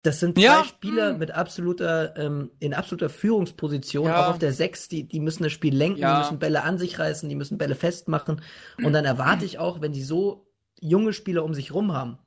Das 0.02 0.18
sind 0.18 0.36
zwei 0.36 0.42
ja. 0.42 0.64
Spieler 0.64 1.16
mit 1.16 1.30
absoluter, 1.30 2.16
ähm, 2.16 2.50
in 2.59 2.74
absoluter 2.74 3.09
Führungsposition, 3.09 4.06
ja. 4.06 4.24
auch 4.24 4.30
auf 4.30 4.38
der 4.38 4.52
Sechs, 4.52 4.88
die, 4.88 5.04
die 5.04 5.20
müssen 5.20 5.44
das 5.44 5.52
Spiel 5.52 5.74
lenken, 5.74 6.00
ja. 6.00 6.14
die 6.14 6.18
müssen 6.22 6.38
Bälle 6.40 6.64
an 6.64 6.76
sich 6.76 6.98
reißen, 6.98 7.28
die 7.28 7.36
müssen 7.36 7.56
Bälle 7.56 7.76
festmachen. 7.76 8.42
Und 8.82 8.92
dann 8.94 9.04
erwarte 9.04 9.44
ich 9.44 9.60
auch, 9.60 9.80
wenn 9.80 9.94
sie 9.94 10.02
so 10.02 10.48
junge 10.80 11.12
Spieler 11.12 11.44
um 11.44 11.54
sich 11.54 11.72
rum 11.72 11.92
haben, 11.92 12.18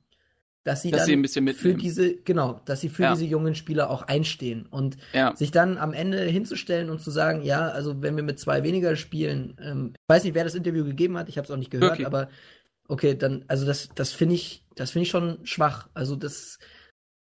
dass 0.64 0.82
sie 0.82 0.90
dass 0.90 1.06
dann 1.06 1.24
sie 1.24 1.52
für 1.52 1.74
diese, 1.74 2.16
genau, 2.16 2.60
dass 2.64 2.80
sie 2.80 2.88
für 2.88 3.10
diese 3.10 3.26
jungen 3.26 3.54
Spieler 3.54 3.90
auch 3.90 4.02
einstehen 4.02 4.66
und 4.66 4.96
sich 5.34 5.50
dann 5.50 5.76
am 5.76 5.92
Ende 5.92 6.22
hinzustellen 6.22 6.88
und 6.88 7.00
zu 7.00 7.10
sagen, 7.10 7.42
ja, 7.42 7.68
also 7.68 8.02
wenn 8.02 8.16
wir 8.16 8.24
mit 8.24 8.40
zwei 8.40 8.64
weniger 8.64 8.96
spielen, 8.96 9.56
ähm, 9.62 9.92
ich 9.94 10.08
weiß 10.08 10.24
nicht, 10.24 10.34
wer 10.34 10.44
das 10.44 10.54
Interview 10.54 10.84
gegeben 10.84 11.18
hat, 11.18 11.28
ich 11.28 11.36
habe 11.36 11.44
es 11.44 11.50
auch 11.50 11.56
nicht 11.56 11.70
gehört, 11.70 11.92
okay. 11.92 12.06
aber 12.06 12.28
okay, 12.88 13.16
dann, 13.16 13.44
also 13.48 13.66
das, 13.66 13.88
das 13.94 14.12
finde 14.12 14.34
ich, 14.34 14.64
das 14.74 14.90
finde 14.90 15.04
ich 15.04 15.10
schon 15.10 15.44
schwach. 15.46 15.88
Also 15.94 16.16
das. 16.16 16.58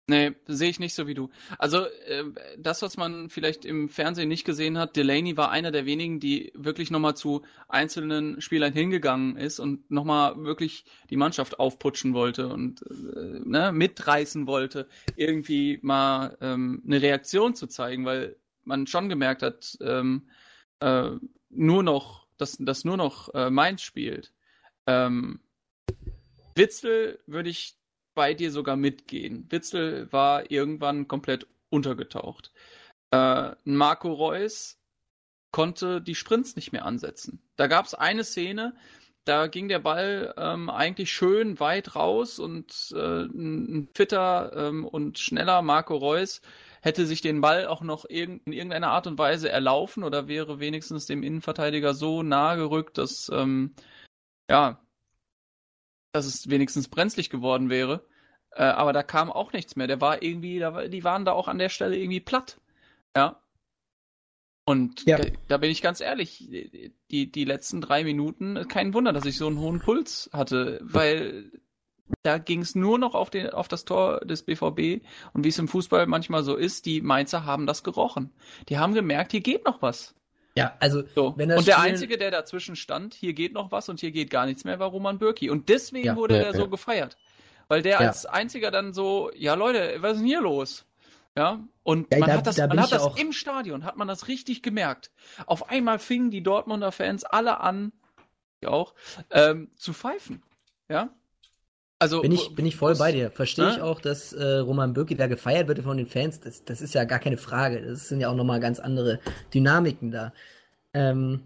Nee, 0.07 0.31
sehe 0.47 0.69
ich 0.69 0.79
nicht 0.79 0.95
so 0.95 1.07
wie 1.07 1.13
du. 1.13 1.29
Also, 1.57 1.85
äh, 1.85 2.23
das, 2.57 2.81
was 2.81 2.97
man 2.97 3.29
vielleicht 3.29 3.63
im 3.63 3.87
Fernsehen 3.87 4.27
nicht 4.27 4.43
gesehen 4.43 4.77
hat, 4.77 4.97
Delaney 4.97 5.37
war 5.37 5.51
einer 5.51 5.71
der 5.71 5.85
wenigen, 5.85 6.19
die 6.19 6.51
wirklich 6.53 6.91
nochmal 6.91 7.15
zu 7.15 7.43
einzelnen 7.69 8.41
Spielern 8.41 8.73
hingegangen 8.73 9.37
ist 9.37 9.59
und 9.59 9.89
nochmal 9.89 10.35
wirklich 10.43 10.83
die 11.09 11.17
Mannschaft 11.17 11.59
aufputschen 11.59 12.13
wollte 12.13 12.49
und 12.49 12.81
äh, 12.81 13.39
ne, 13.45 13.71
mitreißen 13.71 14.47
wollte, 14.47 14.87
irgendwie 15.15 15.79
mal 15.81 16.35
ähm, 16.41 16.81
eine 16.85 17.01
Reaktion 17.01 17.55
zu 17.55 17.67
zeigen, 17.67 18.03
weil 18.03 18.35
man 18.65 18.87
schon 18.87 19.07
gemerkt 19.07 19.43
hat, 19.43 19.77
ähm, 19.81 20.27
äh, 20.79 21.11
nur 21.49 21.83
noch, 21.83 22.27
dass, 22.37 22.57
dass 22.59 22.83
nur 22.83 22.97
noch 22.97 23.33
äh, 23.33 23.49
Mainz 23.49 23.81
spielt. 23.81 24.33
Ähm, 24.91 25.39
Witzel 26.55 27.19
würde 27.25 27.49
ich 27.49 27.77
bei 28.13 28.33
dir 28.33 28.51
sogar 28.51 28.75
mitgehen. 28.75 29.47
Witzel 29.49 30.11
war 30.11 30.51
irgendwann 30.51 31.07
komplett 31.07 31.47
untergetaucht. 31.69 32.51
Äh, 33.11 33.51
Marco 33.63 34.11
Reus 34.11 34.77
konnte 35.51 36.01
die 36.01 36.15
Sprints 36.15 36.55
nicht 36.55 36.71
mehr 36.71 36.85
ansetzen. 36.85 37.41
Da 37.55 37.67
gab 37.67 37.85
es 37.85 37.93
eine 37.93 38.23
Szene, 38.23 38.75
da 39.23 39.47
ging 39.47 39.67
der 39.67 39.79
Ball 39.79 40.33
ähm, 40.37 40.69
eigentlich 40.69 41.11
schön 41.11 41.59
weit 41.59 41.95
raus 41.95 42.39
und 42.39 42.91
äh, 42.95 43.23
ein 43.25 43.87
fitter 43.93 44.51
ähm, 44.55 44.85
und 44.85 45.19
schneller 45.19 45.61
Marco 45.61 45.95
Reus 45.95 46.41
hätte 46.81 47.05
sich 47.05 47.21
den 47.21 47.39
Ball 47.41 47.67
auch 47.67 47.81
noch 47.81 48.05
in 48.05 48.41
irgendeiner 48.45 48.89
Art 48.89 49.05
und 49.07 49.19
Weise 49.19 49.49
erlaufen 49.49 50.03
oder 50.03 50.27
wäre 50.27 50.59
wenigstens 50.59 51.05
dem 51.05 51.21
Innenverteidiger 51.21 51.93
so 51.93 52.23
nahe 52.23 52.57
gerückt, 52.57 52.97
dass 52.97 53.29
ähm, 53.31 53.75
ja, 54.51 54.81
dass 56.11 56.25
es 56.25 56.49
wenigstens 56.49 56.89
brenzlig 56.89 57.29
geworden 57.29 57.69
wäre. 57.69 58.05
Äh, 58.51 58.63
aber 58.63 58.91
da 58.91 59.01
kam 59.01 59.31
auch 59.31 59.53
nichts 59.53 59.75
mehr. 59.77 59.87
Der 59.87 60.01
war 60.01 60.21
irgendwie, 60.21 60.59
da, 60.59 60.87
die 60.87 61.03
waren 61.03 61.23
da 61.23 61.31
auch 61.31 61.47
an 61.47 61.57
der 61.57 61.69
Stelle 61.69 61.97
irgendwie 61.97 62.19
platt. 62.19 62.59
Ja. 63.15 63.41
Und 64.65 65.05
ja. 65.05 65.19
da 65.47 65.57
bin 65.57 65.71
ich 65.71 65.81
ganz 65.81 66.01
ehrlich, 66.01 66.49
die, 67.09 67.31
die 67.31 67.45
letzten 67.45 67.81
drei 67.81 68.03
Minuten, 68.03 68.67
kein 68.67 68.93
Wunder, 68.93 69.13
dass 69.13 69.25
ich 69.25 69.37
so 69.37 69.47
einen 69.47 69.59
hohen 69.59 69.79
Puls 69.79 70.29
hatte, 70.33 70.79
weil 70.83 71.51
da 72.23 72.37
ging 72.37 72.61
es 72.61 72.75
nur 72.75 72.99
noch 72.99 73.15
auf, 73.15 73.29
den, 73.29 73.49
auf 73.49 73.67
das 73.67 73.85
Tor 73.85 74.19
des 74.19 74.43
BVB 74.43 75.03
und 75.33 75.43
wie 75.43 75.47
es 75.47 75.57
im 75.57 75.67
Fußball 75.67 76.05
manchmal 76.07 76.43
so 76.43 76.55
ist, 76.55 76.85
die 76.85 77.01
Mainzer 77.01 77.45
haben 77.45 77.65
das 77.65 77.83
gerochen. 77.83 78.31
Die 78.69 78.77
haben 78.77 78.93
gemerkt, 78.93 79.31
hier 79.31 79.41
geht 79.41 79.65
noch 79.65 79.81
was. 79.81 80.13
Ja, 80.55 80.75
also 80.79 81.03
so. 81.15 81.33
wenn 81.37 81.49
das 81.49 81.59
Und 81.59 81.67
der 81.67 81.79
Einzige, 81.79 82.17
der 82.17 82.31
dazwischen 82.31 82.75
stand, 82.75 83.13
hier 83.13 83.33
geht 83.33 83.53
noch 83.53 83.71
was 83.71 83.87
und 83.89 83.99
hier 83.99 84.11
geht 84.11 84.29
gar 84.29 84.45
nichts 84.45 84.63
mehr, 84.63 84.79
war 84.79 84.89
Roman 84.89 85.17
Bürki. 85.17 85.49
Und 85.49 85.69
deswegen 85.69 86.07
ja, 86.07 86.15
wurde 86.15 86.35
ja, 86.35 86.43
der 86.43 86.51
ja. 86.51 86.57
so 86.57 86.67
gefeiert. 86.67 87.17
Weil 87.67 87.81
der 87.81 88.01
als 88.01 88.25
einziger 88.25 88.69
dann 88.69 88.91
so, 88.91 89.31
ja 89.33 89.53
Leute, 89.53 89.97
was 89.99 90.13
ist 90.13 90.19
denn 90.19 90.27
hier 90.27 90.41
los? 90.41 90.85
Ja, 91.37 91.61
und 91.83 92.11
man 92.11 92.27
da, 92.27 92.37
hat 92.37 92.47
das, 92.47 92.57
da 92.57 92.67
man 92.67 92.81
hat 92.81 92.91
das 92.91 93.15
im 93.15 93.31
Stadion, 93.31 93.85
hat 93.85 93.95
man 93.95 94.09
das 94.09 94.27
richtig 94.27 94.61
gemerkt. 94.61 95.11
Auf 95.45 95.69
einmal 95.69 95.97
fingen 95.97 96.29
die 96.29 96.43
Dortmunder 96.43 96.91
Fans 96.91 97.23
alle 97.23 97.61
an, 97.61 97.93
auch, 98.65 98.93
ähm, 99.29 99.71
zu 99.77 99.93
pfeifen. 99.93 100.43
Ja, 100.89 101.09
also, 102.01 102.21
bin 102.21 102.31
ich, 102.31 102.55
bin 102.55 102.65
ich 102.65 102.75
voll 102.75 102.95
bei 102.95 103.11
dir. 103.11 103.29
Verstehe 103.29 103.69
ich 103.69 103.81
auch, 103.81 104.01
dass 104.01 104.33
äh, 104.33 104.57
Roman 104.57 104.93
Bürki 104.93 105.15
da 105.15 105.27
gefeiert 105.27 105.67
wird 105.67 105.79
von 105.79 105.97
den 105.97 106.07
Fans. 106.07 106.39
Das, 106.39 106.65
das 106.65 106.81
ist 106.81 106.95
ja 106.95 107.03
gar 107.03 107.19
keine 107.19 107.37
Frage. 107.37 107.79
Das 107.81 108.07
sind 108.07 108.19
ja 108.19 108.29
auch 108.29 108.35
nochmal 108.35 108.59
ganz 108.59 108.79
andere 108.79 109.19
Dynamiken 109.53 110.09
da. 110.09 110.33
Ähm, 110.95 111.41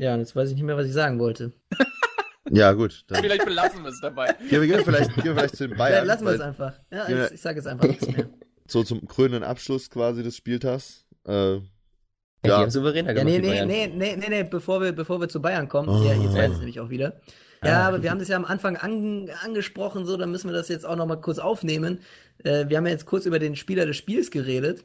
ja, 0.00 0.14
und 0.14 0.20
jetzt 0.20 0.34
weiß 0.34 0.48
ich 0.48 0.54
nicht 0.54 0.64
mehr, 0.64 0.76
was 0.76 0.86
ich 0.86 0.94
sagen 0.94 1.18
wollte. 1.18 1.52
ja, 2.50 2.72
gut. 2.72 3.04
Dann. 3.08 3.22
Vielleicht 3.22 3.44
belassen 3.44 3.82
wir 3.82 3.90
es 3.90 4.00
dabei. 4.00 4.34
Ja, 4.50 4.60
wir 4.60 4.66
gehen 4.66 4.82
vielleicht, 4.82 5.14
gehen 5.14 5.24
wir 5.24 5.34
vielleicht 5.34 5.56
zu 5.56 5.68
den 5.68 5.76
Bayern. 5.76 6.04
Vielleicht 6.04 6.06
lassen 6.06 6.24
wir 6.24 6.32
es 6.32 6.40
einfach. 6.40 6.80
Ja, 6.90 7.08
jetzt, 7.10 7.32
ich 7.34 7.40
sage 7.42 7.56
jetzt 7.58 7.66
einfach 7.66 7.86
nichts 7.86 8.06
mehr. 8.06 8.28
So 8.70 8.82
zum 8.82 9.08
krönenden 9.08 9.44
Abschluss 9.44 9.88
quasi 9.88 10.22
des 10.22 10.36
Spieltags. 10.36 11.06
Äh, 11.26 11.54
ja, 11.54 11.60
die 12.42 12.50
haben 12.50 12.70
souveräner 12.70 13.14
gemacht. 13.14 13.32
Ja, 13.32 13.40
nee, 13.40 13.64
nee, 13.64 13.64
nee, 13.64 13.86
nee, 13.86 14.16
nee, 14.16 14.28
nee, 14.28 14.42
bevor 14.44 14.82
wir, 14.82 14.92
bevor 14.92 15.18
wir 15.22 15.28
zu 15.30 15.40
Bayern 15.40 15.70
kommen, 15.70 15.88
oh. 15.88 16.04
ja, 16.04 16.12
jetzt 16.12 16.34
weiß 16.34 16.52
ich 16.52 16.58
nämlich 16.58 16.78
auch 16.78 16.90
wieder. 16.90 17.18
Ja, 17.64 17.88
aber 17.88 18.02
wir 18.02 18.10
haben 18.10 18.18
das 18.18 18.28
ja 18.28 18.36
am 18.36 18.44
Anfang 18.44 18.76
an, 18.76 19.30
angesprochen, 19.42 20.06
so, 20.06 20.16
dann 20.16 20.30
müssen 20.30 20.48
wir 20.48 20.54
das 20.54 20.68
jetzt 20.68 20.86
auch 20.86 20.96
nochmal 20.96 21.20
kurz 21.20 21.38
aufnehmen. 21.38 22.00
Äh, 22.44 22.68
wir 22.68 22.76
haben 22.76 22.86
ja 22.86 22.92
jetzt 22.92 23.06
kurz 23.06 23.26
über 23.26 23.38
den 23.38 23.56
Spieler 23.56 23.86
des 23.86 23.96
Spiels 23.96 24.30
geredet. 24.30 24.84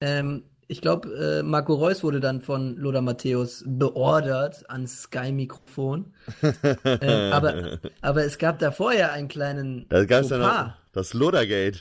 Ähm, 0.00 0.44
ich 0.70 0.80
glaube, 0.80 1.40
äh, 1.40 1.42
Marco 1.42 1.74
Reus 1.74 2.04
wurde 2.04 2.20
dann 2.20 2.42
von 2.42 2.76
Lothar 2.76 3.02
Matthäus 3.02 3.64
beordert 3.66 4.70
ans 4.70 5.02
Sky-Mikrofon. 5.02 6.14
äh, 6.84 7.30
aber, 7.32 7.80
aber 8.02 8.24
es 8.24 8.38
gab 8.38 8.60
da 8.60 8.70
vorher 8.70 9.12
einen 9.12 9.26
kleinen. 9.26 9.86
Da 9.88 10.04
gab 10.04 10.22
es 10.22 10.30
ja 10.30 10.38
noch 10.38 10.72
das 10.92 11.12
Lodergate. 11.12 11.80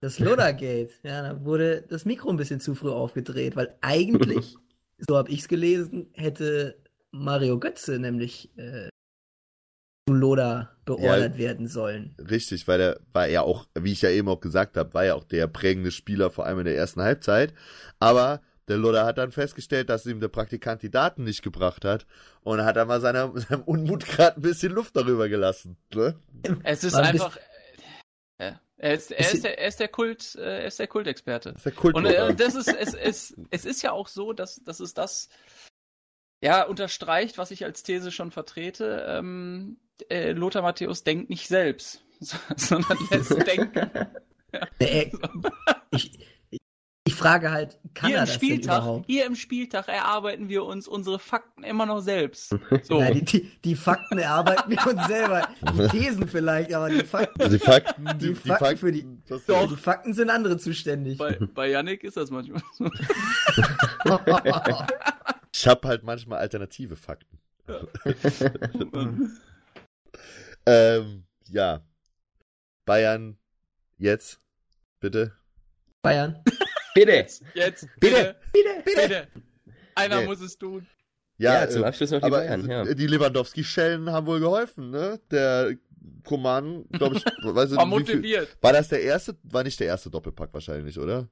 Das 0.00 0.18
Lodergate, 0.18 0.90
ja, 1.02 1.22
da 1.22 1.44
wurde 1.44 1.84
das 1.88 2.04
Mikro 2.04 2.30
ein 2.30 2.36
bisschen 2.36 2.58
zu 2.58 2.74
früh 2.74 2.90
aufgedreht, 2.90 3.54
weil 3.54 3.76
eigentlich, 3.82 4.56
so 4.98 5.16
habe 5.16 5.30
ich 5.30 5.40
es 5.40 5.48
gelesen, 5.48 6.08
hätte 6.14 6.76
Mario 7.10 7.58
Götze 7.60 7.98
nämlich 7.98 8.50
äh, 8.56 8.88
Loda 10.08 10.70
beordert 10.84 11.34
ja, 11.34 11.38
werden 11.38 11.68
sollen. 11.68 12.14
Richtig, 12.18 12.66
weil 12.66 12.80
er 12.80 13.00
war 13.12 13.28
ja 13.28 13.42
auch, 13.42 13.66
wie 13.74 13.92
ich 13.92 14.02
ja 14.02 14.10
eben 14.10 14.28
auch 14.28 14.40
gesagt 14.40 14.76
habe, 14.76 14.92
war 14.94 15.04
ja 15.04 15.14
auch 15.14 15.24
der 15.24 15.46
prägende 15.46 15.92
Spieler, 15.92 16.30
vor 16.30 16.46
allem 16.46 16.60
in 16.60 16.64
der 16.64 16.76
ersten 16.76 17.02
Halbzeit. 17.02 17.54
Aber 18.00 18.40
der 18.68 18.78
Loda 18.78 19.04
hat 19.04 19.18
dann 19.18 19.32
festgestellt, 19.32 19.90
dass 19.90 20.06
ihm 20.06 20.20
der 20.20 20.28
Praktikant 20.28 20.82
die 20.82 20.90
Daten 20.90 21.24
nicht 21.24 21.42
gebracht 21.42 21.84
hat 21.84 22.06
und 22.42 22.64
hat 22.64 22.76
dann 22.76 22.88
mal 22.88 23.00
seiner, 23.00 23.32
seinem 23.38 23.62
Unmut 23.62 24.06
gerade 24.06 24.36
ein 24.36 24.42
bisschen 24.42 24.72
Luft 24.72 24.96
darüber 24.96 25.28
gelassen. 25.28 25.76
Ne? 25.94 26.16
Es 26.64 26.82
ist 26.82 26.94
einfach. 26.94 27.38
Ja. 28.40 28.60
Er 28.78 28.94
ist, 28.94 29.12
er, 29.12 29.32
ist 29.32 29.44
der, 29.44 29.58
er 29.60 29.68
ist 29.68 29.78
der 29.78 29.88
Kult, 29.88 30.34
äh, 30.34 30.62
er 30.62 30.66
ist 30.66 30.80
der 30.80 30.88
Kultexperte. 30.88 31.54
Der 31.64 31.72
Kult 31.72 31.94
und 31.94 32.04
äh, 32.04 32.34
das 32.34 32.56
ist, 32.56 32.66
es, 32.66 32.94
es, 32.94 33.36
es 33.50 33.64
ist 33.64 33.82
ja 33.82 33.92
auch 33.92 34.08
so, 34.08 34.32
dass, 34.32 34.56
dass 34.64 34.80
es 34.80 34.92
das 34.92 35.28
ja 36.42 36.64
unterstreicht, 36.64 37.38
was 37.38 37.50
ich 37.50 37.64
als 37.64 37.82
These 37.82 38.10
schon 38.10 38.30
vertrete. 38.30 39.06
Ähm, 39.08 39.78
äh, 40.10 40.32
Lothar 40.32 40.62
Matthäus 40.62 41.04
denkt 41.04 41.30
nicht 41.30 41.48
selbst, 41.48 42.02
sondern 42.56 42.98
lässt 43.10 43.30
denken. 43.46 43.90
Ja. 44.52 44.66
Ich, 45.90 46.18
ich 47.04 47.14
frage 47.14 47.50
halt, 47.50 47.78
kann 47.94 48.10
hier 48.10 48.18
er 48.18 48.26
das 48.26 48.34
Spieltag, 48.34 48.60
denn 48.60 48.82
überhaupt? 48.84 49.06
Hier 49.06 49.26
im 49.26 49.34
Spieltag 49.34 49.88
erarbeiten 49.88 50.48
wir 50.48 50.64
uns 50.64 50.86
unsere 50.86 51.18
Fakten 51.18 51.62
immer 51.62 51.86
noch 51.86 52.00
selbst. 52.00 52.54
So. 52.82 53.00
Ja, 53.00 53.10
die, 53.12 53.24
die, 53.24 53.50
die, 53.64 53.76
Fakten 53.76 54.18
erarbeiten 54.18 54.70
wir 54.70 54.86
uns 54.86 55.06
selber. 55.06 55.48
Die 55.72 55.88
Thesen 55.88 56.26
vielleicht, 56.26 56.74
aber 56.74 56.88
die 56.88 57.04
Fakten. 57.04 57.48
Die 57.50 57.58
Fakten, 57.58 58.04
die, 58.18 58.28
die 58.28 58.34
Fakten, 58.34 58.64
Fakten, 58.64 58.78
für 58.78 58.92
die. 58.92 59.06
Doch. 59.46 59.68
Die 59.68 59.76
Fakten 59.76 60.14
sind 60.14 60.30
andere 60.30 60.56
zuständig. 60.58 61.18
Bei, 61.18 61.38
bei 61.54 61.70
Yannick 61.70 62.02
ist 62.02 62.16
das 62.16 62.30
manchmal 62.30 62.62
so. 62.72 62.90
Ich 65.54 65.66
habe 65.66 65.88
halt 65.88 66.02
manchmal 66.02 66.38
alternative 66.38 66.96
Fakten. 66.96 67.38
Ja. 67.68 67.80
Ähm, 70.66 71.24
ja. 71.48 71.84
Bayern, 72.84 73.36
jetzt, 73.98 74.40
bitte. 75.00 75.32
Bayern. 76.02 76.42
bitte. 76.94 77.12
Jetzt, 77.12 77.42
jetzt, 77.54 77.88
bitte. 77.98 78.36
Bitte, 78.52 78.82
bitte. 78.84 79.00
bitte. 79.00 79.28
Einer 79.94 80.20
nee. 80.20 80.26
muss 80.26 80.40
es 80.40 80.58
tun. 80.58 80.86
Ja, 81.38 81.62
ja 81.62 81.68
zum 81.68 81.82
äh, 81.82 81.86
Abschluss 81.86 82.10
noch 82.10 82.20
die 82.20 82.24
aber 82.24 82.38
Bayern. 82.38 82.68
Ja. 82.68 82.94
Die 82.94 83.06
Lewandowski-Schellen 83.06 84.10
haben 84.10 84.26
wohl 84.26 84.40
geholfen, 84.40 84.90
ne? 84.90 85.20
Der 85.30 85.76
Koman, 86.24 86.84
glaube 86.90 87.16
ich, 87.16 87.24
weiß 87.42 87.76
war 87.76 87.86
motiviert. 87.86 88.48
Viel, 88.48 88.56
war 88.60 88.72
das 88.72 88.88
der 88.88 89.02
erste? 89.02 89.36
War 89.42 89.62
nicht 89.64 89.78
der 89.80 89.88
erste 89.88 90.10
Doppelpack 90.10 90.52
wahrscheinlich, 90.52 90.98
oder? 90.98 91.28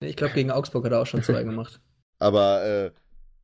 Ich 0.00 0.16
glaube, 0.16 0.34
gegen 0.34 0.50
Augsburg 0.50 0.84
hat 0.84 0.92
er 0.92 1.00
auch 1.00 1.06
schon 1.06 1.22
zwei 1.22 1.42
gemacht. 1.44 1.80
Aber 2.18 2.64
äh, 2.64 2.90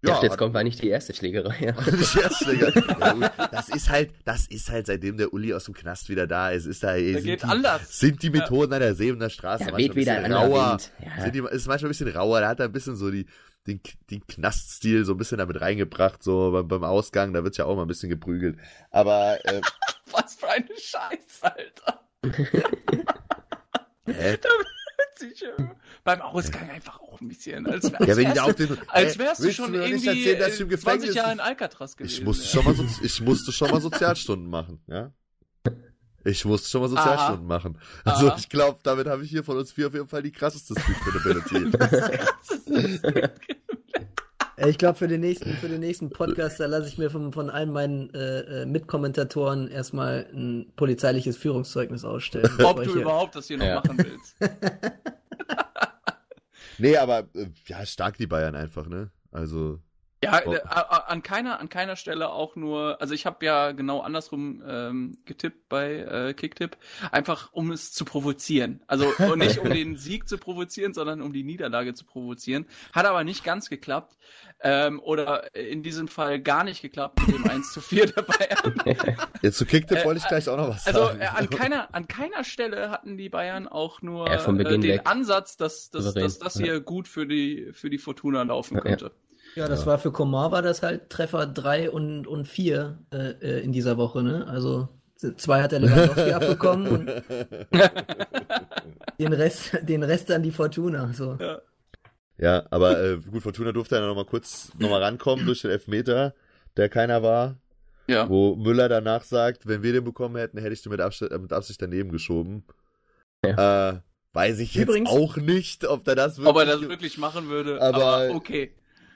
ja, 0.08 0.14
dachte, 0.14 0.26
jetzt 0.26 0.38
kommt 0.38 0.54
nicht 0.54 0.82
die 0.82 0.88
erste 0.88 1.14
Schlägerei. 1.14 1.56
Ja. 1.60 1.72
die 1.86 2.20
erste 2.20 2.44
Schlägerei. 2.44 2.74
Ja, 3.04 3.48
das 3.48 3.68
ist 3.68 3.90
halt, 3.90 4.12
das 4.24 4.46
ist 4.46 4.70
halt, 4.70 4.86
seitdem 4.86 5.16
der 5.16 5.32
Uli 5.32 5.52
aus 5.54 5.64
dem 5.64 5.74
Knast 5.74 6.08
wieder 6.08 6.26
da 6.26 6.50
ist, 6.50 6.66
ist 6.66 6.82
da, 6.82 6.94
da 6.94 6.98
sind, 6.98 7.24
geht 7.24 7.42
die, 7.42 7.46
anders. 7.46 7.98
sind 7.98 8.22
die 8.22 8.30
Methoden 8.30 8.72
ja. 8.72 8.76
an 8.76 8.82
der 8.82 8.94
Sebener 8.94 9.30
Straße 9.30 9.64
ja, 9.64 9.70
manchmal 9.72 9.90
ein 9.90 9.94
bisschen 9.94 10.32
rauer. 10.32 10.78
Ja. 11.18 11.30
Die, 11.30 11.38
ist 11.38 11.66
manchmal 11.66 11.88
ein 11.88 11.88
bisschen 11.88 12.08
rauer, 12.08 12.40
da 12.40 12.48
hat 12.48 12.60
er 12.60 12.66
ein 12.66 12.72
bisschen 12.72 12.96
so 12.96 13.10
die, 13.10 13.26
den, 13.66 13.80
den 14.10 14.26
Knaststil 14.26 15.04
so 15.04 15.12
ein 15.12 15.18
bisschen 15.18 15.38
damit 15.38 15.60
reingebracht, 15.60 16.22
so 16.22 16.50
beim, 16.52 16.68
beim 16.68 16.84
Ausgang, 16.84 17.32
da 17.32 17.44
wird 17.44 17.56
ja 17.56 17.64
auch 17.64 17.76
mal 17.76 17.82
ein 17.82 17.88
bisschen 17.88 18.10
geprügelt. 18.10 18.58
Aber, 18.90 19.38
äh, 19.44 19.60
Was 20.10 20.34
für 20.34 20.48
eine 20.48 20.66
Scheiße, 20.76 21.42
Alter. 21.42 22.00
Hä? 24.06 24.38
Beim 26.04 26.20
Ausgang 26.20 26.70
einfach 26.70 27.00
auch 27.00 27.20
ein 27.20 27.28
bisschen. 27.28 27.66
Als, 27.66 27.92
als 27.94 28.06
ja, 28.06 28.16
wärst, 28.16 28.60
du, 28.60 28.66
den, 28.66 28.78
als 28.88 29.18
wärst 29.18 29.44
du 29.44 29.52
schon 29.52 29.74
irgendwie 29.74 30.08
erzählen, 30.08 30.38
dass 30.38 30.58
du 30.58 30.64
im 30.64 30.78
20 30.78 31.14
Jahre 31.14 31.32
in 31.32 31.40
Alcatraz 31.40 31.96
gewesen. 31.96 32.12
Ich 32.12 32.24
musste, 32.24 32.46
schon 32.46 32.64
mal, 32.64 32.74
ich 33.02 33.20
musste 33.20 33.52
schon 33.52 33.70
mal 33.70 33.80
Sozialstunden 33.80 34.48
machen, 34.48 34.80
ja. 34.86 35.12
Ich 36.26 36.44
musste 36.44 36.70
schon 36.70 36.80
mal 36.80 36.88
Sozialstunden 36.88 37.50
Aha. 37.50 37.58
machen. 37.58 37.78
Also 38.04 38.28
Aha. 38.28 38.36
ich 38.38 38.48
glaube, 38.48 38.80
damit 38.82 39.06
habe 39.06 39.24
ich 39.24 39.30
hier 39.30 39.44
von 39.44 39.58
uns 39.58 39.72
vier 39.72 39.88
auf 39.88 39.94
jeden 39.94 40.08
Fall 40.08 40.22
die 40.22 40.32
krasseste 40.32 40.74
Street 40.78 40.96
Credibility. 41.00 41.70
Ich 44.56 44.78
glaube, 44.78 44.96
für 44.96 45.08
den 45.08 45.20
nächsten, 45.20 45.50
für 45.54 45.68
den 45.68 45.80
nächsten 45.80 46.10
Podcast, 46.10 46.60
da 46.60 46.66
lasse 46.66 46.88
ich 46.88 46.98
mir 46.98 47.10
von, 47.10 47.32
von 47.32 47.50
allen 47.50 47.72
meinen 47.72 48.12
äh, 48.14 48.62
äh 48.62 48.66
Mitkommentatoren 48.66 49.68
erstmal 49.68 50.26
ein 50.32 50.72
polizeiliches 50.76 51.36
Führungszeugnis 51.36 52.04
ausstellen. 52.04 52.50
Ob 52.62 52.82
du 52.82 53.00
überhaupt 53.00 53.34
das 53.34 53.48
hier 53.48 53.58
noch 53.58 53.66
ja. 53.66 53.76
machen 53.76 53.98
willst. 53.98 54.36
nee, 56.78 56.96
aber 56.96 57.28
äh, 57.34 57.46
ja, 57.66 57.84
stark 57.84 58.16
die 58.16 58.26
Bayern 58.26 58.54
einfach, 58.54 58.86
ne? 58.86 59.10
Also. 59.32 59.80
Ja, 60.24 60.42
oh. 60.46 60.54
an 61.06 61.22
keiner, 61.22 61.60
an 61.60 61.68
keiner 61.68 61.96
Stelle 61.96 62.30
auch 62.30 62.56
nur, 62.56 63.00
also 63.00 63.14
ich 63.14 63.26
habe 63.26 63.44
ja 63.44 63.72
genau 63.72 64.00
andersrum 64.00 64.62
ähm, 64.66 65.18
getippt 65.24 65.68
bei 65.68 65.96
äh, 65.96 66.34
Kicktipp, 66.34 66.76
einfach 67.12 67.52
um 67.52 67.70
es 67.70 67.92
zu 67.92 68.04
provozieren. 68.04 68.82
Also 68.86 69.12
nicht 69.36 69.58
um 69.58 69.70
den 69.70 69.96
Sieg 69.96 70.28
zu 70.28 70.38
provozieren, 70.38 70.94
sondern 70.94 71.22
um 71.22 71.32
die 71.32 71.44
Niederlage 71.44 71.94
zu 71.94 72.04
provozieren. 72.04 72.66
Hat 72.92 73.06
aber 73.06 73.24
nicht 73.24 73.44
ganz 73.44 73.70
geklappt. 73.70 74.16
Ähm, 74.60 75.00
oder 75.00 75.54
in 75.54 75.82
diesem 75.82 76.08
Fall 76.08 76.40
gar 76.40 76.64
nicht 76.64 76.80
geklappt 76.80 77.20
mit 77.26 77.36
dem 77.36 77.44
1 77.50 77.72
zu 77.72 77.80
4 77.80 78.06
der 78.06 78.22
Bayern. 78.22 78.96
Jetzt 79.42 79.58
zu 79.58 79.66
Kicktipp 79.66 79.98
äh, 79.98 80.04
wollte 80.04 80.20
ich 80.20 80.28
gleich 80.28 80.48
auch 80.48 80.56
noch 80.56 80.70
was 80.70 80.86
also, 80.86 81.06
sagen. 81.06 81.20
Also 81.20 81.34
äh, 81.34 81.38
an, 81.38 81.50
keiner, 81.50 81.94
an 81.94 82.08
keiner 82.08 82.44
Stelle 82.44 82.90
hatten 82.90 83.16
die 83.18 83.28
Bayern 83.28 83.68
auch 83.68 84.00
nur 84.00 84.28
ja, 84.28 84.36
äh, 84.36 84.64
den 84.64 84.82
weg. 84.82 85.02
Ansatz, 85.04 85.56
dass, 85.56 85.90
dass, 85.90 86.14
dass 86.14 86.38
das 86.38 86.56
hier 86.56 86.80
gut 86.80 87.08
für 87.08 87.26
die, 87.26 87.72
für 87.72 87.90
die 87.90 87.98
Fortuna 87.98 88.42
laufen 88.42 88.80
könnte. 88.80 89.06
Ja, 89.06 89.10
das 89.54 89.80
ja. 89.80 89.86
war 89.86 89.98
für 89.98 90.12
Komar 90.12 90.52
war 90.52 90.62
das 90.62 90.82
halt 90.82 91.10
Treffer 91.10 91.46
3 91.46 91.90
und, 91.90 92.26
und 92.26 92.48
4 92.48 92.98
äh, 93.12 93.16
äh, 93.16 93.60
in 93.60 93.72
dieser 93.72 93.96
Woche, 93.96 94.22
ne? 94.22 94.46
Also 94.48 94.88
zwei 95.36 95.62
hat 95.62 95.72
der 95.72 95.80
Lewandowski 95.80 96.32
abbekommen 96.32 96.86
und 96.86 97.06
den 99.18 99.32
Rest, 99.32 99.78
den 99.82 100.02
Rest 100.02 100.30
an 100.30 100.42
die 100.42 100.50
Fortuna. 100.50 101.12
So. 101.12 101.36
Ja. 101.40 101.60
Ja, 102.36 102.66
aber 102.70 103.00
äh, 103.00 103.18
gut, 103.18 103.42
Fortuna 103.42 103.70
durfte 103.70 103.94
ja 103.94 104.04
noch 104.04 104.16
mal 104.16 104.24
kurz 104.24 104.72
noch 104.78 104.90
mal 104.90 105.00
rankommen 105.00 105.46
durch 105.46 105.62
den 105.62 105.70
Elfmeter, 105.70 106.34
der 106.76 106.88
keiner 106.88 107.22
war. 107.22 107.56
Ja. 108.06 108.28
Wo 108.28 108.56
Müller 108.56 108.88
danach 108.88 109.22
sagt, 109.22 109.66
wenn 109.66 109.82
wir 109.82 109.92
den 109.92 110.04
bekommen 110.04 110.36
hätten, 110.36 110.58
hätte 110.58 110.74
ich 110.74 110.82
den 110.82 110.90
mit, 110.90 111.00
Absicht, 111.00 111.30
mit 111.30 111.52
Absicht 111.52 111.80
daneben 111.80 112.10
geschoben. 112.10 112.64
Ja. 113.44 113.90
Äh, 113.90 114.00
weiß 114.32 114.58
ich 114.58 114.74
jetzt 114.74 114.88
Übrigens, 114.88 115.10
auch 115.10 115.36
nicht, 115.36 115.86
ob 115.86 116.06
er 116.08 116.16
das 116.16 116.38
wirklich, 116.38 116.54
ob 116.54 116.58
er 116.58 116.66
das 116.66 116.80
wirklich 116.82 117.18
machen 117.18 117.48
würde. 117.48 117.80
Aber, 117.80 118.04
aber 118.04 118.34
okay. 118.34 118.74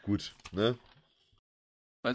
Gut, 0.08 0.34
ne? 0.52 0.74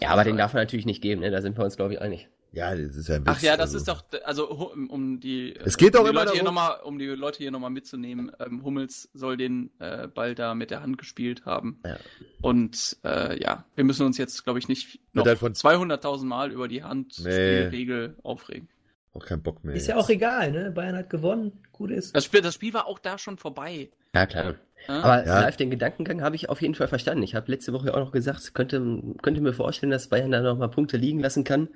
Ja, 0.02 0.10
aber 0.10 0.24
den 0.24 0.36
darf 0.36 0.52
man 0.52 0.62
natürlich 0.62 0.84
nicht 0.84 1.00
geben, 1.00 1.20
ne? 1.20 1.30
Da 1.30 1.40
sind 1.40 1.56
wir 1.56 1.64
uns, 1.64 1.76
glaube 1.76 1.94
ich, 1.94 2.00
einig. 2.00 2.28
Ja, 2.50 2.74
das 2.74 2.96
ist 2.96 3.08
ja 3.08 3.16
ein 3.16 3.26
Witz, 3.26 3.34
Ach 3.36 3.42
ja, 3.42 3.56
das 3.56 3.74
also. 3.74 3.78
ist 3.78 3.88
doch, 3.88 4.04
also 4.24 4.48
um, 4.48 5.20
die, 5.20 5.54
es 5.64 5.76
geht 5.76 5.94
um 5.94 6.00
auch 6.00 6.04
die 6.04 6.10
immer 6.10 6.24
Leute 6.24 6.26
darum, 6.26 6.34
hier 6.34 6.44
noch 6.44 6.52
mal, 6.52 6.70
um 6.82 6.98
die 6.98 7.06
Leute 7.06 7.38
hier 7.38 7.52
nochmal 7.52 7.70
mitzunehmen, 7.70 8.32
ähm, 8.40 8.64
Hummels 8.64 9.10
soll 9.14 9.36
den 9.36 9.70
äh, 9.78 10.08
Ball 10.08 10.34
da 10.34 10.56
mit 10.56 10.72
der 10.72 10.82
Hand 10.82 10.98
gespielt 10.98 11.46
haben. 11.46 11.78
Ja. 11.84 11.96
Und 12.42 12.96
äh, 13.04 13.40
ja, 13.40 13.64
wir 13.76 13.84
müssen 13.84 14.04
uns 14.06 14.18
jetzt, 14.18 14.42
glaube 14.42 14.58
ich, 14.58 14.66
nicht 14.66 14.98
noch 15.12 15.24
200.000 15.24 16.24
Mal 16.24 16.50
über 16.50 16.66
die 16.66 16.82
Handregel 16.82 18.08
nee. 18.08 18.14
aufregen. 18.24 18.68
Auch 19.14 19.24
keinen 19.24 19.42
Bock 19.42 19.64
mehr. 19.64 19.74
Ist 19.74 19.86
jetzt. 19.86 19.96
ja 19.96 19.96
auch 19.96 20.08
egal, 20.08 20.50
ne? 20.50 20.70
Bayern 20.70 20.96
hat 20.96 21.08
gewonnen, 21.08 21.52
gut 21.72 21.90
ist. 21.90 22.14
Das 22.14 22.24
Spiel, 22.24 22.42
das 22.42 22.54
Spiel 22.54 22.74
war 22.74 22.86
auch 22.86 22.98
da 22.98 23.16
schon 23.16 23.38
vorbei. 23.38 23.90
Ja, 24.14 24.26
klar. 24.26 24.44
Ja? 24.44 24.54
Aber 24.88 25.26
ja. 25.26 25.40
live 25.40 25.56
den 25.56 25.70
Gedankengang 25.70 26.20
habe 26.20 26.36
ich 26.36 26.48
auf 26.48 26.60
jeden 26.60 26.74
Fall 26.74 26.88
verstanden. 26.88 27.22
Ich 27.22 27.34
habe 27.34 27.50
letzte 27.50 27.72
Woche 27.72 27.94
auch 27.94 27.98
noch 27.98 28.12
gesagt, 28.12 28.54
könnte, 28.54 29.02
könnte 29.22 29.40
mir 29.40 29.52
vorstellen, 29.52 29.90
dass 29.90 30.08
Bayern 30.08 30.30
da 30.30 30.42
noch 30.42 30.58
mal 30.58 30.68
Punkte 30.68 30.96
liegen 30.96 31.20
lassen 31.20 31.44
kann, 31.44 31.68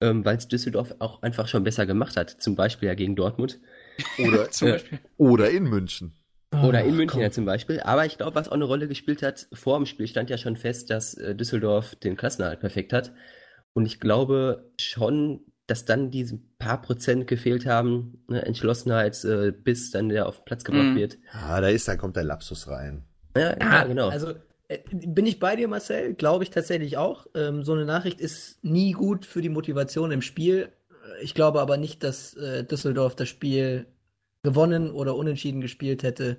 ähm, 0.00 0.24
weil 0.24 0.36
es 0.36 0.48
Düsseldorf 0.48 0.94
auch 1.00 1.22
einfach 1.22 1.48
schon 1.48 1.64
besser 1.64 1.84
gemacht 1.84 2.16
hat. 2.16 2.30
Zum 2.30 2.54
Beispiel 2.54 2.88
ja 2.88 2.94
gegen 2.94 3.16
Dortmund. 3.16 3.60
Oder, 4.18 4.48
äh, 4.62 4.80
oder 5.16 5.50
in 5.50 5.64
München. 5.64 6.14
Oder 6.52 6.84
in 6.84 6.94
München 6.94 7.20
ja 7.20 7.32
zum 7.32 7.44
Beispiel. 7.44 7.80
Aber 7.80 8.06
ich 8.06 8.16
glaube, 8.16 8.36
was 8.36 8.48
auch 8.48 8.52
eine 8.52 8.64
Rolle 8.64 8.86
gespielt 8.86 9.22
hat, 9.22 9.48
vor 9.52 9.76
dem 9.76 9.86
Spiel 9.86 10.06
stand 10.06 10.30
ja 10.30 10.38
schon 10.38 10.56
fest, 10.56 10.88
dass 10.88 11.14
äh, 11.14 11.34
Düsseldorf 11.34 11.96
den 11.96 12.16
Klassenerhalt 12.16 12.60
perfekt 12.60 12.92
hat. 12.92 13.12
Und 13.74 13.86
ich 13.86 13.98
glaube 13.98 14.70
schon, 14.80 15.40
dass 15.68 15.84
dann 15.84 16.10
diese 16.10 16.40
paar 16.58 16.80
Prozent 16.82 17.26
gefehlt 17.26 17.66
haben, 17.66 18.24
ne, 18.26 18.44
Entschlossenheit, 18.44 19.22
äh, 19.24 19.52
bis 19.52 19.90
dann 19.90 20.08
der 20.08 20.26
auf 20.26 20.38
den 20.38 20.44
Platz 20.46 20.64
gebracht 20.64 20.84
mhm. 20.84 20.96
wird. 20.96 21.18
Ja, 21.32 21.60
da 21.60 21.68
ist, 21.68 21.86
da 21.86 21.96
kommt 21.96 22.16
der 22.16 22.24
Lapsus 22.24 22.68
rein. 22.68 23.04
Ja, 23.36 23.54
ja, 23.56 23.84
genau. 23.84 24.08
Also 24.08 24.32
äh, 24.68 24.78
bin 24.90 25.26
ich 25.26 25.38
bei 25.38 25.56
dir, 25.56 25.68
Marcel? 25.68 26.14
Glaube 26.14 26.42
ich 26.42 26.50
tatsächlich 26.50 26.96
auch. 26.96 27.26
Ähm, 27.34 27.64
so 27.64 27.74
eine 27.74 27.84
Nachricht 27.84 28.20
ist 28.20 28.64
nie 28.64 28.92
gut 28.92 29.26
für 29.26 29.42
die 29.42 29.50
Motivation 29.50 30.10
im 30.10 30.22
Spiel. 30.22 30.70
Ich 31.20 31.34
glaube 31.34 31.60
aber 31.60 31.76
nicht, 31.76 32.02
dass 32.02 32.34
äh, 32.34 32.64
Düsseldorf 32.64 33.14
das 33.14 33.28
Spiel 33.28 33.86
gewonnen 34.42 34.90
oder 34.90 35.16
unentschieden 35.16 35.60
gespielt 35.60 36.02
hätte, 36.02 36.38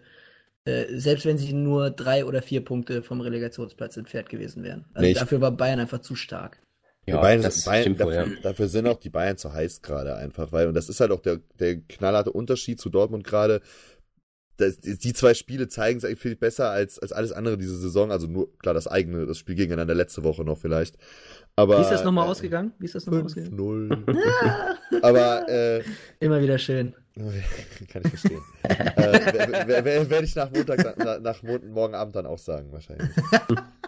äh, 0.65 0.85
selbst 0.89 1.27
wenn 1.27 1.37
sie 1.37 1.53
nur 1.53 1.91
drei 1.91 2.25
oder 2.25 2.41
vier 2.41 2.65
Punkte 2.65 3.03
vom 3.03 3.21
Relegationsplatz 3.21 3.95
entfernt 3.95 4.29
gewesen 4.29 4.63
wären. 4.63 4.85
Also 4.93 5.07
nee, 5.07 5.13
dafür 5.13 5.39
war 5.39 5.51
Bayern 5.51 5.79
einfach 5.79 6.01
zu 6.01 6.15
stark. 6.15 6.59
Ja, 7.09 7.21
Bayern, 7.21 7.41
das 7.41 7.65
Bayern, 7.65 7.97
dafür, 7.97 8.05
wohl, 8.05 8.13
ja. 8.13 8.41
dafür, 8.41 8.67
sind 8.67 8.87
auch 8.87 8.99
die 8.99 9.09
Bayern 9.09 9.37
zu 9.37 9.53
heiß 9.53 9.81
gerade 9.81 10.15
einfach, 10.15 10.51
weil, 10.51 10.67
und 10.67 10.73
das 10.73 10.89
ist 10.89 10.99
halt 10.99 11.11
auch 11.11 11.21
der, 11.21 11.39
der 11.59 11.77
knallharte 11.81 12.31
Unterschied 12.31 12.79
zu 12.79 12.89
Dortmund 12.89 13.23
gerade. 13.23 13.61
Die 14.59 15.13
zwei 15.13 15.33
Spiele 15.35 15.69
zeigen 15.69 15.99
es 15.99 16.03
eigentlich 16.03 16.19
viel 16.19 16.35
besser 16.35 16.69
als, 16.69 16.99
als 16.99 17.13
alles 17.13 17.31
andere 17.31 17.57
diese 17.57 17.77
Saison. 17.77 18.11
Also 18.11 18.27
nur, 18.27 18.57
klar, 18.57 18.73
das 18.73 18.87
eigene, 18.87 19.25
das 19.25 19.37
Spiel 19.37 19.55
gegeneinander 19.55 19.95
letzte 19.95 20.25
Woche 20.25 20.43
noch 20.43 20.57
vielleicht. 20.57 20.97
Aber, 21.55 21.77
Wie 21.77 21.81
ist 21.81 21.91
das 21.91 22.03
nochmal 22.03 22.27
äh, 22.27 22.29
ausgegangen? 22.29 22.73
Wie 22.77 22.85
ist 22.85 22.95
das 22.95 23.05
nochmal 23.05 23.23
ausgegangen? 23.23 23.55
0 23.55 24.05
Aber 25.01 25.47
äh, 25.47 25.81
immer 26.19 26.41
wieder 26.41 26.57
schön. 26.57 26.93
Kann 27.89 28.01
ich 28.03 28.09
verstehen. 28.09 28.41
äh, 28.63 30.09
Werde 30.09 30.23
ich 30.25 30.35
nach 30.35 30.51
Montag, 30.51 30.97
nach, 30.97 31.19
nach 31.19 31.43
morgen 31.43 31.95
Abend 31.95 32.15
dann 32.15 32.25
auch 32.25 32.37
sagen, 32.37 32.71
wahrscheinlich. 32.71 33.09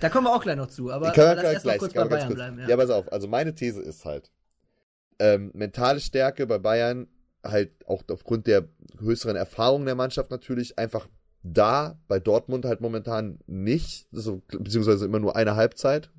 da 0.00 0.08
kommen 0.08 0.26
wir 0.26 0.34
auch 0.34 0.42
gleich 0.42 0.56
noch 0.56 0.68
zu, 0.68 0.90
aber 0.90 1.12
lass 1.14 1.16
erst 1.16 1.62
gleich, 1.62 1.78
kurz 1.78 1.92
bei 1.92 2.04
Bayern 2.04 2.26
kurz. 2.26 2.34
bleiben. 2.34 2.58
Ja. 2.58 2.68
ja, 2.68 2.76
pass 2.76 2.90
auf. 2.90 3.12
Also 3.12 3.28
meine 3.28 3.54
These 3.54 3.82
ist 3.82 4.04
halt, 4.04 4.30
ähm, 5.18 5.50
mentale 5.54 6.00
Stärke 6.00 6.46
bei 6.46 6.58
Bayern 6.58 7.06
halt 7.44 7.86
auch 7.86 8.02
aufgrund 8.10 8.46
der 8.46 8.68
größeren 8.96 9.36
Erfahrung 9.36 9.84
der 9.84 9.94
Mannschaft 9.94 10.30
natürlich 10.30 10.78
einfach 10.78 11.08
da, 11.42 11.98
bei 12.08 12.20
Dortmund 12.20 12.64
halt 12.64 12.80
momentan 12.80 13.38
nicht, 13.46 14.06
also, 14.14 14.42
beziehungsweise 14.48 15.06
immer 15.06 15.20
nur 15.20 15.36
eine 15.36 15.56
Halbzeit, 15.56 16.10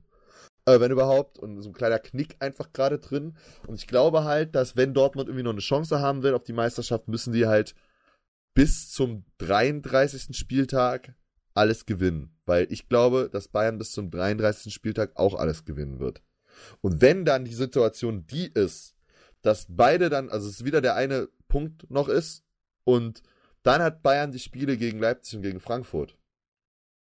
äh, 0.66 0.80
wenn 0.80 0.91
überhaupt, 0.91 1.38
und 1.38 1.62
so 1.62 1.70
ein 1.70 1.74
kleiner 1.74 1.99
Knick 1.99 2.38
einfach 2.40 2.72
gerade 2.74 2.99
drin. 2.99 3.36
Und 3.68 3.76
ich 3.76 3.88
glaube 3.88 4.24
halt, 4.24 4.56
dass 4.56 4.76
wenn 4.76 4.94
Dortmund 4.94 5.28
irgendwie 5.28 5.44
noch 5.44 5.52
eine 5.52 5.62
Chance 5.62 5.99
haben 5.99 6.24
will 6.24 6.34
auf 6.34 6.44
die 6.44 6.53
Meisterschaft, 6.53 7.08
müssen 7.08 7.34
die 7.34 7.48
halt 7.48 7.76
bis 8.53 8.91
zum 8.91 9.26
33. 9.38 10.36
Spieltag 10.36 11.16
alles 11.53 11.86
gewinnen. 11.86 12.36
Weil 12.45 12.68
ich 12.69 12.88
glaube, 12.90 13.30
dass 13.32 13.48
Bayern 13.48 13.78
bis 13.78 13.91
zum 13.91 14.11
33. 14.11 14.73
Spieltag 14.73 15.11
auch 15.15 15.36
alles 15.36 15.65
gewinnen 15.65 15.99
wird. 15.99 16.22
Und 16.82 17.02
wenn 17.02 17.26
dann 17.26 17.45
die 17.45 17.53
Situation 17.53 18.26
die 18.28 18.48
ist, 18.48 18.95
dass 19.41 19.65
beide 19.69 20.10
dann, 20.10 20.30
also 20.30 20.48
es 20.48 20.64
wieder 20.65 20.82
der 20.82 20.95
eine 20.95 21.28
Punkt 21.48 21.90
noch 21.90 22.07
ist 22.07 22.44
und 22.84 23.22
dann 23.64 23.82
hat 23.82 24.02
Bayern 24.02 24.32
die 24.32 24.40
Spiele 24.40 24.78
gegen 24.78 24.99
Leipzig 24.99 25.38
und 25.38 25.44
gegen 25.44 25.60
Frankfurt. 25.60 26.18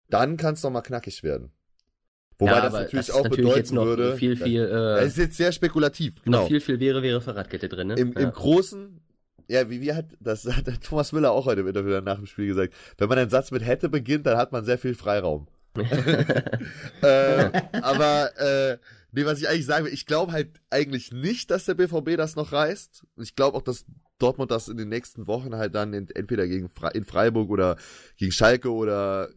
Dann 0.09 0.37
kann 0.37 0.55
es 0.55 0.63
nochmal 0.63 0.81
knackig 0.81 1.23
werden. 1.23 1.51
Wobei 2.39 2.51
ja, 2.51 2.61
das 2.61 2.73
natürlich 2.73 3.07
das 3.07 3.15
auch 3.15 3.23
natürlich 3.23 3.45
bedeuten 3.45 3.75
würde. 3.75 4.15
Viel, 4.15 4.37
viel, 4.37 4.63
äh, 4.63 4.69
das 4.69 5.07
ist 5.07 5.17
jetzt 5.17 5.37
sehr 5.37 5.51
spekulativ. 5.51 6.21
Genau. 6.23 6.47
Viel, 6.47 6.61
viel 6.61 6.79
wäre, 6.79 7.03
wäre 7.03 7.21
Fahrradkette 7.21 7.67
drin. 7.67 7.89
Ne? 7.89 7.95
Im, 7.95 8.13
ja. 8.13 8.21
Im 8.21 8.31
Großen, 8.31 9.01
ja, 9.49 9.69
wie, 9.69 9.81
wie 9.81 9.93
hat, 9.93 10.05
das 10.19 10.45
hat 10.55 10.65
Thomas 10.81 11.11
Müller 11.11 11.31
auch 11.31 11.45
heute 11.45 11.61
im 11.61 11.67
Interview 11.67 11.99
nach 12.01 12.17
dem 12.17 12.27
Spiel 12.27 12.47
gesagt. 12.47 12.73
Wenn 12.97 13.09
man 13.09 13.17
einen 13.17 13.29
Satz 13.29 13.51
mit 13.51 13.65
hätte 13.65 13.89
beginnt, 13.89 14.25
dann 14.25 14.37
hat 14.37 14.51
man 14.51 14.63
sehr 14.63 14.77
viel 14.77 14.95
Freiraum. 14.95 15.47
äh, 17.01 17.51
aber, 17.81 18.37
äh, 18.37 18.77
nee, 19.11 19.25
was 19.25 19.39
ich 19.39 19.49
eigentlich 19.49 19.65
sagen 19.65 19.85
will, 19.85 19.93
ich 19.93 20.05
glaube 20.05 20.31
halt 20.31 20.61
eigentlich 20.69 21.11
nicht, 21.11 21.51
dass 21.51 21.65
der 21.65 21.75
BVB 21.75 22.15
das 22.17 22.35
noch 22.35 22.51
reißt. 22.51 23.05
Ich 23.17 23.35
glaube 23.35 23.57
auch, 23.57 23.61
dass 23.61 23.85
Dortmund 24.19 24.51
das 24.51 24.67
in 24.67 24.77
den 24.77 24.89
nächsten 24.89 25.27
Wochen 25.27 25.55
halt 25.55 25.75
dann 25.75 25.93
in, 25.93 26.09
entweder 26.09 26.47
gegen 26.47 26.69
Fre 26.69 26.91
in 26.93 27.05
Freiburg 27.05 27.49
oder 27.49 27.77
gegen 28.17 28.31
Schalke 28.31 28.71
oder 28.71 29.29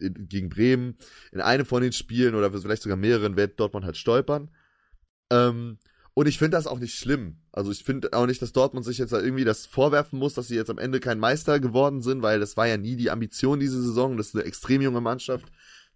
in, 0.00 0.28
gegen 0.28 0.48
Bremen 0.48 0.96
in 1.32 1.40
einem 1.40 1.64
von 1.64 1.82
den 1.82 1.92
Spielen 1.92 2.34
oder 2.34 2.50
vielleicht 2.50 2.82
sogar 2.82 2.96
mehreren 2.96 3.36
wird 3.36 3.60
Dortmund 3.60 3.84
halt 3.84 3.96
stolpern. 3.96 4.50
Ähm, 5.30 5.78
und 6.14 6.28
ich 6.28 6.38
finde 6.38 6.56
das 6.56 6.68
auch 6.68 6.78
nicht 6.78 6.94
schlimm. 6.94 7.38
Also 7.50 7.72
ich 7.72 7.82
finde 7.82 8.12
auch 8.12 8.26
nicht, 8.26 8.40
dass 8.40 8.52
Dortmund 8.52 8.86
sich 8.86 8.98
jetzt 8.98 9.12
irgendwie 9.12 9.44
das 9.44 9.66
vorwerfen 9.66 10.18
muss, 10.18 10.34
dass 10.34 10.46
sie 10.46 10.54
jetzt 10.54 10.70
am 10.70 10.78
Ende 10.78 11.00
kein 11.00 11.18
Meister 11.18 11.58
geworden 11.58 12.02
sind, 12.02 12.22
weil 12.22 12.38
das 12.38 12.56
war 12.56 12.68
ja 12.68 12.76
nie 12.76 12.94
die 12.94 13.10
Ambition 13.10 13.58
diese 13.58 13.82
Saison. 13.82 14.16
Das 14.16 14.28
ist 14.28 14.36
eine 14.36 14.44
extrem 14.44 14.80
junge 14.80 15.00
Mannschaft, 15.00 15.46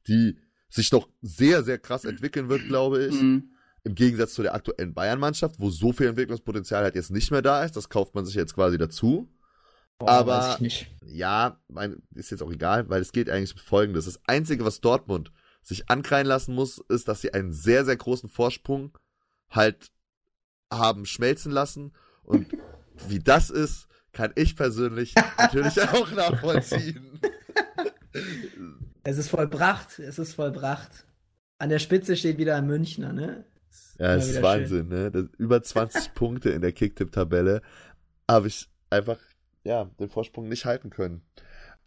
die 0.08 0.38
sich 0.70 0.90
doch 0.90 1.08
sehr, 1.22 1.62
sehr 1.62 1.78
krass 1.78 2.04
entwickeln 2.04 2.48
wird, 2.48 2.66
glaube 2.66 3.06
ich. 3.06 3.14
Mhm. 3.14 3.52
Im 3.84 3.94
Gegensatz 3.94 4.34
zu 4.34 4.42
der 4.42 4.54
aktuellen 4.54 4.92
Bayern-Mannschaft, 4.92 5.60
wo 5.60 5.70
so 5.70 5.92
viel 5.92 6.08
Entwicklungspotenzial 6.08 6.82
halt 6.82 6.96
jetzt 6.96 7.12
nicht 7.12 7.30
mehr 7.30 7.40
da 7.40 7.64
ist. 7.64 7.76
Das 7.76 7.88
kauft 7.88 8.16
man 8.16 8.26
sich 8.26 8.34
jetzt 8.34 8.54
quasi 8.54 8.76
dazu. 8.76 9.32
Boah, 9.98 10.10
aber 10.10 10.58
ja, 11.06 11.60
mein, 11.68 12.02
ist 12.14 12.30
jetzt 12.30 12.42
auch 12.42 12.52
egal, 12.52 12.88
weil 12.88 13.00
es 13.00 13.12
geht 13.12 13.30
eigentlich 13.30 13.54
um 13.54 13.60
Folgendes. 13.60 14.04
Das 14.04 14.20
Einzige, 14.26 14.64
was 14.64 14.80
Dortmund 14.80 15.30
sich 15.62 15.88
ankreien 15.88 16.26
lassen 16.26 16.54
muss, 16.54 16.78
ist, 16.88 17.06
dass 17.06 17.20
sie 17.20 17.32
einen 17.32 17.52
sehr, 17.52 17.84
sehr 17.84 17.96
großen 17.96 18.28
Vorsprung 18.28 18.98
halt 19.50 19.90
haben 20.72 21.06
schmelzen 21.06 21.52
lassen. 21.52 21.92
Und 22.24 22.46
wie 23.08 23.18
das 23.18 23.50
ist, 23.50 23.88
kann 24.12 24.32
ich 24.34 24.56
persönlich 24.56 25.14
natürlich 25.38 25.80
auch 25.92 26.10
nachvollziehen. 26.12 27.20
Es 29.04 29.18
ist 29.18 29.28
vollbracht, 29.28 29.98
es 29.98 30.18
ist 30.18 30.34
vollbracht. 30.34 31.06
An 31.58 31.68
der 31.70 31.78
Spitze 31.78 32.16
steht 32.16 32.38
wieder 32.38 32.56
ein 32.56 32.66
Münchner, 32.66 33.12
ne? 33.12 33.44
Ja, 33.98 34.14
es 34.14 34.28
ist 34.28 34.42
Wahnsinn, 34.42 34.88
schön. 34.88 35.02
ne? 35.02 35.10
Das, 35.10 35.24
über 35.38 35.62
20 35.62 36.14
Punkte 36.14 36.50
in 36.50 36.60
der 36.60 36.72
Kicktipp-Tabelle 36.72 37.62
habe 38.28 38.48
ich 38.48 38.68
einfach 38.90 39.18
ja, 39.64 39.84
den 39.98 40.08
Vorsprung 40.08 40.48
nicht 40.48 40.64
halten 40.64 40.90
können. 40.90 41.22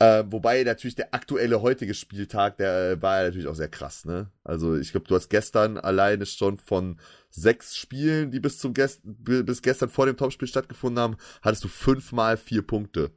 Äh, 0.02 0.24
wobei 0.32 0.64
natürlich 0.64 0.96
der 0.96 1.14
aktuelle 1.14 1.62
heutige 1.62 1.94
Spieltag, 1.94 2.58
der 2.58 2.94
äh, 2.94 3.02
war 3.04 3.20
ja 3.20 3.26
natürlich 3.26 3.48
auch 3.48 3.54
sehr 3.54 3.68
krass, 3.68 4.04
ne? 4.04 4.32
Also 4.44 4.76
ich 4.76 4.90
glaube, 4.90 5.06
du 5.08 5.14
hast 5.14 5.30
gestern 5.30 5.78
alleine 5.78 6.26
schon 6.26 6.58
von 6.58 7.00
sechs 7.30 7.76
Spielen, 7.76 8.32
die 8.32 8.40
bis 8.40 8.58
zum 8.58 8.74
Gest 8.74 9.02
bis 9.04 9.62
gestern 9.62 9.90
vor 9.90 10.08
dem 10.08 10.18
Topspiel 10.18 10.48
stattgefunden 10.48 11.00
haben, 11.00 11.18
hattest 11.44 11.64
du 11.64 11.68
fünfmal 11.68 12.38
vier 12.38 12.66
Punkte. 12.66 13.12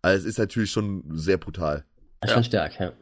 Also 0.00 0.20
es 0.20 0.24
ist 0.24 0.38
natürlich 0.38 0.70
schon 0.70 1.04
sehr 1.10 1.36
brutal. 1.36 1.84
Ja. 2.24 2.30
Schon 2.30 2.44
stark, 2.44 2.80
ja. 2.80 2.94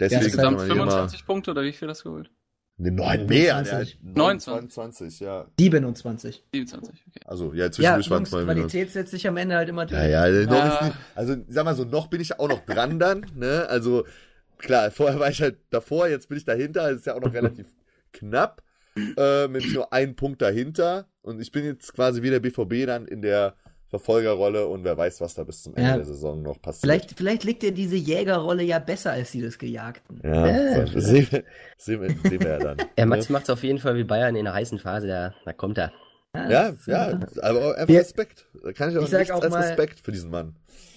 Deswegen 0.00 0.22
ja, 0.22 0.26
insgesamt 0.28 0.62
25 0.62 1.26
Punkte 1.26 1.50
oder 1.50 1.64
wie 1.64 1.74
viel 1.74 1.88
hast 1.88 2.00
du 2.06 2.08
geholt? 2.08 2.30
Ne, 2.80 2.92
neun 2.92 3.26
mehr. 3.26 3.54
29. 3.54 3.98
29. 4.02 4.76
29, 4.76 5.20
ja. 5.20 5.46
27. 5.58 6.44
27, 6.54 7.04
okay. 7.08 7.20
Also, 7.26 7.52
ja, 7.52 7.72
zwischendurch 7.72 8.06
ja, 8.06 8.10
waren 8.12 8.22
es 8.22 8.30
mal 8.30 8.44
Qualität 8.44 8.92
setzt 8.92 9.10
sich 9.10 9.26
am 9.26 9.36
Ende 9.36 9.56
halt 9.56 9.68
immer 9.68 9.84
durch. 9.84 10.00
Ja, 10.00 10.28
ja, 10.28 10.46
noch 10.46 10.52
ja. 10.52 10.78
Ist 10.78 10.82
nicht, 10.82 10.96
also, 11.16 11.36
sag 11.48 11.64
mal 11.64 11.74
so, 11.74 11.84
noch 11.84 12.06
bin 12.06 12.20
ich 12.20 12.38
auch 12.38 12.48
noch 12.48 12.64
dran 12.64 13.00
dann, 13.00 13.26
ne? 13.34 13.66
Also, 13.68 14.04
klar, 14.58 14.92
vorher 14.92 15.18
war 15.18 15.28
ich 15.28 15.42
halt 15.42 15.56
davor, 15.70 16.06
jetzt 16.06 16.28
bin 16.28 16.38
ich 16.38 16.44
dahinter, 16.44 16.88
das 16.88 17.00
ist 17.00 17.06
ja 17.06 17.16
auch 17.16 17.20
noch 17.20 17.34
relativ 17.34 17.66
knapp, 18.12 18.62
äh, 19.16 19.48
mit 19.48 19.72
nur 19.74 19.92
einem 19.92 20.14
Punkt 20.14 20.40
dahinter. 20.40 21.08
Und 21.22 21.40
ich 21.40 21.50
bin 21.50 21.64
jetzt 21.64 21.92
quasi 21.92 22.22
wie 22.22 22.30
der 22.30 22.40
BVB 22.40 22.86
dann 22.86 23.06
in 23.06 23.22
der 23.22 23.56
Verfolgerrolle 23.90 24.66
und 24.66 24.84
wer 24.84 24.96
weiß, 24.96 25.20
was 25.22 25.34
da 25.34 25.44
bis 25.44 25.62
zum 25.62 25.74
Ende 25.74 25.88
ja. 25.88 25.96
der 25.96 26.04
Saison 26.04 26.42
noch 26.42 26.60
passiert. 26.60 26.82
Vielleicht, 26.82 27.12
vielleicht 27.16 27.44
liegt 27.44 27.62
dir 27.62 27.72
diese 27.72 27.96
Jägerrolle 27.96 28.62
ja 28.62 28.78
besser 28.78 29.12
als 29.12 29.30
die 29.32 29.40
des 29.40 29.58
Gejagten. 29.58 30.20
Ja, 30.22 30.46
äh. 30.46 30.84
das 30.84 31.04
sehen, 31.04 31.26
wir, 31.30 31.44
sehen, 31.78 32.02
wir, 32.02 32.30
sehen 32.30 32.40
wir 32.40 32.48
ja 32.48 32.58
dann. 32.58 32.76
Ja, 32.98 33.06
Max 33.06 33.30
macht 33.30 33.44
es 33.44 33.50
auf 33.50 33.62
jeden 33.62 33.78
Fall 33.78 33.96
wie 33.96 34.04
Bayern 34.04 34.36
in 34.36 34.44
der 34.44 34.52
heißen 34.52 34.78
Phase, 34.78 35.06
da, 35.06 35.34
da 35.44 35.52
kommt 35.54 35.78
er. 35.78 35.92
Ja, 36.34 36.74
ja, 36.86 37.20
aber 37.40 37.76
einfach 37.76 37.88
wir, 37.88 38.00
Respekt. 38.00 38.46
Da 38.62 38.72
kann 38.72 38.90
ich 38.90 38.98
auch 38.98 39.04
ich 39.04 39.12
nichts 39.12 39.30
auch 39.30 39.42
als 39.42 39.50
mal, 39.50 39.62
Respekt 39.62 40.00
für 40.00 40.12
diesen 40.12 40.30
Mann. 40.30 40.54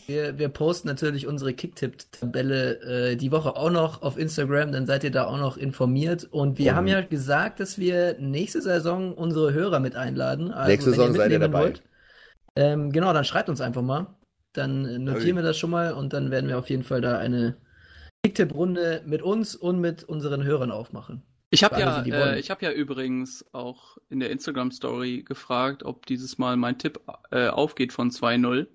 Wir, 0.07 0.37
wir 0.37 0.49
posten 0.49 0.89
natürlich 0.89 1.25
unsere 1.25 1.53
Kicktipp-Tabelle 1.53 3.11
äh, 3.11 3.15
die 3.15 3.31
Woche 3.31 3.55
auch 3.55 3.69
noch 3.69 4.01
auf 4.01 4.17
Instagram, 4.17 4.73
dann 4.73 4.85
seid 4.85 5.05
ihr 5.05 5.11
da 5.11 5.25
auch 5.25 5.37
noch 5.37 5.55
informiert. 5.55 6.27
Und 6.29 6.57
wir 6.57 6.73
mhm. 6.73 6.75
haben 6.75 6.87
ja 6.87 7.01
gesagt, 7.01 7.61
dass 7.61 7.77
wir 7.77 8.17
nächste 8.19 8.61
Saison 8.61 9.13
unsere 9.13 9.53
Hörer 9.53 9.79
mit 9.79 9.95
einladen. 9.95 10.51
Also, 10.51 10.69
nächste 10.69 10.89
Saison 10.89 11.13
seid 11.13 11.31
ihr 11.31 11.39
dabei. 11.39 11.61
Wollt, 11.61 11.83
ähm, 12.55 12.91
genau, 12.91 13.13
dann 13.13 13.25
schreibt 13.25 13.49
uns 13.49 13.61
einfach 13.61 13.81
mal. 13.81 14.07
Dann 14.53 14.81
notieren 15.03 15.15
okay. 15.15 15.35
wir 15.35 15.43
das 15.43 15.57
schon 15.57 15.69
mal 15.69 15.93
und 15.93 16.13
dann 16.13 16.29
werden 16.29 16.49
wir 16.49 16.59
auf 16.59 16.69
jeden 16.69 16.83
Fall 16.83 17.01
da 17.01 17.17
eine 17.17 17.55
Kicktipp-Runde 18.23 19.03
mit 19.05 19.21
uns 19.21 19.55
und 19.55 19.79
mit 19.79 20.03
unseren 20.03 20.43
Hörern 20.43 20.71
aufmachen. 20.71 21.23
Ich 21.53 21.63
habe 21.63 21.79
ja, 21.79 22.01
äh, 22.03 22.39
ich 22.39 22.49
habe 22.49 22.65
ja 22.65 22.71
übrigens 22.71 23.45
auch 23.51 23.97
in 24.09 24.19
der 24.21 24.29
Instagram 24.29 24.71
Story 24.71 25.23
gefragt, 25.23 25.83
ob 25.83 26.05
dieses 26.05 26.37
Mal 26.37 26.55
mein 26.55 26.77
Tipp 26.77 27.01
äh, 27.31 27.47
aufgeht 27.47 27.91
von 27.91 28.09
2-0. 28.09 28.67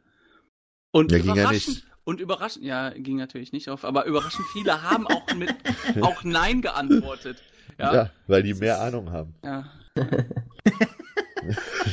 Und 0.91 1.13
ja, 1.13 1.19
ging 1.19 1.35
ja 1.35 1.51
nicht. 1.51 1.87
Und 2.05 2.21
überraschend, 2.21 2.65
ja, 2.65 2.91
ging 2.91 3.17
natürlich 3.17 3.53
nicht 3.53 3.69
auf, 3.69 3.85
aber 3.85 4.05
überraschend 4.05 4.47
viele 4.53 4.83
haben 4.83 5.07
auch 5.07 5.35
mit 5.35 5.55
auch 6.03 6.23
Nein 6.23 6.63
geantwortet. 6.63 7.43
Ja, 7.79 7.95
ja 7.95 8.11
weil 8.27 8.43
die 8.43 8.55
mehr 8.55 8.81
Ahnung 8.81 9.11
haben. 9.11 9.35
Ja. 9.43 9.71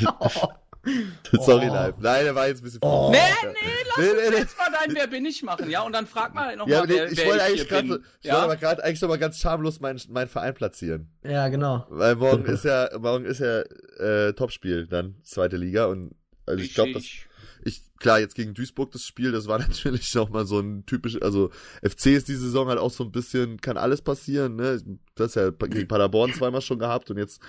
oh. 0.19 0.49
Sorry, 1.31 1.69
oh. 1.69 1.73
live. 1.73 1.95
Nein, 1.99 2.25
der 2.25 2.35
war 2.35 2.47
jetzt 2.47 2.61
ein 2.61 2.63
bisschen. 2.63 2.79
Oh. 2.81 3.09
Nee, 3.11 3.17
nee, 3.43 3.53
lass 3.87 3.97
nee, 3.97 4.11
uns 4.11 4.29
nee, 4.29 4.37
jetzt 4.37 4.57
mal 4.57 4.67
dein 4.71 4.95
Wer 4.95 5.07
bin 5.07 5.25
ich 5.25 5.41
machen, 5.43 5.69
ja? 5.69 5.81
Und 5.83 5.93
dann 5.93 6.07
frag 6.07 6.33
mal 6.33 6.55
noch 6.55 6.67
ja, 6.67 6.79
mal, 6.79 6.87
nee, 6.87 6.95
wer, 6.95 7.11
ich 7.11 7.17
wer 7.17 7.25
wollte 7.27 7.43
eigentlich 7.43 7.69
gerade, 7.69 8.01
ich 8.21 8.27
ja? 8.27 8.33
wollte 8.33 8.45
aber 8.45 8.55
gerade 8.57 8.83
eigentlich 8.83 9.01
noch 9.01 9.09
mal 9.09 9.17
ganz 9.17 9.39
schamlos 9.39 9.79
meinen 9.79 10.01
mein 10.09 10.27
Verein 10.27 10.53
platzieren. 10.53 11.09
Ja, 11.23 11.47
genau. 11.47 11.85
Weil 11.89 12.15
morgen 12.15 12.45
ist 12.53 12.65
ja, 12.65 12.89
morgen 12.99 13.25
ist 13.25 13.39
ja 13.39 13.61
äh, 13.99 14.33
Topspiel 14.33 14.87
dann 14.87 15.15
zweite 15.23 15.57
Liga 15.57 15.85
und 15.85 16.15
also 16.45 16.61
ich 16.61 16.73
glaube, 16.73 16.91
dass 16.91 17.03
ich 17.03 17.81
klar 18.03 18.19
jetzt 18.19 18.35
gegen 18.35 18.53
Duisburg 18.53 18.91
das 18.91 19.05
Spiel, 19.05 19.31
das 19.31 19.47
war 19.47 19.59
natürlich 19.67 20.13
noch 20.13 20.29
mal 20.29 20.45
so 20.45 20.59
ein 20.59 20.85
typisch, 20.85 21.19
also 21.21 21.49
FC 21.81 22.07
ist 22.07 22.27
die 22.27 22.35
Saison 22.35 22.67
halt 22.67 22.77
auch 22.77 22.91
so 22.91 23.03
ein 23.05 23.11
bisschen, 23.11 23.61
kann 23.61 23.77
alles 23.77 24.01
passieren, 24.01 24.57
ne? 24.57 24.81
Das 25.15 25.29
ist 25.29 25.35
ja 25.35 25.49
gegen 25.49 25.87
Paderborn 25.87 26.33
zweimal 26.33 26.61
schon 26.61 26.79
gehabt 26.79 27.09
und 27.09 27.17
jetzt 27.17 27.41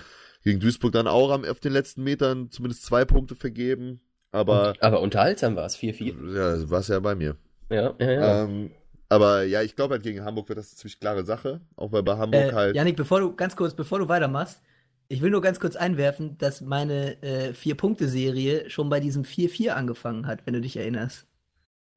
gegen 0.45 0.59
Duisburg 0.59 0.93
dann 0.93 1.07
auch 1.07 1.31
am, 1.31 1.43
auf 1.43 1.59
den 1.59 1.73
letzten 1.73 2.03
Metern 2.03 2.49
zumindest 2.51 2.85
zwei 2.85 3.03
Punkte 3.03 3.35
vergeben. 3.35 3.99
Aber, 4.31 4.69
Und, 4.69 4.83
aber 4.83 5.01
unterhaltsam 5.01 5.55
war 5.55 5.65
es, 5.65 5.75
4-4. 5.75 6.35
Ja, 6.35 6.69
war 6.69 6.79
es 6.79 6.87
ja 6.87 6.99
bei 6.99 7.15
mir. 7.15 7.35
Ja, 7.69 7.93
ja, 7.99 8.11
ja. 8.11 8.43
Ähm, 8.43 8.71
aber 9.09 9.43
ja, 9.43 9.63
ich 9.63 9.75
glaube 9.75 9.95
halt 9.95 10.03
gegen 10.03 10.23
Hamburg 10.23 10.47
wird 10.49 10.59
das 10.59 10.71
eine 10.71 10.77
ziemlich 10.77 10.99
klare 10.99 11.25
Sache. 11.25 11.61
Auch 11.75 11.91
weil 11.91 12.03
bei 12.03 12.17
Hamburg 12.17 12.51
äh, 12.51 12.53
halt. 12.53 12.75
Janik, 12.75 12.95
bevor 12.95 13.21
du, 13.21 13.35
ganz 13.35 13.55
kurz, 13.55 13.73
bevor 13.73 13.97
du 13.99 14.07
weitermachst, 14.07 14.61
ich 15.07 15.21
will 15.21 15.31
nur 15.31 15.41
ganz 15.41 15.59
kurz 15.59 15.75
einwerfen, 15.75 16.37
dass 16.37 16.61
meine 16.61 17.21
äh, 17.23 17.53
Vier-Punkte-Serie 17.53 18.69
schon 18.69 18.89
bei 18.89 18.99
diesem 18.99 19.23
4-4 19.23 19.69
angefangen 19.69 20.27
hat, 20.27 20.45
wenn 20.45 20.53
du 20.53 20.61
dich 20.61 20.77
erinnerst. 20.77 21.25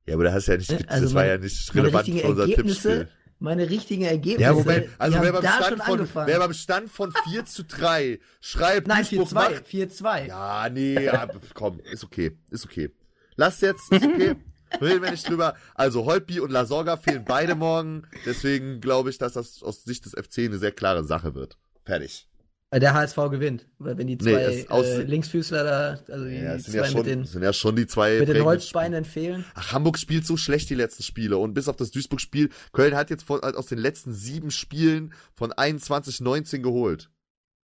Ja, 0.06 0.14
aber 0.14 0.24
da 0.24 0.32
hast 0.32 0.46
ja 0.46 0.56
nicht, 0.56 0.70
ne? 0.70 0.78
also 0.88 1.04
das 1.04 1.12
mein, 1.12 1.24
war 1.24 1.32
ja 1.32 1.38
nicht 1.38 1.74
relevant 1.74 2.08
für 2.08 2.28
unser 2.28 2.46
Tippspiel 2.46 3.08
meine 3.38 3.70
richtigen 3.70 4.04
Ergebnisse. 4.04 4.42
Ja, 4.42 4.52
Moment, 4.52 4.88
also 4.98 5.20
wer 5.20 5.32
beim, 5.32 5.42
Stand 5.42 5.82
von, 5.82 6.26
wer 6.26 6.38
beim 6.38 6.52
Stand 6.52 6.90
von 6.90 7.12
4 7.24 7.44
zu 7.44 7.64
3 7.64 8.18
schreibt, 8.40 8.88
Nein, 8.88 9.04
4-2, 9.04 9.62
4-2. 9.64 10.26
Ja, 10.26 10.68
nee, 10.68 11.04
ja, 11.04 11.28
komm, 11.54 11.80
ist 11.92 12.04
okay, 12.04 12.32
ist 12.50 12.64
okay. 12.64 12.90
Lass 13.36 13.60
jetzt, 13.60 13.92
ist 13.92 14.04
okay. 14.04 14.36
Reden 14.82 15.02
wir 15.02 15.10
nicht 15.10 15.26
drüber. 15.26 15.54
Also 15.74 16.04
Holtby 16.04 16.40
und 16.40 16.50
Lasorga 16.50 16.98
fehlen 16.98 17.24
beide 17.26 17.54
morgen. 17.54 18.02
Deswegen 18.26 18.80
glaube 18.80 19.08
ich, 19.10 19.16
dass 19.16 19.32
das 19.32 19.62
aus 19.62 19.84
Sicht 19.84 20.04
des 20.04 20.12
FC 20.12 20.40
eine 20.40 20.58
sehr 20.58 20.72
klare 20.72 21.04
Sache 21.04 21.34
wird. 21.34 21.56
Fertig. 21.84 22.27
Der 22.70 22.92
HSV 22.92 23.16
gewinnt. 23.30 23.66
Weil 23.78 23.96
wenn 23.96 24.06
die 24.06 24.18
zwei 24.18 24.30
nee, 24.30 24.66
äh, 24.68 25.02
Linksfüßler 25.02 25.64
da, 25.64 26.12
also 26.12 26.26
die, 26.26 26.34
ja, 26.34 26.56
die 26.56 26.62
zwei 26.62 26.76
ja 26.76 26.84
schon, 26.84 26.96
mit 26.98 27.06
den, 27.06 27.24
sind 27.24 27.42
ja 27.42 27.52
schon 27.54 27.76
die 27.76 27.86
zwei 27.86 28.18
mit 28.18 28.28
den 28.28 28.44
Holzbeinen 28.44 29.06
fehlen. 29.06 29.44
Ach, 29.54 29.72
Hamburg 29.72 29.98
spielt 29.98 30.26
so 30.26 30.36
schlecht 30.36 30.68
die 30.68 30.74
letzten 30.74 31.02
Spiele 31.02 31.38
und 31.38 31.54
bis 31.54 31.68
auf 31.68 31.76
das 31.76 31.90
Duisburg-Spiel, 31.92 32.50
Köln 32.72 32.94
hat 32.94 33.08
jetzt 33.08 33.22
von, 33.22 33.40
aus 33.40 33.66
den 33.66 33.78
letzten 33.78 34.12
sieben 34.12 34.50
Spielen 34.50 35.14
von 35.32 35.52
21, 35.52 36.20
19 36.20 36.62
geholt. 36.62 37.10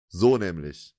So 0.08 0.38
nämlich. 0.38 0.96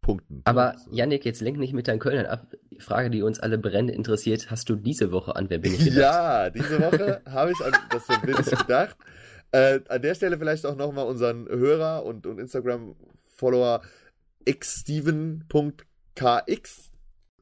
Punkten. 0.00 0.42
Aber 0.44 0.76
Yannick, 0.92 1.24
jetzt 1.24 1.40
lenk 1.40 1.58
nicht 1.58 1.72
mit 1.72 1.88
deinen 1.88 1.98
Kölnern 1.98 2.26
ab. 2.26 2.46
Die 2.70 2.78
Frage, 2.78 3.10
die 3.10 3.22
uns 3.22 3.40
alle 3.40 3.58
brennend 3.58 3.90
interessiert, 3.90 4.50
hast 4.50 4.68
du 4.68 4.76
diese 4.76 5.10
Woche 5.10 5.34
an 5.34 5.50
Wer 5.50 5.58
bin 5.58 5.74
ich 5.74 5.78
gedacht? 5.84 5.96
ja, 5.96 6.50
diese 6.50 6.78
Woche 6.78 7.22
habe 7.26 7.50
ich 7.50 7.60
an 7.64 7.72
das 7.90 8.08
Wer 8.08 8.18
bin 8.18 8.36
ich 8.38 8.58
gedacht. 8.58 8.96
Äh, 9.54 9.80
an 9.88 10.02
der 10.02 10.16
Stelle 10.16 10.36
vielleicht 10.36 10.66
auch 10.66 10.74
nochmal 10.74 11.06
unseren 11.06 11.46
Hörer 11.46 12.04
und, 12.04 12.26
und 12.26 12.40
Instagram-Follower 12.40 13.82
xsteven.kx. 14.50 15.44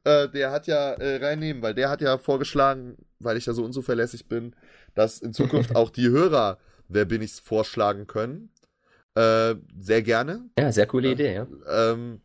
Äh, 0.04 0.28
der 0.28 0.50
hat 0.50 0.66
ja 0.66 0.92
äh, 0.92 1.24
reinnehmen, 1.24 1.62
weil 1.62 1.72
der 1.72 1.88
hat 1.88 2.02
ja 2.02 2.18
vorgeschlagen, 2.18 2.98
weil 3.18 3.38
ich 3.38 3.46
ja 3.46 3.54
so 3.54 3.64
unzuverlässig 3.64 4.28
bin, 4.28 4.54
dass 4.94 5.20
in 5.20 5.32
Zukunft 5.32 5.74
auch 5.76 5.88
die 5.88 6.10
Hörer 6.10 6.58
Wer 6.88 7.06
bin 7.06 7.22
ich's 7.22 7.40
vorschlagen 7.40 8.06
können. 8.06 8.50
Äh, 9.14 9.54
sehr 9.78 10.02
gerne. 10.02 10.50
Ja, 10.58 10.70
sehr 10.70 10.86
coole 10.86 11.12
Idee, 11.12 11.34
ja. 11.34 11.46
Ähm, 11.66 12.20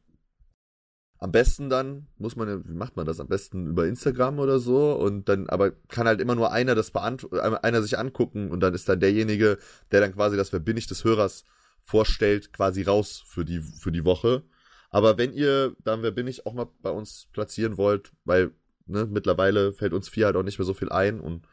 am 1.20 1.32
besten 1.32 1.70
dann 1.70 2.08
muss 2.18 2.36
man 2.36 2.68
wie 2.68 2.74
macht 2.74 2.96
man 2.96 3.06
das? 3.06 3.20
Am 3.20 3.28
besten 3.28 3.68
über 3.68 3.88
Instagram 3.88 4.40
oder 4.40 4.60
so 4.60 4.94
und 4.94 5.28
dann, 5.30 5.50
aber 5.50 5.72
kann 5.90 6.08
halt 6.08 6.22
immer 6.22 6.36
nur 6.36 6.52
einer 6.52 6.76
das 6.76 6.92
beantworten, 6.92 7.40
einer 7.40 7.82
sich 7.82 7.98
angucken 7.98 8.52
und 8.52 8.60
dann 8.60 8.74
ist 8.74 8.88
dann 8.88 9.00
derjenige, 9.00 9.58
der 9.92 10.02
dann 10.02 10.14
quasi 10.14 10.38
das 10.38 10.54
Wer 10.54 10.60
bin 10.60 10.78
ich 10.78 10.88
des 10.88 11.04
Hörers 11.04 11.46
vorstellt, 11.82 12.54
quasi 12.54 12.84
raus 12.84 13.24
für 13.26 13.46
die, 13.46 13.62
für 13.62 13.92
die 13.92 14.06
Woche. 14.06 14.44
Aber 14.90 15.18
wenn 15.18 15.34
ihr 15.34 15.76
dann 15.84 16.04
Wer 16.04 16.12
bin 16.12 16.28
ich 16.28 16.46
auch 16.46 16.54
mal 16.54 16.68
bei 16.82 16.92
uns 16.92 17.28
platzieren 17.34 17.78
wollt, 17.78 18.12
weil 18.24 18.52
ne, 18.86 19.06
mittlerweile 19.06 19.74
fällt 19.74 19.94
uns 19.94 20.10
vier 20.10 20.28
halt 20.28 20.36
auch 20.36 20.44
nicht 20.44 20.60
mehr 20.60 20.66
so 20.66 20.74
viel 20.74 20.90
ein 20.90 21.20
und 21.20 21.48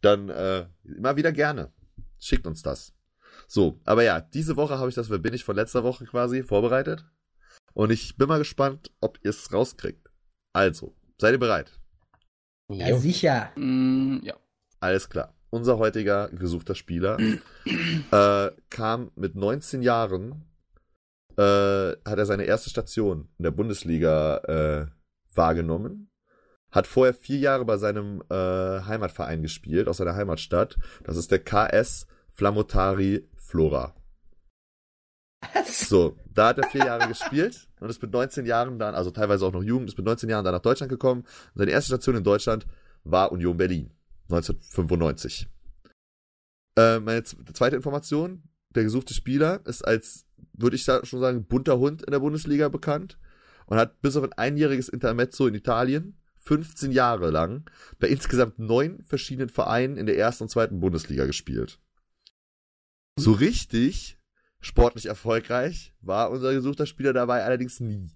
dann 0.00 0.28
äh, 0.28 0.66
immer 0.84 1.16
wieder 1.16 1.32
gerne. 1.32 1.72
Schickt 2.18 2.46
uns 2.46 2.62
das. 2.62 2.94
So, 3.46 3.80
aber 3.84 4.02
ja, 4.02 4.20
diese 4.20 4.56
Woche 4.56 4.78
habe 4.78 4.88
ich 4.88 4.94
das 4.94 5.10
Wer 5.10 5.18
bin 5.18 5.34
ich 5.34 5.44
von 5.44 5.56
letzter 5.56 5.84
Woche 5.84 6.04
quasi 6.04 6.42
vorbereitet. 6.42 7.04
Und 7.74 7.90
ich 7.90 8.16
bin 8.16 8.28
mal 8.28 8.38
gespannt, 8.38 8.90
ob 9.00 9.18
ihr 9.22 9.30
es 9.30 9.52
rauskriegt. 9.52 10.08
Also, 10.52 10.94
seid 11.20 11.32
ihr 11.32 11.38
bereit? 11.38 11.72
Ja, 12.70 12.96
sicher. 12.96 13.50
Mm, 13.56 14.20
ja. 14.22 14.34
Alles 14.80 15.08
klar. 15.10 15.34
Unser 15.50 15.78
heutiger 15.78 16.28
gesuchter 16.30 16.74
Spieler 16.74 17.18
äh, 18.10 18.50
kam 18.70 19.10
mit 19.16 19.34
19 19.34 19.82
Jahren, 19.82 20.44
äh, 21.36 21.42
hat 22.04 22.18
er 22.18 22.26
seine 22.26 22.44
erste 22.44 22.70
Station 22.70 23.28
in 23.38 23.42
der 23.42 23.50
Bundesliga 23.50 24.38
äh, 24.38 24.86
wahrgenommen. 25.34 26.10
Hat 26.70 26.86
vorher 26.86 27.14
vier 27.14 27.38
Jahre 27.38 27.64
bei 27.64 27.76
seinem 27.76 28.22
äh, 28.30 28.34
Heimatverein 28.34 29.42
gespielt, 29.42 29.88
aus 29.88 29.98
seiner 29.98 30.16
Heimatstadt. 30.16 30.76
Das 31.04 31.16
ist 31.16 31.30
der 31.30 31.38
KS 31.38 32.06
Flamotari 32.32 33.28
Flora. 33.36 33.94
So, 35.74 36.16
da 36.32 36.48
hat 36.48 36.58
er 36.58 36.68
vier 36.68 36.84
Jahre 36.86 37.08
gespielt 37.08 37.68
und 37.80 37.90
ist 37.90 38.00
mit 38.00 38.12
19 38.12 38.46
Jahren 38.46 38.78
dann, 38.78 38.94
also 38.94 39.10
teilweise 39.10 39.44
auch 39.44 39.52
noch 39.52 39.62
Jugend, 39.62 39.88
ist 39.88 39.98
mit 39.98 40.06
19 40.06 40.28
Jahren 40.28 40.44
dann 40.44 40.54
nach 40.54 40.62
Deutschland 40.62 40.90
gekommen. 40.90 41.22
Und 41.22 41.58
seine 41.58 41.72
erste 41.72 41.88
Station 41.88 42.16
in 42.16 42.24
Deutschland 42.24 42.66
war 43.02 43.32
Union 43.32 43.56
Berlin, 43.56 43.90
1995. 44.30 45.48
Äh, 46.76 47.00
meine 47.00 47.24
zweite 47.24 47.76
Information, 47.76 48.44
der 48.70 48.84
gesuchte 48.84 49.14
Spieler 49.14 49.60
ist 49.66 49.82
als, 49.82 50.26
würde 50.52 50.76
ich 50.76 50.84
schon 50.84 51.20
sagen, 51.20 51.44
bunter 51.44 51.78
Hund 51.78 52.02
in 52.02 52.12
der 52.12 52.20
Bundesliga 52.20 52.68
bekannt 52.68 53.18
und 53.66 53.76
hat 53.76 54.00
bis 54.00 54.16
auf 54.16 54.24
ein 54.24 54.32
einjähriges 54.32 54.88
Intermezzo 54.88 55.46
in 55.46 55.54
Italien 55.54 56.18
15 56.38 56.92
Jahre 56.92 57.30
lang 57.30 57.68
bei 57.98 58.08
insgesamt 58.08 58.58
neun 58.58 59.02
verschiedenen 59.02 59.48
Vereinen 59.48 59.96
in 59.96 60.06
der 60.06 60.18
ersten 60.18 60.44
und 60.44 60.50
zweiten 60.50 60.80
Bundesliga 60.80 61.24
gespielt. 61.24 61.80
So 63.16 63.32
richtig 63.32 64.18
Sportlich 64.64 65.04
erfolgreich 65.04 65.92
war 66.00 66.30
unser 66.30 66.54
gesuchter 66.54 66.86
Spieler 66.86 67.12
dabei 67.12 67.44
allerdings 67.44 67.80
nie. 67.80 68.08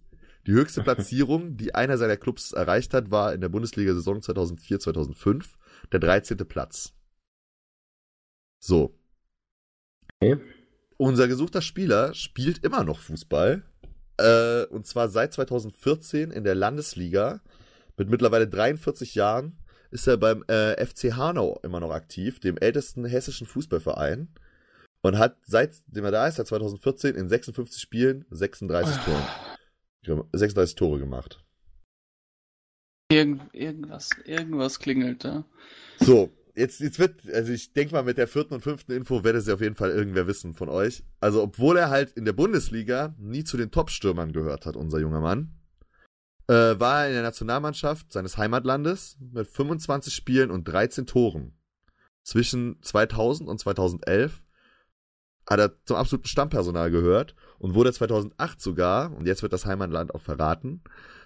Die 0.47 0.53
höchste 0.53 0.83
Platzierung, 0.83 1.59
die 1.59 1.75
einer 1.75 1.99
seiner 1.99 2.17
Clubs 2.17 2.53
erreicht 2.53 2.95
hat, 2.95 3.11
war 3.11 3.35
in 3.35 3.43
der 3.43 3.51
Bundesliga-Saison 3.51 4.21
2004-2005 4.21 5.45
der 5.93 6.01
13. 6.01 6.39
Platz. 6.49 6.95
So. 8.61 8.99
Okay. 10.21 10.41
Unser 10.97 11.29
gesuchter 11.29 11.61
Spieler 11.61 12.15
spielt 12.15 12.65
immer 12.65 12.83
noch 12.83 12.99
Fußball. 13.01 13.63
Äh, 14.17 14.65
und 14.69 14.87
zwar 14.87 15.11
seit 15.11 15.35
2014 15.35 16.31
in 16.31 16.45
der 16.45 16.55
Landesliga. 16.55 17.43
Mit 17.99 18.09
mittlerweile 18.09 18.49
43 18.49 19.15
Jahren 19.15 19.59
ist 19.91 20.07
er 20.07 20.17
beim 20.17 20.45
äh, 20.49 20.83
FC 20.83 21.15
Hanau 21.15 21.61
immer 21.63 21.81
noch 21.81 21.91
aktiv, 21.91 22.41
dem 22.41 22.57
ältesten 22.57 23.05
hessischen 23.05 23.47
Fußballverein 23.47 24.29
und 25.03 25.19
hat 25.19 25.37
seitdem 25.45 26.05
er 26.05 26.11
da 26.11 26.27
ist, 26.27 26.37
seit 26.37 26.47
2014 26.47 27.15
in 27.15 27.29
56 27.29 27.81
Spielen 27.81 28.25
36 28.31 28.97
oh. 29.07 29.11
Tore, 30.05 30.29
36 30.33 30.75
Tore 30.75 30.99
gemacht. 30.99 31.45
Irgend, 33.11 33.43
irgendwas, 33.55 34.11
irgendwas 34.25 34.79
klingelt 34.79 35.25
da. 35.25 35.45
So, 36.01 36.31
jetzt, 36.55 36.81
jetzt 36.81 36.99
wird, 36.99 37.27
also 37.33 37.53
ich 37.53 37.73
denke 37.73 37.95
mal, 37.95 38.03
mit 38.03 38.19
der 38.19 38.29
vierten 38.29 38.55
und 38.55 38.61
fünften 38.61 38.93
Info 38.93 39.25
werde 39.25 39.39
es 39.39 39.49
auf 39.49 39.63
jeden 39.63 39.77
Fall 39.77 39.91
irgendwer 39.91 40.27
wissen 40.27 40.55
von 40.55 40.69
euch. 40.69 41.05
Also, 41.21 41.43
obwohl 41.43 41.79
er 41.79 41.89
halt 41.89 42.13
in 42.13 42.27
der 42.27 42.35
Bundesliga 42.35 43.15
nie 43.19 43.45
zu 43.45 43.57
den 43.57 43.71
Top-Stürmern 43.71 44.33
gehört 44.33 44.67
hat, 44.67 44.77
unser 44.77 44.99
junger 44.99 45.21
Mann, 45.21 45.55
äh, 46.49 46.79
war 46.79 47.03
er 47.03 47.09
in 47.09 47.15
der 47.15 47.23
Nationalmannschaft 47.23 48.13
seines 48.13 48.37
Heimatlandes 48.37 49.17
mit 49.21 49.49
25 49.49 50.13
Spielen 50.13 50.51
und 50.51 50.65
13 50.65 51.07
Toren. 51.07 51.55
Zwischen 52.25 52.83
2000 52.83 53.49
und 53.49 53.59
2011 53.59 54.43
hat 55.49 55.59
er 55.59 55.85
zum 55.85 55.97
absoluten 55.97 56.29
Stammpersonal 56.29 56.91
gehört 56.91 57.35
und 57.59 57.75
wurde 57.75 57.93
2008 57.93 58.61
sogar, 58.61 59.17
und 59.17 59.27
jetzt 59.27 59.43
wird 59.43 59.53
das 59.53 59.67
Heimatland 59.67 60.15
auch 60.15 60.21
verraten, 60.21 60.83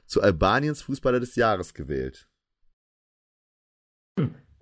zu 0.06 0.22
Albaniens 0.22 0.82
Fußballer 0.82 1.20
des 1.20 1.36
Jahres 1.36 1.74
gewählt. 1.74 2.28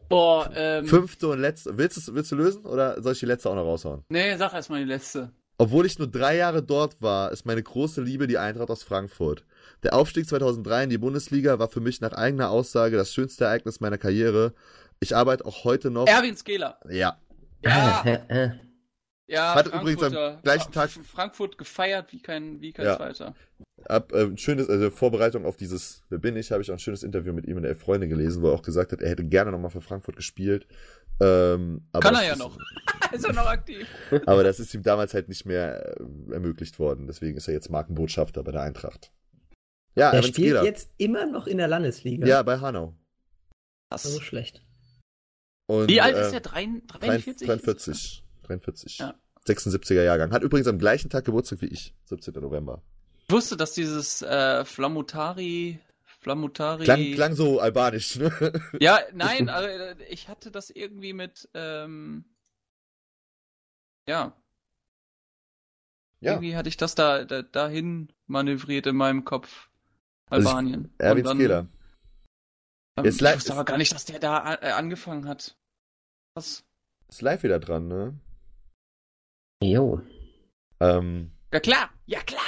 Boah, 0.08 0.50
ähm. 0.54 0.86
Fünfte 0.86 1.28
und 1.28 1.38
letzte. 1.38 1.76
Willst 1.78 2.08
du, 2.08 2.14
willst 2.14 2.32
du 2.32 2.36
lösen 2.36 2.64
oder 2.64 3.00
soll 3.02 3.12
ich 3.12 3.20
die 3.20 3.26
letzte 3.26 3.50
auch 3.50 3.54
noch 3.54 3.64
raushauen? 3.64 4.04
Nee, 4.08 4.36
sag 4.36 4.52
erstmal 4.52 4.80
die 4.80 4.90
letzte. 4.90 5.32
Obwohl 5.56 5.84
ich 5.84 5.98
nur 5.98 6.08
drei 6.08 6.36
Jahre 6.36 6.62
dort 6.62 7.02
war, 7.02 7.30
ist 7.32 7.44
meine 7.44 7.62
große 7.62 8.00
Liebe 8.00 8.26
die 8.26 8.38
Eintracht 8.38 8.70
aus 8.70 8.82
Frankfurt. 8.82 9.44
Der 9.82 9.94
Aufstieg 9.94 10.26
2003 10.26 10.84
in 10.84 10.90
die 10.90 10.98
Bundesliga 10.98 11.58
war 11.58 11.68
für 11.68 11.80
mich 11.80 12.00
nach 12.00 12.12
eigener 12.12 12.50
Aussage 12.50 12.96
das 12.96 13.12
schönste 13.12 13.44
Ereignis 13.44 13.80
meiner 13.80 13.98
Karriere. 13.98 14.54
Ich 15.00 15.14
arbeite 15.14 15.44
auch 15.44 15.64
heute 15.64 15.90
noch. 15.90 16.06
Erwin 16.06 16.36
Skeler. 16.36 16.80
Ja. 16.88 17.20
Ja. 17.62 18.22
ja, 19.30 19.54
Hat 19.54 19.68
übrigens 19.68 20.02
am 20.02 20.42
gleichen 20.42 20.72
Tag. 20.72 20.90
Frankfurt 20.90 21.56
gefeiert 21.56 22.12
wie 22.12 22.20
kein, 22.20 22.60
wie 22.60 22.72
kein 22.72 22.86
ja. 22.86 22.96
zweiter. 22.96 23.34
Ab, 23.86 24.12
äh, 24.12 24.36
schönes, 24.36 24.68
also 24.68 24.90
Vorbereitung 24.90 25.46
auf 25.46 25.56
dieses 25.56 26.02
Wer 26.08 26.18
bin 26.18 26.36
ich, 26.36 26.50
habe 26.50 26.62
ich 26.62 26.70
auch 26.70 26.74
ein 26.74 26.80
schönes 26.80 27.02
Interview 27.02 27.32
mit 27.32 27.46
ihm 27.46 27.56
in 27.56 27.62
der 27.62 27.70
Elf 27.70 27.80
Freunde 27.80 28.08
gelesen, 28.08 28.42
wo 28.42 28.48
er 28.48 28.54
auch 28.54 28.62
gesagt 28.62 28.92
hat, 28.92 29.00
er 29.00 29.10
hätte 29.10 29.24
gerne 29.24 29.52
nochmal 29.52 29.70
für 29.70 29.80
Frankfurt 29.80 30.16
gespielt. 30.16 30.66
Ähm, 31.20 31.82
Kann 31.92 32.14
er 32.14 32.26
ja 32.26 32.36
noch. 32.36 32.58
ist 33.12 33.24
er 33.24 33.32
noch 33.32 33.46
aktiv. 33.46 33.86
aber 34.26 34.42
das 34.42 34.58
ist 34.58 34.74
ihm 34.74 34.82
damals 34.82 35.14
halt 35.14 35.28
nicht 35.28 35.46
mehr 35.46 35.96
äh, 36.00 36.32
ermöglicht 36.32 36.78
worden. 36.78 37.06
Deswegen 37.06 37.36
ist 37.36 37.46
er 37.46 37.54
jetzt 37.54 37.70
Markenbotschafter 37.70 38.42
bei 38.42 38.52
der 38.52 38.62
Eintracht. 38.62 39.12
Ja, 39.94 40.10
er 40.10 40.22
spielt 40.22 40.56
Skela. 40.56 40.64
jetzt 40.64 40.90
immer 40.98 41.26
noch 41.26 41.46
in 41.46 41.58
der 41.58 41.68
Landesliga. 41.68 42.26
Ja, 42.26 42.42
bei 42.42 42.58
Hanau. 42.58 42.94
Das 43.90 44.04
ist 44.04 44.14
so 44.14 44.20
schlecht. 44.20 44.64
Und, 45.66 45.88
Wie 45.88 46.00
alt 46.00 46.16
äh, 46.16 46.26
ist 46.26 46.32
er? 46.32 46.40
43? 46.40 47.46
43. 47.46 48.24
43. 48.50 48.98
Ja. 48.98 49.14
76er 49.46 50.02
Jahrgang. 50.02 50.32
Hat 50.32 50.42
übrigens 50.42 50.68
am 50.68 50.78
gleichen 50.78 51.08
Tag 51.08 51.24
Geburtstag 51.24 51.62
wie 51.62 51.66
ich, 51.66 51.94
17. 52.04 52.34
November. 52.34 52.82
Ich 53.28 53.32
wusste, 53.32 53.56
dass 53.56 53.72
dieses 53.72 54.22
äh, 54.22 54.64
Flamutari 54.64 55.80
Flamutari. 56.20 56.84
Klang, 56.84 57.12
klang 57.14 57.34
so 57.34 57.60
albanisch, 57.60 58.16
ne? 58.16 58.30
Ja, 58.80 59.00
nein, 59.14 59.48
also 59.48 59.68
ich 60.10 60.28
hatte 60.28 60.50
das 60.50 60.68
irgendwie 60.68 61.14
mit, 61.14 61.48
ähm, 61.54 62.26
ja. 64.06 64.36
ja. 66.20 66.32
Irgendwie 66.32 66.56
hatte 66.56 66.68
ich 66.68 66.76
das 66.76 66.94
da, 66.94 67.24
da 67.24 67.40
dahin 67.40 68.12
manövriert 68.26 68.86
in 68.86 68.96
meinem 68.96 69.24
Kopf. 69.24 69.70
Albanien. 70.26 70.92
Also 70.98 71.16
ich, 71.16 71.24
Erwin 71.24 71.26
Skela. 71.26 71.66
Ähm, 72.96 73.04
ich 73.06 73.20
wusste 73.20 73.52
aber 73.54 73.64
gar 73.64 73.78
nicht, 73.78 73.94
dass 73.94 74.04
der 74.04 74.18
da 74.18 74.54
äh, 74.54 74.72
angefangen 74.72 75.26
hat. 75.26 75.56
Was? 76.34 76.64
Ist 77.08 77.22
live 77.22 77.42
wieder 77.42 77.58
dran, 77.58 77.88
ne? 77.88 78.20
Jo. 79.62 80.00
Ähm. 80.80 81.32
Ja 81.52 81.60
klar, 81.60 81.90
ja 82.06 82.20
klar. 82.20 82.40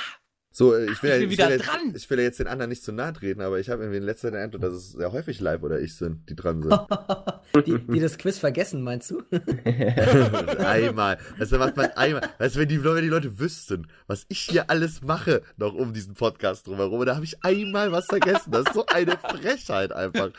So, 0.55 0.75
äh, 0.75 0.85
ich 0.91 1.03
will, 1.03 1.11
ich, 1.11 1.39
ja, 1.39 1.49
will 1.49 1.57
ich, 1.57 1.67
will 1.67 1.85
jetzt, 1.87 1.97
ich 1.97 2.11
will 2.11 2.19
ja 2.19 2.25
jetzt 2.25 2.39
den 2.39 2.47
anderen 2.47 2.69
nicht 2.69 2.85
zu 2.85 2.93
nahe 2.93 3.15
treten, 3.15 3.41
aber 3.41 3.59
ich 3.59 3.71
habe 3.71 3.83
irgendwie 3.83 3.97
in 3.97 4.03
letzter 4.03 4.29
Zeit 4.29 4.35
den 4.35 4.43
Eindruck, 4.43 4.61
dass 4.61 4.75
es 4.75 4.93
sehr 4.93 5.11
häufig 5.11 5.41
live 5.41 5.63
oder 5.63 5.81
ich 5.81 5.97
sind, 5.97 6.29
die 6.29 6.37
dran 6.37 6.63
sind. 6.63 6.79
die, 7.67 7.79
die 7.79 8.01
das 8.01 8.19
Quiz 8.19 8.39
vergessen, 8.39 8.83
meinst 8.83 9.11
du? 9.11 9.23
einmal. 10.59 11.17
Also 11.39 11.57
macht 11.57 11.79
man 11.79 11.87
einmal. 11.93 12.29
Weißt 12.39 12.57
du, 12.57 12.61
wenn 12.61 12.69
die, 12.69 12.85
wenn 12.85 13.03
die 13.03 13.09
Leute 13.09 13.39
wüssten, 13.39 13.87
was 14.07 14.27
ich 14.29 14.41
hier 14.41 14.69
alles 14.69 15.01
mache, 15.01 15.41
noch 15.57 15.73
um 15.73 15.95
diesen 15.95 16.13
Podcast 16.13 16.67
drumherum, 16.67 17.05
da 17.07 17.15
habe 17.15 17.25
ich 17.25 17.43
einmal 17.43 17.91
was 17.91 18.05
vergessen. 18.05 18.51
Das 18.51 18.67
ist 18.67 18.75
so 18.75 18.85
eine 18.87 19.17
Frechheit 19.17 19.91
einfach. 19.93 20.33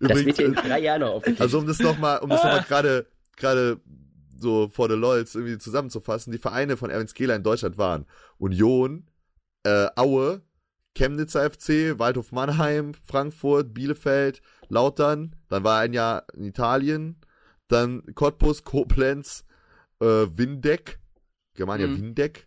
Übrigens, 0.00 0.36
das 0.36 0.38
wird 0.38 0.38
in 0.40 0.54
drei 0.54 0.80
Jahren 0.80 1.02
noch 1.02 1.10
aufgeklärt. 1.10 1.42
Also 1.42 1.58
um 1.58 1.66
das 1.68 1.78
nochmal, 1.78 2.18
um 2.18 2.28
das 2.28 2.42
nochmal 2.42 2.64
gerade, 2.66 3.06
gerade 3.36 3.80
so 4.40 4.68
vor 4.68 4.88
the 4.88 4.94
LOLs 4.94 5.34
irgendwie 5.34 5.58
zusammenzufassen, 5.58 6.32
die 6.32 6.38
Vereine 6.38 6.76
von 6.76 6.90
Erwin 6.90 7.08
Skela 7.08 7.34
in 7.34 7.42
Deutschland 7.42 7.78
waren 7.78 8.06
Union, 8.38 9.06
äh, 9.64 9.88
Aue, 9.96 10.42
Chemnitzer 10.96 11.48
FC, 11.48 11.98
Waldhof 11.98 12.32
Mannheim, 12.32 12.94
Frankfurt, 12.94 13.72
Bielefeld, 13.74 14.42
Lautern, 14.68 15.36
dann 15.48 15.64
war 15.64 15.80
ein 15.80 15.92
Jahr 15.92 16.24
in 16.34 16.44
Italien, 16.44 17.20
dann 17.68 18.02
Cottbus, 18.14 18.64
Koblenz, 18.64 19.44
äh, 20.00 20.04
Windeck, 20.06 20.98
Germania 21.54 21.86
mhm. 21.86 21.96
Windeck. 21.96 22.44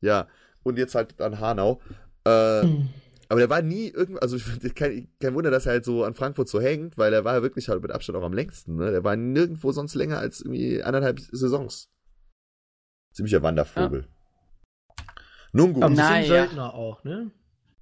Ja, 0.00 0.28
und 0.62 0.78
jetzt 0.78 0.94
halt 0.94 1.14
dann 1.18 1.40
Hanau. 1.40 1.80
Äh, 2.24 2.64
mhm. 2.64 2.88
Aber 3.30 3.38
der 3.38 3.48
war 3.48 3.62
nie 3.62 3.86
irgendwie, 3.86 4.20
also 4.20 4.36
kein, 4.74 5.06
kein 5.20 5.34
Wunder, 5.34 5.52
dass 5.52 5.64
er 5.64 5.72
halt 5.72 5.84
so 5.84 6.02
an 6.02 6.14
Frankfurt 6.14 6.48
so 6.48 6.60
hängt, 6.60 6.98
weil 6.98 7.12
er 7.12 7.24
war 7.24 7.36
ja 7.36 7.42
wirklich 7.42 7.68
halt 7.68 7.80
mit 7.80 7.92
Abstand 7.92 8.18
auch 8.18 8.24
am 8.24 8.32
längsten. 8.32 8.74
Ne? 8.74 8.90
Der 8.90 9.04
war 9.04 9.14
nirgendwo 9.14 9.70
sonst 9.70 9.94
länger 9.94 10.18
als 10.18 10.40
irgendwie 10.40 10.82
anderthalb 10.82 11.20
Saisons. 11.20 11.88
Ziemlicher 13.12 13.40
Wandervogel. 13.40 14.08
Ja. 14.08 15.04
Nun 15.52 15.74
gut. 15.74 15.84
Ein 15.84 15.90
bisschen 15.90 16.06
Nein, 16.08 16.26
Söldner 16.26 16.62
ja. 16.62 16.72
auch, 16.72 17.04
ne? 17.04 17.30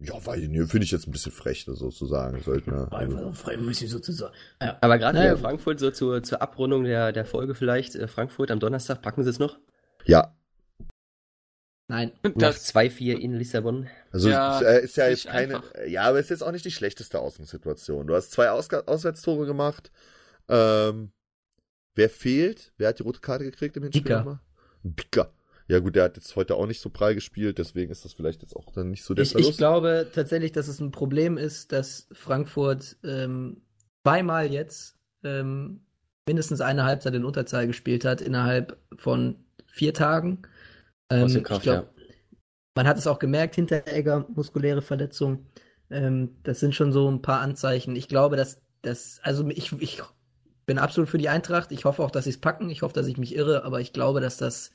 Ja, 0.01 0.15
weil 0.27 0.41
finde 0.67 0.85
ich 0.85 0.91
jetzt 0.91 1.09
ein 1.09 1.13
bisschen 1.13 1.33
frech, 1.33 1.65
sozusagen, 1.65 2.43
Söldner. 2.43 2.93
Einfach 2.93 3.19
so 3.19 3.33
frei 3.33 3.57
bisschen 3.57 3.89
sozusagen. 3.89 4.35
Ja. 4.61 4.77
Aber 4.83 4.99
gerade 4.99 5.17
naja. 5.17 5.37
Frankfurt, 5.39 5.81
so 5.81 5.91
zur, 5.91 6.23
zur 6.23 6.43
Abrundung 6.43 6.85
der, 6.85 7.11
der 7.13 7.25
Folge 7.25 7.55
vielleicht, 7.55 7.97
äh, 7.97 8.07
Frankfurt 8.07 8.51
am 8.51 8.61
Donnerstag, 8.61 9.01
packen 9.01 9.25
sie 9.25 9.31
es 9.31 9.39
noch? 9.39 9.59
Ja. 10.05 10.35
Nein. 11.89 12.13
Das 12.37 12.75
2-4 12.75 13.17
in 13.17 13.33
Lissabon. 13.33 13.89
Also 14.13 14.29
ja, 14.29 14.59
ist, 14.61 14.85
ist 14.85 14.97
ja 14.99 15.09
jetzt 15.09 15.27
keine. 15.27 15.57
Einfach. 15.57 15.73
Ja, 15.87 16.03
aber 16.03 16.19
es 16.19 16.27
ist 16.27 16.31
jetzt 16.31 16.43
auch 16.43 16.53
nicht 16.53 16.67
die 16.67 16.71
schlechteste 16.71 17.19
Außensituation. 17.19 18.07
Du 18.07 18.15
hast 18.15 18.31
zwei 18.31 18.51
Aus 18.51 18.69
Auswärtstore 18.71 19.47
gemacht. 19.47 19.91
Ähm, 20.49 21.13
wer 21.95 22.11
fehlt? 22.11 22.73
Wer 22.77 22.89
hat 22.89 22.99
die 22.99 23.05
rote 23.05 23.21
Karte 23.21 23.45
gekriegt 23.45 23.77
im 23.79 23.85
Hinspiel? 23.85 24.03
Dicker. 24.03 24.41
Dicker. 24.83 25.33
Ja 25.67 25.81
gut, 25.81 25.97
der 25.97 26.05
hat 26.05 26.17
jetzt 26.17 26.35
heute 26.37 26.55
auch 26.55 26.67
nicht 26.67 26.81
so 26.81 26.89
prall 26.89 27.15
gespielt, 27.15 27.59
deswegen 27.59 27.93
ist 27.93 28.03
das 28.03 28.15
vielleicht 28.15 28.41
jetzt 28.41 28.57
auch 28.57 28.73
dann 28.73 28.91
nicht 28.91 29.05
so 29.05 29.13
der 29.13 29.25
ich, 29.25 29.33
Verlust. 29.33 29.51
Ich 29.51 29.57
glaube 29.59 30.09
tatsächlich, 30.15 30.53
dass 30.53 30.67
es 30.67 30.81
ein 30.81 30.93
Problem 30.93 31.37
ist, 31.37 31.73
dass 31.73 32.09
Frankfurt 32.13 32.97
ähm, 33.05 33.61
zweimal 34.03 34.51
jetzt 34.51 34.97
ähm, 35.25 35.81
mindestens 36.27 36.63
eine 36.63 36.85
Halbzeit 36.85 37.15
in 37.15 37.25
Unterzahl 37.25 37.67
gespielt 37.67 38.07
hat 38.07 38.23
innerhalb 38.23 38.79
von 38.97 39.45
vier 39.67 39.93
Tagen. 39.93 40.43
Ähm, 41.11 41.43
Kraft, 41.43 41.59
ich 41.59 41.63
glaube, 41.63 41.89
ja. 41.97 42.05
man 42.75 42.87
hat 42.87 42.99
es 42.99 43.07
auch 43.07 43.19
gemerkt, 43.19 43.55
Hinteregger, 43.55 44.27
muskuläre 44.35 44.83
Verletzung. 44.83 45.47
Ähm, 45.91 46.37
das 46.43 46.61
sind 46.61 46.75
schon 46.75 46.93
so 46.93 47.11
ein 47.11 47.23
paar 47.23 47.41
Anzeichen. 47.41 47.97
Ich 47.97 48.09
glaube, 48.09 48.37
dass 48.37 48.61
das, 48.83 49.21
also 49.23 49.49
ich, 49.49 49.73
ich 49.81 50.03
bin 50.67 50.79
absolut 50.79 51.09
für 51.09 51.19
die 51.19 51.29
Eintracht. 51.29 51.73
Ich 51.73 51.85
hoffe 51.85 52.03
auch, 52.03 52.11
dass 52.11 52.25
sie 52.25 52.31
es 52.31 52.41
packen. 52.41 52.71
Ich 52.71 52.83
hoffe, 52.83 52.95
dass 52.95 53.07
ich 53.07 53.17
mich 53.17 53.35
irre, 53.35 53.65
aber 53.65 53.81
ich 53.81 53.93
glaube, 53.93 54.21
dass 54.21 54.37
das 54.37 54.71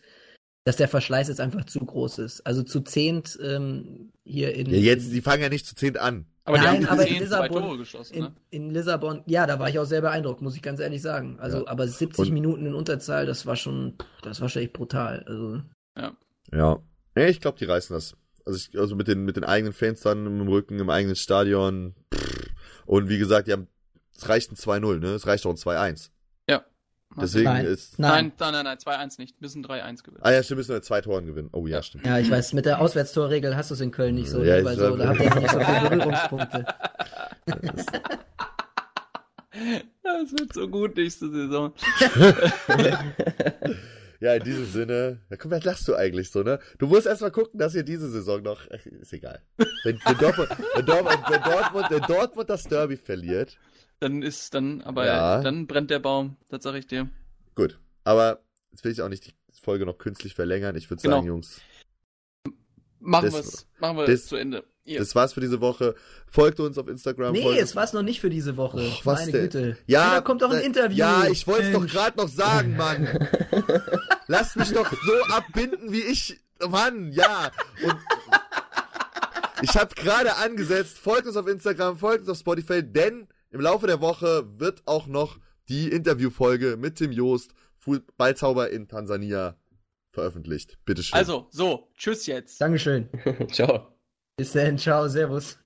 dass 0.65 0.77
der 0.77 0.87
Verschleiß 0.87 1.27
jetzt 1.27 1.41
einfach 1.41 1.65
zu 1.65 1.79
groß 1.79 2.19
ist. 2.19 2.41
Also 2.41 2.63
zu 2.63 2.81
zehnt 2.81 3.37
ähm, 3.41 4.11
hier 4.23 4.55
in. 4.55 4.69
Ja, 4.69 4.77
jetzt, 4.77 5.11
die 5.11 5.21
fangen 5.21 5.43
ja 5.43 5.49
nicht 5.49 5.65
zu 5.65 5.75
zehnt 5.75 5.97
an. 5.97 6.25
Aber 6.45 6.57
Nein, 6.57 6.81
die 6.81 6.87
haben 6.87 6.99
aber 6.99 7.07
in 7.07 7.19
Lissabon, 7.19 7.77
ne? 7.77 7.85
in, 8.11 8.27
in, 8.49 8.69
Lissabon, 8.71 9.23
ja, 9.27 9.47
da 9.47 9.59
war 9.59 9.69
ich 9.69 9.79
auch 9.79 9.85
sehr 9.85 10.01
beeindruckt, 10.01 10.41
muss 10.41 10.57
ich 10.57 10.61
ganz 10.61 10.81
ehrlich 10.81 11.01
sagen. 11.01 11.37
Also, 11.39 11.59
ja. 11.59 11.67
aber 11.67 11.87
70 11.87 12.27
Und, 12.27 12.33
Minuten 12.33 12.65
in 12.65 12.73
Unterzahl, 12.73 13.25
das 13.25 13.45
war 13.45 13.55
schon, 13.55 13.93
das 14.23 14.41
war 14.41 14.49
schon 14.49 14.61
echt 14.61 14.73
brutal. 14.73 15.23
Also. 15.25 15.61
Ja. 15.97 16.15
Ja. 16.51 16.79
ja 17.15 17.27
ich 17.27 17.41
glaube, 17.41 17.57
die 17.57 17.65
reißen 17.65 17.93
das. 17.93 18.15
Also, 18.45 18.57
ich, 18.57 18.77
also 18.77 18.95
mit 18.95 19.07
den, 19.07 19.23
mit 19.23 19.37
den 19.37 19.43
eigenen 19.43 19.73
Fans 19.73 20.01
dann 20.01 20.25
im 20.25 20.47
Rücken, 20.47 20.79
im 20.79 20.89
eigenen 20.89 21.15
Stadion. 21.15 21.95
Pff. 22.13 22.49
Und 22.85 23.09
wie 23.09 23.17
gesagt, 23.17 23.47
die 23.47 23.53
haben, 23.53 23.67
es 24.15 24.27
reicht 24.27 24.51
ein 24.51 24.55
2-0, 24.55 24.99
ne? 24.99 25.07
Es 25.13 25.25
reicht 25.25 25.45
auch 25.45 25.51
ein 25.51 25.55
2-1. 25.55 26.09
Deswegen 27.21 27.45
nein. 27.45 27.65
ist. 27.65 27.99
Nein, 27.99 28.31
nein, 28.39 28.53
nein, 28.53 28.65
nein, 28.65 28.77
2-1 28.77 29.19
nicht. 29.19 29.39
Müssen 29.41 29.63
3-1 29.63 30.03
gewinnen. 30.03 30.21
Ah 30.23 30.31
ja, 30.31 30.41
stimmt, 30.43 30.59
müssen 30.59 30.73
wir 30.73 30.81
zwei 30.81 31.01
Toren 31.01 31.25
gewinnen. 31.25 31.49
Oh 31.51 31.67
ja, 31.67 31.83
stimmt. 31.83 32.05
Ja, 32.05 32.17
ich 32.17 32.29
weiß, 32.29 32.53
mit 32.53 32.65
der 32.65 32.81
Auswärtstorregel 32.81 33.55
hast 33.55 33.69
du 33.69 33.75
es 33.75 33.81
in 33.81 33.91
Köln 33.91 34.15
nicht 34.15 34.29
so, 34.29 34.43
ja, 34.43 34.57
ne, 34.57 34.65
weil 34.65 34.77
so, 34.77 34.95
da 34.95 35.09
habt 35.09 35.19
ihr 35.19 35.35
nicht 35.35 35.51
so 35.51 35.59
viele 35.59 35.89
Berührungspunkte. 35.89 36.65
Das 40.03 40.31
wird 40.31 40.53
so 40.53 40.67
gut 40.67 40.95
nächste 40.95 41.29
Saison. 41.29 41.73
ja, 44.23 44.35
in 44.35 44.43
diesem 44.43 44.65
Sinne. 44.65 45.19
Ja, 45.29 45.35
guck, 45.35 45.51
was 45.51 45.65
lachst 45.65 45.85
du 45.85 45.95
eigentlich 45.95 46.31
so, 46.31 46.43
ne? 46.43 46.57
Du 46.77 46.87
musst 46.87 47.05
erstmal 47.05 47.31
gucken, 47.31 47.59
dass 47.59 47.75
ihr 47.75 47.83
diese 47.83 48.09
Saison 48.09 48.41
noch. 48.41 48.65
Ist 48.67 49.11
egal. 49.11 49.41
Wenn, 49.83 49.99
wenn, 50.05 50.17
Dortmund, 50.17 50.49
wenn, 50.75 50.85
Dortmund, 50.85 51.19
wenn, 51.27 51.41
Dortmund, 51.41 51.85
wenn 51.89 52.01
Dortmund 52.03 52.49
das 52.49 52.63
Derby 52.63 52.95
verliert, 52.95 53.57
dann 53.99 54.21
ist 54.21 54.53
dann, 54.53 54.81
aber 54.81 55.05
ja. 55.05 55.41
dann 55.41 55.67
brennt 55.67 55.89
der 55.89 55.99
Baum, 55.99 56.37
das 56.47 56.63
sag 56.63 56.75
ich 56.75 56.87
dir. 56.87 57.09
Gut, 57.53 57.79
aber 58.05 58.39
jetzt 58.71 58.85
will 58.85 58.93
ich 58.93 59.01
auch 59.01 59.09
nicht 59.09 59.27
die 59.27 59.33
Folge 59.61 59.85
noch 59.85 59.97
künstlich 59.97 60.35
verlängern. 60.35 60.77
Ich 60.77 60.89
würde 60.89 61.01
genau. 61.01 61.17
sagen, 61.17 61.27
Jungs. 61.27 61.59
Machen 63.01 63.29
wir 63.29 63.39
es 63.39 63.67
machen 63.79 63.97
wir 63.97 64.05
das, 64.05 64.27
zu 64.27 64.37
Ende. 64.37 64.63
Yeah. 64.87 64.99
Das 64.99 65.15
war's 65.15 65.33
für 65.33 65.41
diese 65.41 65.59
Woche. 65.59 65.95
Folgt 66.27 66.61
uns 66.61 66.77
auf 66.77 66.87
Instagram. 66.87 67.33
Nee, 67.33 67.57
es 67.57 67.75
war's 67.75 67.91
noch 67.91 68.01
nicht 68.01 68.21
für 68.21 68.29
diese 68.29 68.55
Woche. 68.55 68.79
Oh, 68.79 68.99
was 69.05 69.21
Meine 69.21 69.31
denn? 69.31 69.41
Güte. 69.43 69.77
Ja, 69.85 70.15
da 70.15 70.21
kommt 70.21 70.41
doch 70.41 70.51
ein 70.51 70.59
äh, 70.59 70.65
Interview. 70.65 70.97
Ja, 70.97 71.25
ich 71.29 71.45
wollte 71.47 71.67
es 71.67 71.73
doch 71.73 71.85
gerade 71.87 72.17
noch 72.17 72.29
sagen, 72.29 72.75
Mann. 72.77 73.07
Lass 74.27 74.55
mich 74.55 74.71
doch 74.71 74.91
so 74.91 75.33
abbinden, 75.33 75.91
wie 75.91 76.01
ich. 76.01 76.39
Mann, 76.69 77.11
ja. 77.11 77.51
Und 77.83 77.97
ich 79.61 79.75
habe 79.75 79.93
gerade 79.95 80.35
angesetzt. 80.37 80.97
Folgt 80.97 81.27
uns 81.27 81.35
auf 81.35 81.47
Instagram, 81.47 81.97
folgt 81.97 82.21
uns 82.21 82.29
auf 82.29 82.37
Spotify, 82.37 82.83
denn 82.83 83.27
im 83.51 83.61
Laufe 83.61 83.87
der 83.87 84.01
Woche 84.01 84.45
wird 84.59 84.83
auch 84.85 85.07
noch 85.07 85.39
die 85.69 85.89
Interviewfolge 85.89 86.77
mit 86.77 86.95
Tim 86.95 87.11
Joost, 87.11 87.53
Ballzauber 88.17 88.69
in 88.69 88.87
Tansania, 88.87 89.57
veröffentlicht. 90.11 90.77
Bitteschön. 90.85 91.17
Also, 91.17 91.47
so, 91.51 91.91
tschüss 91.97 92.25
jetzt. 92.25 92.61
Dankeschön. 92.61 93.09
ciao. 93.51 93.93
Bis 94.37 94.53
dann, 94.53 94.77
ciao, 94.77 95.07
servus. 95.07 95.57